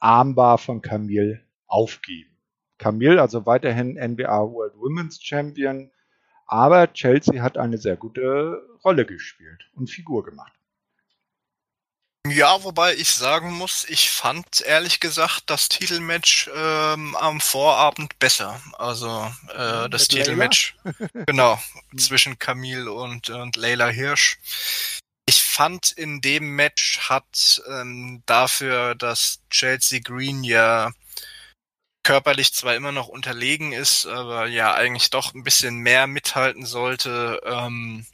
Armbar 0.00 0.58
von 0.58 0.82
Camille 0.82 1.40
aufgeben. 1.66 2.30
Camille 2.78 3.20
also 3.20 3.46
weiterhin 3.46 3.94
NBA 3.94 4.52
World 4.52 4.74
Women's 4.74 5.22
Champion, 5.22 5.90
aber 6.48 6.92
Chelsea 6.92 7.42
hat 7.42 7.56
eine 7.56 7.78
sehr 7.78 7.96
gute 7.96 8.62
Rolle 8.82 9.06
gespielt 9.06 9.68
und 9.74 9.88
Figur 9.88 10.24
gemacht. 10.24 10.52
Ja, 12.26 12.62
wobei 12.62 12.94
ich 12.94 13.10
sagen 13.10 13.52
muss, 13.52 13.86
ich 13.88 14.10
fand 14.10 14.60
ehrlich 14.62 15.00
gesagt 15.00 15.44
das 15.46 15.68
Titelmatch 15.68 16.50
ähm, 16.54 17.16
am 17.16 17.40
Vorabend 17.40 18.18
besser. 18.18 18.60
Also 18.76 19.32
äh, 19.54 19.88
das 19.88 20.02
Mit 20.02 20.10
Titelmatch, 20.10 20.76
genau, 21.26 21.58
zwischen 21.96 22.38
Camille 22.38 22.92
und, 22.92 23.30
und 23.30 23.56
Leila 23.56 23.88
Hirsch. 23.88 24.38
Ich 25.26 25.42
fand 25.42 25.92
in 25.92 26.20
dem 26.20 26.54
Match 26.56 27.08
hat 27.08 27.62
ähm, 27.68 28.22
dafür, 28.26 28.94
dass 28.94 29.40
Chelsea 29.50 30.00
Green 30.02 30.44
ja 30.44 30.90
körperlich 32.08 32.54
zwar 32.54 32.74
immer 32.74 32.90
noch 32.90 33.08
unterlegen 33.08 33.72
ist, 33.72 34.06
aber 34.06 34.46
ja 34.46 34.72
eigentlich 34.72 35.10
doch 35.10 35.34
ein 35.34 35.44
bisschen 35.44 35.76
mehr 35.76 36.06
mithalten 36.06 36.64
sollte, 36.64 37.38
ähm, 37.44 38.06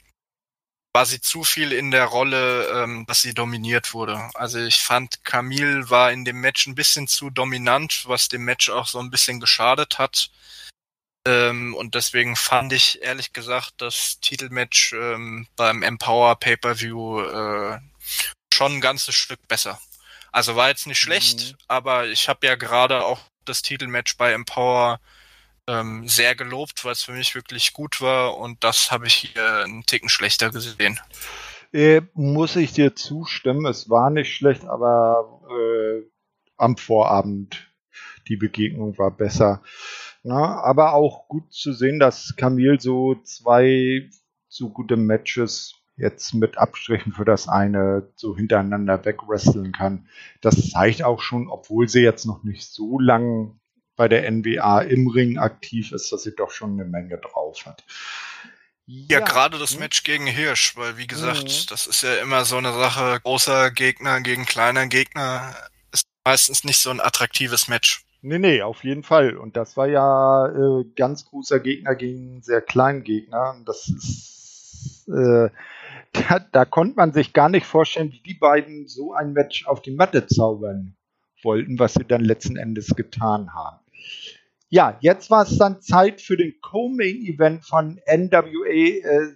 war 0.93 1.05
sie 1.05 1.21
zu 1.21 1.45
viel 1.45 1.71
in 1.71 1.91
der 1.91 2.03
Rolle, 2.03 2.67
ähm, 2.73 3.05
dass 3.05 3.21
sie 3.21 3.33
dominiert 3.33 3.93
wurde. 3.93 4.29
Also 4.33 4.59
ich 4.59 4.81
fand, 4.81 5.23
Camille 5.23 5.89
war 5.89 6.11
in 6.11 6.25
dem 6.25 6.41
Match 6.41 6.67
ein 6.67 6.75
bisschen 6.75 7.07
zu 7.07 7.29
dominant, 7.29 8.03
was 8.05 8.27
dem 8.27 8.43
Match 8.43 8.69
auch 8.69 8.85
so 8.87 8.99
ein 8.99 9.11
bisschen 9.11 9.39
geschadet 9.39 9.97
hat. 9.97 10.29
Ähm, 11.25 11.73
und 11.73 11.95
deswegen 11.95 12.35
fand 12.35 12.73
ich 12.73 13.01
ehrlich 13.01 13.31
gesagt 13.31 13.75
das 13.77 14.19
Titelmatch 14.19 14.91
ähm, 14.91 15.47
beim 15.55 15.83
Empower 15.83 16.35
Pay-per-View 16.37 17.21
äh, 17.21 17.79
schon 18.53 18.73
ein 18.73 18.81
ganzes 18.81 19.15
Stück 19.15 19.47
besser. 19.47 19.79
Also 20.33 20.57
war 20.57 20.67
jetzt 20.67 20.85
nicht 20.85 20.99
schlecht, 20.99 21.39
mhm. 21.39 21.57
aber 21.69 22.07
ich 22.07 22.27
habe 22.27 22.45
ja 22.45 22.55
gerade 22.55 23.05
auch 23.05 23.21
das 23.45 23.61
Titelmatch 23.61 24.17
bei 24.17 24.33
Empower 24.33 24.99
ähm, 25.67 26.07
sehr 26.07 26.35
gelobt, 26.35 26.85
weil 26.85 26.91
es 26.91 27.03
für 27.03 27.13
mich 27.13 27.35
wirklich 27.35 27.73
gut 27.73 28.01
war 28.01 28.37
und 28.37 28.63
das 28.63 28.91
habe 28.91 29.07
ich 29.07 29.13
hier 29.15 29.63
einen 29.63 29.85
Ticken 29.85 30.09
schlechter 30.09 30.51
gesehen. 30.51 30.99
Äh, 31.73 32.01
muss 32.13 32.55
ich 32.55 32.73
dir 32.73 32.95
zustimmen, 32.95 33.65
es 33.65 33.89
war 33.89 34.09
nicht 34.09 34.33
schlecht, 34.33 34.65
aber 34.65 35.41
äh, 35.49 36.03
am 36.57 36.77
Vorabend 36.77 37.67
die 38.27 38.37
Begegnung 38.37 38.97
war 38.97 39.11
besser. 39.11 39.61
Na, 40.23 40.61
aber 40.61 40.93
auch 40.93 41.27
gut 41.27 41.53
zu 41.53 41.73
sehen, 41.73 41.99
dass 41.99 42.35
Camille 42.35 42.79
so 42.79 43.15
zwei 43.23 44.09
so 44.47 44.69
gute 44.69 44.95
Matches 44.95 45.75
jetzt 45.97 46.33
mit 46.33 46.57
Abstrichen 46.57 47.13
für 47.13 47.25
das 47.25 47.47
eine 47.47 48.09
so 48.15 48.35
hintereinander 48.35 49.03
wegwresteln 49.05 49.71
kann. 49.71 50.07
Das 50.41 50.69
zeigt 50.69 51.03
auch 51.03 51.21
schon, 51.21 51.47
obwohl 51.47 51.87
sie 51.87 52.01
jetzt 52.01 52.25
noch 52.25 52.43
nicht 52.43 52.67
so 52.67 52.99
lang 52.99 53.59
bei 53.95 54.07
der 54.07 54.29
NWA 54.29 54.81
im 54.81 55.07
Ring 55.07 55.37
aktiv 55.37 55.91
ist, 55.91 56.11
dass 56.11 56.23
sie 56.23 56.35
doch 56.35 56.51
schon 56.51 56.73
eine 56.73 56.85
Menge 56.85 57.17
drauf 57.17 57.65
hat. 57.65 57.83
Ja, 58.85 59.19
ja 59.19 59.25
gerade 59.25 59.57
das? 59.57 59.79
Match 59.79 60.03
gegen 60.03 60.27
Hirsch, 60.27 60.75
weil 60.75 60.97
wie 60.97 61.07
gesagt, 61.07 61.43
mhm. 61.43 61.69
das 61.69 61.87
ist 61.87 62.03
ja 62.03 62.15
immer 62.15 62.45
so 62.45 62.57
eine 62.57 62.73
Sache, 62.73 63.19
großer 63.23 63.71
Gegner 63.71 64.21
gegen 64.21 64.45
kleiner 64.45 64.87
Gegner 64.87 65.55
ist 65.91 66.07
meistens 66.23 66.63
nicht 66.63 66.79
so 66.79 66.89
ein 66.89 66.99
attraktives 66.99 67.67
Match. 67.67 68.05
Nee, 68.21 68.39
nee, 68.39 68.61
auf 68.61 68.83
jeden 68.83 69.03
Fall. 69.03 69.37
Und 69.37 69.55
das 69.55 69.77
war 69.77 69.87
ja 69.87 70.47
äh, 70.47 70.83
ganz 70.95 71.25
großer 71.25 71.59
Gegner 71.59 71.95
gegen 71.95 72.41
sehr 72.41 72.61
kleinen 72.61 73.03
Gegner. 73.03 73.55
Das 73.65 73.87
ist, 73.87 75.07
äh, 75.07 75.49
da, 76.29 76.39
da 76.39 76.65
konnte 76.65 76.95
man 76.95 77.13
sich 77.13 77.33
gar 77.33 77.49
nicht 77.49 77.65
vorstellen, 77.65 78.11
wie 78.11 78.21
die 78.21 78.33
beiden 78.33 78.87
so 78.87 79.13
ein 79.13 79.33
Match 79.33 79.67
auf 79.67 79.81
die 79.81 79.91
Matte 79.91 80.27
zaubern 80.27 80.95
wollten, 81.43 81.79
was 81.79 81.93
sie 81.93 82.05
dann 82.05 82.23
letzten 82.23 82.57
Endes 82.57 82.95
getan 82.95 83.53
haben. 83.53 83.79
Ja, 84.69 84.97
jetzt 85.01 85.29
war 85.29 85.43
es 85.43 85.57
dann 85.57 85.81
Zeit 85.81 86.21
für 86.21 86.37
den 86.37 86.59
Co-Main-Event 86.61 87.63
von 87.63 87.99
NWA 88.07 88.67
äh, 88.67 89.35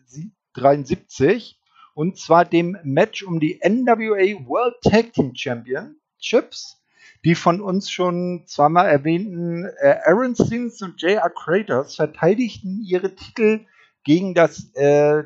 73 0.53 1.60
und 1.93 2.18
zwar 2.18 2.45
dem 2.45 2.77
Match 2.84 3.23
um 3.23 3.39
die 3.39 3.60
NWA 3.64 4.47
World 4.47 4.76
Tag 4.81 5.14
Team 5.14 5.35
Championships. 5.35 6.77
Die 7.26 7.35
von 7.35 7.60
uns 7.60 7.91
schon 7.91 8.43
zweimal 8.47 8.88
erwähnten 8.88 9.65
äh, 9.81 9.95
Aaron 10.06 10.35
Stevens 10.35 10.81
und 10.81 11.01
J.R. 11.01 11.30
Kratos 11.30 11.97
verteidigten 11.97 12.81
ihre 12.85 13.14
Titel 13.14 13.65
gegen 14.06 14.34
das 14.34 14.73
äh, 14.76 15.23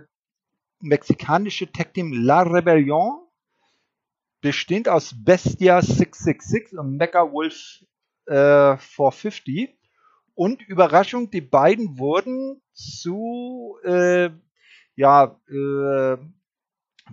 mexikanische 0.84 1.72
Tag 1.72 1.94
Team 1.94 2.12
La 2.14 2.42
Rebellion, 2.44 3.22
bestehend 4.42 4.90
aus 4.90 5.16
Bestia 5.18 5.82
666 5.82 6.78
und 6.78 6.98
Mecha 6.98 7.32
Wolf 7.32 7.84
äh, 8.26 8.78
450. 8.78 9.78
Und 10.36 10.62
Überraschung, 10.64 11.30
die 11.30 11.42
beiden 11.42 11.98
wurden 12.00 12.62
zu 12.74 13.78
äh, 13.84 14.30
ja, 14.96 15.40
äh, 15.50 16.18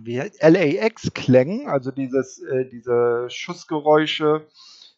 LAX-Klängen, 0.03 1.67
also 1.67 1.91
dieses, 1.91 2.41
äh, 2.41 2.67
diese 2.69 3.27
Schussgeräusche, 3.29 4.47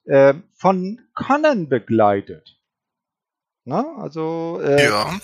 äh, 0.06 0.34
von 0.54 1.02
Conan 1.14 1.70
begleitet. 1.70 2.60
Na, 3.66 3.96
also 3.98 4.60
äh, 4.62 4.86
ja. 4.86 5.20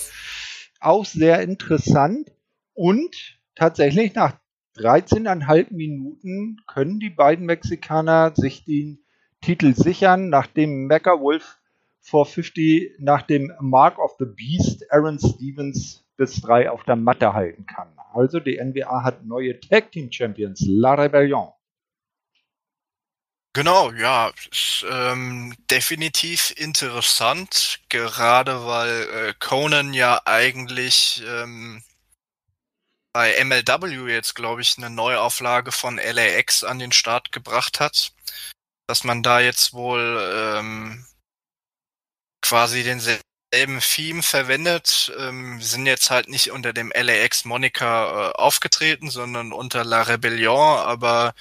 auch 0.80 1.05
sehr 1.05 1.41
interessant. 1.41 2.31
Und 2.73 3.38
tatsächlich 3.60 4.15
nach 4.15 4.40
13,5 4.77 5.73
Minuten 5.73 6.57
können 6.65 6.99
die 6.99 7.10
beiden 7.10 7.45
Mexikaner 7.45 8.34
sich 8.34 8.64
den 8.64 9.03
Titel 9.41 9.73
sichern, 9.76 10.30
nachdem 10.30 10.88
Mecha 10.88 11.19
Wolf 11.19 11.57
450 12.02 12.99
nach 12.99 13.23
dem 13.23 13.52
Mark 13.60 13.99
of 13.99 14.15
the 14.18 14.26
Beast 14.26 14.90
Aaron 14.91 15.19
Stevens 15.19 16.06
bis 16.15 16.41
3 16.41 16.69
auf 16.69 16.84
der 16.86 16.95
Matte 16.95 17.34
halten 17.34 17.65
kann. 17.65 17.90
Also 18.14 18.40
die 18.40 18.57
NWA 18.57 19.03
hat 19.03 19.26
neue 19.26 19.60
Tag 19.60 19.91
Team 19.91 20.11
Champions, 20.11 20.64
La 20.65 20.94
Rebellion. 20.94 21.49
Genau, 23.53 23.91
ja, 23.91 24.31
ist 24.52 24.86
ähm, 24.90 25.53
definitiv 25.69 26.53
interessant, 26.56 27.80
gerade 27.90 28.65
weil 28.65 29.02
äh, 29.02 29.34
Conan 29.40 29.94
ja 29.94 30.22
eigentlich 30.26 31.23
ähm, 31.27 31.81
bei 33.14 33.44
MLW 33.44 34.11
jetzt, 34.11 34.36
glaube 34.36 34.61
ich, 34.61 34.77
eine 34.77 34.90
Neuauflage 34.90 35.72
von 35.72 35.98
LAX 35.98 36.64
an 36.64 36.80
den 36.80 36.91
Start 36.91 37.31
gebracht 37.31 37.80
hat 37.80 38.14
dass 38.90 39.03
man 39.03 39.22
da 39.22 39.40
jetzt 39.40 39.73
wohl 39.73 40.19
ähm, 40.36 41.06
quasi 42.41 42.81
denselben 42.81 43.22
Theme 43.81 44.23
verwendet. 44.23 45.14
Ähm, 45.19 45.61
sind 45.61 45.86
jetzt 45.86 46.10
halt 46.10 46.27
nicht 46.27 46.49
unter 46.49 46.73
dem 46.73 46.91
LAX 46.95 47.45
Monica 47.45 48.30
äh, 48.30 48.34
aufgetreten, 48.34 49.11
sondern 49.11 49.53
unter 49.53 49.84
La 49.84 50.02
Rebellion, 50.02 50.80
aber 50.80 51.36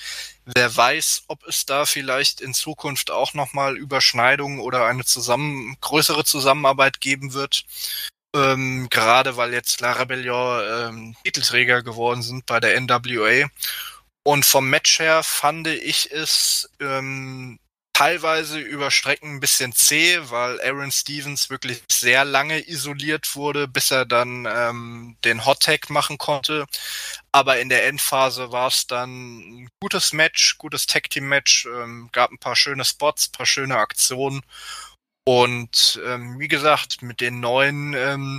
wer 0.44 0.76
weiß, 0.76 1.24
ob 1.28 1.42
es 1.46 1.64
da 1.64 1.86
vielleicht 1.86 2.42
in 2.42 2.52
Zukunft 2.52 3.10
auch 3.10 3.32
nochmal 3.32 3.78
Überschneidungen 3.78 4.60
oder 4.60 4.84
eine 4.84 5.06
zusammen 5.06 5.78
größere 5.80 6.24
Zusammenarbeit 6.24 7.00
geben 7.00 7.32
wird. 7.32 7.64
Ähm, 8.34 8.88
gerade 8.90 9.36
weil 9.36 9.52
jetzt 9.52 9.80
La 9.80 9.92
Rebellion 9.92 10.62
ähm, 10.70 11.16
Titelträger 11.24 11.82
geworden 11.82 12.22
sind 12.22 12.46
bei 12.46 12.60
der 12.60 12.80
NWA. 12.80 13.48
Und 14.22 14.44
vom 14.44 14.68
Match 14.68 14.98
her 14.98 15.22
fand 15.22 15.66
ich 15.68 16.12
es 16.12 16.68
ähm, 16.80 17.58
teilweise 17.98 18.60
über 18.60 18.92
Strecken 18.92 19.36
ein 19.36 19.40
bisschen 19.40 19.72
zäh, 19.72 20.20
weil 20.30 20.60
Aaron 20.60 20.92
Stevens 20.92 21.50
wirklich 21.50 21.82
sehr 21.90 22.24
lange 22.24 22.68
isoliert 22.68 23.34
wurde, 23.34 23.66
bis 23.66 23.90
er 23.90 24.04
dann 24.04 24.46
ähm, 24.48 25.16
den 25.24 25.44
Hot 25.44 25.64
Tag 25.64 25.90
machen 25.90 26.16
konnte. 26.16 26.66
Aber 27.32 27.58
in 27.58 27.68
der 27.68 27.86
Endphase 27.86 28.52
war 28.52 28.68
es 28.68 28.86
dann 28.86 29.38
ein 29.38 29.70
gutes 29.80 30.12
Match, 30.12 30.58
gutes 30.58 30.86
Tag 30.86 31.10
Team 31.10 31.28
Match, 31.28 31.66
ähm, 31.66 32.08
gab 32.12 32.30
ein 32.30 32.38
paar 32.38 32.54
schöne 32.54 32.84
Spots, 32.84 33.28
paar 33.30 33.46
schöne 33.46 33.76
Aktionen. 33.78 34.42
Und 35.28 36.00
ähm, 36.06 36.38
wie 36.38 36.48
gesagt, 36.48 37.02
mit 37.02 37.20
den 37.20 37.40
neuen 37.40 37.92
ähm, 37.94 38.38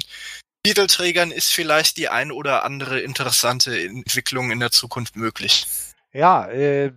Titelträgern 0.64 1.30
ist 1.30 1.54
vielleicht 1.54 1.98
die 1.98 2.10
ein 2.10 2.32
oder 2.32 2.66
andere 2.66 3.00
interessante 3.00 3.80
Entwicklung 3.80 4.50
in 4.50 4.60
der 4.60 4.72
Zukunft 4.72 5.16
möglich. 5.16 5.68
Ja, 6.14 6.48
äh, 6.48 6.92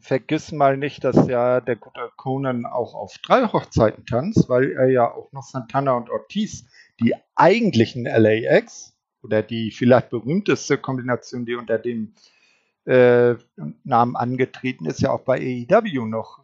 vergiss 0.00 0.50
mal 0.50 0.78
nicht, 0.78 1.04
dass 1.04 1.28
ja 1.28 1.60
der 1.60 1.76
gute 1.76 2.10
Conan 2.16 2.64
auch 2.64 2.94
auf 2.94 3.18
drei 3.18 3.42
Hochzeiten 3.42 4.06
tanzt, 4.06 4.48
weil 4.48 4.72
er 4.72 4.88
ja 4.88 5.12
auch 5.12 5.30
noch 5.32 5.42
Santana 5.42 5.92
und 5.92 6.08
Ortiz, 6.08 6.64
die 6.98 7.14
eigentlichen 7.34 8.04
LAX 8.04 8.94
oder 9.22 9.42
die 9.42 9.72
vielleicht 9.72 10.08
berühmteste 10.08 10.78
Kombination, 10.78 11.44
die 11.44 11.56
unter 11.56 11.76
dem 11.76 12.14
äh, 12.86 13.34
Namen 13.84 14.16
angetreten 14.16 14.86
ist, 14.86 15.02
ja 15.02 15.10
auch 15.10 15.20
bei 15.20 15.66
AEW 15.68 16.06
noch 16.06 16.43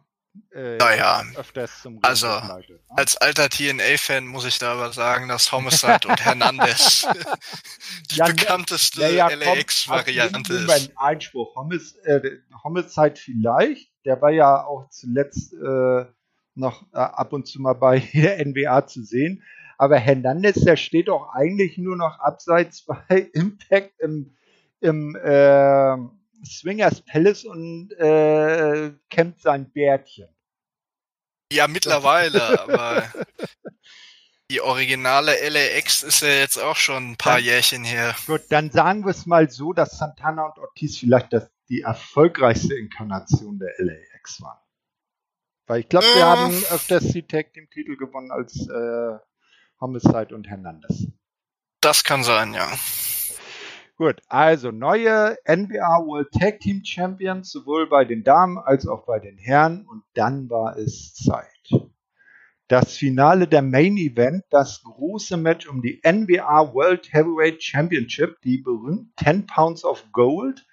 äh, 0.53 0.77
naja, 0.77 1.23
öfters 1.35 1.81
zum 1.81 1.93
Ring 1.95 2.03
Also, 2.03 2.27
ne? 2.27 2.79
als 2.89 3.17
alter 3.17 3.49
TNA-Fan 3.49 4.25
muss 4.25 4.45
ich 4.45 4.59
da 4.59 4.73
aber 4.73 4.93
sagen, 4.93 5.27
dass 5.27 5.51
Homicide 5.51 6.07
und 6.07 6.23
Hernandez 6.23 7.07
die 8.11 8.15
ja, 8.15 8.27
ne, 8.27 8.33
bekannteste 8.33 9.01
ja, 9.01 9.29
ja, 9.29 9.35
LAX-Variante 9.35 10.53
ist. 10.53 10.67
Mein 10.67 10.97
Einspruch. 10.97 11.55
Homic, 11.55 11.81
äh, 12.03 12.21
Homicide 12.63 13.15
vielleicht, 13.15 13.91
der 14.05 14.21
war 14.21 14.31
ja 14.31 14.63
auch 14.63 14.89
zuletzt 14.89 15.53
äh, 15.53 16.05
noch 16.55 16.83
äh, 16.93 16.97
ab 16.97 17.33
und 17.33 17.47
zu 17.47 17.61
mal 17.61 17.73
bei 17.73 17.99
der 18.13 18.45
NBA 18.45 18.87
zu 18.87 19.03
sehen. 19.03 19.43
Aber 19.77 19.97
Hernandez, 19.97 20.61
der 20.63 20.75
steht 20.75 21.09
auch 21.09 21.33
eigentlich 21.33 21.77
nur 21.77 21.97
noch 21.97 22.19
abseits 22.19 22.83
bei 22.85 23.01
Impact 23.33 23.99
im, 23.99 24.35
im 24.79 25.15
äh, 25.15 25.97
Swingers 26.45 27.01
Palace 27.01 27.45
und 27.45 27.91
äh, 27.93 28.91
kämmt 29.09 29.41
sein 29.41 29.71
Bärtchen. 29.71 30.29
Ja, 31.51 31.67
mittlerweile, 31.67 32.59
aber 32.61 33.11
die 34.49 34.61
originale 34.61 35.33
LAX 35.49 36.03
ist 36.03 36.21
ja 36.21 36.29
jetzt 36.29 36.57
auch 36.57 36.75
schon 36.75 37.11
ein 37.11 37.17
paar 37.17 37.35
dann, 37.35 37.45
Jährchen 37.45 37.83
her. 37.83 38.15
Gut, 38.27 38.41
dann 38.49 38.69
sagen 38.69 39.03
wir 39.05 39.11
es 39.11 39.25
mal 39.25 39.49
so, 39.49 39.73
dass 39.73 39.97
Santana 39.97 40.45
und 40.45 40.59
Ortiz 40.59 40.97
vielleicht 40.97 41.31
das, 41.33 41.49
die 41.69 41.81
erfolgreichste 41.81 42.75
Inkarnation 42.75 43.59
der 43.59 43.73
LAX 43.77 44.41
waren. 44.41 44.59
Weil 45.67 45.81
ich 45.81 45.89
glaube, 45.89 46.05
wir 46.07 46.21
äh. 46.21 46.25
haben 46.25 46.63
öfters 46.69 47.03
die 47.13 47.25
Tag 47.25 47.53
Team 47.53 47.69
Titel 47.69 47.95
gewonnen 47.95 48.31
als 48.31 48.67
äh, 48.67 49.17
Homicide 49.79 50.35
und 50.35 50.47
Hernandez. 50.47 51.07
Das 51.79 52.03
kann 52.03 52.23
sein, 52.23 52.53
ja. 52.53 52.69
Gut, 54.01 54.19
also 54.29 54.71
neue 54.71 55.37
NBA 55.47 56.07
World 56.07 56.31
Tag 56.31 56.59
Team 56.59 56.83
Champions, 56.83 57.51
sowohl 57.51 57.85
bei 57.85 58.03
den 58.03 58.23
Damen 58.23 58.57
als 58.57 58.87
auch 58.87 59.05
bei 59.05 59.19
den 59.19 59.37
Herren. 59.37 59.85
Und 59.85 60.01
dann 60.15 60.49
war 60.49 60.75
es 60.75 61.13
Zeit. 61.13 61.45
Das 62.67 62.97
Finale 62.97 63.47
der 63.47 63.61
Main 63.61 63.97
Event, 63.97 64.43
das 64.49 64.81
große 64.81 65.37
Match 65.37 65.67
um 65.67 65.83
die 65.83 66.01
NBA 66.03 66.73
World 66.73 67.13
Heavyweight 67.13 67.61
Championship, 67.61 68.41
die 68.41 68.57
berühmten 68.57 69.13
10 69.23 69.45
Pounds 69.45 69.85
of 69.85 70.03
Gold. 70.11 70.65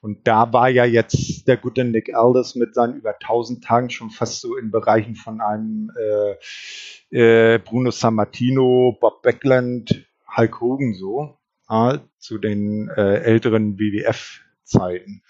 Und 0.01 0.27
da 0.27 0.53
war 0.53 0.69
ja 0.69 0.85
jetzt 0.85 1.47
der 1.47 1.57
gute 1.57 1.85
Nick 1.85 2.13
Aldis 2.13 2.57
mit 2.57 2.75
seinen 2.75 2.97
über 2.97 3.13
1000 3.13 3.63
Tagen 3.63 3.91
schon 3.91 4.11
fast 4.11 4.41
so 4.41 4.57
in 4.57 4.73
Bereichen 4.73 5.15
von 5.15 5.41
einem 5.41 5.93
äh, 7.13 7.55
äh, 7.55 7.59
Bruno 7.59 7.93
Sammartino, 7.93 8.99
Bob 9.01 9.23
Beckland, 9.23 10.05
Hulk 10.37 10.61
Hogan 10.61 10.95
so, 10.95 11.39
äh, 11.71 11.99
zu 12.19 12.39
den 12.39 12.89
äh, 12.89 13.19
älteren 13.21 13.79
WWF 13.79 14.41
Zeiten. 14.65 15.23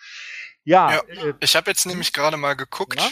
Ja, 0.65 0.93
ja 0.93 1.01
äh, 1.09 1.35
ich 1.41 1.57
habe 1.57 1.71
jetzt 1.71 1.87
nämlich 1.87 2.13
gerade 2.13 2.37
mal 2.37 2.55
geguckt. 2.55 3.01
Ja? 3.01 3.09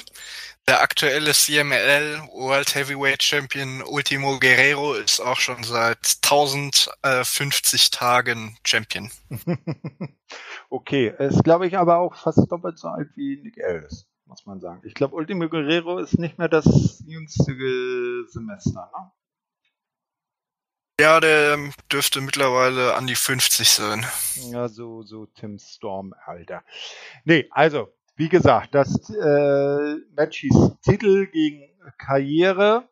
Der 0.69 0.81
aktuelle 0.81 1.33
CMLL 1.33 2.21
World 2.33 2.75
Heavyweight 2.75 3.23
Champion 3.23 3.83
Ultimo 3.83 4.39
Guerrero 4.39 4.95
ist 4.95 5.21
auch 5.21 5.39
schon 5.39 5.63
seit 5.65 6.19
1050 6.23 7.91
Tagen 7.91 8.57
Champion. 8.65 9.11
okay, 10.71 11.13
ist 11.19 11.43
glaube 11.43 11.67
ich 11.67 11.77
aber 11.77 11.99
auch 11.99 12.15
fast 12.15 12.51
doppelt 12.51 12.79
so 12.79 12.89
alt 12.89 13.11
wie 13.17 13.41
Nick 13.43 13.59
Ellis, 13.59 14.07
muss 14.27 14.47
man 14.47 14.61
sagen. 14.61 14.81
Ich 14.85 14.95
glaube, 14.95 15.17
Ultimo 15.17 15.49
Guerrero 15.49 15.99
ist 15.99 16.19
nicht 16.19 16.39
mehr 16.39 16.49
das 16.49 17.03
jüngste 17.07 18.25
Semester, 18.29 18.91
ne? 18.97 19.11
Ja, 21.01 21.21
der 21.21 21.59
dürfte 21.91 22.21
mittlerweile 22.21 22.95
an 22.95 23.07
die 23.07 23.15
50 23.15 23.69
sein. 23.71 24.07
Ja, 24.51 24.69
so, 24.69 25.03
so 25.03 25.27
Tim 25.27 25.59
Storm, 25.59 26.15
Alter. 26.25 26.63
Nee, 27.25 27.49
also, 27.51 27.89
wie 28.17 28.29
gesagt, 28.29 28.75
das 28.75 29.11
äh, 29.11 29.97
Match 30.15 30.41
hieß 30.41 30.77
Titel 30.83 31.27
gegen 31.27 31.71
Karriere 31.99 32.89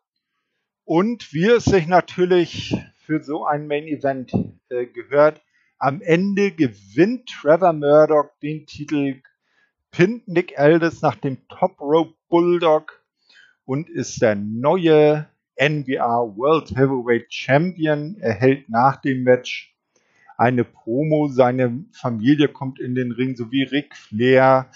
und 0.83 1.31
wie 1.31 1.47
es 1.47 1.65
sich 1.65 1.87
natürlich 1.87 2.75
für 3.05 3.23
so 3.23 3.45
ein 3.45 3.67
Main 3.67 3.87
Event 3.87 4.33
äh, 4.69 4.87
gehört, 4.87 5.41
am 5.77 6.01
Ende 6.01 6.51
gewinnt 6.51 7.29
Trevor 7.29 7.73
Murdoch 7.73 8.29
den 8.41 8.65
Titel, 8.65 9.21
pinnt 9.91 10.27
Nick 10.27 10.57
Aldis 10.57 11.01
nach 11.01 11.15
dem 11.15 11.47
Top 11.47 11.79
Rope 11.79 12.15
Bulldog 12.29 13.01
und 13.65 13.89
ist 13.89 14.21
der 14.21 14.35
neue 14.35 15.30
NWA 15.61 16.35
World 16.35 16.71
Heavyweight 16.75 17.31
Champion 17.31 18.17
erhält 18.19 18.67
nach 18.67 18.99
dem 18.99 19.21
Match 19.21 19.75
eine 20.35 20.63
Promo. 20.63 21.27
Seine 21.27 21.85
Familie 21.91 22.47
kommt 22.47 22.79
in 22.79 22.95
den 22.95 23.11
Ring, 23.11 23.35
sowie 23.35 23.63
Ric 23.63 23.95
Flair. 23.95 24.71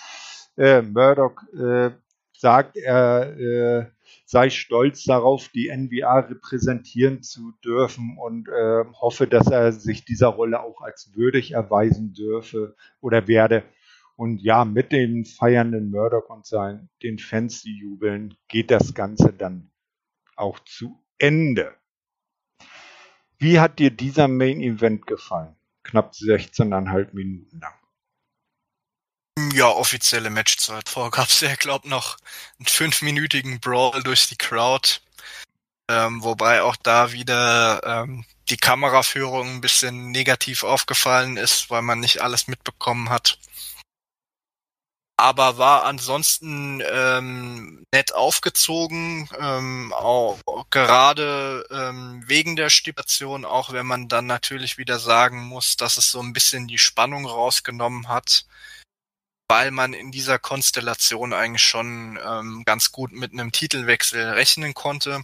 Äh, 0.58 0.84
Murdoch 0.84 1.42
äh, 1.54 1.90
sagt, 2.38 2.78
er 2.78 3.36
äh, 3.40 3.86
sei 4.28 4.52
stolz 4.52 5.06
darauf, 5.06 5.50
die 5.50 5.76
NWA 5.76 6.20
repräsentieren 6.20 7.24
zu 7.24 7.54
dürfen 7.64 8.18
und 8.20 8.48
äh, 8.48 8.84
hoffe, 8.94 9.26
dass 9.26 9.48
er 9.48 9.72
sich 9.72 10.06
dieser 10.06 10.28
Rolle 10.28 10.62
auch 10.62 10.82
als 10.82 11.16
würdig 11.16 11.54
erweisen 11.54 12.14
dürfe 12.14 12.76
oder 13.02 13.28
werde. 13.28 13.64
Und 14.18 14.40
ja, 14.44 14.66
mit 14.66 14.92
den 14.92 15.26
feiernden 15.26 15.90
Murdoch 15.90 16.30
und 16.30 16.46
seinen, 16.46 16.90
den 17.02 17.18
Fans, 17.18 17.64
die 17.64 17.76
jubeln, 17.76 18.36
geht 18.48 18.70
das 18.70 18.94
Ganze 18.94 19.34
dann 19.34 19.72
auch 20.36 20.60
zu 20.60 21.04
Ende. 21.18 21.76
Wie 23.38 23.60
hat 23.60 23.80
dir 23.80 23.92
dieser 23.92 24.28
Main 24.28 24.62
Event 24.62 25.08
gefallen? 25.08 25.56
Knapp 25.84 26.14
16,5 26.14 27.14
Minuten 27.14 27.60
lang. 27.60 27.74
Ja, 29.54 29.68
offizielle 29.68 30.30
Matchzeit. 30.30 30.88
Vorher 30.88 31.12
gab 31.12 31.28
es 31.28 31.42
ja, 31.42 31.56
glaub 31.56 31.86
noch 31.86 32.18
einen 32.58 32.68
fünfminütigen 32.68 33.60
Brawl 33.60 34.02
durch 34.04 34.28
die 34.28 34.38
Crowd. 34.38 35.00
Ähm, 35.90 36.24
wobei 36.24 36.64
auch 36.64 36.76
da 36.78 37.12
wieder 37.12 37.82
ähm, 37.84 38.26
die 38.50 38.58
Kameraführung 38.58 39.56
ein 39.56 39.62
bisschen 39.62 40.12
negativ 40.12 40.64
aufgefallen 40.64 41.38
ist, 41.38 41.70
weil 41.70 41.82
man 41.82 42.00
nicht 42.00 42.22
alles 42.22 42.48
mitbekommen 42.48 43.10
hat. 43.10 43.38
Aber 45.18 45.58
war 45.58 45.86
ansonsten 45.86 46.84
ähm, 46.92 47.86
nett 47.94 48.14
aufgezogen, 48.14 49.30
ähm, 49.40 49.94
auch 49.94 50.38
gerade 50.70 51.66
ähm, 51.72 52.22
wegen 52.28 52.58
der 52.58 52.70
Stipulation, 52.70 53.46
auch 53.46 53.72
wenn 53.72 53.86
man 53.86 54.10
dann 54.10 54.26
natürlich 54.26 54.78
wieder 54.78 55.00
sagen 55.00 55.46
muss, 55.46 55.78
dass 55.78 55.98
es 55.98 56.12
so 56.12 56.20
ein 56.22 56.34
bisschen 56.34 56.68
die 56.68 56.80
Spannung 56.80 57.26
rausgenommen 57.26 58.10
hat 58.10 58.46
weil 59.48 59.72
man 59.72 59.94
in 59.94 60.12
dieser 60.12 60.40
Konstellation 60.40 61.34
eigentlich 61.34 61.64
schon 61.64 62.20
ähm, 62.26 62.64
ganz 62.66 62.92
gut 62.92 63.12
mit 63.12 63.34
einem 63.34 63.52
Titelwechsel 63.52 64.30
rechnen 64.32 64.74
konnte. 64.74 65.22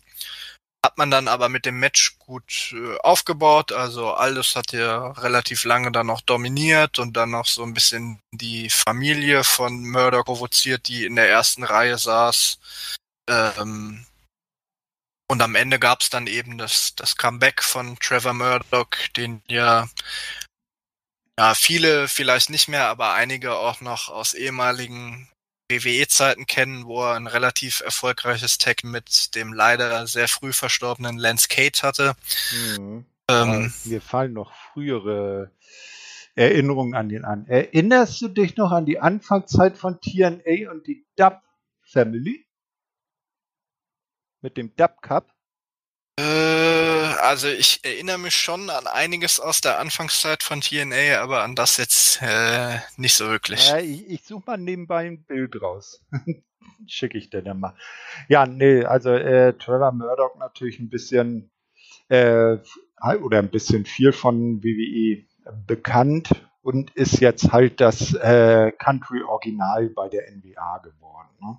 Hat 0.84 0.98
man 0.98 1.12
dann 1.12 1.28
aber 1.28 1.48
mit 1.48 1.66
dem 1.66 1.80
Match 1.80 2.18
gut 2.18 2.74
äh, 2.74 2.98
aufgebaut, 3.00 3.72
also 3.72 4.14
alles 4.14 4.56
hat 4.56 4.72
ja 4.72 5.12
relativ 5.12 5.64
lange 5.64 5.92
dann 5.92 6.08
noch 6.08 6.22
dominiert 6.22 6.98
und 6.98 7.16
dann 7.16 7.30
noch 7.32 7.46
so 7.46 7.64
ein 7.64 7.76
bisschen 7.76 8.20
die 8.32 8.70
Familie 8.70 9.44
von 9.44 9.88
Murdoch 9.88 10.26
provoziert, 10.26 10.88
die 10.88 11.06
in 11.06 11.16
der 11.16 11.30
ersten 11.30 11.64
Reihe 11.64 12.00
saß. 12.00 12.58
Ähm, 13.30 14.06
und 15.30 15.42
am 15.42 15.56
Ende 15.56 15.80
gab 15.80 16.02
es 16.02 16.10
dann 16.10 16.28
eben 16.28 16.58
das, 16.58 16.96
das 16.96 17.16
Comeback 17.16 17.64
von 17.64 17.98
Trevor 18.00 18.34
Murdoch, 18.34 18.90
den 19.16 19.44
ja 19.48 19.88
ja, 21.40 21.56
viele 21.56 22.08
vielleicht 22.08 22.50
nicht 22.52 22.68
mehr, 22.68 22.88
aber 22.88 23.14
einige 23.14 23.56
auch 23.56 23.82
noch 23.82 24.10
aus 24.10 24.34
ehemaligen 24.36 25.31
WWE-Zeiten 25.72 26.46
kennen, 26.46 26.86
wo 26.86 27.02
er 27.02 27.16
ein 27.16 27.28
relativ 27.28 27.80
erfolgreiches 27.80 28.58
Tag 28.58 28.84
mit 28.84 29.36
dem 29.36 29.54
leider 29.54 30.06
sehr 30.06 30.28
früh 30.28 30.54
verstorbenen 30.54 31.18
Lance 31.18 31.48
Cade 31.48 31.80
hatte. 31.82 32.14
Mhm. 32.78 33.06
Ähm, 33.30 33.74
mir 33.86 34.02
fallen 34.02 34.34
noch 34.34 34.54
frühere 34.54 35.52
Erinnerungen 36.36 36.96
an 36.96 37.10
ihn 37.10 37.26
an. 37.26 37.48
Erinnerst 37.48 38.22
du 38.22 38.28
dich 38.28 38.58
noch 38.58 38.72
an 38.72 38.86
die 38.86 39.00
Anfangszeit 39.00 39.78
von 39.78 40.00
TNA 40.00 40.72
und 40.72 40.88
die 40.88 41.06
Dub 41.16 41.42
Family? 41.82 42.46
Mit 44.42 44.58
dem 44.58 44.76
Dub 44.76 45.02
Cup? 45.02 45.31
Äh, 46.18 46.24
also 47.22 47.48
ich 47.48 47.80
erinnere 47.84 48.18
mich 48.18 48.36
schon 48.36 48.70
an 48.70 48.88
einiges 48.88 49.40
aus 49.40 49.62
der 49.62 49.80
Anfangszeit 49.80 50.44
von 50.44 50.62
TNA, 50.62 51.20
aber 51.22 51.44
an 51.44 51.56
das 51.56 51.78
jetzt 51.78 52.22
äh, 52.22 52.78
nicht 52.98 53.16
so 53.16 53.28
wirklich. 53.28 53.70
Ja, 53.70 53.78
ich, 53.80 54.10
ich 54.10 54.24
suche 54.24 54.44
mal 54.46 54.58
nebenbei 54.58 55.08
ein 55.08 55.24
Bild 55.24 55.62
raus. 55.62 56.04
Schicke 56.88 57.18
ich 57.18 57.30
dir 57.30 57.42
dann 57.42 57.60
mal. 57.60 57.76
Ja, 58.28 58.46
nee, 58.46 58.84
also 58.84 59.12
äh, 59.12 59.54
Trevor 59.54 59.92
Murdoch 59.92 60.36
natürlich 60.38 60.80
ein 60.80 60.90
bisschen 60.90 61.52
äh, 62.10 62.58
oder 63.22 63.40
ein 63.40 63.50
bisschen 63.50 63.86
viel 63.86 64.12
von 64.12 64.64
WWE 64.64 65.24
bekannt 65.66 66.30
und 66.62 66.92
ist 66.92 67.20
jetzt 67.20 67.52
halt 67.52 67.82
das 67.82 68.14
äh, 68.14 68.72
Country 68.78 69.24
Original 69.24 69.90
bei 69.90 70.10
der 70.10 70.32
NBA 70.32 70.80
geworden. 70.80 71.30
Ne? 71.40 71.58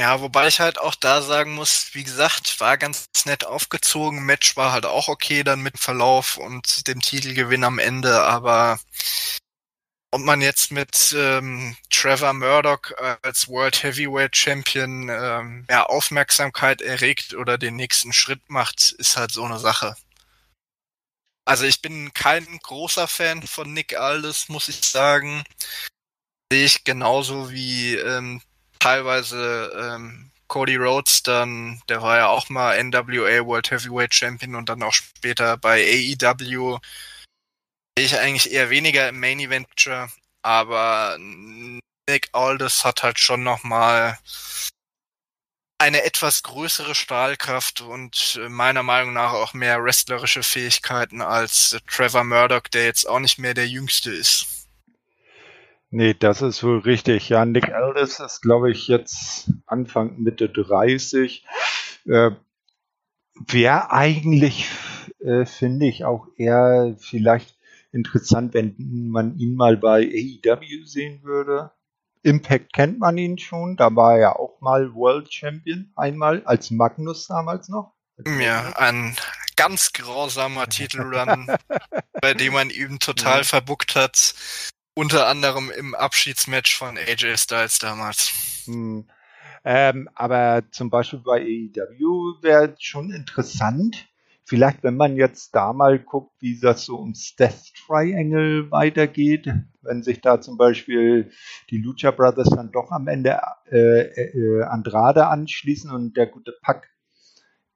Ja, 0.00 0.20
wobei 0.20 0.46
ich 0.46 0.60
halt 0.60 0.78
auch 0.78 0.94
da 0.94 1.22
sagen 1.22 1.54
muss, 1.54 1.92
wie 1.92 2.04
gesagt, 2.04 2.60
war 2.60 2.78
ganz 2.78 3.08
nett 3.24 3.44
aufgezogen. 3.44 4.24
Match 4.24 4.56
war 4.56 4.70
halt 4.72 4.86
auch 4.86 5.08
okay 5.08 5.42
dann 5.42 5.60
mit 5.60 5.78
Verlauf 5.78 6.36
und 6.36 6.86
dem 6.86 7.00
Titelgewinn 7.00 7.64
am 7.64 7.80
Ende, 7.80 8.22
aber 8.22 8.78
ob 10.10 10.20
man 10.22 10.40
jetzt 10.40 10.70
mit 10.70 11.12
ähm, 11.16 11.76
Trevor 11.90 12.32
Murdoch 12.32 12.92
als 13.22 13.48
World 13.48 13.82
Heavyweight 13.82 14.36
Champion 14.36 15.08
ähm, 15.10 15.64
mehr 15.68 15.90
Aufmerksamkeit 15.90 16.80
erregt 16.80 17.34
oder 17.34 17.58
den 17.58 17.76
nächsten 17.76 18.12
Schritt 18.12 18.48
macht, 18.48 18.92
ist 18.92 19.16
halt 19.16 19.32
so 19.32 19.44
eine 19.44 19.58
Sache. 19.58 19.96
Also 21.44 21.64
ich 21.64 21.82
bin 21.82 22.12
kein 22.14 22.46
großer 22.62 23.08
Fan 23.08 23.42
von 23.42 23.72
Nick 23.72 23.96
Aldis, 23.96 24.48
muss 24.48 24.68
ich 24.68 24.82
sagen. 24.82 25.44
Sehe 26.52 26.64
ich 26.66 26.84
genauso 26.84 27.50
wie 27.50 27.96
ähm, 27.96 28.40
teilweise 28.78 29.72
ähm, 29.76 30.30
Cody 30.48 30.76
Rhodes 30.76 31.22
dann, 31.22 31.80
der 31.88 32.02
war 32.02 32.16
ja 32.16 32.28
auch 32.28 32.48
mal 32.48 32.82
NWA 32.82 33.44
World 33.44 33.70
Heavyweight 33.70 34.14
Champion 34.14 34.54
und 34.54 34.68
dann 34.68 34.82
auch 34.82 34.92
später 34.94 35.56
bei 35.56 35.82
AEW. 35.82 36.78
Ich 37.98 38.18
eigentlich 38.18 38.50
eher 38.52 38.70
weniger 38.70 39.08
im 39.08 39.20
Main 39.20 39.40
Event, 39.40 39.68
aber 40.42 41.16
Nick 41.18 42.28
Aldis 42.32 42.84
hat 42.84 43.02
halt 43.02 43.18
schon 43.18 43.42
nochmal 43.42 44.18
eine 45.80 46.02
etwas 46.02 46.42
größere 46.42 46.94
Strahlkraft 46.94 47.82
und 47.82 48.38
äh, 48.42 48.48
meiner 48.48 48.82
Meinung 48.82 49.12
nach 49.12 49.32
auch 49.32 49.54
mehr 49.54 49.82
wrestlerische 49.82 50.42
Fähigkeiten 50.42 51.22
als 51.22 51.78
Trevor 51.86 52.24
Murdoch, 52.24 52.62
der 52.62 52.84
jetzt 52.84 53.08
auch 53.08 53.20
nicht 53.20 53.38
mehr 53.38 53.54
der 53.54 53.68
Jüngste 53.68 54.10
ist. 54.10 54.57
Nee, 55.90 56.14
das 56.14 56.42
ist 56.42 56.62
wohl 56.62 56.80
richtig. 56.80 57.28
Ja, 57.30 57.44
Nick 57.44 57.72
Aldis 57.72 58.20
ist, 58.20 58.42
glaube 58.42 58.70
ich, 58.70 58.88
jetzt 58.88 59.50
Anfang 59.66 60.20
Mitte 60.20 60.48
30. 60.48 61.46
Äh, 62.06 62.32
Wäre 63.46 63.92
eigentlich, 63.92 64.68
äh, 65.20 65.46
finde 65.46 65.86
ich, 65.86 66.04
auch 66.04 66.26
eher 66.36 66.96
vielleicht 66.98 67.56
interessant, 67.92 68.52
wenn 68.52 68.74
man 68.78 69.38
ihn 69.38 69.54
mal 69.54 69.76
bei 69.76 70.02
AEW 70.02 70.84
sehen 70.84 71.22
würde. 71.22 71.70
Impact 72.22 72.72
kennt 72.72 72.98
man 72.98 73.16
ihn 73.16 73.38
schon, 73.38 73.76
da 73.76 73.94
war 73.94 74.18
er 74.18 74.38
auch 74.38 74.60
mal 74.60 74.92
World 74.94 75.32
Champion 75.32 75.92
einmal, 75.94 76.42
als 76.44 76.70
Magnus 76.70 77.28
damals 77.28 77.68
noch. 77.68 77.94
Ja, 78.40 78.72
ein 78.76 79.16
ganz 79.56 79.92
grausamer 79.92 80.66
Titelrun, 80.66 81.46
bei 82.20 82.34
dem 82.34 82.52
man 82.52 82.70
ihn 82.70 82.98
total 82.98 83.44
verbuckt 83.44 83.94
hat. 83.94 84.34
Unter 84.98 85.28
anderem 85.28 85.70
im 85.70 85.94
Abschiedsmatch 85.94 86.76
von 86.76 86.98
AJ 86.98 87.36
Styles 87.36 87.78
damals. 87.78 88.32
Hm. 88.64 89.06
Ähm, 89.64 90.08
aber 90.16 90.64
zum 90.72 90.90
Beispiel 90.90 91.20
bei 91.20 91.40
AEW 91.40 92.42
wäre 92.42 92.74
schon 92.80 93.12
interessant, 93.12 94.08
vielleicht 94.44 94.82
wenn 94.82 94.96
man 94.96 95.14
jetzt 95.14 95.54
da 95.54 95.72
mal 95.72 96.00
guckt, 96.00 96.32
wie 96.40 96.58
das 96.58 96.84
so 96.84 96.98
ums 96.98 97.36
Death 97.36 97.72
Triangle 97.86 98.72
weitergeht, 98.72 99.48
wenn 99.82 100.02
sich 100.02 100.20
da 100.20 100.40
zum 100.40 100.58
Beispiel 100.58 101.30
die 101.70 101.78
Lucha 101.78 102.10
Brothers 102.10 102.50
dann 102.50 102.72
doch 102.72 102.90
am 102.90 103.06
Ende 103.06 103.40
äh, 103.70 104.00
äh, 104.00 104.64
Andrade 104.64 105.28
anschließen 105.28 105.92
und 105.92 106.16
der 106.16 106.26
gute 106.26 106.56
Pack 106.60 106.90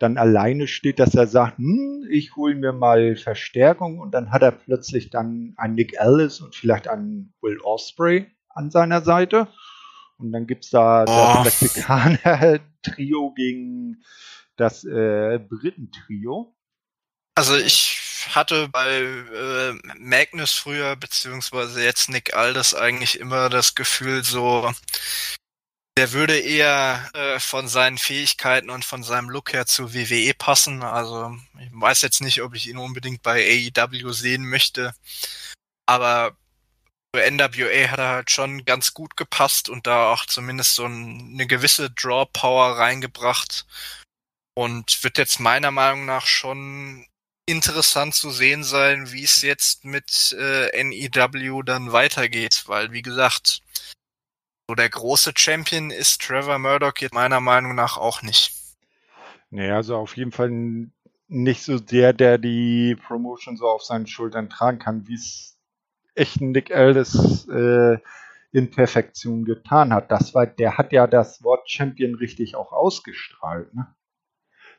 dann 0.03 0.19
alleine 0.19 0.67
steht, 0.67 0.99
dass 0.99 1.15
er 1.15 1.27
sagt, 1.27 1.59
hm, 1.59 2.07
ich 2.11 2.35
hole 2.37 2.55
mir 2.55 2.73
mal 2.73 3.17
Verstärkung 3.17 3.99
und 4.01 4.13
dann 4.13 4.33
hat 4.33 4.43
er 4.43 4.53
plötzlich 4.53 5.11
dann 5.11 5.55
einen 5.57 5.75
Nick 5.75 5.95
Ellis 5.99 6.41
und 6.41 6.55
vielleicht 6.55 6.89
einen 6.89 7.33
Will 7.41 7.59
Osprey 7.63 8.27
an 8.49 8.71
seiner 8.71 9.03
Seite. 9.03 9.49
Und 10.19 10.33
dann 10.33 10.47
gibt 10.47 10.65
es 10.65 10.71
da 10.71 11.03
oh. 11.03 11.45
das 11.45 11.45
Mexikaner-Trio 11.45 13.33
gegen 13.35 14.03
das 14.57 14.85
äh, 14.85 15.39
Briten-Trio. 15.39 16.55
Also 17.35 17.57
ich 17.57 17.99
hatte 18.31 18.69
bei 18.69 19.01
äh, 19.01 19.73
Magnus 19.99 20.53
früher, 20.53 20.97
beziehungsweise 20.97 21.83
jetzt 21.83 22.11
Nick 22.11 22.35
Aldis 22.35 22.75
eigentlich 22.75 23.19
immer 23.19 23.49
das 23.49 23.75
Gefühl 23.75 24.23
so, 24.23 24.71
der 25.99 26.13
würde 26.13 26.39
eher 26.39 27.11
äh, 27.15 27.39
von 27.39 27.69
seinen 27.69 27.99
Fähigkeiten 27.99 28.71
und 28.71 28.85
von 28.85 29.03
seinem 29.03 29.29
Look 29.29 29.53
her 29.53 29.67
zu 29.67 29.93
WWE 29.93 30.33
passen. 30.35 30.83
Also 30.83 31.37
ich 31.61 31.69
weiß 31.73 32.03
jetzt 32.03 32.23
nicht, 32.23 32.43
ob 32.43 32.55
ich 32.55 32.69
ihn 32.69 32.79
unbedingt 32.79 33.23
bei 33.23 33.71
AEW 33.77 34.13
sehen 34.13 34.49
möchte. 34.49 34.95
Aber 35.87 36.37
für 37.15 37.31
NWA 37.31 37.91
hat 37.91 37.99
er 37.99 38.09
halt 38.09 38.31
schon 38.31 38.65
ganz 38.65 38.95
gut 38.95 39.17
gepasst 39.17 39.69
und 39.69 39.87
da 39.87 40.11
auch 40.13 40.25
zumindest 40.25 40.75
so 40.77 40.87
ein, 40.87 41.33
eine 41.35 41.47
gewisse 41.47 41.91
Draw 41.91 42.27
Power 42.33 42.79
reingebracht. 42.79 43.67
Und 44.55 45.03
wird 45.05 45.19
jetzt 45.19 45.41
meiner 45.41 45.71
Meinung 45.71 46.05
nach 46.05 46.27
schon 46.27 47.07
interessant 47.47 48.15
zu 48.15 48.31
sehen 48.31 48.65
sein, 48.65 49.13
wie 49.13 49.25
es 49.25 49.43
jetzt 49.43 49.85
mit 49.85 50.35
äh, 50.39 50.85
NEW 50.85 51.63
dann 51.63 51.93
weitergeht, 51.93 52.65
weil 52.67 52.93
wie 52.93 53.03
gesagt, 53.03 53.63
so 54.69 54.75
der 54.75 54.89
große 54.89 55.33
Champion 55.37 55.91
ist 55.91 56.23
Trevor 56.23 56.59
Murdoch 56.59 56.95
jetzt 57.01 57.15
meiner 57.15 57.41
Meinung 57.41 57.75
nach 57.75 57.97
auch 57.97 58.23
nicht. 58.23 58.55
Nee, 59.51 59.71
also 59.71 59.97
auf 59.97 60.17
jeden 60.17 60.33
Fall 60.33 60.51
nicht 61.29 61.63
so 61.63 61.79
der, 61.79 62.13
der 62.13 62.39
die 62.39 62.97
Promotion 63.07 63.57
so 63.57 63.67
auf 63.67 63.83
seinen 63.83 64.07
Schultern 64.07 64.49
tragen 64.49 64.79
kann, 64.79 65.07
wie 65.09 65.15
es 65.15 65.59
echt 66.15 66.41
Nick 66.41 66.75
Aldis 66.75 67.47
äh, 67.49 67.99
in 68.53 68.71
Perfektion 68.71 69.45
getan 69.45 69.93
hat. 69.93 70.11
Das 70.11 70.35
war, 70.35 70.47
der 70.47 70.79
hat 70.79 70.93
ja 70.93 71.07
das 71.07 71.43
Wort 71.43 71.71
Champion 71.71 72.15
richtig 72.15 72.55
auch 72.55 72.73
ausgestrahlt. 72.73 73.75
Ne? 73.75 73.87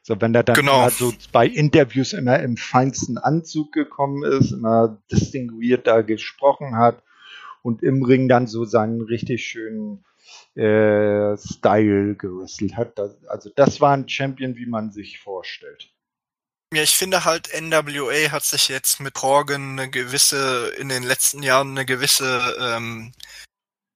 So, 0.01 0.19
wenn 0.21 0.35
er 0.35 0.43
dann 0.43 0.55
Genau. 0.55 0.89
so 0.89 1.13
bei 1.31 1.47
Interviews 1.47 2.13
immer 2.13 2.39
im 2.39 2.57
feinsten 2.57 3.17
Anzug 3.17 3.71
gekommen 3.71 4.23
ist, 4.23 4.51
immer 4.51 5.01
distinguiert 5.11 5.87
da 5.87 6.01
gesprochen 6.01 6.77
hat 6.77 7.01
und 7.63 7.81
im 7.81 8.03
Ring 8.03 8.29
dann 8.29 8.45
so 8.45 8.65
seinen 8.65 9.01
richtig 9.01 9.45
schönen 9.45 10.05
äh, 10.55 11.35
Style 11.37 12.15
gerüstelt 12.15 12.77
hat. 12.77 12.99
Das, 12.99 13.23
also 13.25 13.49
das 13.55 13.81
war 13.81 13.95
ein 13.95 14.07
Champion, 14.07 14.55
wie 14.55 14.67
man 14.67 14.91
sich 14.91 15.19
vorstellt. 15.19 15.89
Ja, 16.73 16.83
ich 16.83 16.95
finde 16.95 17.23
halt, 17.23 17.49
NWA 17.53 18.31
hat 18.31 18.43
sich 18.43 18.67
jetzt 18.67 18.99
mit 18.99 19.13
Corgan 19.13 19.79
eine 19.79 19.89
gewisse, 19.89 20.69
in 20.79 20.89
den 20.89 21.03
letzten 21.03 21.43
Jahren 21.43 21.71
eine 21.71 21.85
gewisse 21.85 22.55
ähm, 22.59 23.13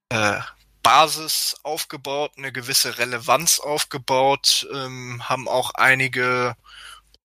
äh, 0.10 0.40
Basis 0.84 1.56
aufgebaut, 1.64 2.32
eine 2.38 2.52
gewisse 2.52 2.98
Relevanz 2.98 3.60
aufgebaut, 3.60 4.68
ähm, 4.74 5.28
haben 5.28 5.48
auch 5.48 5.72
einige 5.74 6.56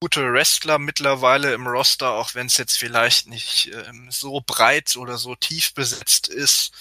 gute 0.03 0.33
Wrestler 0.33 0.81
mittlerweile 0.81 1.55
im 1.55 1.65
Roster, 1.65 2.11
auch 2.11 2.35
wenn 2.35 2.49
es 2.49 2.57
jetzt 2.57 2.77
vielleicht 2.77 3.29
nicht 3.29 3.71
ähm, 3.87 4.09
so 4.11 4.43
breit 4.45 4.97
oder 4.97 5.17
so 5.17 5.37
tief 5.37 5.75
besetzt 5.75 6.27
ist. 6.27 6.73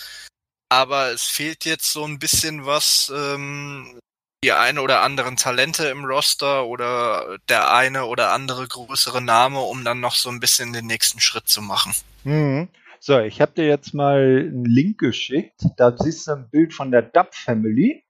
Aber 0.69 1.11
es 1.11 1.27
fehlt 1.27 1.63
jetzt 1.65 1.93
so 1.93 2.03
ein 2.03 2.17
bisschen 2.17 2.65
was, 2.65 3.13
ähm, 3.15 3.99
die 4.43 4.53
eine 4.53 4.81
oder 4.81 5.03
anderen 5.03 5.37
Talente 5.37 5.87
im 5.89 6.03
Roster 6.03 6.65
oder 6.65 7.37
der 7.47 7.71
eine 7.71 8.05
oder 8.05 8.31
andere 8.31 8.67
größere 8.67 9.21
Name, 9.21 9.59
um 9.59 9.85
dann 9.85 9.99
noch 9.99 10.15
so 10.15 10.29
ein 10.29 10.39
bisschen 10.39 10.73
den 10.73 10.87
nächsten 10.87 11.19
Schritt 11.19 11.47
zu 11.47 11.61
machen. 11.61 11.93
Mhm. 12.23 12.69
So, 12.99 13.19
ich 13.19 13.39
habe 13.39 13.51
dir 13.51 13.67
jetzt 13.67 13.93
mal 13.93 14.47
einen 14.49 14.65
Link 14.65 14.97
geschickt. 14.97 15.61
Da 15.77 15.95
siehst 15.95 16.25
du 16.25 16.31
ein 16.31 16.49
Bild 16.49 16.73
von 16.73 16.89
der 16.89 17.03
Dub 17.03 17.35
Family. 17.35 18.03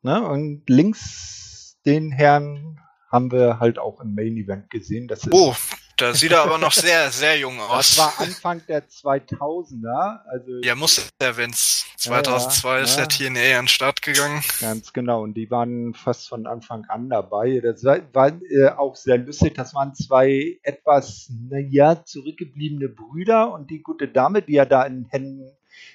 Ne? 0.00 0.26
Und 0.26 0.62
links 0.66 1.76
den 1.84 2.10
Herrn 2.10 2.80
haben 3.10 3.32
wir 3.32 3.58
halt 3.58 3.78
auch 3.78 4.00
im 4.00 4.14
Main 4.14 4.36
Event 4.36 4.70
gesehen. 4.70 5.08
Das 5.08 5.24
ist, 5.24 5.32
Oh, 5.32 5.54
da 5.96 6.14
sieht 6.14 6.32
er 6.32 6.42
aber 6.42 6.58
noch 6.58 6.72
sehr, 6.72 7.10
sehr 7.10 7.38
jung 7.38 7.58
das 7.58 7.68
aus. 7.68 7.98
war 7.98 8.20
Anfang 8.20 8.62
der 8.68 8.88
2000er. 8.88 10.20
Also 10.26 10.60
Ja, 10.62 10.74
muss 10.74 11.10
er, 11.18 11.36
wenn's 11.36 11.84
Ja, 11.98 12.12
ja, 12.12 12.22
2002 12.22 12.80
ist 12.80 12.96
ja. 12.98 13.06
der 13.06 13.08
TNA 13.08 13.58
an 13.58 13.64
den 13.64 13.68
Start 13.68 14.00
gegangen. 14.00 14.42
Ganz 14.60 14.92
genau, 14.92 15.22
und 15.22 15.34
die 15.34 15.50
waren 15.50 15.92
fast 15.92 16.28
von 16.28 16.46
Anfang 16.46 16.84
an 16.86 17.10
dabei. 17.10 17.60
Das 17.60 17.84
war, 17.84 17.98
war 18.12 18.28
äh, 18.28 18.68
auch 18.70 18.96
sehr 18.96 19.18
lustig. 19.18 19.54
Das 19.54 19.74
waren 19.74 19.94
zwei 19.94 20.58
etwas, 20.62 21.30
naja, 21.48 22.04
zurückgebliebene 22.04 22.88
Brüder 22.88 23.52
und 23.52 23.70
die 23.70 23.82
gute 23.82 24.08
Dame, 24.08 24.40
die 24.42 24.56
er 24.56 24.66
da 24.66 24.84
in 24.84 25.06
Händen 25.10 25.50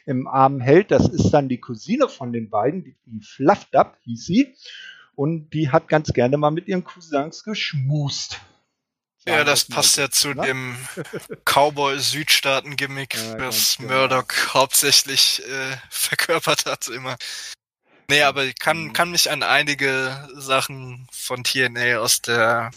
im 0.05 0.27
Arm 0.27 0.59
hält, 0.59 0.91
das 0.91 1.07
ist 1.09 1.31
dann 1.31 1.49
die 1.49 1.59
Cousine 1.59 2.07
von 2.09 2.31
den 2.31 2.49
beiden, 2.49 2.83
die, 2.83 2.95
die 3.05 3.21
Fluffed 3.21 3.75
hieß 4.03 4.25
sie. 4.25 4.55
Und 5.15 5.49
die 5.51 5.69
hat 5.71 5.87
ganz 5.87 6.11
gerne 6.13 6.37
mal 6.37 6.51
mit 6.51 6.67
ihren 6.67 6.83
Cousins 6.83 7.43
geschmust. 7.43 8.39
Ja, 9.27 9.43
das 9.43 9.65
passt 9.65 9.97
ja 9.97 10.09
zu 10.11 10.29
ne? 10.35 10.43
dem 10.45 10.77
Cowboy-Südstaaten-Gimmick, 11.45 13.15
Ja, 13.15 13.35
das 13.37 13.77
genau. 13.77 13.93
Murdoch 13.93 14.25
hauptsächlich 14.53 15.41
äh, 15.47 15.77
verkörpert 15.89 16.65
hat 16.65 16.87
immer. 16.89 17.15
Nee, 18.09 18.21
aber 18.21 18.43
ich 18.43 18.55
kann, 18.59 18.85
Mhm. 18.85 18.93
kann 18.93 19.11
mich 19.11 19.31
an 19.31 19.41
einige 19.41 20.29
Sachen 20.35 21.07
von 21.11 21.43
TNA 21.43 21.97
aus 21.97 22.21
der 22.21 22.69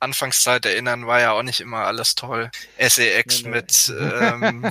Anfangszeit 0.00 0.64
erinnern, 0.64 1.06
war 1.06 1.20
ja 1.20 1.32
auch 1.32 1.42
nicht 1.42 1.60
immer 1.60 1.84
alles 1.84 2.14
toll. 2.14 2.50
SEX 2.78 3.42
Nee, 3.42 3.48
nee. 3.50 3.56
mit 3.56 3.92
ähm, 4.00 4.70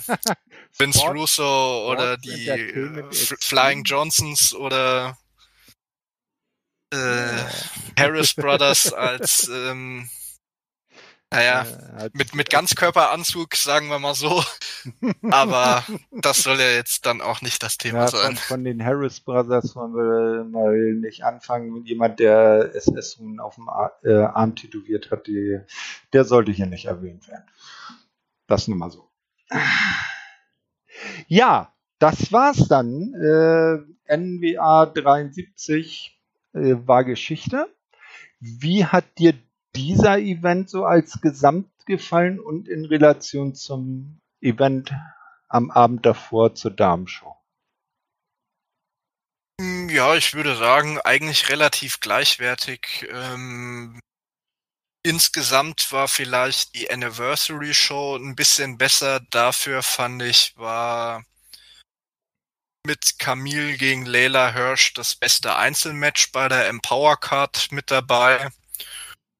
Vince 0.77 0.99
Sport- 0.99 1.15
Russo 1.15 1.91
oder 1.91 2.13
Sports 2.13 3.27
die. 3.29 3.37
Flying 3.39 3.83
Johnsons 3.83 4.53
oder 4.55 5.17
äh. 6.93 7.99
Harris 7.99 8.33
Brothers 8.35 8.93
als 8.93 9.49
ähm, 9.49 10.09
naja, 11.33 11.65
mit, 12.13 12.35
mit 12.35 12.51
Ganzkörperanzug, 12.51 13.55
sagen 13.55 13.87
wir 13.87 13.97
mal 13.97 14.13
so. 14.13 14.43
Aber 15.31 15.83
das 16.11 16.43
soll 16.43 16.59
ja 16.59 16.69
jetzt 16.69 17.07
dann 17.07 17.21
auch 17.21 17.41
nicht 17.41 17.63
das 17.63 17.79
Thema 17.79 18.01
Ja, 18.01 18.07
sein. 18.07 18.35
von 18.35 18.63
den 18.63 18.85
Harris 18.85 19.19
Brothers 19.19 19.75
wollen 19.75 19.95
wir 19.95 20.43
mal 20.43 20.93
nicht 20.93 21.23
anfangen. 21.23 21.85
Jemand, 21.85 22.19
der 22.19 22.75
SS-Ruhen 22.75 23.39
auf 23.39 23.55
dem 23.55 23.67
Ar 23.67 23.93
äh, 24.03 24.13
Arm 24.13 24.55
tätowiert 24.55 25.09
hat, 25.09 25.25
die, 25.25 25.59
der 26.13 26.23
sollte 26.23 26.51
hier 26.51 26.67
nicht 26.67 26.85
erwähnt 26.85 27.27
werden. 27.27 27.45
Das 28.45 28.67
nur 28.67 28.77
mal 28.77 28.91
so. 28.91 29.09
Ja, 31.27 31.73
das 31.97 32.31
war's 32.31 32.67
dann. 32.67 33.13
Äh, 33.15 34.15
NWA 34.15 34.85
73 34.85 36.12
äh, 36.53 36.75
war 36.87 37.03
Geschichte. 37.03 37.67
Wie 38.39 38.85
hat 38.85 39.05
dir 39.19 39.33
dieser 39.75 40.19
Event 40.19 40.69
so 40.69 40.85
als 40.85 41.21
Gesamt 41.21 41.69
gefallen 41.85 42.39
und 42.39 42.67
in 42.67 42.85
Relation 42.85 43.55
zum 43.55 44.19
Event 44.41 44.93
am 45.49 45.71
Abend 45.71 46.05
davor 46.05 46.55
zur 46.55 46.71
Damenshow? 46.71 47.35
Hm, 49.59 49.89
Ja, 49.89 50.15
ich 50.15 50.33
würde 50.33 50.55
sagen, 50.55 50.99
eigentlich 51.01 51.49
relativ 51.49 51.99
gleichwertig. 51.99 53.07
Ähm, 53.11 53.99
insgesamt 55.05 55.91
war 55.91 56.07
vielleicht 56.07 56.75
die 56.75 56.89
Anniversary 56.91 57.73
Show 57.73 58.15
ein 58.17 58.35
bisschen 58.35 58.77
besser. 58.77 59.21
Dafür 59.29 59.81
fand 59.83 60.21
ich, 60.23 60.53
war 60.57 61.23
mit 62.85 63.17
Camille 63.17 63.77
gegen 63.77 64.05
Leila 64.05 64.51
Hirsch 64.51 64.93
das 64.93 65.15
beste 65.15 65.55
Einzelmatch 65.55 66.31
bei 66.31 66.49
der 66.49 66.67
Empower 66.67 67.17
Card 67.17 67.71
mit 67.71 67.89
dabei. 67.89 68.49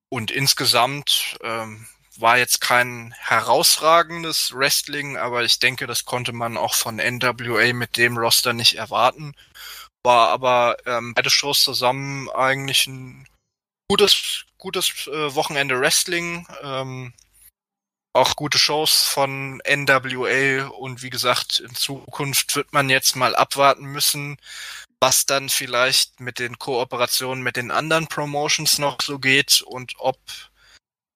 Und 0.10 0.32
insgesamt 0.32 1.38
ähm, 1.42 1.86
war 2.18 2.38
jetzt 2.38 2.62
kein 2.62 3.14
herausragendes 3.18 4.54
Wrestling, 4.54 5.18
aber 5.18 5.44
ich 5.44 5.60
denke, 5.60 5.88
das 5.88 6.06
konnte 6.06 6.32
man 6.32 6.58
auch 6.58 6.74
von 6.74 6.98
NWA 6.98 7.74
mit 7.74 7.98
dem 7.98 8.18
Roster 8.18 8.54
nicht 8.54 8.76
erwarten. 8.76 9.34
War 10.04 10.30
aber 10.30 10.78
ähm, 10.86 11.14
beide 11.14 11.30
Shows 11.30 11.64
zusammen 11.64 12.30
eigentlich 12.30 12.88
ein 12.88 13.28
gutes, 13.90 14.46
gutes 14.58 15.08
äh, 15.08 15.36
Wochenende 15.36 15.80
Wrestling. 15.80 16.48
Ähm, 16.62 17.14
auch 18.14 18.36
gute 18.36 18.60
Shows 18.60 19.04
von 19.04 19.60
NWA 19.68 20.68
und 20.68 21.02
wie 21.02 21.10
gesagt, 21.10 21.60
in 21.60 21.74
Zukunft 21.74 22.56
wird 22.56 22.72
man 22.72 22.90
jetzt 22.90 23.16
mal 23.16 23.36
abwarten 23.36 23.86
müssen, 23.86 24.38
was 25.02 25.26
dann 25.26 25.50
vielleicht 25.50 26.20
mit 26.20 26.40
den 26.40 26.60
Kooperationen 26.60 27.44
mit 27.44 27.58
den 27.58 27.72
anderen 27.72 28.08
Promotions 28.08 28.78
noch 28.78 29.02
so 29.02 29.20
geht 29.20 29.62
und 29.64 29.96
ob 29.98 30.20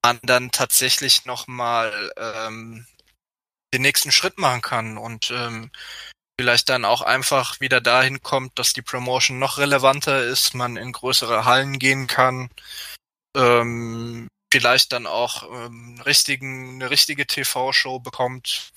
man 0.04 0.20
dann 0.24 0.52
tatsächlich 0.52 1.26
nochmal 1.26 2.12
ähm, 2.18 2.88
den 3.74 3.82
nächsten 3.84 4.12
Schritt 4.12 4.40
machen 4.40 4.62
kann 4.62 4.98
und 4.98 5.32
ähm, 5.32 5.72
vielleicht 6.40 6.70
dann 6.70 6.86
auch 6.86 7.02
einfach 7.02 7.60
wieder 7.60 7.82
dahin 7.82 8.22
kommt, 8.22 8.58
dass 8.58 8.74
die 8.74 8.82
Promotion 8.82 9.40
noch 9.40 9.58
relevanter 9.58 10.24
ist, 10.24 10.54
man 10.54 10.78
in 10.78 10.92
größere 10.92 11.46
Hallen 11.46 11.78
gehen 11.78 12.08
kann, 12.08 12.50
ähm, 13.36 14.28
vielleicht 14.52 14.94
dann 14.94 15.08
auch 15.08 15.44
ähm, 15.52 16.02
richtigen, 16.06 16.76
eine 16.76 16.90
richtige 16.90 17.28
TV-Show 17.28 18.00
bekommt. 18.00 18.72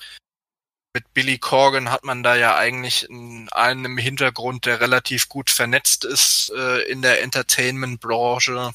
Mit 0.92 1.14
Billy 1.14 1.38
Corgan 1.38 1.90
hat 1.90 2.02
man 2.02 2.22
da 2.24 2.34
ja 2.34 2.56
eigentlich 2.56 3.08
einen, 3.08 3.84
im 3.84 3.96
Hintergrund, 3.96 4.66
der 4.66 4.80
relativ 4.80 5.28
gut 5.28 5.50
vernetzt 5.50 6.04
ist 6.04 6.52
äh, 6.56 6.80
in 6.90 7.00
der 7.02 7.22
Entertainment-Branche. 7.22 8.72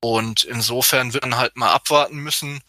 Und 0.00 0.44
insofern 0.44 1.12
wird 1.12 1.24
man 1.24 1.36
halt 1.36 1.56
mal 1.56 1.72
abwarten 1.72 2.18
müssen. 2.18 2.60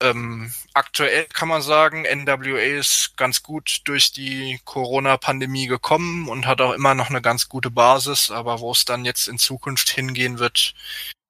Ähm, 0.00 0.52
aktuell 0.74 1.26
kann 1.26 1.48
man 1.48 1.60
sagen, 1.60 2.02
NWA 2.02 2.78
ist 2.78 3.16
ganz 3.16 3.42
gut 3.42 3.80
durch 3.84 4.12
die 4.12 4.60
Corona-Pandemie 4.64 5.66
gekommen 5.66 6.28
und 6.28 6.46
hat 6.46 6.60
auch 6.60 6.72
immer 6.72 6.94
noch 6.94 7.10
eine 7.10 7.20
ganz 7.20 7.48
gute 7.48 7.70
Basis, 7.70 8.30
aber 8.30 8.60
wo 8.60 8.70
es 8.70 8.84
dann 8.84 9.04
jetzt 9.04 9.26
in 9.26 9.38
Zukunft 9.38 9.88
hingehen 9.90 10.38
wird, 10.38 10.74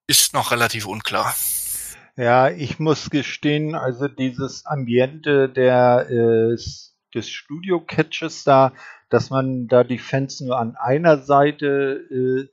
ist 0.09 0.35
noch 0.35 0.51
relativ 0.51 0.87
unklar. 0.87 1.35
Ja, 2.17 2.51
ich 2.51 2.81
muss 2.81 3.11
gestehen, 3.11 3.77
also 3.77 4.09
dieses 4.09 4.67
Ambiente 4.67 5.49
der, 5.49 6.09
äh, 6.11 6.57
des 7.15 7.31
Studio-Catches 7.31 8.43
da, 8.43 8.73
dass 9.09 9.31
man 9.31 9.69
da 9.69 9.85
die 9.85 9.99
Fans 9.99 10.41
nur 10.41 10.59
an 10.59 10.75
einer 10.77 11.19
Seite 11.19 12.03
äh, 12.11 12.49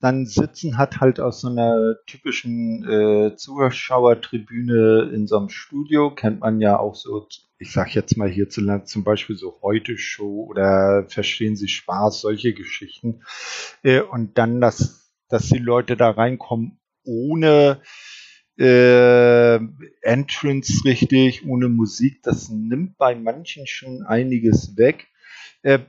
dann 0.00 0.24
sitzen 0.24 0.78
hat, 0.78 1.00
halt 1.00 1.20
aus 1.20 1.42
so 1.42 1.48
einer 1.48 1.96
typischen 2.06 2.88
äh, 2.88 3.36
Zuschauertribüne 3.36 5.10
in 5.12 5.26
so 5.26 5.36
einem 5.36 5.50
Studio, 5.50 6.14
kennt 6.14 6.40
man 6.40 6.60
ja 6.60 6.78
auch 6.78 6.94
so, 6.94 7.28
ich 7.58 7.72
sag 7.72 7.94
jetzt 7.94 8.16
mal 8.16 8.30
hierzulande 8.30 8.86
zum 8.86 9.04
Beispiel 9.04 9.36
so 9.36 9.58
Heute-Show 9.60 10.46
oder 10.48 11.04
Verstehen 11.08 11.54
Sie 11.54 11.68
Spaß, 11.68 12.22
solche 12.22 12.54
Geschichten. 12.54 13.22
Äh, 13.82 14.00
und 14.00 14.38
dann, 14.38 14.62
dass, 14.62 14.99
dass 15.30 15.48
die 15.48 15.58
Leute 15.58 15.96
da 15.96 16.10
reinkommen 16.10 16.78
ohne 17.04 17.80
äh, 18.58 19.54
Entrance 20.02 20.84
richtig, 20.84 21.46
ohne 21.46 21.68
Musik, 21.68 22.22
das 22.22 22.50
nimmt 22.50 22.98
bei 22.98 23.14
manchen 23.14 23.66
schon 23.66 24.02
einiges 24.02 24.76
weg. 24.76 25.08
Äh, 25.62 25.80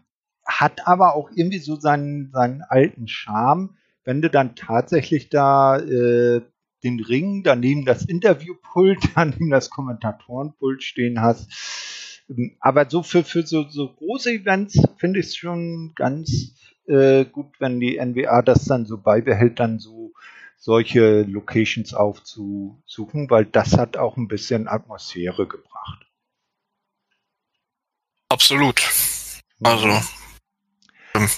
hat 0.46 0.88
aber 0.88 1.16
auch 1.16 1.30
irgendwie 1.34 1.60
so 1.60 1.76
seinen, 1.76 2.32
seinen 2.32 2.62
alten 2.62 3.08
Charme. 3.08 3.76
wenn 4.04 4.22
du 4.22 4.30
dann 4.30 4.56
tatsächlich 4.56 5.30
da 5.30 5.78
äh, 5.78 6.42
den 6.84 7.00
Ring, 7.00 7.44
daneben 7.44 7.86
das 7.86 8.04
Interviewpult, 8.04 9.00
daneben 9.16 9.50
das 9.50 9.70
Kommentatorenpult 9.70 10.84
stehen 10.84 11.22
hast. 11.22 12.24
Aber 12.60 12.90
so 12.90 13.04
für, 13.04 13.24
für 13.24 13.46
so, 13.46 13.68
so 13.68 13.94
große 13.94 14.32
Events 14.32 14.82
finde 14.98 15.20
ich 15.20 15.28
es 15.28 15.36
schon 15.36 15.92
ganz 15.96 16.56
äh, 16.92 17.26
gut, 17.26 17.60
wenn 17.60 17.80
die 17.80 17.98
NWA 17.98 18.42
das 18.42 18.66
dann 18.66 18.86
so 18.86 18.98
beibehält, 18.98 19.60
dann 19.60 19.80
so 19.80 20.14
solche 20.58 21.24
Locations 21.24 21.94
aufzusuchen, 21.94 23.30
weil 23.30 23.46
das 23.46 23.78
hat 23.78 23.98
auch 23.98 24.18
ein 24.18 24.28
bisschen 24.28 24.68
Atmosphäre 24.68 25.48
gebracht. 25.48 26.06
Absolut. 28.30 28.82
Also. 29.64 29.88
Ähm. 31.16 31.30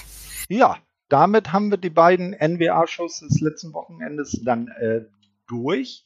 Ja, 0.48 0.78
damit 1.08 1.52
haben 1.52 1.70
wir 1.70 1.78
die 1.78 1.90
beiden 1.90 2.32
NWA-Shows 2.32 3.20
des 3.20 3.40
letzten 3.40 3.72
Wochenendes 3.72 4.40
dann 4.44 4.68
äh, 4.68 5.06
durch. 5.46 6.04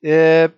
Äh, 0.00 0.48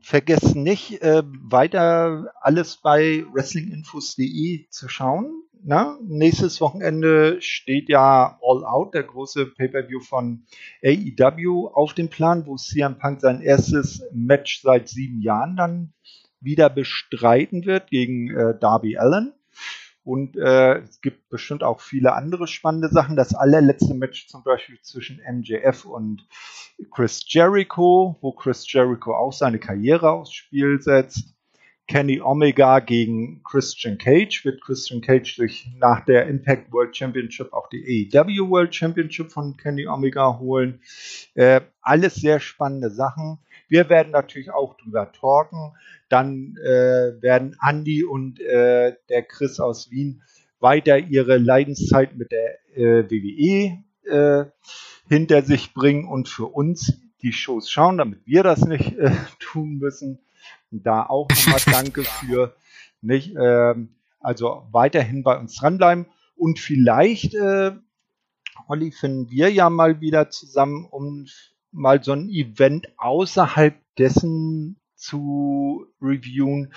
vergesst 0.00 0.54
nicht, 0.54 1.02
äh, 1.02 1.22
weiter 1.24 2.32
alles 2.40 2.76
bei 2.76 3.24
wrestlinginfos.de 3.32 4.68
zu 4.68 4.88
schauen. 4.88 5.43
Na, 5.66 5.98
nächstes 6.02 6.60
Wochenende 6.60 7.40
steht 7.40 7.88
ja 7.88 8.38
All 8.42 8.66
Out, 8.66 8.92
der 8.92 9.02
große 9.02 9.46
Pay-Per-View 9.46 10.00
von 10.00 10.44
AEW 10.84 11.68
auf 11.72 11.94
dem 11.94 12.10
Plan, 12.10 12.44
wo 12.44 12.56
CM 12.56 12.98
Punk 12.98 13.22
sein 13.22 13.40
erstes 13.40 14.02
Match 14.12 14.60
seit 14.60 14.90
sieben 14.90 15.22
Jahren 15.22 15.56
dann 15.56 15.94
wieder 16.38 16.68
bestreiten 16.68 17.64
wird 17.64 17.88
gegen 17.88 18.28
äh, 18.28 18.58
Darby 18.58 18.98
Allen. 18.98 19.32
Und 20.02 20.36
äh, 20.36 20.80
es 20.80 21.00
gibt 21.00 21.30
bestimmt 21.30 21.62
auch 21.62 21.80
viele 21.80 22.12
andere 22.12 22.46
spannende 22.46 22.90
Sachen. 22.90 23.16
Das 23.16 23.34
allerletzte 23.34 23.94
Match 23.94 24.28
zum 24.28 24.44
Beispiel 24.44 24.78
zwischen 24.82 25.18
MJF 25.26 25.86
und 25.86 26.28
Chris 26.90 27.24
Jericho, 27.26 28.18
wo 28.20 28.32
Chris 28.32 28.70
Jericho 28.70 29.14
auch 29.14 29.32
seine 29.32 29.58
Karriere 29.58 30.10
aufs 30.10 30.34
Spiel 30.34 30.82
setzt. 30.82 31.33
Kenny 31.86 32.20
Omega 32.20 32.78
gegen 32.80 33.42
Christian 33.42 33.98
Cage 33.98 34.44
wird 34.44 34.62
Christian 34.62 35.02
Cage 35.02 35.36
durch 35.36 35.68
nach 35.78 36.04
der 36.04 36.26
Impact 36.26 36.72
World 36.72 36.96
Championship 36.96 37.52
auch 37.52 37.68
die 37.68 38.10
AEW 38.12 38.48
World 38.48 38.74
Championship 38.74 39.30
von 39.30 39.56
Kenny 39.56 39.86
Omega 39.86 40.38
holen. 40.38 40.80
Äh, 41.34 41.60
alles 41.82 42.14
sehr 42.14 42.40
spannende 42.40 42.90
Sachen. 42.90 43.38
Wir 43.68 43.90
werden 43.90 44.12
natürlich 44.12 44.50
auch 44.50 44.76
drüber 44.76 45.12
talken. 45.12 45.74
Dann 46.08 46.56
äh, 46.62 47.20
werden 47.20 47.56
Andy 47.60 48.04
und 48.04 48.40
äh, 48.40 48.96
der 49.10 49.22
Chris 49.22 49.60
aus 49.60 49.90
Wien 49.90 50.22
weiter 50.60 50.98
ihre 50.98 51.36
Leidenszeit 51.36 52.16
mit 52.16 52.32
der 52.32 52.58
äh, 52.74 53.10
WWE 53.10 53.84
äh, 54.10 54.44
hinter 55.08 55.42
sich 55.42 55.74
bringen 55.74 56.06
und 56.08 56.28
für 56.28 56.46
uns 56.46 56.98
die 57.22 57.32
Shows 57.32 57.70
schauen, 57.70 57.98
damit 57.98 58.20
wir 58.26 58.42
das 58.42 58.64
nicht 58.64 58.96
äh, 58.98 59.10
tun 59.38 59.78
müssen. 59.78 60.20
Da 60.82 61.04
auch 61.06 61.28
nochmal 61.28 61.60
Danke 61.66 62.04
für. 62.04 62.54
Nicht? 63.00 63.34
Ähm, 63.40 63.90
also 64.20 64.66
weiterhin 64.72 65.22
bei 65.22 65.38
uns 65.38 65.56
dranbleiben. 65.56 66.06
Und 66.36 66.58
vielleicht, 66.58 67.34
äh, 67.34 67.72
Olli, 68.66 68.90
finden 68.90 69.30
wir 69.30 69.52
ja 69.52 69.70
mal 69.70 70.00
wieder 70.00 70.30
zusammen, 70.30 70.86
um 70.90 71.26
mal 71.70 72.02
so 72.02 72.12
ein 72.12 72.28
Event 72.30 72.88
außerhalb 72.96 73.74
dessen 73.98 74.80
zu 74.94 75.86
reviewen, 76.00 76.72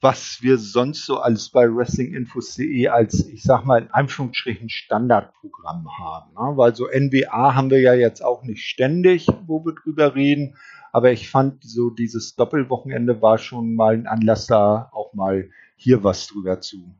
was 0.00 0.38
wir 0.40 0.58
sonst 0.58 1.06
so 1.06 1.18
alles 1.18 1.50
bei 1.50 1.64
WrestlingInfos.de 1.64 2.88
als, 2.88 3.26
ich 3.26 3.42
sag 3.42 3.64
mal, 3.64 3.82
in 3.82 3.90
Anführungsstrichen 3.90 4.68
Standardprogramm 4.68 5.86
haben. 5.98 6.32
Ne? 6.32 6.56
Weil 6.56 6.74
so 6.74 6.88
NBA 6.92 7.54
haben 7.54 7.70
wir 7.70 7.80
ja 7.80 7.94
jetzt 7.94 8.22
auch 8.22 8.42
nicht 8.42 8.64
ständig, 8.64 9.28
wo 9.46 9.64
wir 9.64 9.74
drüber 9.74 10.14
reden. 10.14 10.56
Aber 10.92 11.10
ich 11.10 11.30
fand 11.30 11.64
so 11.64 11.90
dieses 11.90 12.36
Doppelwochenende 12.36 13.22
war 13.22 13.38
schon 13.38 13.74
mal 13.74 13.94
ein 13.94 14.06
Anlass 14.06 14.46
da, 14.46 14.90
auch 14.92 15.14
mal 15.14 15.50
hier 15.76 16.04
was 16.04 16.26
drüber 16.26 16.60
zu 16.60 16.94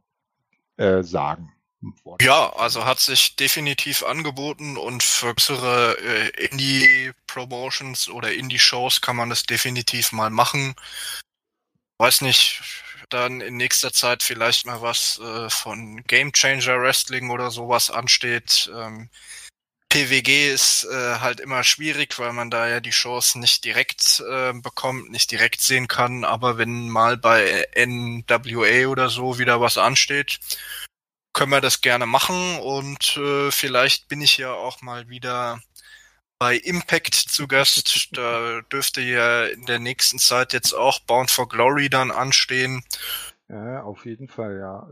äh, 0.76 1.02
sagen. 1.02 1.52
Ja, 2.20 2.52
also 2.54 2.84
hat 2.84 3.00
sich 3.00 3.34
definitiv 3.34 4.04
angeboten 4.04 4.76
und 4.76 5.02
für 5.02 5.34
größere 5.34 5.96
äh, 5.98 6.46
Indie-Promotions 6.46 8.08
oder 8.08 8.32
Indie-Shows 8.32 9.00
kann 9.00 9.16
man 9.16 9.30
das 9.30 9.42
definitiv 9.42 10.12
mal 10.12 10.30
machen. 10.30 10.74
Weiß 11.98 12.20
nicht, 12.20 12.62
dann 13.10 13.40
in 13.40 13.56
nächster 13.56 13.92
Zeit 13.92 14.22
vielleicht 14.22 14.64
mal 14.64 14.80
was 14.80 15.18
äh, 15.18 15.50
von 15.50 16.02
Game 16.04 16.32
Changer 16.32 16.80
Wrestling 16.80 17.30
oder 17.30 17.50
sowas 17.50 17.90
ansteht. 17.90 18.70
Ähm, 18.74 19.10
PWG 19.92 20.50
ist 20.50 20.84
äh, 20.84 21.16
halt 21.20 21.38
immer 21.38 21.62
schwierig, 21.64 22.18
weil 22.18 22.32
man 22.32 22.50
da 22.50 22.66
ja 22.66 22.80
die 22.80 22.92
Shows 22.92 23.34
nicht 23.34 23.62
direkt 23.62 24.24
äh, 24.26 24.54
bekommt, 24.54 25.10
nicht 25.10 25.30
direkt 25.30 25.60
sehen 25.60 25.86
kann. 25.86 26.24
Aber 26.24 26.56
wenn 26.56 26.88
mal 26.88 27.18
bei 27.18 27.66
NWA 27.76 28.86
oder 28.88 29.10
so 29.10 29.38
wieder 29.38 29.60
was 29.60 29.76
ansteht, 29.76 30.40
können 31.34 31.52
wir 31.52 31.60
das 31.60 31.82
gerne 31.82 32.06
machen 32.06 32.58
und 32.60 33.18
äh, 33.18 33.50
vielleicht 33.50 34.08
bin 34.08 34.22
ich 34.22 34.38
ja 34.38 34.54
auch 34.54 34.80
mal 34.80 35.10
wieder 35.10 35.60
bei 36.38 36.56
Impact 36.56 37.14
zu 37.14 37.46
Gast. 37.46 38.08
Da 38.12 38.62
dürfte 38.72 39.02
ja 39.02 39.44
in 39.44 39.66
der 39.66 39.78
nächsten 39.78 40.18
Zeit 40.18 40.54
jetzt 40.54 40.72
auch 40.72 41.00
Bound 41.00 41.30
for 41.30 41.50
Glory 41.50 41.90
dann 41.90 42.10
anstehen. 42.10 42.82
Ja, 43.50 43.82
auf 43.82 44.06
jeden 44.06 44.28
Fall, 44.28 44.56
ja. 44.56 44.88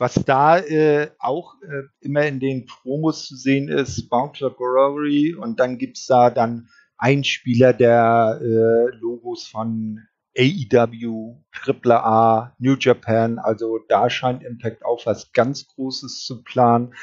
Was 0.00 0.14
da 0.14 0.56
äh, 0.58 1.10
auch 1.18 1.56
äh, 1.60 1.82
immer 2.00 2.24
in 2.24 2.40
den 2.40 2.64
Promos 2.64 3.26
zu 3.26 3.36
sehen 3.36 3.68
ist, 3.68 4.08
Bound 4.08 4.38
for 4.38 4.56
Glory 4.56 5.34
und 5.34 5.60
dann 5.60 5.76
gibt's 5.76 6.06
da 6.06 6.30
dann 6.30 6.70
Einspieler 6.96 7.74
der 7.74 8.40
äh, 8.40 8.96
Logos 8.96 9.46
von 9.46 10.00
AEW, 10.38 11.36
AAA, 11.52 12.56
New 12.58 12.76
Japan, 12.80 13.38
also 13.38 13.78
da 13.90 14.08
scheint 14.08 14.42
Impact 14.42 14.86
auch 14.86 15.04
was 15.04 15.32
ganz 15.32 15.68
Großes 15.68 16.24
zu 16.24 16.42
planen. 16.44 16.94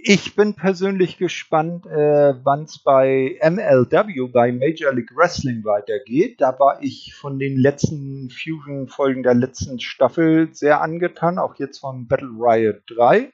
Ich 0.00 0.36
bin 0.36 0.54
persönlich 0.54 1.18
gespannt, 1.18 1.84
äh, 1.86 2.34
wann 2.44 2.62
es 2.62 2.78
bei 2.78 3.36
MLW, 3.42 4.28
bei 4.32 4.52
Major 4.52 4.94
League 4.94 5.14
Wrestling 5.14 5.64
weitergeht. 5.64 6.40
Da 6.40 6.58
war 6.58 6.82
ich 6.82 7.14
von 7.14 7.38
den 7.38 7.58
letzten 7.58 8.30
Fusion-Folgen 8.30 9.24
der 9.24 9.34
letzten 9.34 9.80
Staffel 9.80 10.50
sehr 10.52 10.80
angetan, 10.80 11.38
auch 11.38 11.56
jetzt 11.56 11.78
von 11.78 12.06
Battle 12.06 12.28
Riot 12.28 12.82
3 12.86 13.32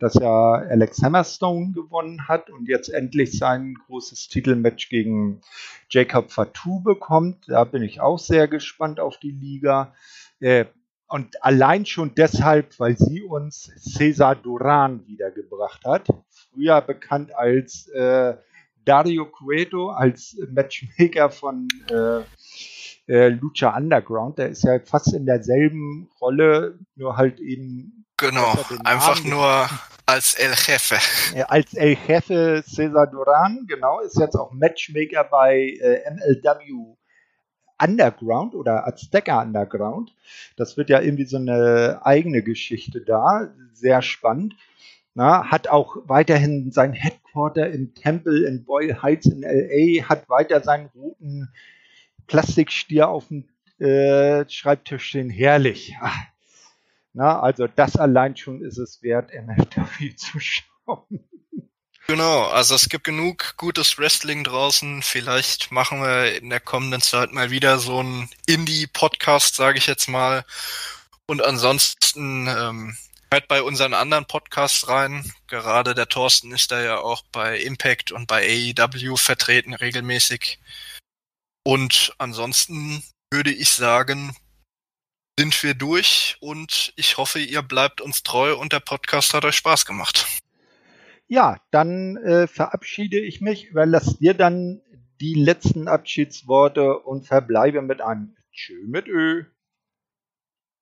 dass 0.00 0.14
ja 0.14 0.52
Alex 0.54 1.02
Hammerstone 1.02 1.72
gewonnen 1.72 2.26
hat 2.26 2.48
und 2.48 2.68
jetzt 2.68 2.88
endlich 2.88 3.38
sein 3.38 3.74
großes 3.86 4.28
Titelmatch 4.28 4.88
gegen 4.88 5.42
Jacob 5.90 6.32
Fatou 6.32 6.80
bekommt. 6.80 7.44
Da 7.48 7.64
bin 7.64 7.82
ich 7.82 8.00
auch 8.00 8.18
sehr 8.18 8.48
gespannt 8.48 8.98
auf 8.98 9.18
die 9.18 9.30
Liga. 9.30 9.94
Äh, 10.40 10.64
und 11.10 11.42
allein 11.42 11.86
schon 11.86 12.14
deshalb, 12.14 12.78
weil 12.78 12.96
sie 12.96 13.22
uns 13.22 13.70
Cesar 13.76 14.36
Duran 14.36 15.06
wiedergebracht 15.06 15.84
hat. 15.84 16.08
Früher 16.30 16.80
bekannt 16.80 17.34
als 17.34 17.88
äh, 17.88 18.36
Dario 18.84 19.26
Cueto, 19.26 19.90
als 19.90 20.36
Matchmaker 20.52 21.30
von 21.30 21.66
äh, 21.90 22.20
äh, 23.12 23.28
Lucha 23.28 23.76
Underground. 23.76 24.38
Der 24.38 24.50
ist 24.50 24.62
ja 24.62 24.78
fast 24.78 25.12
in 25.12 25.26
derselben 25.26 26.08
Rolle, 26.20 26.78
nur 26.94 27.16
halt 27.16 27.40
eben 27.40 28.06
Genau, 28.16 28.54
einfach 28.84 29.24
nur 29.24 29.68
als 30.06 30.34
El 30.34 30.52
Jefe. 30.52 30.96
Als 31.48 31.72
El 31.74 31.96
Jefe 32.06 32.62
Cesar 32.66 33.06
Duran, 33.06 33.64
genau, 33.66 34.00
ist 34.00 34.18
jetzt 34.18 34.36
auch 34.36 34.52
Matchmaker 34.52 35.24
bei 35.24 35.76
äh, 35.80 36.02
MLW 36.10 36.96
Underground 37.80 38.54
oder 38.54 38.86
Azteca 38.86 39.42
Underground. 39.42 40.14
Das 40.56 40.76
wird 40.76 40.90
ja 40.90 41.00
irgendwie 41.00 41.24
so 41.24 41.36
eine 41.36 42.00
eigene 42.02 42.42
Geschichte 42.42 43.00
da, 43.00 43.50
sehr 43.72 44.02
spannend. 44.02 44.54
Na, 45.14 45.50
hat 45.50 45.68
auch 45.68 45.96
weiterhin 46.04 46.70
sein 46.70 46.92
Headquarter 46.92 47.68
im 47.70 47.94
Tempel 47.94 48.44
in 48.44 48.64
Boyle 48.64 49.02
Heights 49.02 49.26
in 49.26 49.42
LA, 49.42 50.08
hat 50.08 50.28
weiter 50.28 50.60
seinen 50.62 50.86
roten 50.94 51.48
Plastikstier 52.26 53.08
auf 53.08 53.28
dem 53.28 53.48
äh, 53.80 54.48
Schreibtisch 54.48 55.04
stehen. 55.04 55.30
Herrlich. 55.30 55.96
Na, 57.12 57.40
also 57.40 57.66
das 57.66 57.96
allein 57.96 58.36
schon 58.36 58.62
ist 58.62 58.78
es 58.78 59.02
wert, 59.02 59.30
MLW 59.34 60.14
zu 60.14 60.38
schauen. 60.40 61.20
Genau, 62.10 62.42
also 62.46 62.74
es 62.74 62.88
gibt 62.88 63.04
genug 63.04 63.54
gutes 63.56 63.96
Wrestling 63.96 64.42
draußen. 64.42 65.00
Vielleicht 65.00 65.70
machen 65.70 66.02
wir 66.02 66.34
in 66.34 66.50
der 66.50 66.58
kommenden 66.58 67.00
Zeit 67.00 67.30
mal 67.30 67.52
wieder 67.52 67.78
so 67.78 68.00
einen 68.00 68.28
Indie-Podcast, 68.46 69.54
sage 69.54 69.78
ich 69.78 69.86
jetzt 69.86 70.08
mal. 70.08 70.44
Und 71.26 71.40
ansonsten 71.40 72.48
ähm, 72.48 72.96
hört 73.32 73.46
bei 73.46 73.62
unseren 73.62 73.94
anderen 73.94 74.26
Podcasts 74.26 74.88
rein. 74.88 75.32
Gerade 75.46 75.94
der 75.94 76.08
Thorsten 76.08 76.50
ist 76.50 76.72
da 76.72 76.82
ja 76.82 76.98
auch 76.98 77.22
bei 77.30 77.60
Impact 77.60 78.10
und 78.10 78.26
bei 78.26 78.74
AEW 78.76 79.14
vertreten 79.14 79.74
regelmäßig. 79.74 80.58
Und 81.62 82.12
ansonsten 82.18 83.04
würde 83.32 83.52
ich 83.52 83.70
sagen, 83.70 84.34
sind 85.38 85.62
wir 85.62 85.74
durch 85.74 86.38
und 86.40 86.92
ich 86.96 87.18
hoffe, 87.18 87.38
ihr 87.38 87.62
bleibt 87.62 88.00
uns 88.00 88.24
treu 88.24 88.56
und 88.56 88.72
der 88.72 88.80
Podcast 88.80 89.32
hat 89.32 89.44
euch 89.44 89.54
Spaß 89.54 89.86
gemacht. 89.86 90.26
Ja, 91.30 91.60
dann 91.70 92.16
äh, 92.16 92.48
verabschiede 92.48 93.20
ich 93.20 93.40
mich, 93.40 93.66
überlasse 93.66 94.18
dir 94.18 94.34
dann 94.34 94.82
die 95.20 95.34
letzten 95.34 95.86
Abschiedsworte 95.86 96.98
und 96.98 97.24
verbleibe 97.24 97.82
mit 97.82 98.00
einem 98.00 98.34
Tschö 98.52 98.74
mit 98.88 99.06
Ö. 99.06 99.44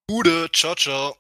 Gute, 0.09 0.49
ciao, 0.51 0.75
ciao. 0.75 1.15